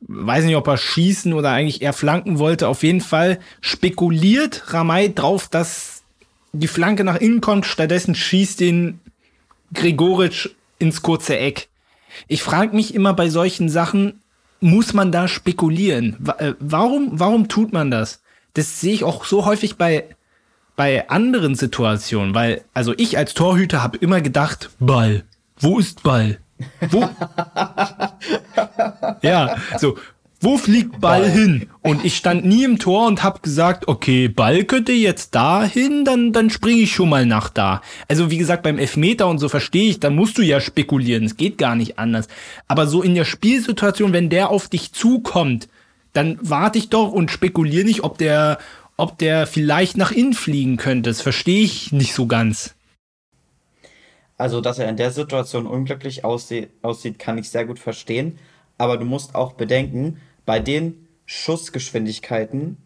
weiß 0.00 0.44
nicht, 0.44 0.56
ob 0.56 0.66
er 0.66 0.76
schießen 0.76 1.32
oder 1.32 1.50
eigentlich 1.50 1.82
eher 1.82 1.92
flanken 1.92 2.38
wollte. 2.38 2.68
Auf 2.68 2.82
jeden 2.82 3.00
Fall 3.00 3.38
spekuliert 3.60 4.72
Ramay 4.72 5.14
drauf, 5.14 5.48
dass 5.48 6.02
die 6.52 6.68
Flanke 6.68 7.04
nach 7.04 7.16
innen 7.16 7.40
kommt. 7.40 7.66
Stattdessen 7.66 8.14
schießt 8.14 8.60
den 8.60 9.00
Gregoritsch 9.74 10.50
ins 10.78 11.02
kurze 11.02 11.38
Eck. 11.38 11.68
Ich 12.28 12.42
frage 12.42 12.74
mich 12.74 12.94
immer 12.94 13.14
bei 13.14 13.28
solchen 13.28 13.68
Sachen, 13.68 14.20
muss 14.60 14.92
man 14.94 15.12
da 15.12 15.28
spekulieren? 15.28 16.16
Äh, 16.38 16.54
warum, 16.58 17.10
warum 17.12 17.48
tut 17.48 17.72
man 17.72 17.90
das? 17.90 18.22
Das 18.54 18.80
sehe 18.80 18.94
ich 18.94 19.04
auch 19.04 19.24
so 19.24 19.44
häufig 19.44 19.76
bei, 19.76 20.04
bei 20.76 21.08
anderen 21.08 21.54
Situationen, 21.54 22.34
weil, 22.34 22.64
also 22.74 22.94
ich 22.96 23.18
als 23.18 23.34
Torhüter 23.34 23.82
habe 23.82 23.98
immer 23.98 24.20
gedacht, 24.20 24.70
Ball. 24.78 25.24
Wo 25.58 25.78
ist 25.78 26.02
Ball? 26.02 26.38
Wo? 26.90 27.00
ja, 29.22 29.56
so. 29.78 29.96
Wo 30.44 30.58
fliegt 30.58 31.00
Ball, 31.00 31.20
Ball, 31.20 31.30
hin? 31.30 31.70
Und 31.82 32.04
ich 32.04 32.16
stand 32.16 32.44
nie 32.44 32.64
im 32.64 32.80
Tor 32.80 33.06
und 33.06 33.22
hab 33.22 33.44
gesagt, 33.44 33.86
okay, 33.86 34.26
Ball 34.26 34.64
könnte 34.64 34.90
jetzt 34.90 35.36
da 35.36 35.62
hin, 35.62 36.04
dann, 36.04 36.32
dann 36.32 36.50
springe 36.50 36.80
ich 36.80 36.92
schon 36.92 37.08
mal 37.08 37.24
nach 37.24 37.48
da. 37.48 37.80
Also 38.08 38.28
wie 38.32 38.38
gesagt, 38.38 38.64
beim 38.64 38.76
Elfmeter 38.76 39.28
und 39.28 39.38
so 39.38 39.48
verstehe 39.48 39.88
ich, 39.88 40.00
da 40.00 40.10
musst 40.10 40.36
du 40.38 40.42
ja 40.42 40.60
spekulieren, 40.60 41.24
es 41.24 41.36
geht 41.36 41.58
gar 41.58 41.76
nicht 41.76 42.00
anders. 42.00 42.26
Aber 42.66 42.88
so 42.88 43.02
in 43.02 43.14
der 43.14 43.24
Spielsituation, 43.24 44.12
wenn 44.12 44.30
der 44.30 44.50
auf 44.50 44.68
dich 44.68 44.92
zukommt, 44.92 45.68
dann 46.12 46.38
warte 46.42 46.78
ich 46.78 46.88
doch 46.88 47.12
und 47.12 47.30
spekuliere 47.30 47.84
nicht, 47.84 48.02
ob 48.02 48.18
der, 48.18 48.58
ob 48.96 49.18
der 49.18 49.46
vielleicht 49.46 49.96
nach 49.96 50.10
innen 50.10 50.34
fliegen 50.34 50.76
könnte. 50.76 51.10
Das 51.10 51.20
verstehe 51.20 51.62
ich 51.62 51.92
nicht 51.92 52.14
so 52.14 52.26
ganz. 52.26 52.74
Also, 54.38 54.60
dass 54.60 54.80
er 54.80 54.88
in 54.88 54.96
der 54.96 55.12
Situation 55.12 55.68
unglücklich 55.68 56.24
aussieht, 56.24 56.70
aussieht, 56.82 57.20
kann 57.20 57.38
ich 57.38 57.48
sehr 57.48 57.64
gut 57.64 57.78
verstehen. 57.78 58.40
Aber 58.76 58.96
du 58.96 59.04
musst 59.04 59.36
auch 59.36 59.52
bedenken, 59.52 60.20
bei 60.44 60.60
den 60.60 61.06
Schussgeschwindigkeiten 61.26 62.76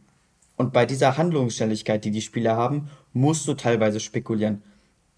und 0.57 0.73
bei 0.73 0.87
dieser 0.87 1.17
Handlungsschnelligkeit, 1.17 2.05
die 2.05 2.11
die 2.11 2.23
Spieler 2.23 2.57
haben, 2.57 2.89
musst 3.13 3.47
du 3.49 3.55
teilweise 3.55 4.01
spekulieren. 4.01 4.63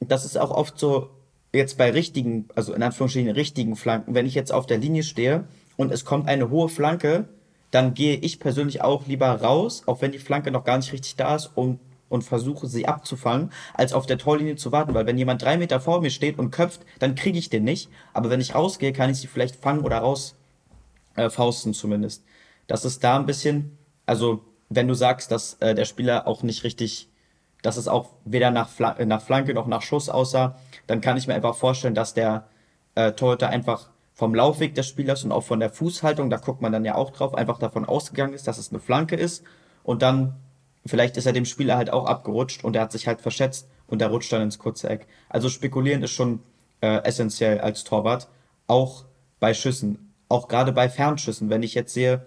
Das 0.00 0.24
ist 0.24 0.38
auch 0.38 0.50
oft 0.50 0.78
so 0.78 1.10
jetzt 1.52 1.78
bei 1.78 1.90
richtigen, 1.90 2.48
also 2.54 2.74
in 2.74 2.82
Anführungsstrichen 2.82 3.30
richtigen 3.30 3.76
Flanken. 3.76 4.14
Wenn 4.14 4.26
ich 4.26 4.34
jetzt 4.34 4.52
auf 4.52 4.66
der 4.66 4.78
Linie 4.78 5.02
stehe 5.02 5.44
und 5.76 5.92
es 5.92 6.04
kommt 6.04 6.28
eine 6.28 6.50
hohe 6.50 6.68
Flanke, 6.68 7.28
dann 7.70 7.94
gehe 7.94 8.16
ich 8.16 8.40
persönlich 8.40 8.82
auch 8.82 9.06
lieber 9.06 9.28
raus, 9.28 9.82
auch 9.86 10.00
wenn 10.00 10.12
die 10.12 10.18
Flanke 10.18 10.50
noch 10.50 10.64
gar 10.64 10.78
nicht 10.78 10.92
richtig 10.92 11.16
da 11.16 11.36
ist, 11.36 11.50
um 11.54 11.78
und 12.08 12.22
versuche 12.22 12.66
sie 12.66 12.86
abzufangen, 12.86 13.52
als 13.74 13.92
auf 13.92 14.06
der 14.06 14.16
Torlinie 14.16 14.56
zu 14.56 14.72
warten, 14.72 14.94
weil 14.94 15.04
wenn 15.04 15.18
jemand 15.18 15.42
drei 15.42 15.58
Meter 15.58 15.78
vor 15.78 16.00
mir 16.00 16.10
steht 16.10 16.38
und 16.38 16.50
köpft, 16.50 16.80
dann 16.98 17.14
kriege 17.14 17.38
ich 17.38 17.50
den 17.50 17.64
nicht. 17.64 17.90
Aber 18.14 18.30
wenn 18.30 18.40
ich 18.40 18.54
rausgehe, 18.54 18.94
kann 18.94 19.10
ich 19.10 19.18
sie 19.18 19.26
vielleicht 19.26 19.56
fangen 19.56 19.84
oder 19.84 19.98
raus 19.98 20.34
äh, 21.16 21.28
fausten 21.28 21.74
zumindest. 21.74 22.24
Das 22.68 22.84
ist 22.84 23.02
da 23.02 23.16
ein 23.16 23.26
bisschen 23.26 23.76
Also, 24.06 24.44
wenn 24.68 24.86
du 24.86 24.94
sagst, 24.94 25.32
dass 25.32 25.54
äh, 25.54 25.74
der 25.74 25.84
Spieler 25.86 26.28
auch 26.28 26.42
nicht 26.42 26.62
richtig, 26.62 27.08
dass 27.62 27.76
es 27.76 27.88
auch 27.88 28.10
weder 28.24 28.50
nach, 28.50 28.68
Fla 28.68 29.04
nach 29.04 29.22
Flanke 29.22 29.54
noch 29.54 29.66
nach 29.66 29.82
Schuss 29.82 30.08
aussah, 30.08 30.56
dann 30.86 31.00
kann 31.00 31.16
ich 31.16 31.26
mir 31.26 31.34
einfach 31.34 31.56
vorstellen, 31.56 31.94
dass 31.94 32.14
der 32.14 32.46
äh, 32.94 33.12
Torhüter 33.12 33.48
einfach 33.48 33.90
vom 34.14 34.34
Laufweg 34.34 34.74
des 34.74 34.86
Spielers 34.86 35.24
und 35.24 35.32
auch 35.32 35.44
von 35.44 35.60
der 35.60 35.70
Fußhaltung, 35.70 36.28
da 36.30 36.36
guckt 36.36 36.60
man 36.60 36.72
dann 36.72 36.84
ja 36.84 36.94
auch 36.96 37.10
drauf, 37.10 37.34
einfach 37.34 37.58
davon 37.58 37.84
ausgegangen 37.84 38.34
ist, 38.34 38.46
dass 38.46 38.58
es 38.58 38.70
eine 38.70 38.80
Flanke 38.80 39.16
ist 39.16 39.44
und 39.84 40.02
dann 40.02 40.34
vielleicht 40.84 41.16
ist 41.16 41.26
er 41.26 41.32
dem 41.32 41.44
Spieler 41.44 41.76
halt 41.76 41.90
auch 41.90 42.06
abgerutscht 42.06 42.64
und 42.64 42.76
er 42.76 42.82
hat 42.82 42.92
sich 42.92 43.06
halt 43.06 43.20
verschätzt 43.20 43.68
und 43.86 44.02
er 44.02 44.08
rutscht 44.08 44.32
dann 44.32 44.42
ins 44.42 44.58
kurze 44.58 44.90
Eck. 44.90 45.06
Also 45.28 45.48
spekulieren 45.48 46.02
ist 46.02 46.10
schon 46.10 46.40
äh, 46.80 47.02
essentiell 47.04 47.60
als 47.60 47.84
Torwart, 47.84 48.28
auch 48.66 49.04
bei 49.40 49.54
Schüssen, 49.54 50.12
auch 50.28 50.48
gerade 50.48 50.72
bei 50.72 50.88
Fernschüssen. 50.88 51.48
Wenn 51.48 51.62
ich 51.62 51.74
jetzt 51.74 51.94
sehe, 51.94 52.26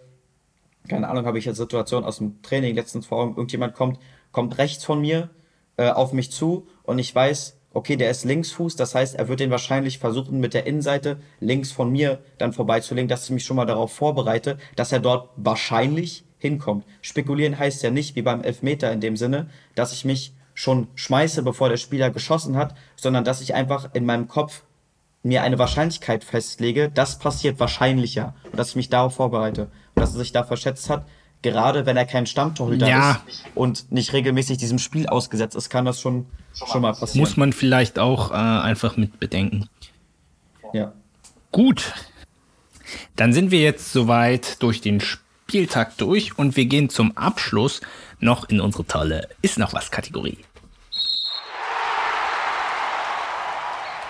keine 0.87 1.07
Ahnung, 1.07 1.25
habe 1.25 1.39
ich 1.39 1.45
jetzt 1.45 1.57
Situation 1.57 2.03
aus 2.03 2.17
dem 2.17 2.41
Training 2.41 2.75
letztens 2.75 3.05
vor 3.05 3.27
irgendjemand 3.27 3.75
kommt, 3.75 3.99
kommt 4.31 4.57
rechts 4.57 4.83
von 4.83 5.01
mir 5.01 5.29
äh, 5.77 5.89
auf 5.89 6.13
mich 6.13 6.31
zu 6.31 6.67
und 6.83 6.99
ich 6.99 7.13
weiß, 7.13 7.57
okay, 7.73 7.95
der 7.95 8.11
ist 8.11 8.25
Linksfuß, 8.25 8.75
das 8.75 8.95
heißt, 8.95 9.15
er 9.15 9.27
wird 9.27 9.39
den 9.39 9.51
wahrscheinlich 9.51 9.99
versuchen, 9.99 10.39
mit 10.39 10.53
der 10.53 10.65
Innenseite 10.65 11.21
links 11.39 11.71
von 11.71 11.91
mir 11.91 12.19
dann 12.37 12.53
vorbeizulegen, 12.53 13.07
dass 13.07 13.25
ich 13.25 13.29
mich 13.31 13.45
schon 13.45 13.55
mal 13.55 13.65
darauf 13.65 13.93
vorbereite, 13.93 14.57
dass 14.75 14.91
er 14.91 14.99
dort 14.99 15.29
wahrscheinlich 15.37 16.25
hinkommt. 16.37 16.85
Spekulieren 17.01 17.57
heißt 17.57 17.83
ja 17.83 17.91
nicht, 17.91 18.15
wie 18.15 18.21
beim 18.23 18.41
Elfmeter 18.41 18.91
in 18.91 18.99
dem 18.99 19.15
Sinne, 19.15 19.49
dass 19.75 19.93
ich 19.93 20.05
mich 20.05 20.33
schon 20.53 20.87
schmeiße, 20.95 21.43
bevor 21.43 21.69
der 21.69 21.77
Spieler 21.77 22.09
geschossen 22.09 22.57
hat, 22.57 22.75
sondern 22.95 23.23
dass 23.23 23.41
ich 23.41 23.53
einfach 23.53 23.93
in 23.93 24.05
meinem 24.05 24.27
Kopf 24.27 24.63
mir 25.23 25.43
eine 25.43 25.60
Wahrscheinlichkeit 25.60 26.23
festlege, 26.23 26.89
das 26.93 27.19
passiert 27.19 27.60
wahrscheinlicher 27.60 28.34
und 28.52 28.57
dass 28.57 28.69
ich 28.69 28.76
mich 28.76 28.89
darauf 28.89 29.15
vorbereite 29.15 29.64
und 29.95 30.02
dass 30.02 30.14
er 30.14 30.19
sich 30.19 30.31
da 30.31 30.43
verschätzt 30.43 30.89
hat. 30.89 31.06
Gerade 31.43 31.85
wenn 31.88 31.98
er 31.98 32.06
kein 32.06 32.27
Stammtorhüter 32.27 32.88
Ja. 32.88 33.22
ist 33.27 33.43
und 33.56 33.91
nicht 33.91 34.14
regelmäßig 34.14 34.57
diesem 34.60 34.77
Spiel 34.77 35.07
ausgesetzt 35.07 35.56
ist, 35.56 35.69
kann 35.69 35.85
das 35.85 35.99
schon, 35.99 36.27
schon 36.53 36.81
mal 36.84 36.93
passieren. 36.93 37.19
Muss 37.19 37.35
man 37.38 37.52
vielleicht 37.52 37.98
auch 37.98 38.30
äh, 38.31 38.34
einfach 38.35 38.98
mit 38.98 39.19
bedenken. 39.19 39.68
ja. 40.73 40.93
Gut. 41.52 41.93
Dann 43.15 43.34
sind 43.34 43.52
wir 43.52 43.60
jetzt 43.61 43.91
soweit 43.91 44.61
durch 44.61 44.81
den 44.81 45.02
Spieltag 45.02 45.98
durch 45.98 46.38
und 46.38 46.56
wir 46.56 46.65
gehen 46.65 46.89
zum 46.89 47.18
Abschluss 47.18 47.81
noch 48.19 48.48
in 48.49 48.61
unsere 48.61 48.85
tolle 48.85 49.27
Ist 49.41 49.57
noch 49.57 49.73
was 49.73 49.91
Kategorie. 49.91 50.38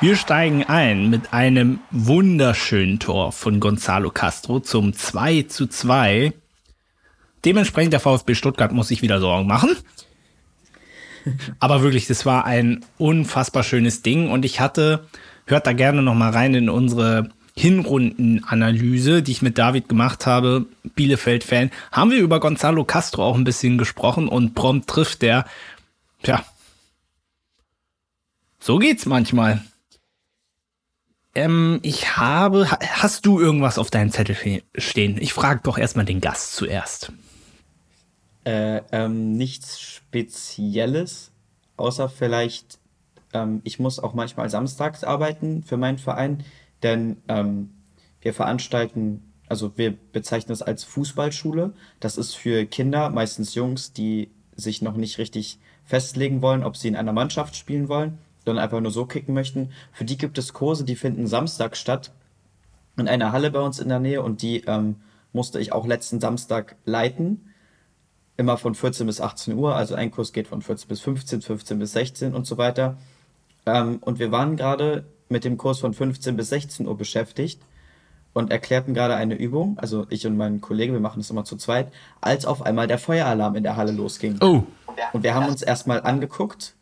Wir 0.02 0.16
steigen 0.16 0.64
ein 0.64 1.12
mit 1.12 1.32
einem 1.32 1.80
wunderschönen 1.92 2.98
Tor 2.98 3.32
von 3.32 3.60
Gonzalo 3.60 4.10
Castro 4.10 4.60
zum 4.60 4.94
2 4.94 5.44
zu 5.44 5.68
2. 5.68 6.34
Dementsprechend 7.46 7.94
der 7.94 8.00
VfB 8.00 8.34
Stuttgart 8.34 8.72
muss 8.72 8.88
sich 8.88 9.04
wieder 9.04 9.20
Sorgen 9.20 9.46
machen. 9.46 9.78
Aber 11.60 11.84
wirklich, 11.84 12.08
das 12.08 12.26
war 12.26 12.46
ein 12.46 12.84
unfassbar 12.98 13.62
schönes 13.62 14.02
Ding 14.02 14.32
und 14.32 14.44
ich 14.44 14.60
hatte, 14.60 15.08
hört 15.46 15.68
da 15.68 15.74
gerne 15.74 16.02
noch 16.02 16.16
mal 16.16 16.32
rein 16.32 16.56
in 16.56 16.68
unsere 16.68 17.30
Hinrundenanalyse, 17.56 19.22
die 19.22 19.34
ich 19.34 19.44
mit 19.44 19.60
David 19.60 19.88
gemacht 19.88 20.26
habe, 20.26 20.66
Bielefeld-Fan, 20.96 21.70
haben 21.92 22.10
wir 22.10 22.22
über 22.22 22.40
Gonzalo 22.40 22.86
Castro 22.86 23.24
auch 23.24 23.36
ein 23.36 23.44
bisschen 23.44 23.78
gesprochen 23.78 24.28
und 24.28 24.56
prompt 24.56 24.90
trifft 24.90 25.22
der, 25.22 25.46
tja, 26.24 26.44
so 28.60 28.80
geht's 28.80 29.06
manchmal. 29.06 29.62
Ähm, 31.34 31.80
ich 31.82 32.18
habe, 32.18 32.70
ha- 32.72 32.80
hast 32.82 33.26
du 33.26 33.40
irgendwas 33.40 33.78
auf 33.78 33.90
deinem 33.90 34.12
Zettel 34.12 34.36
stehen? 34.76 35.18
Ich 35.20 35.34
frage 35.34 35.62
doch 35.64 35.78
erstmal 35.78 36.06
den 36.06 36.22
Gast 36.22 36.56
zuerst. 36.56 37.12
Äh, 38.44 38.82
ähm, 38.92 39.34
nichts 39.34 39.80
Spezielles, 39.80 41.32
außer 41.78 42.10
vielleicht, 42.10 42.80
ähm, 43.34 43.62
ich 43.64 43.80
muss 43.80 44.00
auch 44.00 44.14
manchmal 44.14 44.50
samstags 44.50 45.04
arbeiten 45.04 45.64
für 45.64 45.78
meinen 45.78 46.00
Verein, 46.00 46.44
denn 46.84 47.18
ähm, 47.28 47.70
wir 48.20 48.34
veranstalten, 48.34 49.32
also 49.48 49.78
wir 49.78 49.96
bezeichnen 50.12 50.54
es 50.54 50.62
als 50.62 50.84
Fußballschule. 50.84 51.74
Das 52.00 52.18
ist 52.18 52.36
für 52.36 52.66
Kinder, 52.66 53.10
meistens 53.10 53.56
Jungs, 53.56 53.94
die 53.94 54.32
sich 54.56 54.82
noch 54.82 54.96
nicht 54.96 55.18
richtig 55.18 55.60
festlegen 55.86 56.42
wollen, 56.42 56.64
ob 56.64 56.78
sie 56.78 56.88
in 56.88 56.96
einer 56.96 57.14
Mannschaft 57.14 57.56
spielen 57.56 57.90
wollen, 57.90 58.18
sondern 58.46 58.64
einfach 58.64 58.80
nur 58.80 58.92
so 58.92 59.06
kicken 59.06 59.34
möchten. 59.34 59.72
Für 59.92 60.06
die 60.06 60.18
gibt 60.18 60.38
es 60.38 60.54
Kurse, 60.54 60.84
die 60.84 60.96
finden 60.96 61.28
Samstag 61.28 61.78
statt 61.78 62.12
in 62.98 63.08
einer 63.08 63.32
Halle 63.32 63.52
bei 63.52 63.60
uns 63.60 63.80
in 63.80 63.90
der 63.90 64.00
Nähe 64.00 64.22
und 64.22 64.42
die 64.42 64.62
ähm, 64.66 64.98
musste 65.34 65.60
ich 65.60 65.72
auch 65.72 65.88
letzten 65.88 66.20
Samstag 66.20 66.76
leiten 66.86 67.52
immer 68.42 68.58
von 68.58 68.76
14 68.76 69.08
bis 69.08 69.22
18 69.22 69.56
Uhr, 69.56 69.76
also 69.76 69.96
ein 69.96 70.12
Kurs 70.12 70.34
geht 70.34 70.48
von 70.48 70.62
14 70.62 70.88
bis 70.88 71.02
15, 71.02 71.42
15 71.42 71.80
bis 71.80 71.94
16 71.94 72.34
und 72.34 72.46
so 72.46 72.58
weiter. 72.58 72.98
Ähm, 73.66 74.00
und 74.02 74.20
wir 74.20 74.32
waren 74.32 74.58
gerade 74.58 75.06
mit 75.30 75.46
dem 75.46 75.58
Kurs 75.58 75.80
von 75.80 75.94
15 75.94 76.36
bis 76.36 76.50
16 76.50 76.88
Uhr 76.88 76.98
beschäftigt 76.98 77.62
und 78.34 78.52
erklärten 78.52 78.94
gerade 78.94 79.16
eine 79.16 79.36
Übung, 79.36 79.78
also 79.78 80.06
ich 80.10 80.26
und 80.26 80.38
mein 80.38 80.60
Kollege, 80.62 80.94
wir 80.94 81.00
machen 81.00 81.20
das 81.20 81.30
immer 81.30 81.46
zu 81.46 81.56
zweit, 81.58 81.92
als 82.20 82.46
auf 82.46 82.62
einmal 82.64 82.88
der 82.88 82.98
Feueralarm 82.98 83.56
in 83.56 83.64
der 83.64 83.76
Halle 83.76 83.92
losging. 83.92 84.38
Oh, 84.42 84.64
Und 85.14 85.24
wir 85.24 85.36
haben 85.36 85.48
uns 85.48 85.62
erstmal 85.62 86.02
angeguckt, 86.02 86.76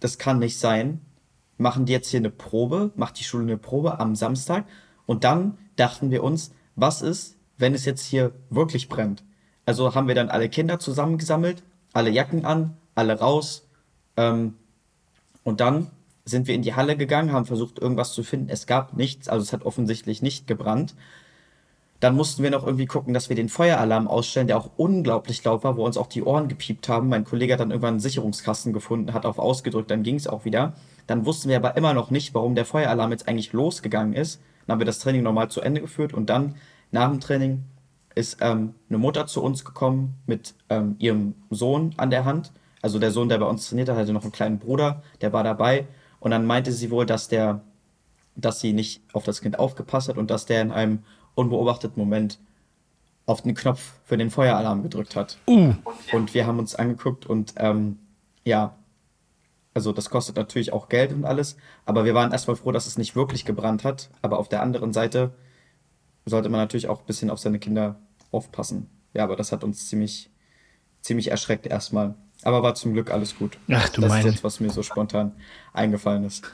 das 0.00 0.18
kann 0.18 0.38
nicht 0.38 0.58
sein. 0.58 1.00
Machen 1.56 1.86
die 1.86 1.92
jetzt 1.92 2.10
hier 2.10 2.20
eine 2.20 2.30
Probe, 2.30 2.92
macht 2.94 3.18
die 3.18 3.24
Schule 3.24 3.44
eine 3.44 3.58
Probe 3.58 3.98
am 3.98 4.14
Samstag 4.14 4.64
und 5.06 5.24
dann 5.24 5.58
dachten 5.76 6.10
wir 6.10 6.22
uns, 6.22 6.52
was 6.76 7.02
ist, 7.02 7.36
wenn 7.56 7.74
es 7.74 7.84
jetzt 7.84 8.04
hier 8.04 8.32
wirklich 8.50 8.88
brennt? 8.88 9.24
Also 9.66 9.94
haben 9.94 10.06
wir 10.06 10.14
dann 10.14 10.28
alle 10.28 10.48
Kinder 10.48 10.78
zusammengesammelt, 10.78 11.64
alle 11.92 12.10
Jacken 12.10 12.44
an, 12.44 12.76
alle 12.94 13.18
raus 13.18 13.66
ähm, 14.16 14.54
und 15.42 15.60
dann 15.60 15.90
sind 16.24 16.46
wir 16.46 16.54
in 16.54 16.62
die 16.62 16.74
Halle 16.74 16.96
gegangen, 16.96 17.32
haben 17.32 17.46
versucht 17.46 17.78
irgendwas 17.78 18.12
zu 18.12 18.22
finden. 18.22 18.50
Es 18.50 18.66
gab 18.66 18.96
nichts, 18.96 19.28
also 19.28 19.42
es 19.42 19.52
hat 19.52 19.64
offensichtlich 19.64 20.22
nicht 20.22 20.46
gebrannt. 20.46 20.94
Dann 22.00 22.14
mussten 22.14 22.42
wir 22.44 22.50
noch 22.50 22.64
irgendwie 22.64 22.86
gucken, 22.86 23.12
dass 23.12 23.28
wir 23.28 23.34
den 23.34 23.48
Feueralarm 23.48 24.06
ausstellen, 24.06 24.46
der 24.46 24.56
auch 24.56 24.70
unglaublich 24.76 25.42
laut 25.42 25.64
war, 25.64 25.76
wo 25.76 25.84
uns 25.84 25.96
auch 25.96 26.06
die 26.06 26.22
Ohren 26.22 26.46
gepiept 26.46 26.88
haben. 26.88 27.08
Mein 27.08 27.24
Kollege 27.24 27.52
hat 27.52 27.60
dann 27.60 27.70
irgendwann 27.70 27.94
einen 27.94 28.00
Sicherungskasten 28.00 28.72
gefunden, 28.72 29.12
hat 29.12 29.26
auf 29.26 29.38
ausgedrückt, 29.38 29.90
dann 29.90 30.04
ging 30.04 30.14
es 30.14 30.28
auch 30.28 30.44
wieder. 30.44 30.74
Dann 31.08 31.26
wussten 31.26 31.48
wir 31.48 31.56
aber 31.56 31.76
immer 31.76 31.94
noch 31.94 32.10
nicht, 32.10 32.34
warum 32.34 32.54
der 32.54 32.64
Feueralarm 32.64 33.10
jetzt 33.10 33.26
eigentlich 33.26 33.52
losgegangen 33.52 34.12
ist. 34.12 34.40
Dann 34.66 34.74
haben 34.74 34.80
wir 34.80 34.86
das 34.86 35.00
Training 35.00 35.22
nochmal 35.24 35.50
zu 35.50 35.60
Ende 35.60 35.80
geführt 35.80 36.14
und 36.14 36.30
dann 36.30 36.54
nach 36.92 37.10
dem 37.10 37.20
Training 37.20 37.64
ist 38.14 38.38
ähm, 38.40 38.74
eine 38.88 38.98
Mutter 38.98 39.26
zu 39.26 39.42
uns 39.42 39.64
gekommen 39.64 40.14
mit 40.26 40.54
ähm, 40.68 40.96
ihrem 40.98 41.34
Sohn 41.50 41.94
an 41.96 42.10
der 42.10 42.24
Hand. 42.24 42.52
Also 42.82 42.98
der 42.98 43.10
Sohn, 43.10 43.28
der 43.28 43.38
bei 43.38 43.46
uns 43.46 43.68
trainiert 43.68 43.88
hat, 43.88 43.96
hatte 43.96 44.12
noch 44.12 44.22
einen 44.22 44.32
kleinen 44.32 44.58
Bruder, 44.58 45.02
der 45.20 45.32
war 45.32 45.44
dabei. 45.44 45.86
Und 46.20 46.30
dann 46.30 46.46
meinte 46.46 46.72
sie 46.72 46.90
wohl, 46.90 47.06
dass 47.06 47.28
der, 47.28 47.60
dass 48.36 48.60
sie 48.60 48.72
nicht 48.72 49.02
auf 49.12 49.24
das 49.24 49.40
Kind 49.40 49.58
aufgepasst 49.58 50.08
hat 50.08 50.18
und 50.18 50.30
dass 50.30 50.46
der 50.46 50.62
in 50.62 50.72
einem 50.72 51.04
unbeobachteten 51.38 51.98
Moment 51.98 52.38
auf 53.26 53.42
den 53.42 53.54
Knopf 53.54 53.92
für 54.04 54.16
den 54.16 54.30
Feueralarm 54.30 54.82
gedrückt 54.82 55.14
hat. 55.16 55.38
uh, 55.46 55.74
Und 56.12 56.34
wir 56.34 56.46
haben 56.46 56.58
uns 56.58 56.74
angeguckt 56.74 57.26
und 57.26 57.54
ähm, 57.56 57.98
ja, 58.44 58.74
also 59.74 59.92
das 59.92 60.10
kostet 60.10 60.36
natürlich 60.36 60.72
auch 60.72 60.88
Geld 60.88 61.12
und 61.12 61.24
alles, 61.24 61.56
aber 61.84 62.04
wir 62.04 62.14
waren 62.14 62.32
erstmal 62.32 62.56
froh, 62.56 62.72
dass 62.72 62.86
es 62.86 62.98
nicht 62.98 63.14
wirklich 63.14 63.44
gebrannt 63.44 63.84
hat. 63.84 64.10
Aber 64.22 64.38
auf 64.38 64.48
der 64.48 64.62
anderen 64.62 64.92
Seite 64.92 65.34
sollte 66.26 66.48
man 66.48 66.58
natürlich 66.60 66.88
auch 66.88 67.00
ein 67.00 67.06
bisschen 67.06 67.30
auf 67.30 67.38
seine 67.38 67.58
Kinder 67.58 67.96
aufpassen. 68.32 68.88
Ja, 69.14 69.24
aber 69.24 69.36
das 69.36 69.52
hat 69.52 69.62
uns 69.62 69.88
ziemlich, 69.88 70.30
ziemlich 71.02 71.30
erschreckt 71.30 71.66
erstmal. 71.66 72.14
Aber 72.42 72.62
war 72.62 72.74
zum 72.74 72.92
Glück 72.92 73.10
alles 73.10 73.36
gut. 73.36 73.58
Ach, 73.70 73.88
du 73.90 74.00
das 74.00 74.10
meine. 74.10 74.26
ist 74.26 74.34
jetzt, 74.34 74.44
was 74.44 74.60
mir 74.60 74.70
so 74.70 74.82
spontan 74.82 75.32
eingefallen 75.72 76.24
ist. 76.24 76.44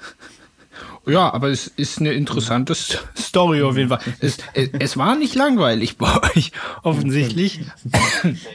Ja, 1.07 1.33
aber 1.33 1.49
es 1.51 1.67
ist 1.67 1.99
eine 2.01 2.13
interessante 2.13 2.73
St- 2.75 2.99
Story 3.17 3.63
auf 3.63 3.77
jeden 3.77 3.89
Fall. 3.91 4.01
Es, 4.21 4.39
es, 4.55 4.71
es 4.79 4.97
war 4.97 5.17
nicht 5.17 5.35
langweilig 5.35 5.99
bei 5.99 6.15
euch, 6.35 6.53
offensichtlich. 6.83 7.61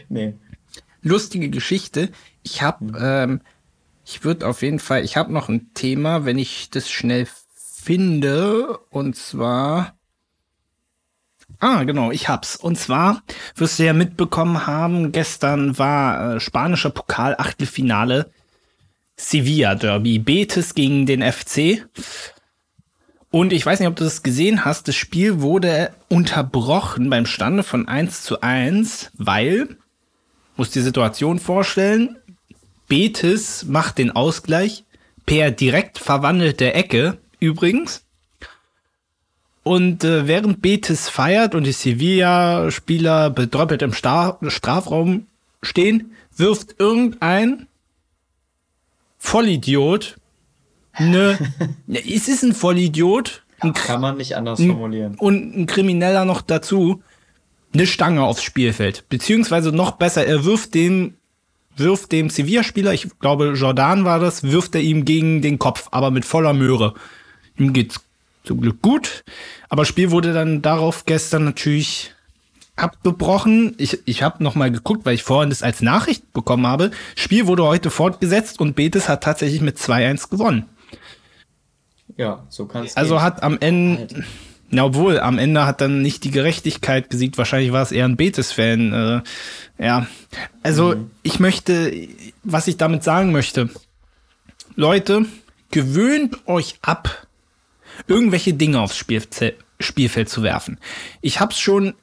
Nee. 0.09 0.33
Lustige 1.01 1.49
Geschichte. 1.49 2.09
Ich 2.43 2.61
habe, 2.61 2.97
ähm, 2.99 3.41
ich 4.05 4.23
würde 4.23 4.47
auf 4.47 4.61
jeden 4.61 4.79
Fall, 4.79 5.03
ich 5.03 5.17
habe 5.17 5.31
noch 5.31 5.49
ein 5.49 5.73
Thema, 5.73 6.25
wenn 6.25 6.37
ich 6.37 6.69
das 6.69 6.89
schnell 6.89 7.27
finde, 7.55 8.77
und 8.89 9.15
zwar. 9.15 9.93
Ah, 11.59 11.83
genau, 11.83 12.11
ich 12.11 12.29
hab's. 12.29 12.55
Und 12.55 12.77
zwar 12.77 13.21
wirst 13.55 13.79
du 13.79 13.83
ja 13.85 13.93
mitbekommen 13.93 14.65
haben, 14.67 15.11
gestern 15.11 15.77
war 15.77 16.35
äh, 16.35 16.39
spanischer 16.39 16.89
Pokal 16.89 17.35
Achtelfinale 17.37 18.31
Sevilla 19.19 19.75
Derby. 19.75 20.17
Betis 20.17 20.73
gegen 20.73 21.05
den 21.05 21.21
FC. 21.21 21.85
Und 23.31 23.53
ich 23.53 23.65
weiß 23.65 23.79
nicht, 23.79 23.89
ob 23.89 23.97
du 23.97 24.05
das 24.05 24.23
gesehen 24.23 24.65
hast. 24.65 24.87
Das 24.87 24.95
Spiel 24.95 25.41
wurde 25.41 25.91
unterbrochen 26.07 27.09
beim 27.09 27.25
Stande 27.25 27.63
von 27.63 27.87
1 27.87 28.23
zu 28.23 28.41
1, 28.41 29.11
weil, 29.15 29.77
muss 30.55 30.71
die 30.71 30.79
Situation 30.79 31.39
vorstellen, 31.39 32.17
Betis 32.87 33.65
macht 33.65 33.97
den 33.97 34.11
Ausgleich 34.11 34.85
per 35.25 35.51
direkt 35.51 35.99
verwandelte 35.99 36.73
Ecke 36.73 37.17
übrigens. 37.39 38.03
Und 39.63 40.03
äh, 40.03 40.25
während 40.27 40.61
Betis 40.61 41.09
feiert 41.09 41.53
und 41.53 41.65
die 41.65 41.73
Sevilla-Spieler 41.73 43.29
bedröppelt 43.29 43.81
im 43.81 43.93
Star 43.93 44.39
Strafraum 44.47 45.27
stehen, 45.61 46.15
wirft 46.35 46.79
irgendein 46.79 47.67
Vollidiot 49.19 50.15
ne, 50.99 51.37
es 51.87 52.27
ist 52.27 52.43
ein 52.43 52.53
Vollidiot. 52.53 53.43
Ein, 53.59 53.73
Kann 53.73 54.01
man 54.01 54.17
nicht 54.17 54.35
anders 54.35 54.61
formulieren. 54.63 55.15
Und 55.15 55.55
ein 55.55 55.65
Krimineller 55.65 56.25
noch 56.25 56.41
dazu 56.41 57.03
eine 57.73 57.85
Stange 57.85 58.23
aufs 58.23 58.41
Spielfeld. 58.41 59.07
Beziehungsweise 59.09 59.71
noch 59.71 59.91
besser, 59.91 60.25
er 60.25 60.45
wirft 60.45 60.73
dem, 60.73 61.15
wirft 61.75 62.11
dem 62.11 62.29
Sevilla-Spieler, 62.29 62.93
ich 62.93 63.07
glaube 63.19 63.53
Jordan 63.55 64.05
war 64.05 64.19
das, 64.19 64.43
wirft 64.43 64.75
er 64.75 64.81
ihm 64.81 65.05
gegen 65.05 65.41
den 65.41 65.59
Kopf, 65.59 65.87
aber 65.91 66.09
mit 66.09 66.25
voller 66.25 66.53
Möhre. 66.53 66.95
Ihm 67.57 67.73
geht's 67.73 67.99
zum 68.43 68.61
Glück 68.61 68.81
gut. 68.81 69.23
Aber 69.67 69.85
Spiel 69.85 70.09
wurde 70.09 70.33
dann 70.33 70.61
darauf 70.61 71.05
gestern 71.05 71.43
natürlich 71.43 72.15
abgebrochen. 72.80 73.76
Ich, 73.77 73.99
ich 74.06 74.23
habe 74.23 74.43
noch 74.43 74.56
mal 74.56 74.72
geguckt, 74.72 75.06
weil 75.06 75.15
ich 75.15 75.23
vorhin 75.23 75.49
das 75.49 75.64
als 75.64 75.81
Nachricht 75.81 76.34
bekommen 76.34 76.65
habe. 76.65 76.91
Spiel 77.15 77.47
wurde 77.47 77.64
heute 77.64 77.89
fortgesetzt 77.89 78.60
und 78.60 78.76
Betis 78.76 79.10
hat 79.10 79.23
tatsächlich 79.23 79.61
mit 79.61 79.77
2-1 79.77 80.30
gewonnen. 80.30 80.65
Ja, 82.18 82.43
so 82.49 82.65
kann 82.65 82.85
es 82.85 82.97
Also 82.97 83.15
gehen. 83.15 83.23
hat 83.23 83.43
am 83.43 83.57
Ende, 83.60 83.99
halt. 83.99 84.15
na 84.69 84.84
obwohl, 84.85 85.19
am 85.19 85.38
Ende 85.38 85.65
hat 85.65 85.81
dann 85.81 86.01
nicht 86.01 86.23
die 86.23 86.31
Gerechtigkeit 86.31 87.10
gesiegt. 87.10 87.38
Wahrscheinlich 87.38 87.72
war 87.72 87.81
es 87.81 87.91
eher 87.91 88.06
ein 88.06 88.18
Betis-Fan. 88.18 88.93
Äh, 88.93 89.84
ja, 89.84 90.07
also 90.64 90.95
mhm. 90.95 91.11
ich 91.23 91.39
möchte, 91.39 91.93
was 92.43 92.68
ich 92.68 92.77
damit 92.77 93.03
sagen 93.03 93.31
möchte, 93.31 93.69
Leute, 94.76 95.26
gewöhnt 95.72 96.47
euch 96.47 96.76
ab, 96.81 97.27
irgendwelche 98.07 98.53
Dinge 98.53 98.80
aufs 98.81 98.97
Spielfeld, 98.97 99.56
Spielfeld 99.80 100.30
zu 100.30 100.43
werfen. 100.43 100.77
Ich 101.22 101.39
habe 101.39 101.53
es 101.53 101.60
schon 101.60 101.93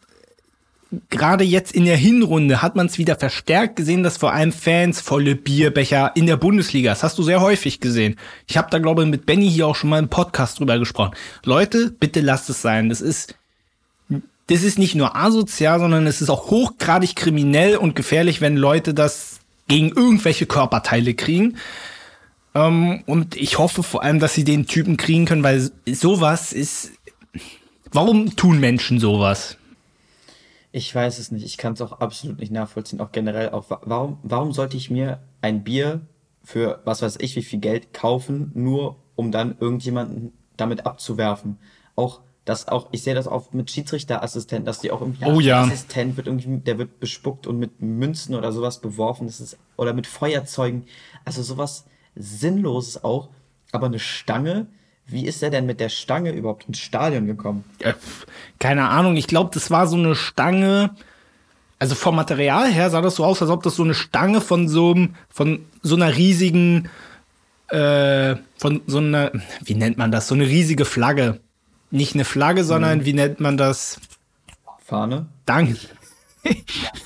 gerade 1.10 1.44
jetzt 1.44 1.72
in 1.72 1.84
der 1.84 1.96
Hinrunde 1.96 2.62
hat 2.62 2.76
man 2.76 2.86
es 2.86 2.98
wieder 2.98 3.16
verstärkt 3.16 3.76
gesehen, 3.76 4.02
dass 4.02 4.16
vor 4.16 4.32
allem 4.32 4.52
Fans 4.52 5.00
volle 5.00 5.34
Bierbecher 5.34 6.12
in 6.14 6.26
der 6.26 6.36
Bundesliga, 6.36 6.90
das 6.90 7.02
hast 7.02 7.18
du 7.18 7.22
sehr 7.22 7.40
häufig 7.40 7.80
gesehen. 7.80 8.16
Ich 8.46 8.56
habe 8.56 8.70
da 8.70 8.78
glaube 8.78 9.02
ich 9.02 9.08
mit 9.08 9.26
Benny 9.26 9.50
hier 9.50 9.66
auch 9.66 9.76
schon 9.76 9.90
mal 9.90 9.98
im 9.98 10.08
Podcast 10.08 10.58
drüber 10.58 10.78
gesprochen. 10.78 11.14
Leute, 11.44 11.90
bitte 11.90 12.20
lasst 12.20 12.48
es 12.50 12.62
sein. 12.62 12.88
Das 12.88 13.00
ist 13.00 13.34
das 14.48 14.62
ist 14.62 14.78
nicht 14.78 14.94
nur 14.94 15.16
asozial, 15.16 15.80
sondern 15.80 16.06
es 16.06 16.20
ist 16.20 16.30
auch 16.30 16.50
hochgradig 16.50 17.16
kriminell 17.16 17.76
und 17.76 17.96
gefährlich, 17.96 18.40
wenn 18.40 18.56
Leute 18.56 18.94
das 18.94 19.40
gegen 19.66 19.88
irgendwelche 19.88 20.46
Körperteile 20.46 21.14
kriegen. 21.14 21.56
Ähm, 22.54 23.02
und 23.06 23.36
ich 23.36 23.58
hoffe 23.58 23.82
vor 23.82 24.04
allem, 24.04 24.20
dass 24.20 24.34
sie 24.34 24.44
den 24.44 24.66
Typen 24.66 24.96
kriegen 24.96 25.24
können, 25.24 25.42
weil 25.42 25.70
sowas 25.86 26.52
ist. 26.52 26.92
Warum 27.92 28.36
tun 28.36 28.60
Menschen 28.60 29.00
sowas? 29.00 29.56
Ich 30.76 30.94
weiß 30.94 31.18
es 31.18 31.30
nicht. 31.30 31.46
Ich 31.46 31.56
kann 31.56 31.72
es 31.72 31.80
auch 31.80 32.00
absolut 32.00 32.38
nicht 32.38 32.52
nachvollziehen. 32.52 33.00
Auch 33.00 33.10
generell 33.10 33.48
auch, 33.48 33.64
warum, 33.70 34.18
warum 34.22 34.52
sollte 34.52 34.76
ich 34.76 34.90
mir 34.90 35.22
ein 35.40 35.64
Bier 35.64 36.02
für 36.44 36.82
was 36.84 37.00
weiß 37.00 37.16
ich 37.20 37.34
wie 37.34 37.42
viel 37.42 37.60
Geld 37.60 37.94
kaufen, 37.94 38.50
nur 38.52 38.96
um 39.14 39.32
dann 39.32 39.56
irgendjemanden 39.58 40.34
damit 40.58 40.84
abzuwerfen? 40.84 41.56
Auch 41.94 42.20
das 42.44 42.68
auch, 42.68 42.88
ich 42.92 43.02
sehe 43.02 43.14
das 43.14 43.26
auch 43.26 43.54
mit 43.54 43.70
Schiedsrichterassistenten, 43.70 44.66
dass 44.66 44.80
die 44.80 44.90
auch 44.90 45.00
irgendwie 45.00 45.24
oh, 45.24 45.40
ja. 45.40 45.62
Assistent 45.62 46.18
wird 46.18 46.26
irgendwie, 46.26 46.58
der 46.58 46.76
wird 46.76 47.00
bespuckt 47.00 47.46
und 47.46 47.58
mit 47.58 47.80
Münzen 47.80 48.34
oder 48.34 48.52
sowas 48.52 48.82
beworfen. 48.82 49.28
Das 49.28 49.40
ist, 49.40 49.56
oder 49.78 49.94
mit 49.94 50.06
Feuerzeugen. 50.06 50.84
Also 51.24 51.42
sowas 51.42 51.86
Sinnloses 52.16 53.02
auch. 53.02 53.30
Aber 53.72 53.86
eine 53.86 53.98
Stange, 53.98 54.66
wie 55.06 55.26
ist 55.26 55.42
er 55.42 55.50
denn 55.50 55.66
mit 55.66 55.80
der 55.80 55.88
Stange 55.88 56.32
überhaupt 56.32 56.66
ins 56.66 56.78
Stadion 56.78 57.26
gekommen? 57.26 57.64
Keine 58.58 58.88
Ahnung, 58.88 59.16
ich 59.16 59.26
glaube, 59.26 59.50
das 59.54 59.70
war 59.70 59.86
so 59.86 59.96
eine 59.96 60.14
Stange. 60.14 60.90
Also 61.78 61.94
vom 61.94 62.16
Material 62.16 62.70
her 62.70 62.90
sah 62.90 63.02
das 63.02 63.16
so 63.16 63.24
aus, 63.24 63.40
als 63.42 63.50
ob 63.50 63.62
das 63.62 63.76
so 63.76 63.84
eine 63.84 63.94
Stange 63.94 64.40
von 64.40 64.68
so, 64.68 64.96
von 65.28 65.60
so 65.82 65.94
einer 65.94 66.16
riesigen, 66.16 66.88
äh, 67.68 68.36
von 68.56 68.80
so 68.86 68.98
einer, 68.98 69.30
wie 69.62 69.74
nennt 69.74 69.98
man 69.98 70.10
das? 70.10 70.28
So 70.28 70.34
eine 70.34 70.46
riesige 70.46 70.84
Flagge. 70.84 71.40
Nicht 71.90 72.14
eine 72.14 72.24
Flagge, 72.24 72.64
sondern 72.64 73.00
mhm. 73.00 73.04
wie 73.04 73.12
nennt 73.12 73.40
man 73.40 73.56
das? 73.56 74.00
Fahne. 74.84 75.26
Danke. 75.44 75.76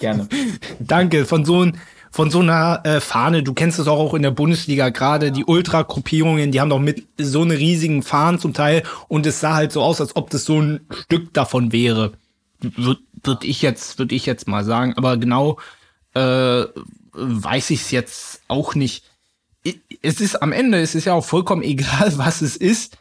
Gerne. 0.01 0.29
Danke. 0.79 1.27
Von 1.27 1.45
so 1.45 1.61
einem 1.61 1.75
von 2.11 2.31
so 2.31 2.41
einer 2.41 2.81
äh, 2.85 3.01
Fahne, 3.01 3.43
du 3.43 3.55
kennst 3.55 3.79
es 3.79 3.87
auch, 3.87 3.99
auch 3.99 4.15
in 4.15 4.23
der 4.23 4.33
Bundesliga, 4.33 4.89
gerade 4.89 5.31
die 5.31 5.45
Ultra-Gruppierungen, 5.45 6.51
die 6.51 6.61
haben 6.61 6.71
doch 6.71 6.81
mit 6.81 7.07
so 7.19 7.43
eine 7.43 7.57
riesigen 7.57 8.03
Fahnen 8.03 8.41
zum 8.41 8.53
Teil 8.53 8.83
und 9.09 9.27
es 9.27 9.41
sah 9.41 9.55
halt 9.55 9.71
so 9.71 9.83
aus, 9.83 10.01
als 10.01 10.17
ob 10.17 10.31
das 10.31 10.45
so 10.45 10.61
ein 10.61 10.81
Stück 10.91 11.33
davon 11.33 11.73
wäre. 11.73 12.13
Würde 12.61 13.01
würd 13.23 13.45
ich 13.45 13.63
jetzt, 13.63 13.99
würde 13.99 14.15
ich 14.15 14.27
jetzt 14.27 14.49
mal 14.49 14.65
sagen, 14.65 14.95
aber 14.97 15.17
genau 15.17 15.59
äh, 16.15 16.65
weiß 17.13 17.71
ich 17.71 17.83
es 17.83 17.91
jetzt 17.91 18.43
auch 18.49 18.75
nicht. 18.75 19.05
Es 20.03 20.21
ist 20.21 20.43
am 20.43 20.53
Ende, 20.53 20.81
es 20.81 20.95
ist 20.95 21.05
ja 21.05 21.15
auch 21.15 21.25
vollkommen 21.25 21.63
egal, 21.65 22.17
was 22.19 22.43
es 22.43 22.57
ist. 22.57 22.99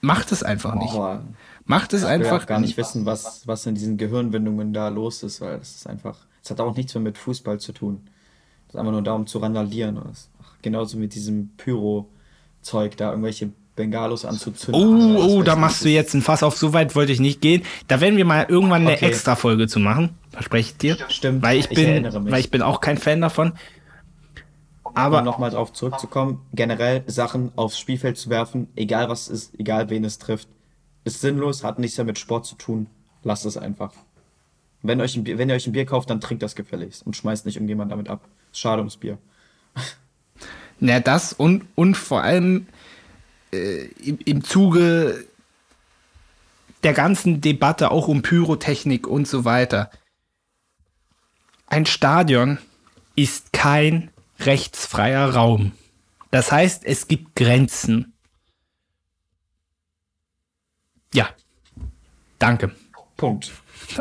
Macht 0.00 0.32
es 0.32 0.42
einfach 0.42 0.74
nicht. 0.74 0.94
Oh, 0.94 1.18
Macht 1.64 1.94
es 1.94 2.04
einfach. 2.04 2.26
Ich 2.26 2.32
will 2.32 2.40
auch 2.40 2.46
gar 2.46 2.60
nicht 2.60 2.76
wissen, 2.76 3.06
was, 3.06 3.46
was 3.46 3.64
in 3.64 3.74
diesen 3.74 3.96
Gehirnwindungen 3.96 4.74
da 4.74 4.88
los 4.88 5.22
ist, 5.22 5.40
weil 5.40 5.58
das 5.58 5.76
ist 5.76 5.86
einfach 5.86 6.18
das 6.44 6.50
hat 6.50 6.60
auch 6.60 6.76
nichts 6.76 6.94
mehr 6.94 7.02
mit 7.02 7.16
Fußball 7.16 7.58
zu 7.58 7.72
tun. 7.72 8.02
Das 8.66 8.74
ist 8.74 8.78
einfach 8.78 8.92
nur 8.92 9.02
darum 9.02 9.26
zu 9.26 9.38
randalieren. 9.38 9.98
genauso 10.60 10.98
mit 10.98 11.14
diesem 11.14 11.50
Pyro-Zeug, 11.56 12.96
da 12.98 13.10
irgendwelche 13.10 13.50
Bengalos 13.76 14.24
anzuzünden. 14.24 15.16
Oh, 15.16 15.38
oh, 15.38 15.42
da 15.42 15.56
machst 15.56 15.84
du 15.84 15.88
jetzt 15.88 16.14
ein 16.14 16.22
Fass 16.22 16.42
auf. 16.42 16.56
So 16.56 16.74
weit 16.74 16.94
wollte 16.94 17.12
ich 17.12 17.18
nicht 17.18 17.40
gehen. 17.40 17.62
Da 17.88 18.00
werden 18.00 18.16
wir 18.16 18.26
mal 18.26 18.46
irgendwann 18.48 18.82
eine 18.82 18.92
okay. 18.92 19.06
extra 19.06 19.36
Folge 19.36 19.66
zu 19.68 19.80
machen. 19.80 20.16
Verspreche 20.30 20.70
ich 20.70 20.76
dir. 20.76 20.98
Stimmt. 21.08 21.42
Weil 21.42 21.58
ich, 21.58 21.70
ich 21.70 21.76
bin, 21.76 22.30
weil 22.30 22.40
ich 22.40 22.50
bin 22.50 22.62
auch 22.62 22.80
kein 22.80 22.98
Fan 22.98 23.20
davon. 23.20 23.54
Aber 24.94 25.20
um 25.20 25.24
nochmal 25.24 25.50
drauf 25.50 25.72
zurückzukommen, 25.72 26.42
generell 26.52 27.02
Sachen 27.06 27.52
aufs 27.56 27.78
Spielfeld 27.78 28.16
zu 28.16 28.30
werfen, 28.30 28.68
egal 28.76 29.08
was 29.08 29.22
es 29.22 29.28
ist, 29.28 29.58
egal 29.58 29.90
wen 29.90 30.04
es 30.04 30.18
trifft, 30.18 30.48
ist 31.02 31.20
sinnlos, 31.20 31.64
hat 31.64 31.80
nichts 31.80 31.96
mehr 31.96 32.04
mit 32.04 32.18
Sport 32.18 32.46
zu 32.46 32.54
tun. 32.54 32.86
Lasst 33.24 33.44
es 33.44 33.56
einfach. 33.56 33.92
Wenn, 34.84 35.00
euch 35.00 35.22
Bier, 35.24 35.38
wenn 35.38 35.48
ihr 35.48 35.54
euch 35.54 35.66
ein 35.66 35.72
Bier 35.72 35.86
kauft, 35.86 36.10
dann 36.10 36.20
trinkt 36.20 36.42
das 36.42 36.54
gefälligst 36.54 37.06
und 37.06 37.16
schmeißt 37.16 37.46
nicht 37.46 37.56
irgendjemand 37.56 37.90
damit 37.90 38.08
ab. 38.08 38.28
Schade 38.52 38.80
ums 38.80 38.98
Bier. 38.98 39.16
Na, 40.78 41.00
das 41.00 41.32
und, 41.32 41.64
und 41.74 41.96
vor 41.96 42.22
allem 42.22 42.66
äh, 43.50 43.86
im, 44.04 44.18
im 44.24 44.44
Zuge 44.44 45.24
der 46.82 46.92
ganzen 46.92 47.40
Debatte 47.40 47.90
auch 47.90 48.08
um 48.08 48.20
Pyrotechnik 48.20 49.06
und 49.06 49.26
so 49.26 49.46
weiter. 49.46 49.90
Ein 51.66 51.86
Stadion 51.86 52.58
ist 53.16 53.54
kein 53.54 54.10
rechtsfreier 54.40 55.30
Raum. 55.30 55.72
Das 56.30 56.52
heißt, 56.52 56.84
es 56.84 57.08
gibt 57.08 57.36
Grenzen. 57.36 58.12
Ja. 61.14 61.30
Danke. 62.38 62.72
Punkt. 63.16 63.50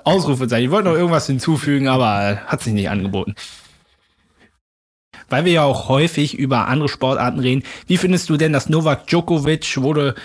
Ausrufezeichen. 0.04 0.66
Ich 0.66 0.72
wollte 0.72 0.90
noch 0.90 0.96
irgendwas 0.96 1.28
hinzufügen, 1.28 1.88
aber 1.88 2.42
hat 2.46 2.62
sich 2.62 2.74
nicht 2.74 2.90
angeboten. 2.90 3.36
Weil 5.30 5.46
wir 5.46 5.52
ja 5.52 5.64
auch 5.64 5.90
häufig 5.90 6.38
über 6.38 6.68
andere 6.68 6.90
Sportarten 6.90 7.40
reden. 7.40 7.64
Wie 7.88 7.98
findest 7.98 8.30
du 8.30 8.38
denn, 8.38 8.54
dass 8.54 8.70
Novak 8.70 9.08
Djokovic 9.08 9.82
wurde 9.82 10.16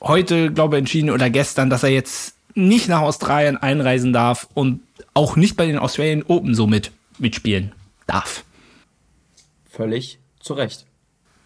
heute, 0.00 0.52
glaube 0.52 0.76
ich, 0.76 0.80
entschieden 0.80 1.10
oder 1.10 1.30
gestern, 1.30 1.70
dass 1.70 1.82
er 1.82 1.90
jetzt 1.90 2.34
nicht 2.54 2.88
nach 2.88 3.00
Australien 3.00 3.56
einreisen 3.56 4.12
darf 4.12 4.48
und 4.54 4.82
auch 5.14 5.36
nicht 5.36 5.56
bei 5.56 5.66
den 5.66 5.78
Australian 5.78 6.24
Open 6.24 6.54
so 6.54 6.66
mit, 6.66 6.90
mitspielen 7.18 7.72
darf? 8.06 8.44
Völlig 9.70 10.18
zu 10.40 10.54
Recht. 10.54 10.86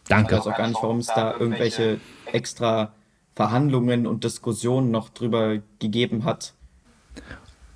Danke. 0.08 0.34
Ich 0.34 0.40
weiß 0.40 0.46
auch 0.52 0.56
gar 0.56 0.68
nicht, 0.68 0.82
warum 0.82 0.98
es 0.98 1.06
da 1.06 1.32
irgendwelche 1.32 1.98
extra 2.26 2.92
Verhandlungen 3.34 4.06
und 4.06 4.24
Diskussionen 4.24 4.90
noch 4.90 5.08
drüber 5.08 5.58
gegeben 5.78 6.24
hat. 6.24 6.54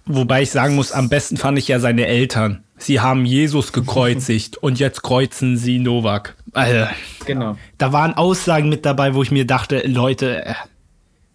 Wobei 0.08 0.42
ich 0.42 0.50
sagen 0.50 0.74
muss, 0.74 0.90
am 0.90 1.10
besten 1.10 1.36
fand 1.36 1.58
ich 1.58 1.68
ja 1.68 1.80
seine 1.80 2.06
Eltern. 2.06 2.64
Sie 2.78 3.00
haben 3.00 3.26
Jesus 3.26 3.72
gekreuzigt 3.72 4.56
und 4.56 4.78
jetzt 4.78 5.02
kreuzen 5.02 5.58
sie 5.58 5.78
Novak. 5.78 6.34
Also, 6.52 6.86
genau. 7.26 7.58
Da 7.76 7.92
waren 7.92 8.14
Aussagen 8.14 8.70
mit 8.70 8.86
dabei, 8.86 9.14
wo 9.14 9.22
ich 9.22 9.30
mir 9.30 9.46
dachte, 9.46 9.86
Leute, 9.86 10.46
äh, 10.46 10.54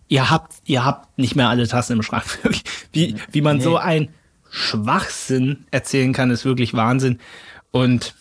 ihr 0.07 0.31
habt, 0.31 0.53
ihr 0.65 0.83
habt 0.83 1.19
nicht 1.19 1.35
mehr 1.35 1.49
alle 1.49 1.67
Tassen 1.67 1.97
im 1.97 2.01
Schrank. 2.01 2.25
wie, 2.93 3.15
wie 3.31 3.41
man 3.41 3.57
nee. 3.57 3.63
so 3.63 3.77
ein 3.77 4.09
Schwachsinn 4.49 5.65
erzählen 5.69 6.11
kann, 6.11 6.31
ist 6.31 6.43
wirklich 6.43 6.73
Wahnsinn. 6.73 7.19
Und 7.69 8.15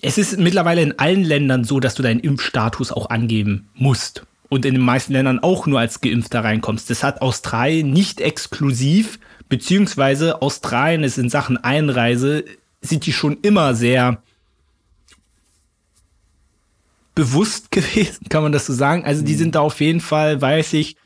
es 0.00 0.16
ist 0.16 0.38
mittlerweile 0.38 0.80
in 0.80 0.98
allen 0.98 1.24
Ländern 1.24 1.64
so, 1.64 1.80
dass 1.80 1.94
du 1.94 2.02
deinen 2.02 2.20
Impfstatus 2.20 2.92
auch 2.92 3.10
angeben 3.10 3.68
musst 3.74 4.24
und 4.54 4.64
in 4.64 4.74
den 4.74 4.84
meisten 4.84 5.12
Ländern 5.12 5.40
auch 5.40 5.66
nur 5.66 5.80
als 5.80 6.00
Geimpfter 6.00 6.44
reinkommst. 6.44 6.88
Das 6.88 7.02
hat 7.02 7.22
Australien 7.22 7.90
nicht 7.90 8.20
exklusiv, 8.20 9.18
beziehungsweise 9.48 10.42
Australien 10.42 11.02
ist 11.02 11.18
in 11.18 11.28
Sachen 11.28 11.56
Einreise, 11.56 12.44
sind 12.80 13.04
die 13.04 13.12
schon 13.12 13.38
immer 13.42 13.74
sehr 13.74 14.22
bewusst 17.16 17.70
gewesen, 17.72 18.28
kann 18.28 18.44
man 18.44 18.52
das 18.52 18.66
so 18.66 18.72
sagen? 18.72 19.04
Also 19.04 19.24
die 19.24 19.34
sind 19.34 19.56
da 19.56 19.60
auf 19.60 19.80
jeden 19.80 20.00
Fall, 20.00 20.40
weiß 20.40 20.74
ich, 20.74 20.96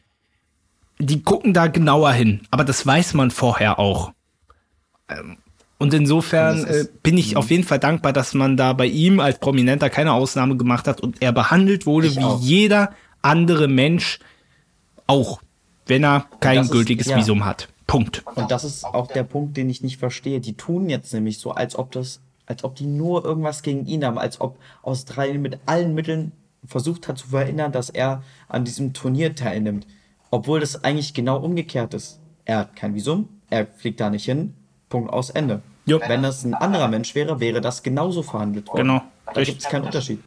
die 0.98 1.22
gucken 1.22 1.54
da 1.54 1.68
genauer 1.68 2.12
hin, 2.12 2.42
aber 2.50 2.64
das 2.64 2.86
weiß 2.86 3.14
man 3.14 3.30
vorher 3.30 3.78
auch. 3.78 4.12
Ähm, 5.08 5.38
und 5.78 5.94
insofern 5.94 6.66
äh, 6.66 6.84
bin 7.02 7.16
ich 7.16 7.38
auf 7.38 7.50
jeden 7.50 7.64
Fall 7.64 7.78
dankbar, 7.78 8.12
dass 8.12 8.34
man 8.34 8.58
da 8.58 8.74
bei 8.74 8.86
ihm 8.86 9.20
als 9.20 9.38
Prominenter 9.38 9.88
keine 9.88 10.12
Ausnahme 10.12 10.58
gemacht 10.58 10.86
hat 10.86 11.00
und 11.00 11.22
er 11.22 11.32
behandelt 11.32 11.86
wurde 11.86 12.14
wie 12.14 12.24
auch. 12.24 12.42
jeder 12.42 12.92
andere 13.23 13.69
Mensch 13.69 14.19
auch, 15.07 15.40
wenn 15.86 16.05
er 16.05 16.27
kein 16.40 16.62
ist- 16.62 16.70
gültiges 16.70 17.07
ja. 17.09 17.16
Visum 17.16 17.45
hat. 17.45 17.69
Punkt. 17.86 18.23
Und 18.35 18.51
das 18.51 18.65
ist 18.65 18.85
auch 18.85 19.07
der 19.07 19.23
Punkt, 19.23 19.57
den 19.57 19.70
ich 19.70 19.82
nicht 19.82 19.97
verstehe. 19.97 20.40
Die 20.40 20.53
tun 20.53 20.90
jetzt 20.90 21.12
nämlich 21.15 21.39
so, 21.39 21.53
als 21.53 21.74
ob 21.74 21.90
das, 21.93 22.20
als 22.45 22.62
ob 22.62 22.77
die 22.77 22.85
nur 22.86 23.24
irgendwas 23.24 23.62
gegen 23.62 23.86
ihn 23.86 24.05
haben, 24.05 24.19
als 24.19 24.43
ob 24.43 24.59
Australien 24.82 25.40
mit 25.40 25.59
allen 25.65 25.95
Mitteln 25.95 26.32
versucht 26.66 27.09
hat 27.09 27.16
zu 27.16 27.28
verhindern, 27.28 27.73
dass 27.73 27.89
er 27.89 28.23
an 28.49 28.66
diesem 28.66 28.93
Turnier 28.93 29.35
teilnimmt. 29.35 29.86
Obwohl 30.31 30.61
das 30.61 30.85
eigentlich 30.85 31.15
genau 31.15 31.39
umgekehrt 31.39 31.95
ist. 31.95 32.20
Er 32.45 32.59
hat 32.59 32.77
kein 32.77 32.95
Visum, 32.95 33.28
er 33.49 33.66
fliegt 33.66 34.01
da 34.01 34.11
nicht 34.11 34.27
hin, 34.27 34.53
Punkt 34.90 35.11
aus 35.11 35.31
Ende. 35.31 35.62
Jo. 35.86 35.99
Wenn 36.07 36.23
das 36.23 36.45
ein 36.45 36.53
anderer 36.53 36.89
Mensch 36.89 37.15
wäre, 37.15 37.40
wäre 37.40 37.62
das 37.62 37.82
genauso 37.82 38.23
verhandelt 38.23 38.69
worden. 38.69 38.78
Genau. 38.82 39.03
Da 39.32 39.43
gibt 39.43 39.62
es 39.62 39.69
keinen 39.69 39.86
Unterschied. 39.86 40.23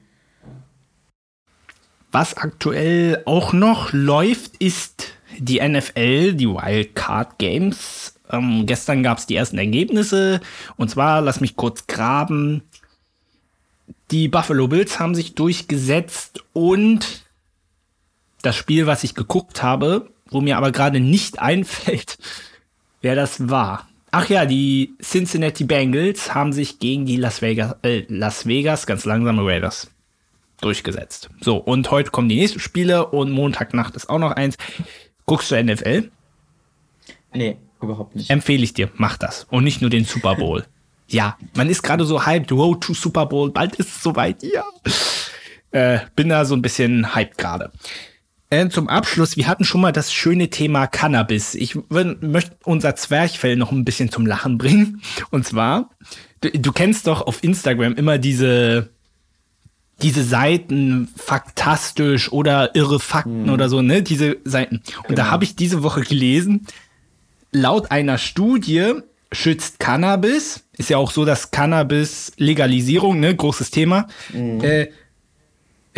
Was 2.12 2.36
aktuell 2.36 3.22
auch 3.26 3.54
noch 3.54 3.94
läuft, 3.94 4.58
ist 4.58 5.08
die 5.38 5.62
NFL, 5.62 6.34
die 6.34 6.48
Wildcard 6.48 7.40
Games. 7.40 8.16
Ähm, 8.30 8.66
gestern 8.66 9.02
gab 9.02 9.18
es 9.18 9.28
die 9.28 9.36
ersten 9.36 9.58
Ergebnisse. 9.58 10.42
Und 10.76 10.90
zwar, 10.90 11.22
lass 11.22 11.40
mich 11.40 11.56
kurz 11.56 11.88
graben. 11.88 12.64
Die 14.12 14.28
Buffalo 14.28 14.68
Bills 14.68 15.00
haben 15.00 15.16
sich 15.16 15.36
durchgesetzt 15.36 16.44
und 16.52 17.24
das 18.42 18.58
Spiel, 18.58 18.88
was 18.88 19.06
ich 19.06 19.16
geguckt 19.16 19.64
habe, 19.64 20.10
wo 20.30 20.42
mir 20.42 20.58
aber 20.58 20.72
gerade 20.74 21.00
nicht 21.00 21.40
einfällt, 21.42 22.18
wer 23.02 23.16
das 23.16 23.50
war. 23.50 23.88
Ach 24.12 24.28
ja, 24.28 24.46
die 24.46 24.96
Cincinnati 25.02 25.64
Bengals 25.64 26.36
haben 26.36 26.52
sich 26.52 26.80
gegen 26.80 27.06
die 27.06 27.16
Las 27.16 27.42
Vegas, 27.42 27.78
äh, 27.84 28.04
Las 28.10 28.46
Vegas 28.46 28.86
ganz 28.86 29.06
langsame 29.06 29.46
Raiders 29.46 29.90
durchgesetzt. 30.62 31.30
So, 31.42 31.58
und 31.58 31.92
heute 31.92 32.12
kommen 32.12 32.30
die 32.30 32.38
nächsten 32.38 32.60
Spiele 32.60 33.08
und 33.08 33.32
Montagnacht 33.32 33.96
ist 33.96 34.10
auch 34.10 34.20
noch 34.20 34.32
eins. 34.32 34.58
Guckst 35.26 35.52
du 35.52 35.62
NFL? 35.62 36.12
Nee, 37.34 37.58
überhaupt 37.82 38.16
nicht. 38.16 38.30
Empfehle 38.30 38.64
ich 38.64 38.74
dir, 38.74 38.90
mach 38.96 39.18
das. 39.18 39.46
Und 39.50 39.64
nicht 39.64 39.82
nur 39.82 39.90
den 39.90 40.06
Super 40.06 40.36
Bowl. 40.36 40.66
ja, 41.08 41.38
man 41.56 41.70
ist 41.70 41.84
gerade 41.84 42.06
so 42.06 42.26
hyped, 42.26 42.52
wow, 42.52 42.80
to 42.80 42.94
Super 42.94 43.26
Bowl, 43.26 43.52
bald 43.52 43.76
ist 43.76 43.90
es 43.90 44.04
soweit, 44.04 44.44
ja. 44.44 44.64
Äh, 45.72 46.00
bin 46.16 46.30
da 46.30 46.46
so 46.46 46.56
ein 46.56 46.62
bisschen 46.62 47.16
hyped 47.16 47.38
gerade. 47.38 47.72
Äh, 48.50 48.68
zum 48.68 48.90
Abschluss, 48.90 49.38
wir 49.38 49.48
hatten 49.48 49.64
schon 49.64 49.80
mal 49.80 49.94
das 49.94 50.12
schöne 50.12 50.50
Thema 50.50 50.86
Cannabis. 50.86 51.56
Ich 51.56 51.78
möchte 51.90 52.58
unser 52.66 52.96
Zwerchfell 52.98 53.56
noch 53.56 53.72
ein 53.72 53.86
bisschen 53.86 54.12
zum 54.12 54.26
Lachen 54.26 54.58
bringen. 54.58 55.02
Und 55.30 55.48
zwar, 55.48 55.90
du, 56.42 56.52
du 56.52 56.72
kennst 56.74 57.08
doch 57.08 57.22
auf 57.22 57.42
Instagram 57.46 57.94
immer 57.94 58.18
diese, 58.18 58.90
diese 60.02 60.24
Seiten 60.24 61.10
faktastisch 61.16 62.32
oder 62.32 62.76
irre 62.76 63.00
Fakten 63.00 63.50
oder 63.50 63.70
so, 63.70 63.82
ne? 63.82 64.02
Diese 64.02 64.38
Seiten. 64.44 64.82
Und 65.08 65.18
da 65.18 65.30
habe 65.30 65.44
ich 65.44 65.56
diese 65.56 65.84
Woche 65.84 66.02
gelesen, 66.02 66.68
laut 67.52 67.92
einer 67.92 68.18
Studie 68.18 68.94
schützt 69.32 69.80
Cannabis, 69.80 70.64
ist 70.78 70.90
ja 70.90 70.98
auch 70.98 71.12
so, 71.12 71.26
dass 71.26 71.52
Cannabis 71.52 72.34
Legalisierung, 72.38 73.20
ne, 73.20 73.36
großes 73.36 73.72
Thema. 73.72 74.08
Äh, 74.62 74.88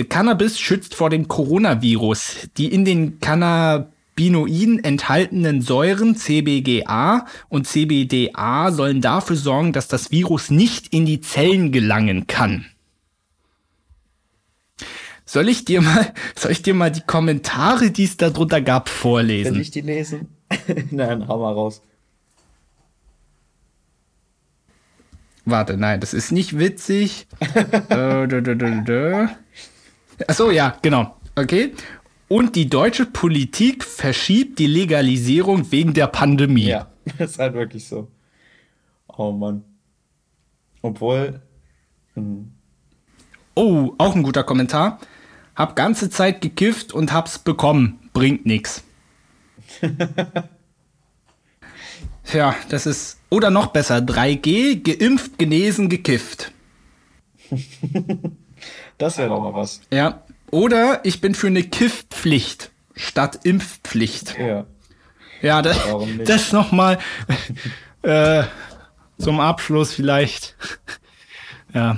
Cannabis 0.09 0.59
schützt 0.59 0.95
vor 0.95 1.09
dem 1.09 1.27
Coronavirus. 1.27 2.49
Die 2.57 2.71
in 2.71 2.83
den 2.83 3.19
Cannabinoiden 3.19 4.83
enthaltenen 4.83 5.61
Säuren 5.61 6.15
CBGA 6.15 7.25
und 7.49 7.67
CBDA 7.67 8.71
sollen 8.71 9.01
dafür 9.01 9.35
sorgen, 9.35 9.71
dass 9.71 9.87
das 9.87 10.11
Virus 10.11 10.49
nicht 10.49 10.93
in 10.93 11.05
die 11.05 11.21
Zellen 11.21 11.71
gelangen 11.71 12.27
kann. 12.27 12.65
Soll 15.25 15.49
ich 15.49 15.65
dir 15.65 15.81
mal, 15.81 16.13
soll 16.35 16.51
ich 16.51 16.61
dir 16.61 16.73
mal 16.73 16.91
die 16.91 17.01
Kommentare, 17.01 17.91
die 17.91 18.03
es 18.03 18.17
da 18.17 18.29
drunter 18.29 18.61
gab, 18.61 18.87
Will 18.87 18.93
vorlesen? 18.93 19.59
ich 19.59 19.71
die 19.71 19.81
lesen? 19.81 20.27
Nein, 20.91 21.27
hau 21.27 21.39
mal 21.39 21.53
raus. 21.53 21.81
Warte, 25.45 25.75
nein, 25.75 25.99
das 25.99 26.13
ist 26.13 26.31
nicht 26.31 26.57
witzig. 26.57 27.27
äh, 27.41 28.27
dö, 28.27 28.41
dö, 28.41 28.55
dö, 28.55 28.81
dö. 28.83 29.27
Ach 30.27 30.33
so, 30.33 30.51
ja, 30.51 30.77
genau. 30.81 31.17
Okay. 31.35 31.73
Und 32.29 32.55
die 32.55 32.69
deutsche 32.69 33.05
Politik 33.05 33.83
verschiebt 33.83 34.57
die 34.59 34.67
Legalisierung 34.67 35.69
wegen 35.71 35.93
der 35.93 36.07
Pandemie. 36.07 36.67
Ja, 36.67 36.87
ist 37.19 37.39
halt 37.39 37.55
wirklich 37.55 37.85
so. 37.87 38.07
Oh 39.07 39.31
Mann. 39.33 39.63
Obwohl, 40.81 41.41
Oh, 43.55 43.93
auch 43.97 44.15
ein 44.15 44.23
guter 44.23 44.43
Kommentar. 44.43 44.99
Hab 45.55 45.75
ganze 45.75 46.09
Zeit 46.09 46.41
gekifft 46.41 46.93
und 46.93 47.13
hab's 47.13 47.39
bekommen. 47.39 48.09
Bringt 48.13 48.45
nix. 48.45 48.83
Tja, 52.25 52.55
das 52.69 52.85
ist. 52.85 53.19
Oder 53.29 53.49
noch 53.49 53.67
besser, 53.67 53.97
3G, 53.97 54.81
geimpft, 54.83 55.37
genesen, 55.37 55.89
gekifft. 55.89 56.51
das 58.97 59.17
wäre 59.17 59.29
doch 59.29 59.41
mal 59.41 59.53
was. 59.53 59.81
Ja. 59.91 60.23
Oder 60.51 61.01
ich 61.03 61.19
bin 61.19 61.33
für 61.33 61.47
eine 61.47 61.63
Kiffpflicht 61.63 62.71
statt 62.95 63.39
Impfpflicht. 63.43 64.37
Ja. 64.37 64.65
Ja, 65.41 65.61
das, 65.61 65.77
das 66.25 66.53
nochmal 66.53 66.99
äh, 68.03 68.43
zum 69.17 69.39
Abschluss 69.39 69.93
vielleicht. 69.93 70.55
Ja, 71.73 71.97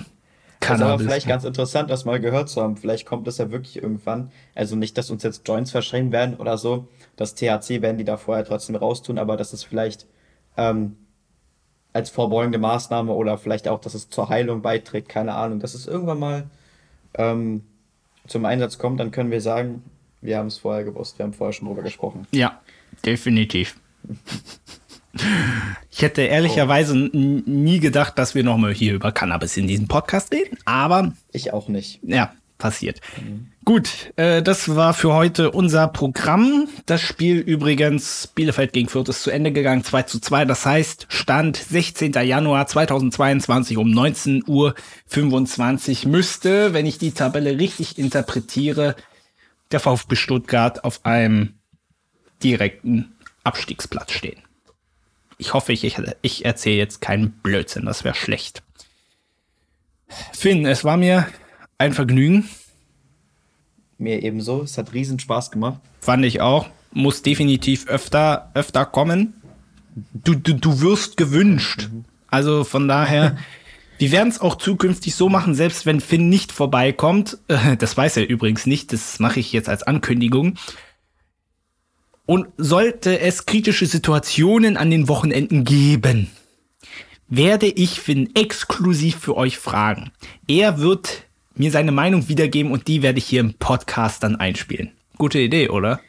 Das 0.68 0.78
ist 0.78 0.82
aber 0.82 0.92
Cannabis. 0.92 1.06
vielleicht 1.06 1.28
ganz 1.28 1.44
interessant, 1.44 1.90
das 1.90 2.06
mal 2.06 2.20
gehört 2.20 2.50
zu 2.50 2.62
haben. 2.62 2.78
Vielleicht 2.78 3.06
kommt 3.06 3.28
es 3.28 3.38
ja 3.38 3.52
wirklich 3.52 3.82
irgendwann. 3.82 4.32
Also 4.54 4.76
nicht, 4.76 4.98
dass 4.98 5.12
uns 5.12 5.24
jetzt 5.24 5.48
Joints 5.48 5.72
verschrieben 5.72 6.12
werden 6.12 6.36
oder 6.36 6.58
so. 6.58 6.88
Das 7.16 7.36
THC 7.36 7.82
werden 7.82 7.98
die 7.98 8.04
da 8.04 8.18
vorher 8.18 8.46
trotzdem 8.46 8.76
raustun, 8.76 9.18
aber 9.18 9.38
dass 9.38 9.54
es 9.54 9.64
vielleicht 9.64 10.06
ähm, 10.58 10.98
als 11.94 12.10
vorbeugende 12.10 12.58
Maßnahme 12.58 13.14
oder 13.14 13.38
vielleicht 13.38 13.68
auch, 13.68 13.80
dass 13.80 13.94
es 13.94 14.10
zur 14.10 14.30
Heilung 14.30 14.62
beiträgt, 14.62 15.08
keine 15.08 15.34
Ahnung, 15.34 15.60
dass 15.60 15.74
es 15.74 15.88
irgendwann 15.88 16.20
mal 16.20 16.44
ähm, 17.14 17.64
zum 18.28 18.46
Einsatz 18.46 18.78
kommt, 18.78 19.00
dann 19.00 19.12
können 19.12 19.32
wir 19.32 19.42
sagen, 19.42 19.84
wir 20.22 20.38
haben 20.38 20.48
es 20.48 20.58
vorher 20.58 20.84
gewusst, 20.84 21.18
wir 21.20 21.24
haben 21.24 21.34
vorher 21.34 21.54
schon 21.54 21.68
drüber 21.68 21.84
gesprochen. 21.84 22.28
Ja, 22.32 22.62
definitiv. 23.06 23.80
Ich 25.92 26.02
hätte 26.02 26.22
ehrlicherweise 26.24 26.94
n- 26.94 27.44
nie 27.46 27.80
gedacht, 27.80 28.18
dass 28.20 28.36
wir 28.36 28.44
nochmal 28.44 28.74
hier 28.74 28.94
über 28.94 29.12
Cannabis 29.12 29.56
in 29.58 29.68
diesem 29.68 29.88
Podcast 29.88 30.34
reden, 30.34 30.58
aber 30.66 31.14
Ich 31.32 31.54
auch 31.54 31.68
nicht. 31.70 32.00
ja, 32.04 32.34
passiert. 32.58 33.00
Gut, 33.64 34.12
äh, 34.18 34.44
das 34.44 34.76
war 34.76 34.94
für 34.94 35.14
heute 35.14 35.52
unser 35.52 35.88
Programm. 35.88 36.68
Das 36.86 37.02
Spiel 37.02 37.38
übrigens, 37.40 38.28
Bielefeld 38.28 38.74
gegen 38.74 38.90
Fürth 38.90 39.10
ist 39.10 39.24
zu 39.24 39.32
Ende 39.32 39.52
gegangen, 39.52 39.84
2 39.84 40.04
zu 40.04 40.20
2. 40.20 40.46
Das 40.46 40.66
heißt, 40.66 41.08
Stand 41.10 41.58
16. 41.58 42.14
Januar 42.14 42.68
2022 42.68 43.78
um 43.78 43.88
19.25 43.90 46.06
Uhr 46.06 46.12
müsste, 46.12 46.74
wenn 46.74 46.86
ich 46.86 46.98
die 46.98 47.12
Tabelle 47.12 47.58
richtig 47.60 47.98
interpretiere, 47.98 48.96
der 49.72 49.80
VfB 49.80 50.16
Stuttgart 50.16 50.84
auf 50.84 51.06
einem 51.06 51.56
direkten 52.44 53.16
Abstiegsplatz 53.44 54.12
stehen. 54.12 54.40
Ich 55.38 55.54
hoffe, 55.54 55.74
ich, 55.74 55.84
ich, 55.84 55.98
ich 56.22 56.46
erzähle 56.46 56.78
jetzt 56.78 57.02
keinen 57.02 57.32
Blödsinn, 57.32 57.86
das 57.86 58.04
wäre 58.04 58.16
schlecht. 58.16 58.64
Finn, 60.34 60.66
es 60.66 60.84
war 60.84 60.98
mir 60.98 61.28
ein 61.78 61.94
Vergnügen, 61.94 62.48
Mir 63.98 64.22
ebenso. 64.24 64.62
Es 64.64 64.78
hat 64.78 64.94
riesen 64.94 65.20
Spaß 65.20 65.52
gemacht. 65.52 65.80
fand 66.02 66.26
ich 66.26 66.42
auch. 66.42 66.68
Muss 66.92 67.22
definitiv 67.22 67.88
öfter, 67.88 68.52
öfter 68.54 68.86
kommen. 68.86 69.34
Du, 70.14 70.36
du, 70.36 70.54
du 70.54 70.82
wirst 70.82 71.16
gewünscht. 71.18 71.90
Also 72.28 72.64
von 72.66 72.88
daher, 72.90 73.38
wir 73.98 74.12
werden 74.12 74.28
es 74.30 74.40
auch 74.42 74.56
zukünftig 74.56 75.16
so 75.16 75.30
machen, 75.30 75.56
selbst 75.56 75.86
wenn 75.86 76.02
Finn 76.02 76.28
nicht 76.30 76.52
vorbeikommt. 76.52 77.38
Äh, 77.48 77.78
Das 77.78 77.96
weiß 77.96 78.18
er 78.18 78.28
übrigens 78.30 78.66
nicht, 78.66 78.92
das 78.94 79.20
mache 79.20 79.40
ich 79.40 79.52
jetzt 79.54 79.70
als 79.70 79.84
Ankündigung. 79.84 80.56
Und 82.26 82.48
sollte 82.58 83.20
es 83.20 83.46
kritische 83.46 83.86
Situationen 83.86 84.78
an 84.78 84.90
den 84.90 85.08
Wochenenden 85.08 85.64
geben, 85.64 86.32
werde 87.28 87.68
ich 87.68 88.00
Finn 88.02 88.36
exklusiv 88.36 89.18
für 89.18 89.38
euch 89.38 89.58
fragen. 89.58 90.12
Er 90.48 90.80
wird 90.80 91.24
mir 91.56 91.72
seine 91.72 91.92
Meinung 91.92 92.28
wiedergeben 92.28 92.72
und 92.72 92.88
die 92.88 93.02
werde 93.02 93.20
ich 93.20 93.26
hier 93.26 93.42
im 93.42 93.54
Podcast 93.54 94.24
dann 94.24 94.36
einspielen. 94.36 94.92
Gute 95.18 95.40
Idee, 95.40 95.70
oder? 95.70 96.00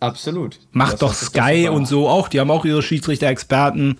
Absolut. 0.00 0.58
Macht 0.72 0.94
Das 0.94 1.00
doch 1.00 1.14
Sky 1.14 1.68
und 1.68 1.86
so 1.86 2.08
auch. 2.08 2.28
Die 2.28 2.40
haben 2.40 2.50
auch 2.50 2.64
ihre 2.64 2.82
Schiedsrichter-Experten. 2.82 3.98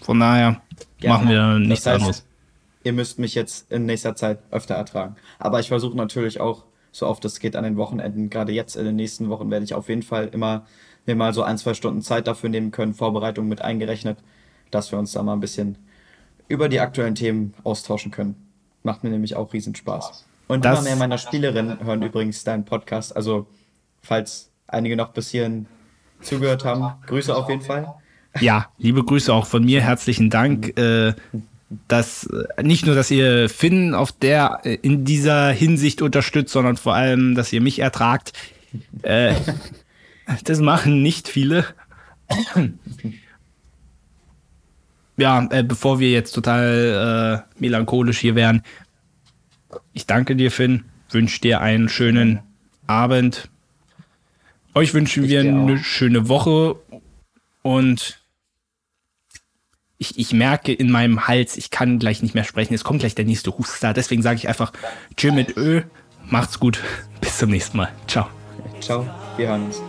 Von 0.00 0.20
daher 0.20 0.60
Gerne. 0.98 1.14
machen 1.14 1.28
wir 1.28 1.58
Das 1.58 1.68
nichts 1.68 1.86
heißt, 1.86 1.96
anderes. 1.96 2.26
ihr 2.84 2.92
müsst 2.92 3.18
mich 3.18 3.34
jetzt 3.34 3.70
in 3.70 3.86
nächster 3.86 4.16
Zeit 4.16 4.40
öfter 4.50 4.74
ertragen. 4.74 5.16
Aber 5.38 5.60
ich 5.60 5.68
versuche 5.68 5.96
natürlich 5.96 6.40
auch, 6.40 6.64
so 6.92 7.06
oft 7.06 7.24
es 7.24 7.40
geht 7.40 7.56
an 7.56 7.64
den 7.64 7.76
Wochenenden, 7.76 8.30
gerade 8.30 8.52
jetzt 8.52 8.76
in 8.76 8.84
den 8.84 8.96
nächsten 8.96 9.28
Wochen 9.28 9.50
werde 9.50 9.64
ich 9.64 9.74
auf 9.74 9.88
jeden 9.88 10.02
Fall 10.02 10.28
immer 10.32 10.66
mir 11.06 11.16
mal 11.16 11.32
so 11.32 11.42
ein, 11.42 11.58
zwei 11.58 11.74
Stunden 11.74 12.02
Zeit 12.02 12.26
dafür 12.26 12.50
nehmen 12.50 12.70
können, 12.70 12.94
Vorbereitung 12.94 13.48
mit 13.48 13.62
eingerechnet, 13.62 14.18
dass 14.70 14.92
wir 14.92 14.98
uns 14.98 15.12
da 15.12 15.22
mal 15.22 15.32
ein 15.32 15.40
bisschen 15.40 15.78
über 16.48 16.68
die 16.68 16.80
aktuellen 16.80 17.14
Themen 17.14 17.54
austauschen 17.64 18.10
können. 18.10 18.36
Macht 18.82 19.04
mir 19.04 19.10
nämlich 19.10 19.34
auch 19.34 19.52
Riesenspaß. 19.52 20.26
Und 20.48 20.64
das 20.64 20.80
immer 20.80 20.88
mehr 20.88 20.96
meiner 20.96 21.18
Spielerinnen 21.18 21.84
hören 21.84 22.02
übrigens 22.02 22.44
deinen 22.44 22.64
Podcast. 22.64 23.14
Also, 23.14 23.46
falls 24.02 24.50
einige 24.66 24.96
noch 24.96 25.08
bis 25.08 25.30
hierhin 25.30 25.66
zugehört 26.20 26.64
haben, 26.64 26.94
Grüße 27.06 27.34
auf 27.34 27.48
jeden 27.48 27.62
Fall. 27.62 27.94
Ja, 28.40 28.68
liebe 28.78 29.04
Grüße 29.04 29.32
auch 29.32 29.46
von 29.46 29.64
mir. 29.64 29.80
Herzlichen 29.80 30.30
Dank. 30.30 30.74
Äh, 30.78 31.14
dass 31.86 32.24
äh, 32.26 32.62
nicht 32.62 32.86
nur, 32.86 32.94
dass 32.94 33.10
ihr 33.10 33.48
Finn 33.48 33.94
auf 33.94 34.12
der 34.12 34.60
äh, 34.64 34.74
in 34.74 35.04
dieser 35.04 35.50
Hinsicht 35.50 36.00
unterstützt, 36.02 36.52
sondern 36.52 36.76
vor 36.76 36.94
allem, 36.94 37.34
dass 37.34 37.52
ihr 37.52 37.60
mich 37.60 37.78
ertragt. 37.78 38.32
Äh, 39.02 39.34
das 40.44 40.60
machen 40.60 41.02
nicht 41.02 41.28
viele. 41.28 41.66
ja, 45.16 45.46
äh, 45.50 45.62
bevor 45.62 45.98
wir 46.00 46.10
jetzt 46.10 46.32
total 46.32 47.44
äh, 47.58 47.60
melancholisch 47.60 48.18
hier 48.18 48.34
wären, 48.34 48.62
ich 49.92 50.06
danke 50.06 50.36
dir, 50.36 50.50
Finn, 50.50 50.84
wünsche 51.10 51.40
dir 51.40 51.60
einen 51.60 51.88
schönen 51.88 52.40
Abend. 52.86 53.50
Euch 54.74 54.94
wünschen 54.94 55.24
ich 55.24 55.30
wir 55.30 55.40
eine 55.40 55.78
schöne 55.78 56.28
Woche 56.28 56.76
und 57.62 58.17
ich, 59.98 60.18
ich 60.18 60.32
merke 60.32 60.72
in 60.72 60.90
meinem 60.90 61.26
Hals, 61.26 61.56
ich 61.56 61.70
kann 61.70 61.98
gleich 61.98 62.22
nicht 62.22 62.34
mehr 62.34 62.44
sprechen. 62.44 62.74
Es 62.74 62.84
kommt 62.84 63.00
gleich 63.00 63.14
der 63.14 63.24
nächste 63.24 63.56
Huster. 63.58 63.92
Deswegen 63.92 64.22
sage 64.22 64.36
ich 64.36 64.48
einfach 64.48 64.72
Chill 65.16 65.32
mit 65.32 65.56
Ö. 65.56 65.82
Macht's 66.28 66.60
gut. 66.60 66.80
Bis 67.20 67.38
zum 67.38 67.50
nächsten 67.50 67.76
Mal. 67.76 67.90
Ciao. 68.06 68.28
Ciao. 68.80 69.08
Wir 69.36 69.48
hören 69.48 69.66
uns. 69.66 69.82